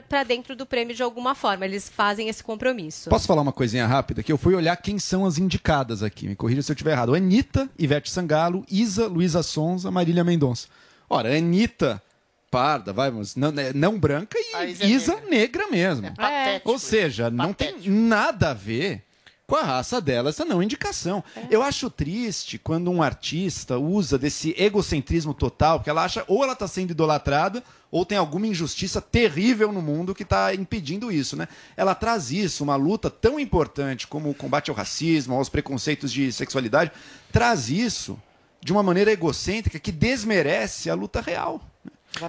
para 0.08 0.24
dentro 0.24 0.56
do 0.56 0.68
prêmio 0.68 0.96
de 0.96 1.02
alguma 1.02 1.34
forma. 1.34 1.66
Eles 1.66 1.90
fazem 1.90 2.30
esse 2.30 2.44
compromisso. 2.44 3.10
Posso 3.10 3.26
falar 3.26 3.42
uma 3.42 3.52
coisinha 3.52 3.88
rápida? 3.88 4.22
Que 4.22 4.32
eu 4.32 4.38
fui 4.38 4.54
olhar 4.54 4.76
quem 4.78 5.00
são 5.00 5.26
as 5.26 5.40
indicadas 5.40 6.04
aqui. 6.04 6.28
Me 6.28 6.36
corrija 6.36 6.62
se 6.62 6.72
eu 6.72 6.76
estiver 6.76 6.92
errado. 6.92 7.16
Anitta, 7.16 7.68
Ivete 7.80 8.12
Sangalo, 8.12 8.64
Isa, 8.70 9.08
Luísa 9.08 9.42
Sonza, 9.42 9.90
Marília 9.90 10.24
Mendonça. 10.24 10.68
Ora, 11.10 11.36
Anitta, 11.36 12.02
parda, 12.50 12.94
vai, 12.94 13.12
mas 13.12 13.36
não, 13.36 13.52
né, 13.52 13.72
não 13.74 14.00
branca 14.00 14.38
e 14.40 14.56
A 14.56 14.66
Isa 14.66 14.86
Isa, 14.86 15.14
é 15.14 15.30
negra. 15.30 15.68
mesmo. 15.68 16.14
patético 16.16 16.72
Ou 16.72 16.80
seja, 16.80 17.30
não 17.30 17.54
tem 17.54 17.76
nada 17.90 18.52
a 18.52 18.54
ver 18.54 19.04
com 19.48 19.56
a 19.56 19.62
raça 19.62 20.02
dela, 20.02 20.30
essa 20.30 20.44
não 20.44 20.64
indicação. 20.64 21.24
Eu 21.52 21.62
acho 21.62 21.90
triste 21.90 22.58
quando 22.58 22.90
um 22.90 23.04
artista 23.04 23.78
usa 23.78 24.18
desse 24.18 24.56
egocentrismo 24.58 25.34
total, 25.34 25.80
porque 25.80 25.90
ela 25.90 26.04
acha 26.04 26.24
ou 26.28 26.44
ela 26.44 26.54
está 26.54 26.68
sendo 26.68 26.92
idolatrada 26.92 27.64
ou 27.92 28.06
tem 28.06 28.18
alguma 28.18 28.48
injustiça 28.48 29.00
terrível 29.00 29.72
no 29.72 29.82
mundo 29.82 30.16
que 30.16 30.24
está 30.24 30.54
impedindo 30.56 31.12
isso, 31.12 31.36
né? 31.36 31.48
Ela 31.78 31.94
traz 31.94 32.32
isso, 32.32 32.64
uma 32.64 32.76
luta 32.76 33.10
tão 33.10 33.40
importante 33.40 34.08
como 34.08 34.30
o 34.30 34.34
combate 34.34 34.70
ao 34.72 34.76
racismo, 34.76 35.36
aos 35.36 35.48
preconceitos 35.48 36.12
de 36.12 36.32
sexualidade, 36.32 36.92
traz 37.32 37.70
isso 37.70 38.20
de 38.66 38.72
uma 38.72 38.82
maneira 38.82 39.12
egocêntrica 39.12 39.78
que 39.80 39.92
desmerece 39.92 40.90
a 40.90 40.96
luta 40.96 41.22
real. 41.22 41.62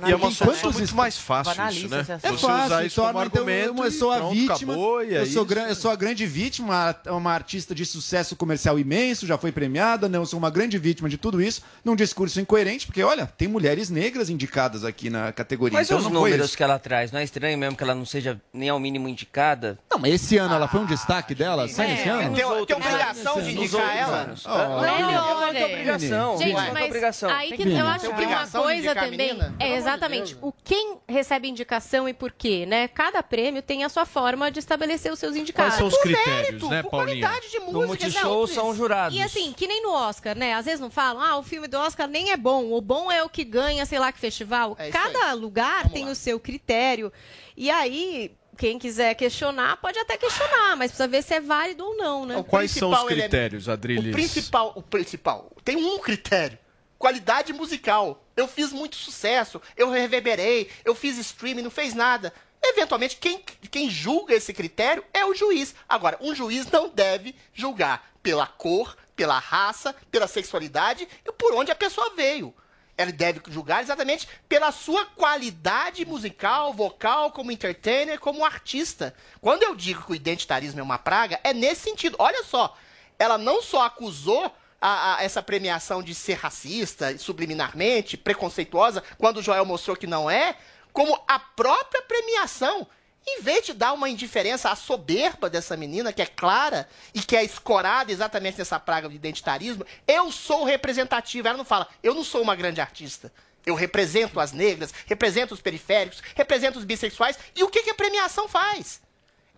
E 0.06 0.12
é 0.12 0.16
uma 0.16 0.30
solução 0.30 0.70
os 0.70 0.76
muito 0.76 0.94
mais 0.96 1.16
fácil 1.18 1.52
isso, 1.70 1.88
né? 1.88 2.04
É 2.22 2.30
Você 2.30 2.46
usar 2.46 2.84
isso 2.84 3.00
como 3.00 3.12
torna, 3.12 3.26
então, 3.26 3.40
argumento 3.42 3.84
eu 3.84 3.90
sou 3.90 4.12
a 4.12 4.16
pronto, 4.16 4.34
vítima, 4.34 4.72
acabou, 4.72 5.02
é 5.02 5.22
eu, 5.22 5.26
sou 5.26 5.44
gran- 5.44 5.66
eu 5.68 5.74
sou 5.74 5.90
a 5.90 5.96
grande 5.96 6.26
vítima, 6.26 6.96
uma, 7.04 7.12
uma 7.16 7.32
artista 7.32 7.74
de 7.74 7.84
sucesso 7.86 8.34
comercial 8.36 8.78
imenso, 8.78 9.26
já 9.26 9.38
foi 9.38 9.52
premiada, 9.52 10.08
não, 10.08 10.20
eu 10.20 10.26
sou 10.26 10.38
uma 10.38 10.50
grande 10.50 10.76
vítima 10.78 11.08
de 11.08 11.16
tudo 11.16 11.40
isso, 11.40 11.62
num 11.84 11.94
discurso 11.96 12.40
incoerente, 12.40 12.86
porque, 12.86 13.02
olha, 13.02 13.26
tem 13.26 13.48
mulheres 13.48 13.88
negras 13.90 14.28
indicadas 14.30 14.84
aqui 14.84 15.08
na 15.10 15.32
categoria. 15.32 15.78
Mas 15.78 15.86
então 15.88 15.98
os 15.98 16.04
não 16.04 16.10
números 16.12 16.56
que 16.56 16.62
ela 16.62 16.78
traz, 16.78 17.12
não 17.12 17.20
é 17.20 17.24
estranho 17.24 17.56
mesmo 17.58 17.76
que 17.76 17.82
ela 17.82 17.94
não 17.94 18.04
seja 18.04 18.40
nem 18.52 18.68
ao 18.68 18.78
mínimo 18.80 19.08
indicada? 19.08 19.78
Não, 19.90 19.98
mas 19.98 20.14
esse 20.14 20.36
ano 20.36 20.54
ela 20.54 20.66
foi 20.68 20.80
um 20.80 20.86
destaque 20.86 21.34
dela? 21.34 21.68
Sai 21.68 21.94
esse 21.94 22.08
ano? 22.08 22.34
Tem, 22.34 22.44
tem 22.66 22.76
obrigação 22.76 23.40
de 23.42 23.50
indicar 23.52 23.96
ela? 23.96 24.16
anos. 24.22 24.44
Não, 24.44 24.56
não, 24.56 24.80
Melhor, 24.80 25.40
não 25.40 25.52
tem 25.52 25.60
gente. 25.60 25.72
obrigação. 25.72 26.38
Gente, 26.38 26.54
Ué, 26.54 26.70
mas 26.72 26.86
obrigação. 26.86 27.30
aí 27.30 27.50
que 27.50 27.56
Tem 27.56 27.66
eu 27.66 27.72
que 27.72 27.80
acho 27.82 27.94
que 27.94 28.00
Tem 28.00 28.10
uma 28.10 28.16
obrigação 28.16 28.60
de 28.62 28.66
coisa 28.66 28.78
indicar 28.86 28.96
a 28.96 29.06
também 29.06 29.18
menina? 29.28 29.54
é 29.58 29.75
exatamente 29.76 30.36
o 30.40 30.52
quem 30.64 30.98
recebe 31.08 31.48
indicação 31.48 32.08
e 32.08 32.12
por 32.14 32.32
quê, 32.32 32.66
né? 32.66 32.88
Cada 32.88 33.22
prêmio 33.22 33.62
tem 33.62 33.84
a 33.84 33.88
sua 33.88 34.04
forma 34.06 34.50
de 34.50 34.58
estabelecer 34.58 35.12
os 35.12 35.18
seus 35.18 35.36
indicados. 35.36 35.76
Quais 35.76 35.78
são 35.78 35.86
os 35.88 35.94
Por 35.94 36.02
critérios, 36.02 36.42
mérito, 36.42 36.68
né, 36.68 36.82
por 36.82 36.90
Paulinha? 36.90 37.26
qualidade 37.28 37.50
de 37.50 37.58
No 37.58 37.72
música, 37.72 37.86
Multishow 37.86 38.40
não, 38.40 38.46
são 38.46 38.74
jurados. 38.74 39.16
E 39.16 39.22
assim, 39.22 39.52
que 39.52 39.66
nem 39.66 39.82
no 39.82 39.92
Oscar, 39.92 40.36
né? 40.36 40.54
Às 40.54 40.64
vezes 40.64 40.80
não 40.80 40.90
falam, 40.90 41.22
ah, 41.22 41.38
o 41.38 41.42
filme 41.42 41.68
do 41.68 41.76
Oscar 41.78 42.08
nem 42.08 42.30
é 42.30 42.36
bom. 42.36 42.72
O 42.72 42.80
bom 42.80 43.10
é 43.10 43.22
o 43.22 43.28
que 43.28 43.44
ganha, 43.44 43.84
sei 43.86 43.98
lá, 43.98 44.12
que 44.12 44.18
festival. 44.18 44.76
É 44.78 44.90
Cada 44.90 45.32
lugar 45.32 45.88
tem 45.90 46.08
o 46.08 46.14
seu 46.14 46.38
critério. 46.40 47.12
E 47.56 47.70
aí, 47.70 48.36
quem 48.56 48.78
quiser 48.78 49.14
questionar, 49.14 49.76
pode 49.78 49.98
até 49.98 50.16
questionar, 50.16 50.76
mas 50.76 50.90
precisa 50.90 51.08
ver 51.08 51.22
se 51.22 51.34
é 51.34 51.40
válido 51.40 51.84
ou 51.84 51.96
não, 51.96 52.24
né? 52.26 52.44
Quais 52.48 52.70
são 52.70 52.90
os 52.90 53.02
é- 53.02 53.06
critérios, 53.06 53.68
Adriles? 53.68 54.08
O 54.08 54.12
principal, 54.12 54.72
o 54.74 54.82
principal. 54.82 55.52
Tem 55.64 55.76
um 55.76 55.98
critério. 55.98 56.58
Qualidade 56.98 57.52
musical. 57.52 58.24
Eu 58.36 58.46
fiz 58.46 58.72
muito 58.72 58.96
sucesso, 58.96 59.60
eu 59.76 59.90
reverberei, 59.90 60.70
eu 60.84 60.94
fiz 60.94 61.18
streaming, 61.18 61.62
não 61.62 61.70
fez 61.70 61.94
nada. 61.94 62.32
Eventualmente, 62.62 63.16
quem, 63.16 63.42
quem 63.70 63.88
julga 63.88 64.34
esse 64.34 64.52
critério 64.52 65.04
é 65.12 65.24
o 65.24 65.34
juiz. 65.34 65.74
Agora, 65.88 66.18
um 66.20 66.34
juiz 66.34 66.70
não 66.70 66.88
deve 66.88 67.34
julgar 67.54 68.10
pela 68.22 68.46
cor, 68.46 68.96
pela 69.14 69.38
raça, 69.38 69.94
pela 70.10 70.26
sexualidade 70.26 71.08
e 71.24 71.32
por 71.32 71.54
onde 71.54 71.70
a 71.70 71.76
pessoa 71.76 72.14
veio. 72.16 72.54
Ele 72.98 73.12
deve 73.12 73.40
julgar 73.48 73.82
exatamente 73.82 74.26
pela 74.48 74.72
sua 74.72 75.04
qualidade 75.04 76.04
musical, 76.06 76.72
vocal, 76.72 77.30
como 77.30 77.52
entertainer, 77.52 78.18
como 78.18 78.44
artista. 78.44 79.14
Quando 79.40 79.62
eu 79.62 79.74
digo 79.74 80.02
que 80.02 80.12
o 80.12 80.14
identitarismo 80.14 80.80
é 80.80 80.82
uma 80.82 80.98
praga, 80.98 81.38
é 81.44 81.52
nesse 81.52 81.82
sentido. 81.82 82.16
Olha 82.18 82.42
só, 82.42 82.76
ela 83.18 83.36
não 83.36 83.62
só 83.62 83.84
acusou 83.84 84.50
a- 84.86 85.16
a- 85.16 85.22
essa 85.24 85.42
premiação 85.42 86.02
de 86.02 86.14
ser 86.14 86.34
racista, 86.34 87.16
subliminarmente, 87.18 88.16
preconceituosa, 88.16 89.02
quando 89.18 89.38
o 89.38 89.42
Joel 89.42 89.64
mostrou 89.64 89.96
que 89.96 90.06
não 90.06 90.30
é, 90.30 90.56
como 90.92 91.18
a 91.26 91.38
própria 91.38 92.02
premiação, 92.02 92.86
em 93.28 93.42
vez 93.42 93.66
de 93.66 93.72
dar 93.72 93.92
uma 93.92 94.08
indiferença 94.08 94.70
à 94.70 94.76
soberba 94.76 95.50
dessa 95.50 95.76
menina, 95.76 96.12
que 96.12 96.22
é 96.22 96.26
clara 96.26 96.88
e 97.12 97.20
que 97.20 97.36
é 97.36 97.42
escorada 97.42 98.12
exatamente 98.12 98.58
nessa 98.58 98.78
praga 98.78 99.08
do 99.08 99.14
identitarismo, 99.14 99.84
eu 100.06 100.30
sou 100.30 100.62
representativa. 100.64 101.48
Ela 101.48 101.58
não 101.58 101.64
fala, 101.64 101.88
eu 102.02 102.14
não 102.14 102.22
sou 102.22 102.40
uma 102.40 102.54
grande 102.54 102.80
artista. 102.80 103.32
Eu 103.64 103.74
represento 103.74 104.38
as 104.38 104.52
negras, 104.52 104.94
represento 105.06 105.52
os 105.52 105.60
periféricos, 105.60 106.22
represento 106.36 106.78
os 106.78 106.84
bissexuais. 106.84 107.36
E 107.56 107.64
o 107.64 107.68
que, 107.68 107.82
que 107.82 107.90
a 107.90 107.94
premiação 107.94 108.46
faz? 108.46 109.00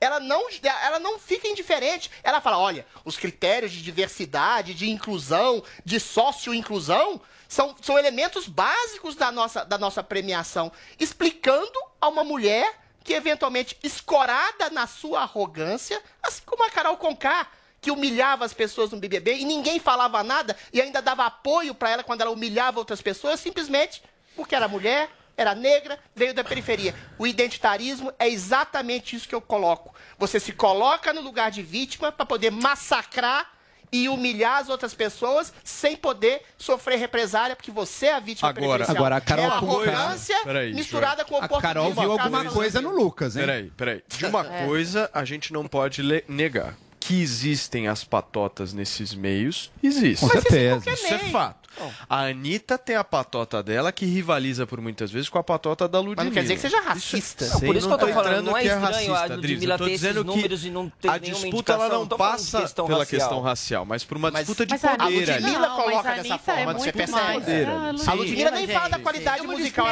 Ela 0.00 0.20
não, 0.20 0.46
ela 0.62 0.98
não 0.98 1.18
fica 1.18 1.48
indiferente. 1.48 2.10
Ela 2.22 2.40
fala: 2.40 2.58
olha, 2.58 2.86
os 3.04 3.16
critérios 3.16 3.72
de 3.72 3.82
diversidade, 3.82 4.74
de 4.74 4.90
inclusão, 4.90 5.62
de 5.84 5.98
sócio-inclusão, 5.98 7.20
são, 7.48 7.74
são 7.80 7.98
elementos 7.98 8.46
básicos 8.46 9.16
da 9.16 9.32
nossa, 9.32 9.64
da 9.64 9.78
nossa 9.78 10.02
premiação. 10.02 10.70
Explicando 10.98 11.78
a 12.00 12.08
uma 12.08 12.22
mulher 12.22 12.78
que, 13.02 13.14
eventualmente, 13.14 13.76
escorada 13.82 14.68
na 14.70 14.86
sua 14.86 15.22
arrogância, 15.22 16.00
assim 16.22 16.42
como 16.44 16.62
a 16.64 16.70
Carol 16.70 16.96
Conká, 16.96 17.48
que 17.80 17.90
humilhava 17.90 18.44
as 18.44 18.52
pessoas 18.52 18.90
no 18.90 18.98
BBB 18.98 19.36
e 19.36 19.44
ninguém 19.44 19.78
falava 19.78 20.22
nada 20.22 20.56
e 20.72 20.80
ainda 20.80 21.00
dava 21.00 21.24
apoio 21.24 21.74
para 21.74 21.90
ela 21.90 22.02
quando 22.02 22.20
ela 22.20 22.30
humilhava 22.30 22.78
outras 22.78 23.00
pessoas, 23.00 23.40
simplesmente 23.40 24.02
porque 24.34 24.54
era 24.54 24.68
mulher, 24.68 25.10
era 25.38 25.54
negra, 25.54 25.98
veio 26.14 26.34
da 26.34 26.42
periferia. 26.44 26.94
O 27.16 27.26
identitarismo 27.26 28.12
é 28.18 28.28
exatamente 28.28 29.14
isso 29.16 29.28
que 29.28 29.34
eu 29.34 29.40
coloco. 29.40 29.94
Você 30.18 30.38
se 30.40 30.52
coloca 30.52 31.12
no 31.12 31.20
lugar 31.22 31.50
de 31.50 31.62
vítima 31.62 32.10
para 32.12 32.26
poder 32.26 32.50
massacrar 32.50 33.52
e 33.90 34.06
humilhar 34.08 34.58
as 34.58 34.68
outras 34.68 34.92
pessoas 34.92 35.50
sem 35.64 35.96
poder 35.96 36.42
sofrer 36.58 36.98
represália, 36.98 37.56
porque 37.56 37.70
você 37.70 38.06
é 38.06 38.14
a 38.14 38.20
vítima 38.20 38.50
Agora- 38.50 38.84
agora 38.90 39.16
a 39.16 39.20
Carol 39.20 39.44
é 39.44 39.48
a 39.48 39.52
arrogância 39.52 40.36
Peraí, 40.44 40.74
misturada 40.74 41.24
com 41.24 41.36
o 41.36 41.42
A. 41.42 41.60
Carol 41.62 41.94
viu 41.94 42.12
alguma 42.12 42.44
coisa 42.46 42.82
no 42.82 42.90
Lucas, 42.90 43.34
hein? 43.36 43.42
Peraí, 43.46 43.70
peraí. 43.70 44.02
De 44.08 44.26
uma 44.26 44.44
É. 44.52 44.66
coisa 44.66 45.08
a 45.14 45.24
gente 45.24 45.54
não 45.54 45.66
pode 45.66 46.02
negar. 46.28 46.74
Que 47.08 47.22
existem 47.22 47.88
as 47.88 48.04
patotas 48.04 48.74
nesses 48.74 49.14
meios, 49.14 49.70
existem. 49.82 50.28
Com 50.28 50.34
certeza. 50.34 50.90
Isso 50.90 51.06
é 51.06 51.18
meio. 51.18 51.30
fato. 51.32 51.68
A 52.10 52.22
Anitta 52.24 52.76
tem 52.76 52.96
a 52.96 53.04
patota 53.04 53.62
dela 53.62 53.92
que 53.92 54.04
rivaliza 54.04 54.66
por 54.66 54.80
muitas 54.80 55.10
vezes 55.12 55.28
com 55.28 55.38
a 55.38 55.44
patota 55.44 55.86
da 55.88 55.98
Ludmilla. 56.00 56.16
Mas 56.18 56.26
não 56.26 56.32
quer 56.34 56.42
dizer 56.42 56.54
que 56.56 56.60
seja 56.60 56.80
racista. 56.80 57.44
Isso, 57.44 57.54
Não, 57.54 57.60
por 57.60 57.76
isso 57.76 57.86
que 57.86 57.94
eu 57.94 57.98
tô 57.98 58.08
falando, 58.08 58.44
não 58.46 58.56
é 58.56 58.62
que 58.62 58.68
é 58.68 58.74
estranho 58.74 59.14
a 59.14 59.18
racista, 59.20 59.36
Ludmilla 59.36 59.38
Dries. 59.38 59.62
Eu 59.62 59.78
tô 59.78 59.84
ter 59.84 59.90
esses 59.92 60.00
dizendo 60.00 60.24
que 60.24 60.30
números 60.36 60.64
e 60.64 60.70
não 60.70 60.90
ter 60.90 61.08
a 61.08 61.18
nenhuma 61.18 61.40
disputa 61.40 61.72
ela 61.74 61.88
não 61.88 62.04
Não 62.04 62.18
passa 62.18 62.60
questão 62.62 62.86
pela 62.86 62.98
racial. 62.98 63.20
questão 63.20 63.40
racial, 63.40 63.84
mas 63.84 64.04
por 64.04 64.16
uma 64.16 64.30
Mas- 64.30 64.40
disputa 64.46 64.66
de 64.66 64.72
mas 64.72 64.84
a 64.84 64.96
poder 64.96 65.30
ali. 65.30 65.42
Ludmilla 65.44 65.68
Não, 65.68 65.76
coloca 65.76 66.10
a 66.10 66.14
dessa 66.14 66.38
forma, 66.38 66.70
é 66.70 66.74
você 66.74 66.92
percebe? 66.92 67.32
Poder. 67.34 67.68
A 68.08 68.12
Ludmilla 68.12 68.50
nem 68.50 68.68
fala 68.68 68.88
da 68.88 68.98
qualidade 68.98 69.46
musical. 69.46 69.86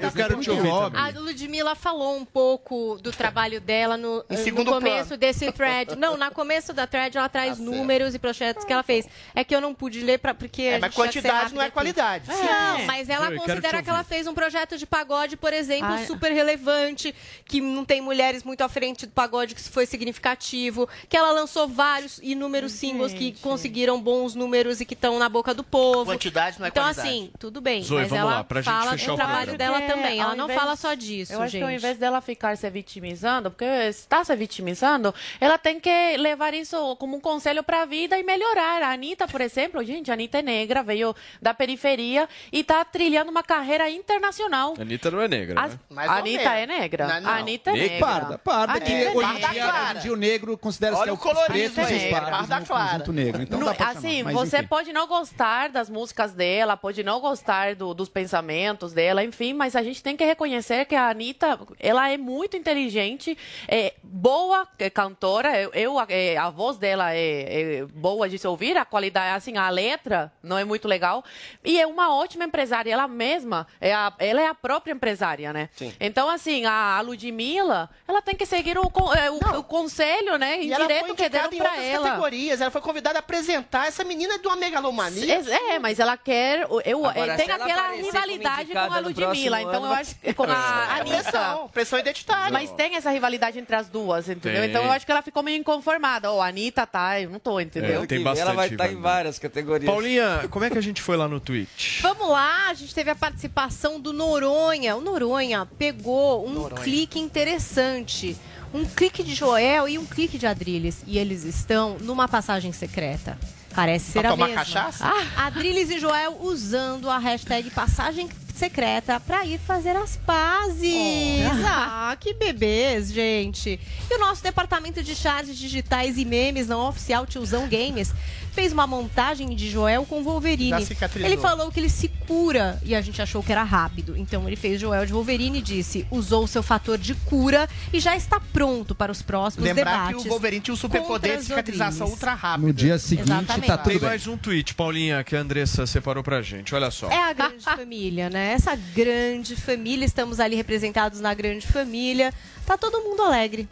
Eu 0.00 0.12
quero 0.12 0.40
te 0.40 0.50
ouvir. 0.50 0.70
A 0.70 1.10
Ludmilla 1.20 1.74
falou 1.74 2.16
um 2.16 2.24
pouco 2.24 2.98
do 3.02 3.12
trabalho 3.12 3.60
dela 3.60 3.96
no, 3.98 4.24
começo 4.64 5.16
desse 5.18 5.52
thread. 5.52 5.96
Não, 5.96 6.16
na 6.16 6.30
começo 6.30 6.55
da 6.72 6.86
thread 6.86 7.16
ela 7.16 7.28
traz 7.28 7.58
números 7.58 8.14
e 8.14 8.18
projetos 8.18 8.64
que 8.64 8.72
ela 8.72 8.82
fez. 8.82 9.06
É 9.34 9.42
que 9.44 9.54
eu 9.54 9.60
não 9.60 9.74
pude 9.74 10.00
ler 10.02 10.18
pra, 10.18 10.34
porque. 10.34 10.62
É, 10.62 10.76
a 10.76 10.80
mas 10.80 10.90
gente 10.92 10.96
quantidade 10.96 11.54
não 11.54 11.62
é 11.62 11.66
aqui. 11.66 11.72
qualidade. 11.74 12.28
Não, 12.28 12.84
mas 12.86 13.08
ela 13.08 13.30
Eu 13.32 13.38
considera 13.40 13.82
que 13.82 13.90
ela 13.90 14.04
fez 14.04 14.26
um 14.26 14.34
projeto 14.34 14.76
de 14.78 14.86
pagode, 14.86 15.36
por 15.36 15.52
exemplo, 15.52 15.86
Ai. 15.92 16.06
super 16.06 16.32
relevante, 16.32 17.14
que 17.44 17.60
não 17.60 17.84
tem 17.84 18.00
mulheres 18.00 18.42
muito 18.44 18.62
à 18.62 18.68
frente 18.68 19.06
do 19.06 19.12
pagode, 19.12 19.54
que 19.54 19.60
isso 19.60 19.70
foi 19.70 19.86
significativo, 19.86 20.88
que 21.08 21.16
ela 21.16 21.30
lançou 21.32 21.68
vários 21.68 22.18
inúmeros 22.22 22.72
singles 22.72 23.12
que 23.12 23.32
conseguiram 23.40 24.00
bons 24.00 24.34
números 24.34 24.80
e 24.80 24.84
que 24.84 24.94
estão 24.94 25.18
na 25.18 25.28
boca 25.28 25.52
do 25.54 25.62
povo. 25.62 26.04
Quantidade 26.06 26.58
não 26.58 26.66
é 26.66 26.68
então, 26.68 26.82
qualidade. 26.82 27.08
assim, 27.08 27.30
tudo 27.38 27.60
bem. 27.60 27.82
Zoe, 27.82 28.00
mas 28.00 28.08
vamos 28.08 28.22
ela 28.24 28.36
lá, 28.38 28.44
pra 28.44 28.60
gente 28.60 28.72
fala 28.72 28.90
fechar 28.92 29.06
do 29.06 29.12
o 29.12 29.16
trabalho 29.16 29.46
programa. 29.48 29.78
dela 29.80 29.92
também. 29.94 30.20
Ela 30.20 30.34
não 30.36 30.44
invés- 30.44 30.58
fala 30.60 30.76
só 30.76 30.94
disso, 30.94 31.32
Eu 31.32 31.42
acho 31.42 31.52
gente. 31.52 31.60
que 31.60 31.64
ao 31.64 31.70
invés 31.70 31.98
dela 31.98 32.20
ficar 32.20 32.56
se 32.56 32.68
vitimizando, 32.70 33.50
porque 33.50 33.64
está 33.64 34.24
se 34.24 34.34
vitimizando, 34.36 35.14
ela 35.40 35.58
tem 35.58 35.78
que 35.80 36.16
levar 36.16 36.45
isso 36.54 36.96
como 36.96 37.16
um 37.16 37.20
conselho 37.20 37.62
para 37.62 37.82
a 37.82 37.86
vida 37.86 38.18
e 38.18 38.22
melhorar. 38.22 38.82
A 38.82 38.92
Anitta, 38.92 39.26
por 39.28 39.40
exemplo, 39.40 39.82
gente, 39.84 40.10
a 40.10 40.14
Anitta 40.14 40.38
é 40.38 40.42
negra, 40.42 40.82
veio 40.82 41.14
da 41.40 41.52
periferia 41.54 42.28
e 42.52 42.60
está 42.60 42.84
trilhando 42.84 43.30
uma 43.30 43.42
carreira 43.42 43.88
internacional. 43.90 44.74
A 44.78 44.82
Anitta 44.82 45.10
não 45.10 45.20
é 45.20 45.28
negra, 45.28 45.60
As- 45.60 45.72
né? 45.72 45.78
Mais 45.90 46.10
a 46.10 46.14
Anitta 46.16 46.50
é 46.54 46.66
negra? 46.66 47.06
Não, 47.06 47.20
não. 47.20 47.30
A 47.30 47.36
Anitta 47.36 47.70
é 47.70 47.72
Negra? 47.74 47.88
negra. 47.90 48.06
Parda, 48.06 48.38
parda, 48.38 48.80
que 48.80 48.92
é 48.92 49.10
hoje 49.10 49.18
em 49.18 49.40
parda 49.40 49.48
dia, 49.48 49.66
hoje 49.66 49.96
em 49.96 50.00
dia 50.00 50.12
o 50.12 50.16
negro 50.16 50.58
considera-se 50.58 51.02
que 51.02 51.08
é 51.08 51.12
o 51.12 51.16
colorido 51.16 51.80
os 51.80 51.88
pardos 52.10 52.30
parda 52.48 52.60
clara. 52.66 53.12
negro. 53.12 53.42
Então 53.42 53.58
Não, 53.58 53.66
dá 53.66 53.74
pra 53.74 53.88
assim, 53.90 54.18
chamar, 54.18 54.32
mas 54.32 54.48
você 54.50 54.58
enfim. 54.58 54.66
pode 54.68 54.92
não 54.92 55.06
gostar 55.06 55.68
das 55.70 55.88
músicas 55.90 56.32
dela, 56.32 56.76
pode 56.76 57.02
não 57.02 57.20
gostar 57.20 57.74
do- 57.74 57.94
dos 57.94 58.08
pensamentos 58.08 58.92
dela, 58.92 59.22
enfim, 59.24 59.52
mas 59.52 59.74
a 59.76 59.82
gente 59.82 60.02
tem 60.02 60.16
que 60.16 60.24
reconhecer 60.24 60.84
que 60.86 60.94
a 60.94 61.08
Anitta, 61.08 61.58
ela 61.80 62.10
é 62.10 62.16
muito 62.16 62.56
inteligente, 62.56 63.36
é 63.68 63.94
boa 64.02 64.66
é, 64.78 64.90
cantora, 64.90 65.58
eu, 65.60 65.70
eu, 65.72 65.96
é, 66.08 66.35
a 66.36 66.50
voz 66.50 66.76
dela 66.78 67.12
é, 67.14 67.78
é 67.80 67.84
boa 67.86 68.28
de 68.28 68.38
se 68.38 68.46
ouvir, 68.46 68.76
a 68.76 68.84
qualidade, 68.84 69.36
assim, 69.36 69.56
a 69.56 69.68
letra 69.70 70.32
não 70.42 70.56
é 70.58 70.64
muito 70.64 70.86
legal, 70.88 71.24
e 71.64 71.80
é 71.80 71.86
uma 71.86 72.14
ótima 72.14 72.44
empresária, 72.44 72.92
ela 72.92 73.08
mesma, 73.08 73.66
é 73.80 73.92
a- 73.94 74.12
ela 74.18 74.40
é 74.40 74.46
a 74.46 74.54
própria 74.54 74.92
empresária, 74.92 75.52
né? 75.52 75.68
Sim. 75.76 75.92
Então, 76.00 76.28
assim, 76.28 76.64
a, 76.66 76.96
a 76.98 77.00
Ludmilla, 77.00 77.88
ela 78.06 78.20
tem 78.22 78.34
que 78.34 78.46
seguir 78.46 78.78
o, 78.78 78.90
é, 79.14 79.30
o, 79.30 79.58
o 79.58 79.64
conselho, 79.64 80.36
né, 80.38 80.62
indireto 80.62 81.14
que 81.14 81.28
deram 81.28 81.50
pra 81.50 81.82
ela. 81.82 82.04
categorias. 82.08 82.60
Ela 82.60 82.70
foi 82.70 82.80
convidada 82.80 83.18
a 83.18 83.20
apresentar. 83.20 83.86
Essa 83.86 84.04
menina 84.04 84.34
é 84.34 84.38
de 84.38 84.46
uma 84.46 84.56
megalomania. 84.56 85.40
É, 85.48 85.74
é, 85.74 85.78
mas 85.78 85.98
ela 85.98 86.16
quer. 86.16 86.66
Eu, 86.84 87.04
Agora, 87.06 87.32
é, 87.32 87.36
tem 87.36 87.50
aquela 87.50 87.90
rivalidade 87.92 88.72
com 88.72 88.78
a 88.78 88.98
Ludmilla. 88.98 89.60
Então 89.62 89.74
ano, 89.84 89.86
eu 89.86 89.92
acho 89.92 90.14
que 90.16 90.34
com 90.34 90.44
a 90.44 90.46
É 90.96 91.00
Anitta. 91.00 91.22
pressão, 91.22 91.68
pressão 91.68 91.98
identitária. 91.98 92.52
Mas 92.52 92.70
tem 92.72 92.96
essa 92.96 93.10
rivalidade 93.10 93.58
entre 93.58 93.74
as 93.76 93.88
duas, 93.88 94.28
entendeu? 94.28 94.60
Tem. 94.62 94.70
Então 94.70 94.84
eu 94.84 94.90
acho 94.92 95.04
que 95.04 95.12
ela 95.12 95.22
ficou 95.22 95.42
meio 95.42 95.58
inconformada. 95.58 96.25
Ó, 96.26 96.40
a 96.42 96.48
Anitta 96.48 96.86
tá, 96.86 97.20
eu 97.20 97.30
não 97.30 97.38
tô, 97.38 97.58
entendeu? 97.60 98.02
É, 98.02 98.06
tem 98.06 98.18
ela 98.20 98.30
bastante 98.34 98.54
vai 98.56 98.66
estar 98.68 98.84
em 98.84 98.88
rivalidade. 98.88 99.02
várias 99.02 99.38
categorias. 99.38 99.90
Paulinha, 99.90 100.46
como 100.50 100.64
é 100.64 100.70
que 100.70 100.78
a 100.78 100.82
gente 100.82 101.00
foi 101.02 101.16
lá 101.16 101.26
no 101.28 101.40
Twitch? 101.40 102.00
Vamos 102.02 102.28
lá, 102.28 102.68
a 102.68 102.74
gente 102.74 102.94
teve 102.94 103.10
a 103.10 103.14
participação 103.14 104.00
do 104.00 104.12
Noronha. 104.12 104.96
O 104.96 105.00
Noronha 105.00 105.66
pegou 105.78 106.46
um 106.48 106.68
clique 106.70 107.18
interessante. 107.18 108.36
Um 108.74 108.84
clique 108.84 109.22
de 109.22 109.34
Joel 109.34 109.88
e 109.88 109.96
um 109.98 110.04
clique 110.04 110.36
de 110.38 110.46
Adrilles. 110.46 111.02
E 111.06 111.18
eles 111.18 111.44
estão 111.44 111.96
numa 112.00 112.28
passagem 112.28 112.72
secreta. 112.72 113.38
Parece 113.74 114.12
ser 114.12 114.20
Pra 114.20 114.30
a 114.30 114.32
tomar 114.32 114.46
mesma. 114.48 114.60
cachaça? 114.64 115.04
Ah, 115.06 115.46
Adrilles 115.46 115.90
e 115.90 115.98
Joel 115.98 116.38
usando 116.40 117.08
a 117.10 117.18
hashtag 117.18 117.70
passagem 117.70 118.28
secreta 118.56 119.20
pra 119.20 119.44
ir 119.44 119.58
fazer 119.58 119.94
as 119.96 120.16
pazes. 120.16 121.46
Ah, 121.64 122.16
que 122.18 122.32
bebês, 122.34 123.12
gente. 123.12 123.78
E 124.10 124.14
o 124.14 124.18
nosso 124.18 124.42
departamento 124.42 125.02
de 125.02 125.14
charges 125.14 125.56
digitais 125.58 126.18
e 126.18 126.24
memes 126.24 126.66
não 126.66 126.88
oficial 126.88 127.26
Tiozão 127.26 127.68
Games 127.68 128.12
fez 128.52 128.72
uma 128.72 128.86
montagem 128.86 129.54
de 129.54 129.68
Joel 129.68 130.06
com 130.06 130.22
Wolverine. 130.22 130.82
Ele 131.16 131.36
falou 131.36 131.70
que 131.70 131.78
ele 131.78 131.90
se 131.90 132.08
cura 132.08 132.80
e 132.82 132.94
a 132.94 133.02
gente 133.02 133.20
achou 133.20 133.42
que 133.42 133.52
era 133.52 133.62
rápido. 133.62 134.16
Então 134.16 134.46
ele 134.46 134.56
fez 134.56 134.80
Joel 134.80 135.04
de 135.04 135.12
Wolverine 135.12 135.58
e 135.58 135.62
disse: 135.62 136.06
usou 136.10 136.44
o 136.44 136.48
seu 136.48 136.62
fator 136.62 136.96
de 136.96 137.14
cura 137.14 137.68
e 137.92 138.00
já 138.00 138.16
está 138.16 138.40
pronto 138.40 138.94
para 138.94 139.12
os 139.12 139.20
próximos 139.20 139.66
Lembrar 139.68 140.06
debates. 140.06 140.22
que 140.22 140.28
o 140.28 140.30
Wolverine 140.30 140.62
tinha 140.62 140.72
um 140.74 140.78
superpoder 140.78 141.38
de 141.38 141.44
cicatrização 141.44 142.08
ultra 142.08 142.32
rápida. 142.32 142.66
No 142.66 142.72
dia 142.72 142.98
seguinte 142.98 143.26
Exatamente. 143.30 143.66
tá 143.66 143.76
tudo 143.76 143.90
Tem 143.90 143.98
bem. 144.00 144.08
mais 144.08 144.26
um 144.26 144.36
tweet, 144.38 144.74
Paulinha, 144.74 145.22
que 145.22 145.36
a 145.36 145.40
Andressa 145.40 145.86
separou 145.86 146.22
pra 146.24 146.40
gente. 146.40 146.74
Olha 146.74 146.90
só. 146.90 147.10
É 147.10 147.22
a 147.24 147.32
grande 147.34 147.60
família, 147.64 148.30
né? 148.30 148.45
Essa 148.52 148.76
grande 148.94 149.56
família, 149.56 150.04
estamos 150.04 150.40
ali 150.40 150.56
representados 150.56 151.20
na 151.20 151.32
grande 151.34 151.66
família. 151.66 152.32
Tá 152.64 152.76
todo 152.78 153.00
mundo 153.02 153.22
alegre. 153.22 153.68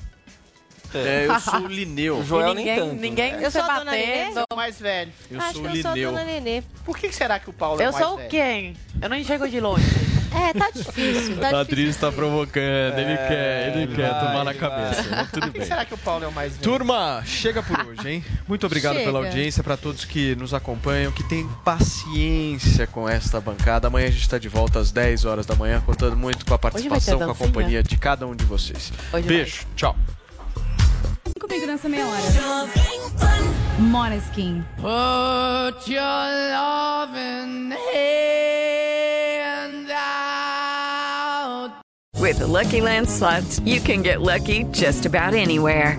É, 0.95 1.27
eu 1.27 1.41
sou 1.41 1.61
o 1.61 1.67
Lineu. 1.69 2.19
O 2.19 2.25
Joel 2.25 2.53
E 2.53 2.55
nem 2.55 2.65
ninguém, 2.65 2.79
tanto. 2.79 3.01
ninguém 3.01 3.33
Eu 3.43 3.51
se 3.51 3.59
sou 3.59 3.63
a 3.69 3.79
dona 3.79 3.91
Nenê? 3.93 4.27
O 4.53 4.55
mais 4.57 4.79
velho. 4.81 5.13
Eu 5.31 5.41
Acho 5.41 5.53
sou 5.55 5.63
que 5.63 5.69
o 5.69 5.75
eu 5.77 5.83
sou 5.83 5.91
a 5.91 5.95
Lineu. 5.95 6.11
dona 6.13 6.25
Nenê. 6.25 6.63
Por 6.85 6.97
que 6.97 7.13
será 7.13 7.39
que 7.41 7.51
o 7.51 7.53
Paulo 7.53 7.81
é 7.83 7.87
Eu 7.87 7.91
o 7.91 7.93
mais 7.93 8.05
sou 8.05 8.15
o 8.15 8.17
velho? 8.19 8.31
quem? 8.31 8.77
Eu 9.03 9.09
não 9.09 9.17
enxergo 9.17 9.49
de 9.49 9.59
longe. 9.59 9.85
É, 10.35 10.53
tá 10.53 10.71
difícil, 10.71 11.37
tá 11.39 11.51
A. 11.51 11.61
Adriles 11.61 11.97
tá 11.97 12.11
provocando, 12.11 12.99
ele 12.99 13.13
É, 13.13 13.17
quer, 13.29 13.77
ele 13.77 13.95
quer 13.95 14.11
vai, 14.11 14.21
tomar 14.21 14.39
na 14.39 14.45
vai. 14.45 14.55
cabeça. 14.55 15.05
Mas 15.11 15.31
tudo 15.31 15.51
bem. 15.53 15.65
será 15.65 15.85
que 15.85 15.95
o 15.95 15.99
Paulo 15.99 16.25
é 16.25 16.29
o 16.29 16.33
mais 16.33 16.53
velho? 16.53 16.63
Turma, 16.63 17.23
chega 17.25 17.63
por 17.63 17.79
hoje, 17.87 18.09
hein? 18.09 18.25
Muito 18.49 18.67
obrigado 18.67 18.95
Chega. 18.97 19.05
pela 19.07 19.25
audiência, 19.27 19.63
para 19.63 19.77
todos 19.77 20.05
que 20.05 20.35
nos 20.37 20.53
acompanham, 20.53 21.13
que 21.13 21.23
têm 21.25 21.49
paciência 21.65 22.87
com 22.87 23.09
esta 23.09 23.41
bancada. 23.41 23.87
Amanhã 23.89 24.09
a 24.09 24.11
gente 24.11 24.23
está 24.23 24.39
de 24.39 24.49
volta 24.49 24.79
às 24.79 24.91
10 24.91 25.25
horas 25.25 25.47
da 25.47 25.55
manhã, 25.55 25.81
contando 25.85 26.17
muito 26.17 26.45
com 26.45 26.55
a 26.55 26.59
participação, 26.59 27.19
com 27.19 27.31
a 27.31 27.35
companhia 27.35 27.83
de 27.83 27.97
cada 27.97 28.27
um 28.27 28.35
de 28.35 28.45
vocês. 28.45 28.93
Hoje 29.13 29.27
Beijo, 29.27 29.67
tchau. 29.77 29.97
Comigo 31.39 31.67
nessa 31.67 31.89
meia 31.89 32.07
hora. 32.07 32.21
Moneskin. 33.81 34.65
Put 34.77 35.89
your 35.89 36.01
loving 36.01 37.73
hand 37.73 38.71
out. 39.91 41.73
With 42.21 42.39
the 42.39 42.47
Lucky 42.47 42.81
Land 42.81 43.09
slots, 43.09 43.59
you 43.61 43.81
can 43.81 44.03
get 44.03 44.21
lucky 44.21 44.65
just 44.71 45.07
about 45.07 45.35
anywhere. 45.35 45.99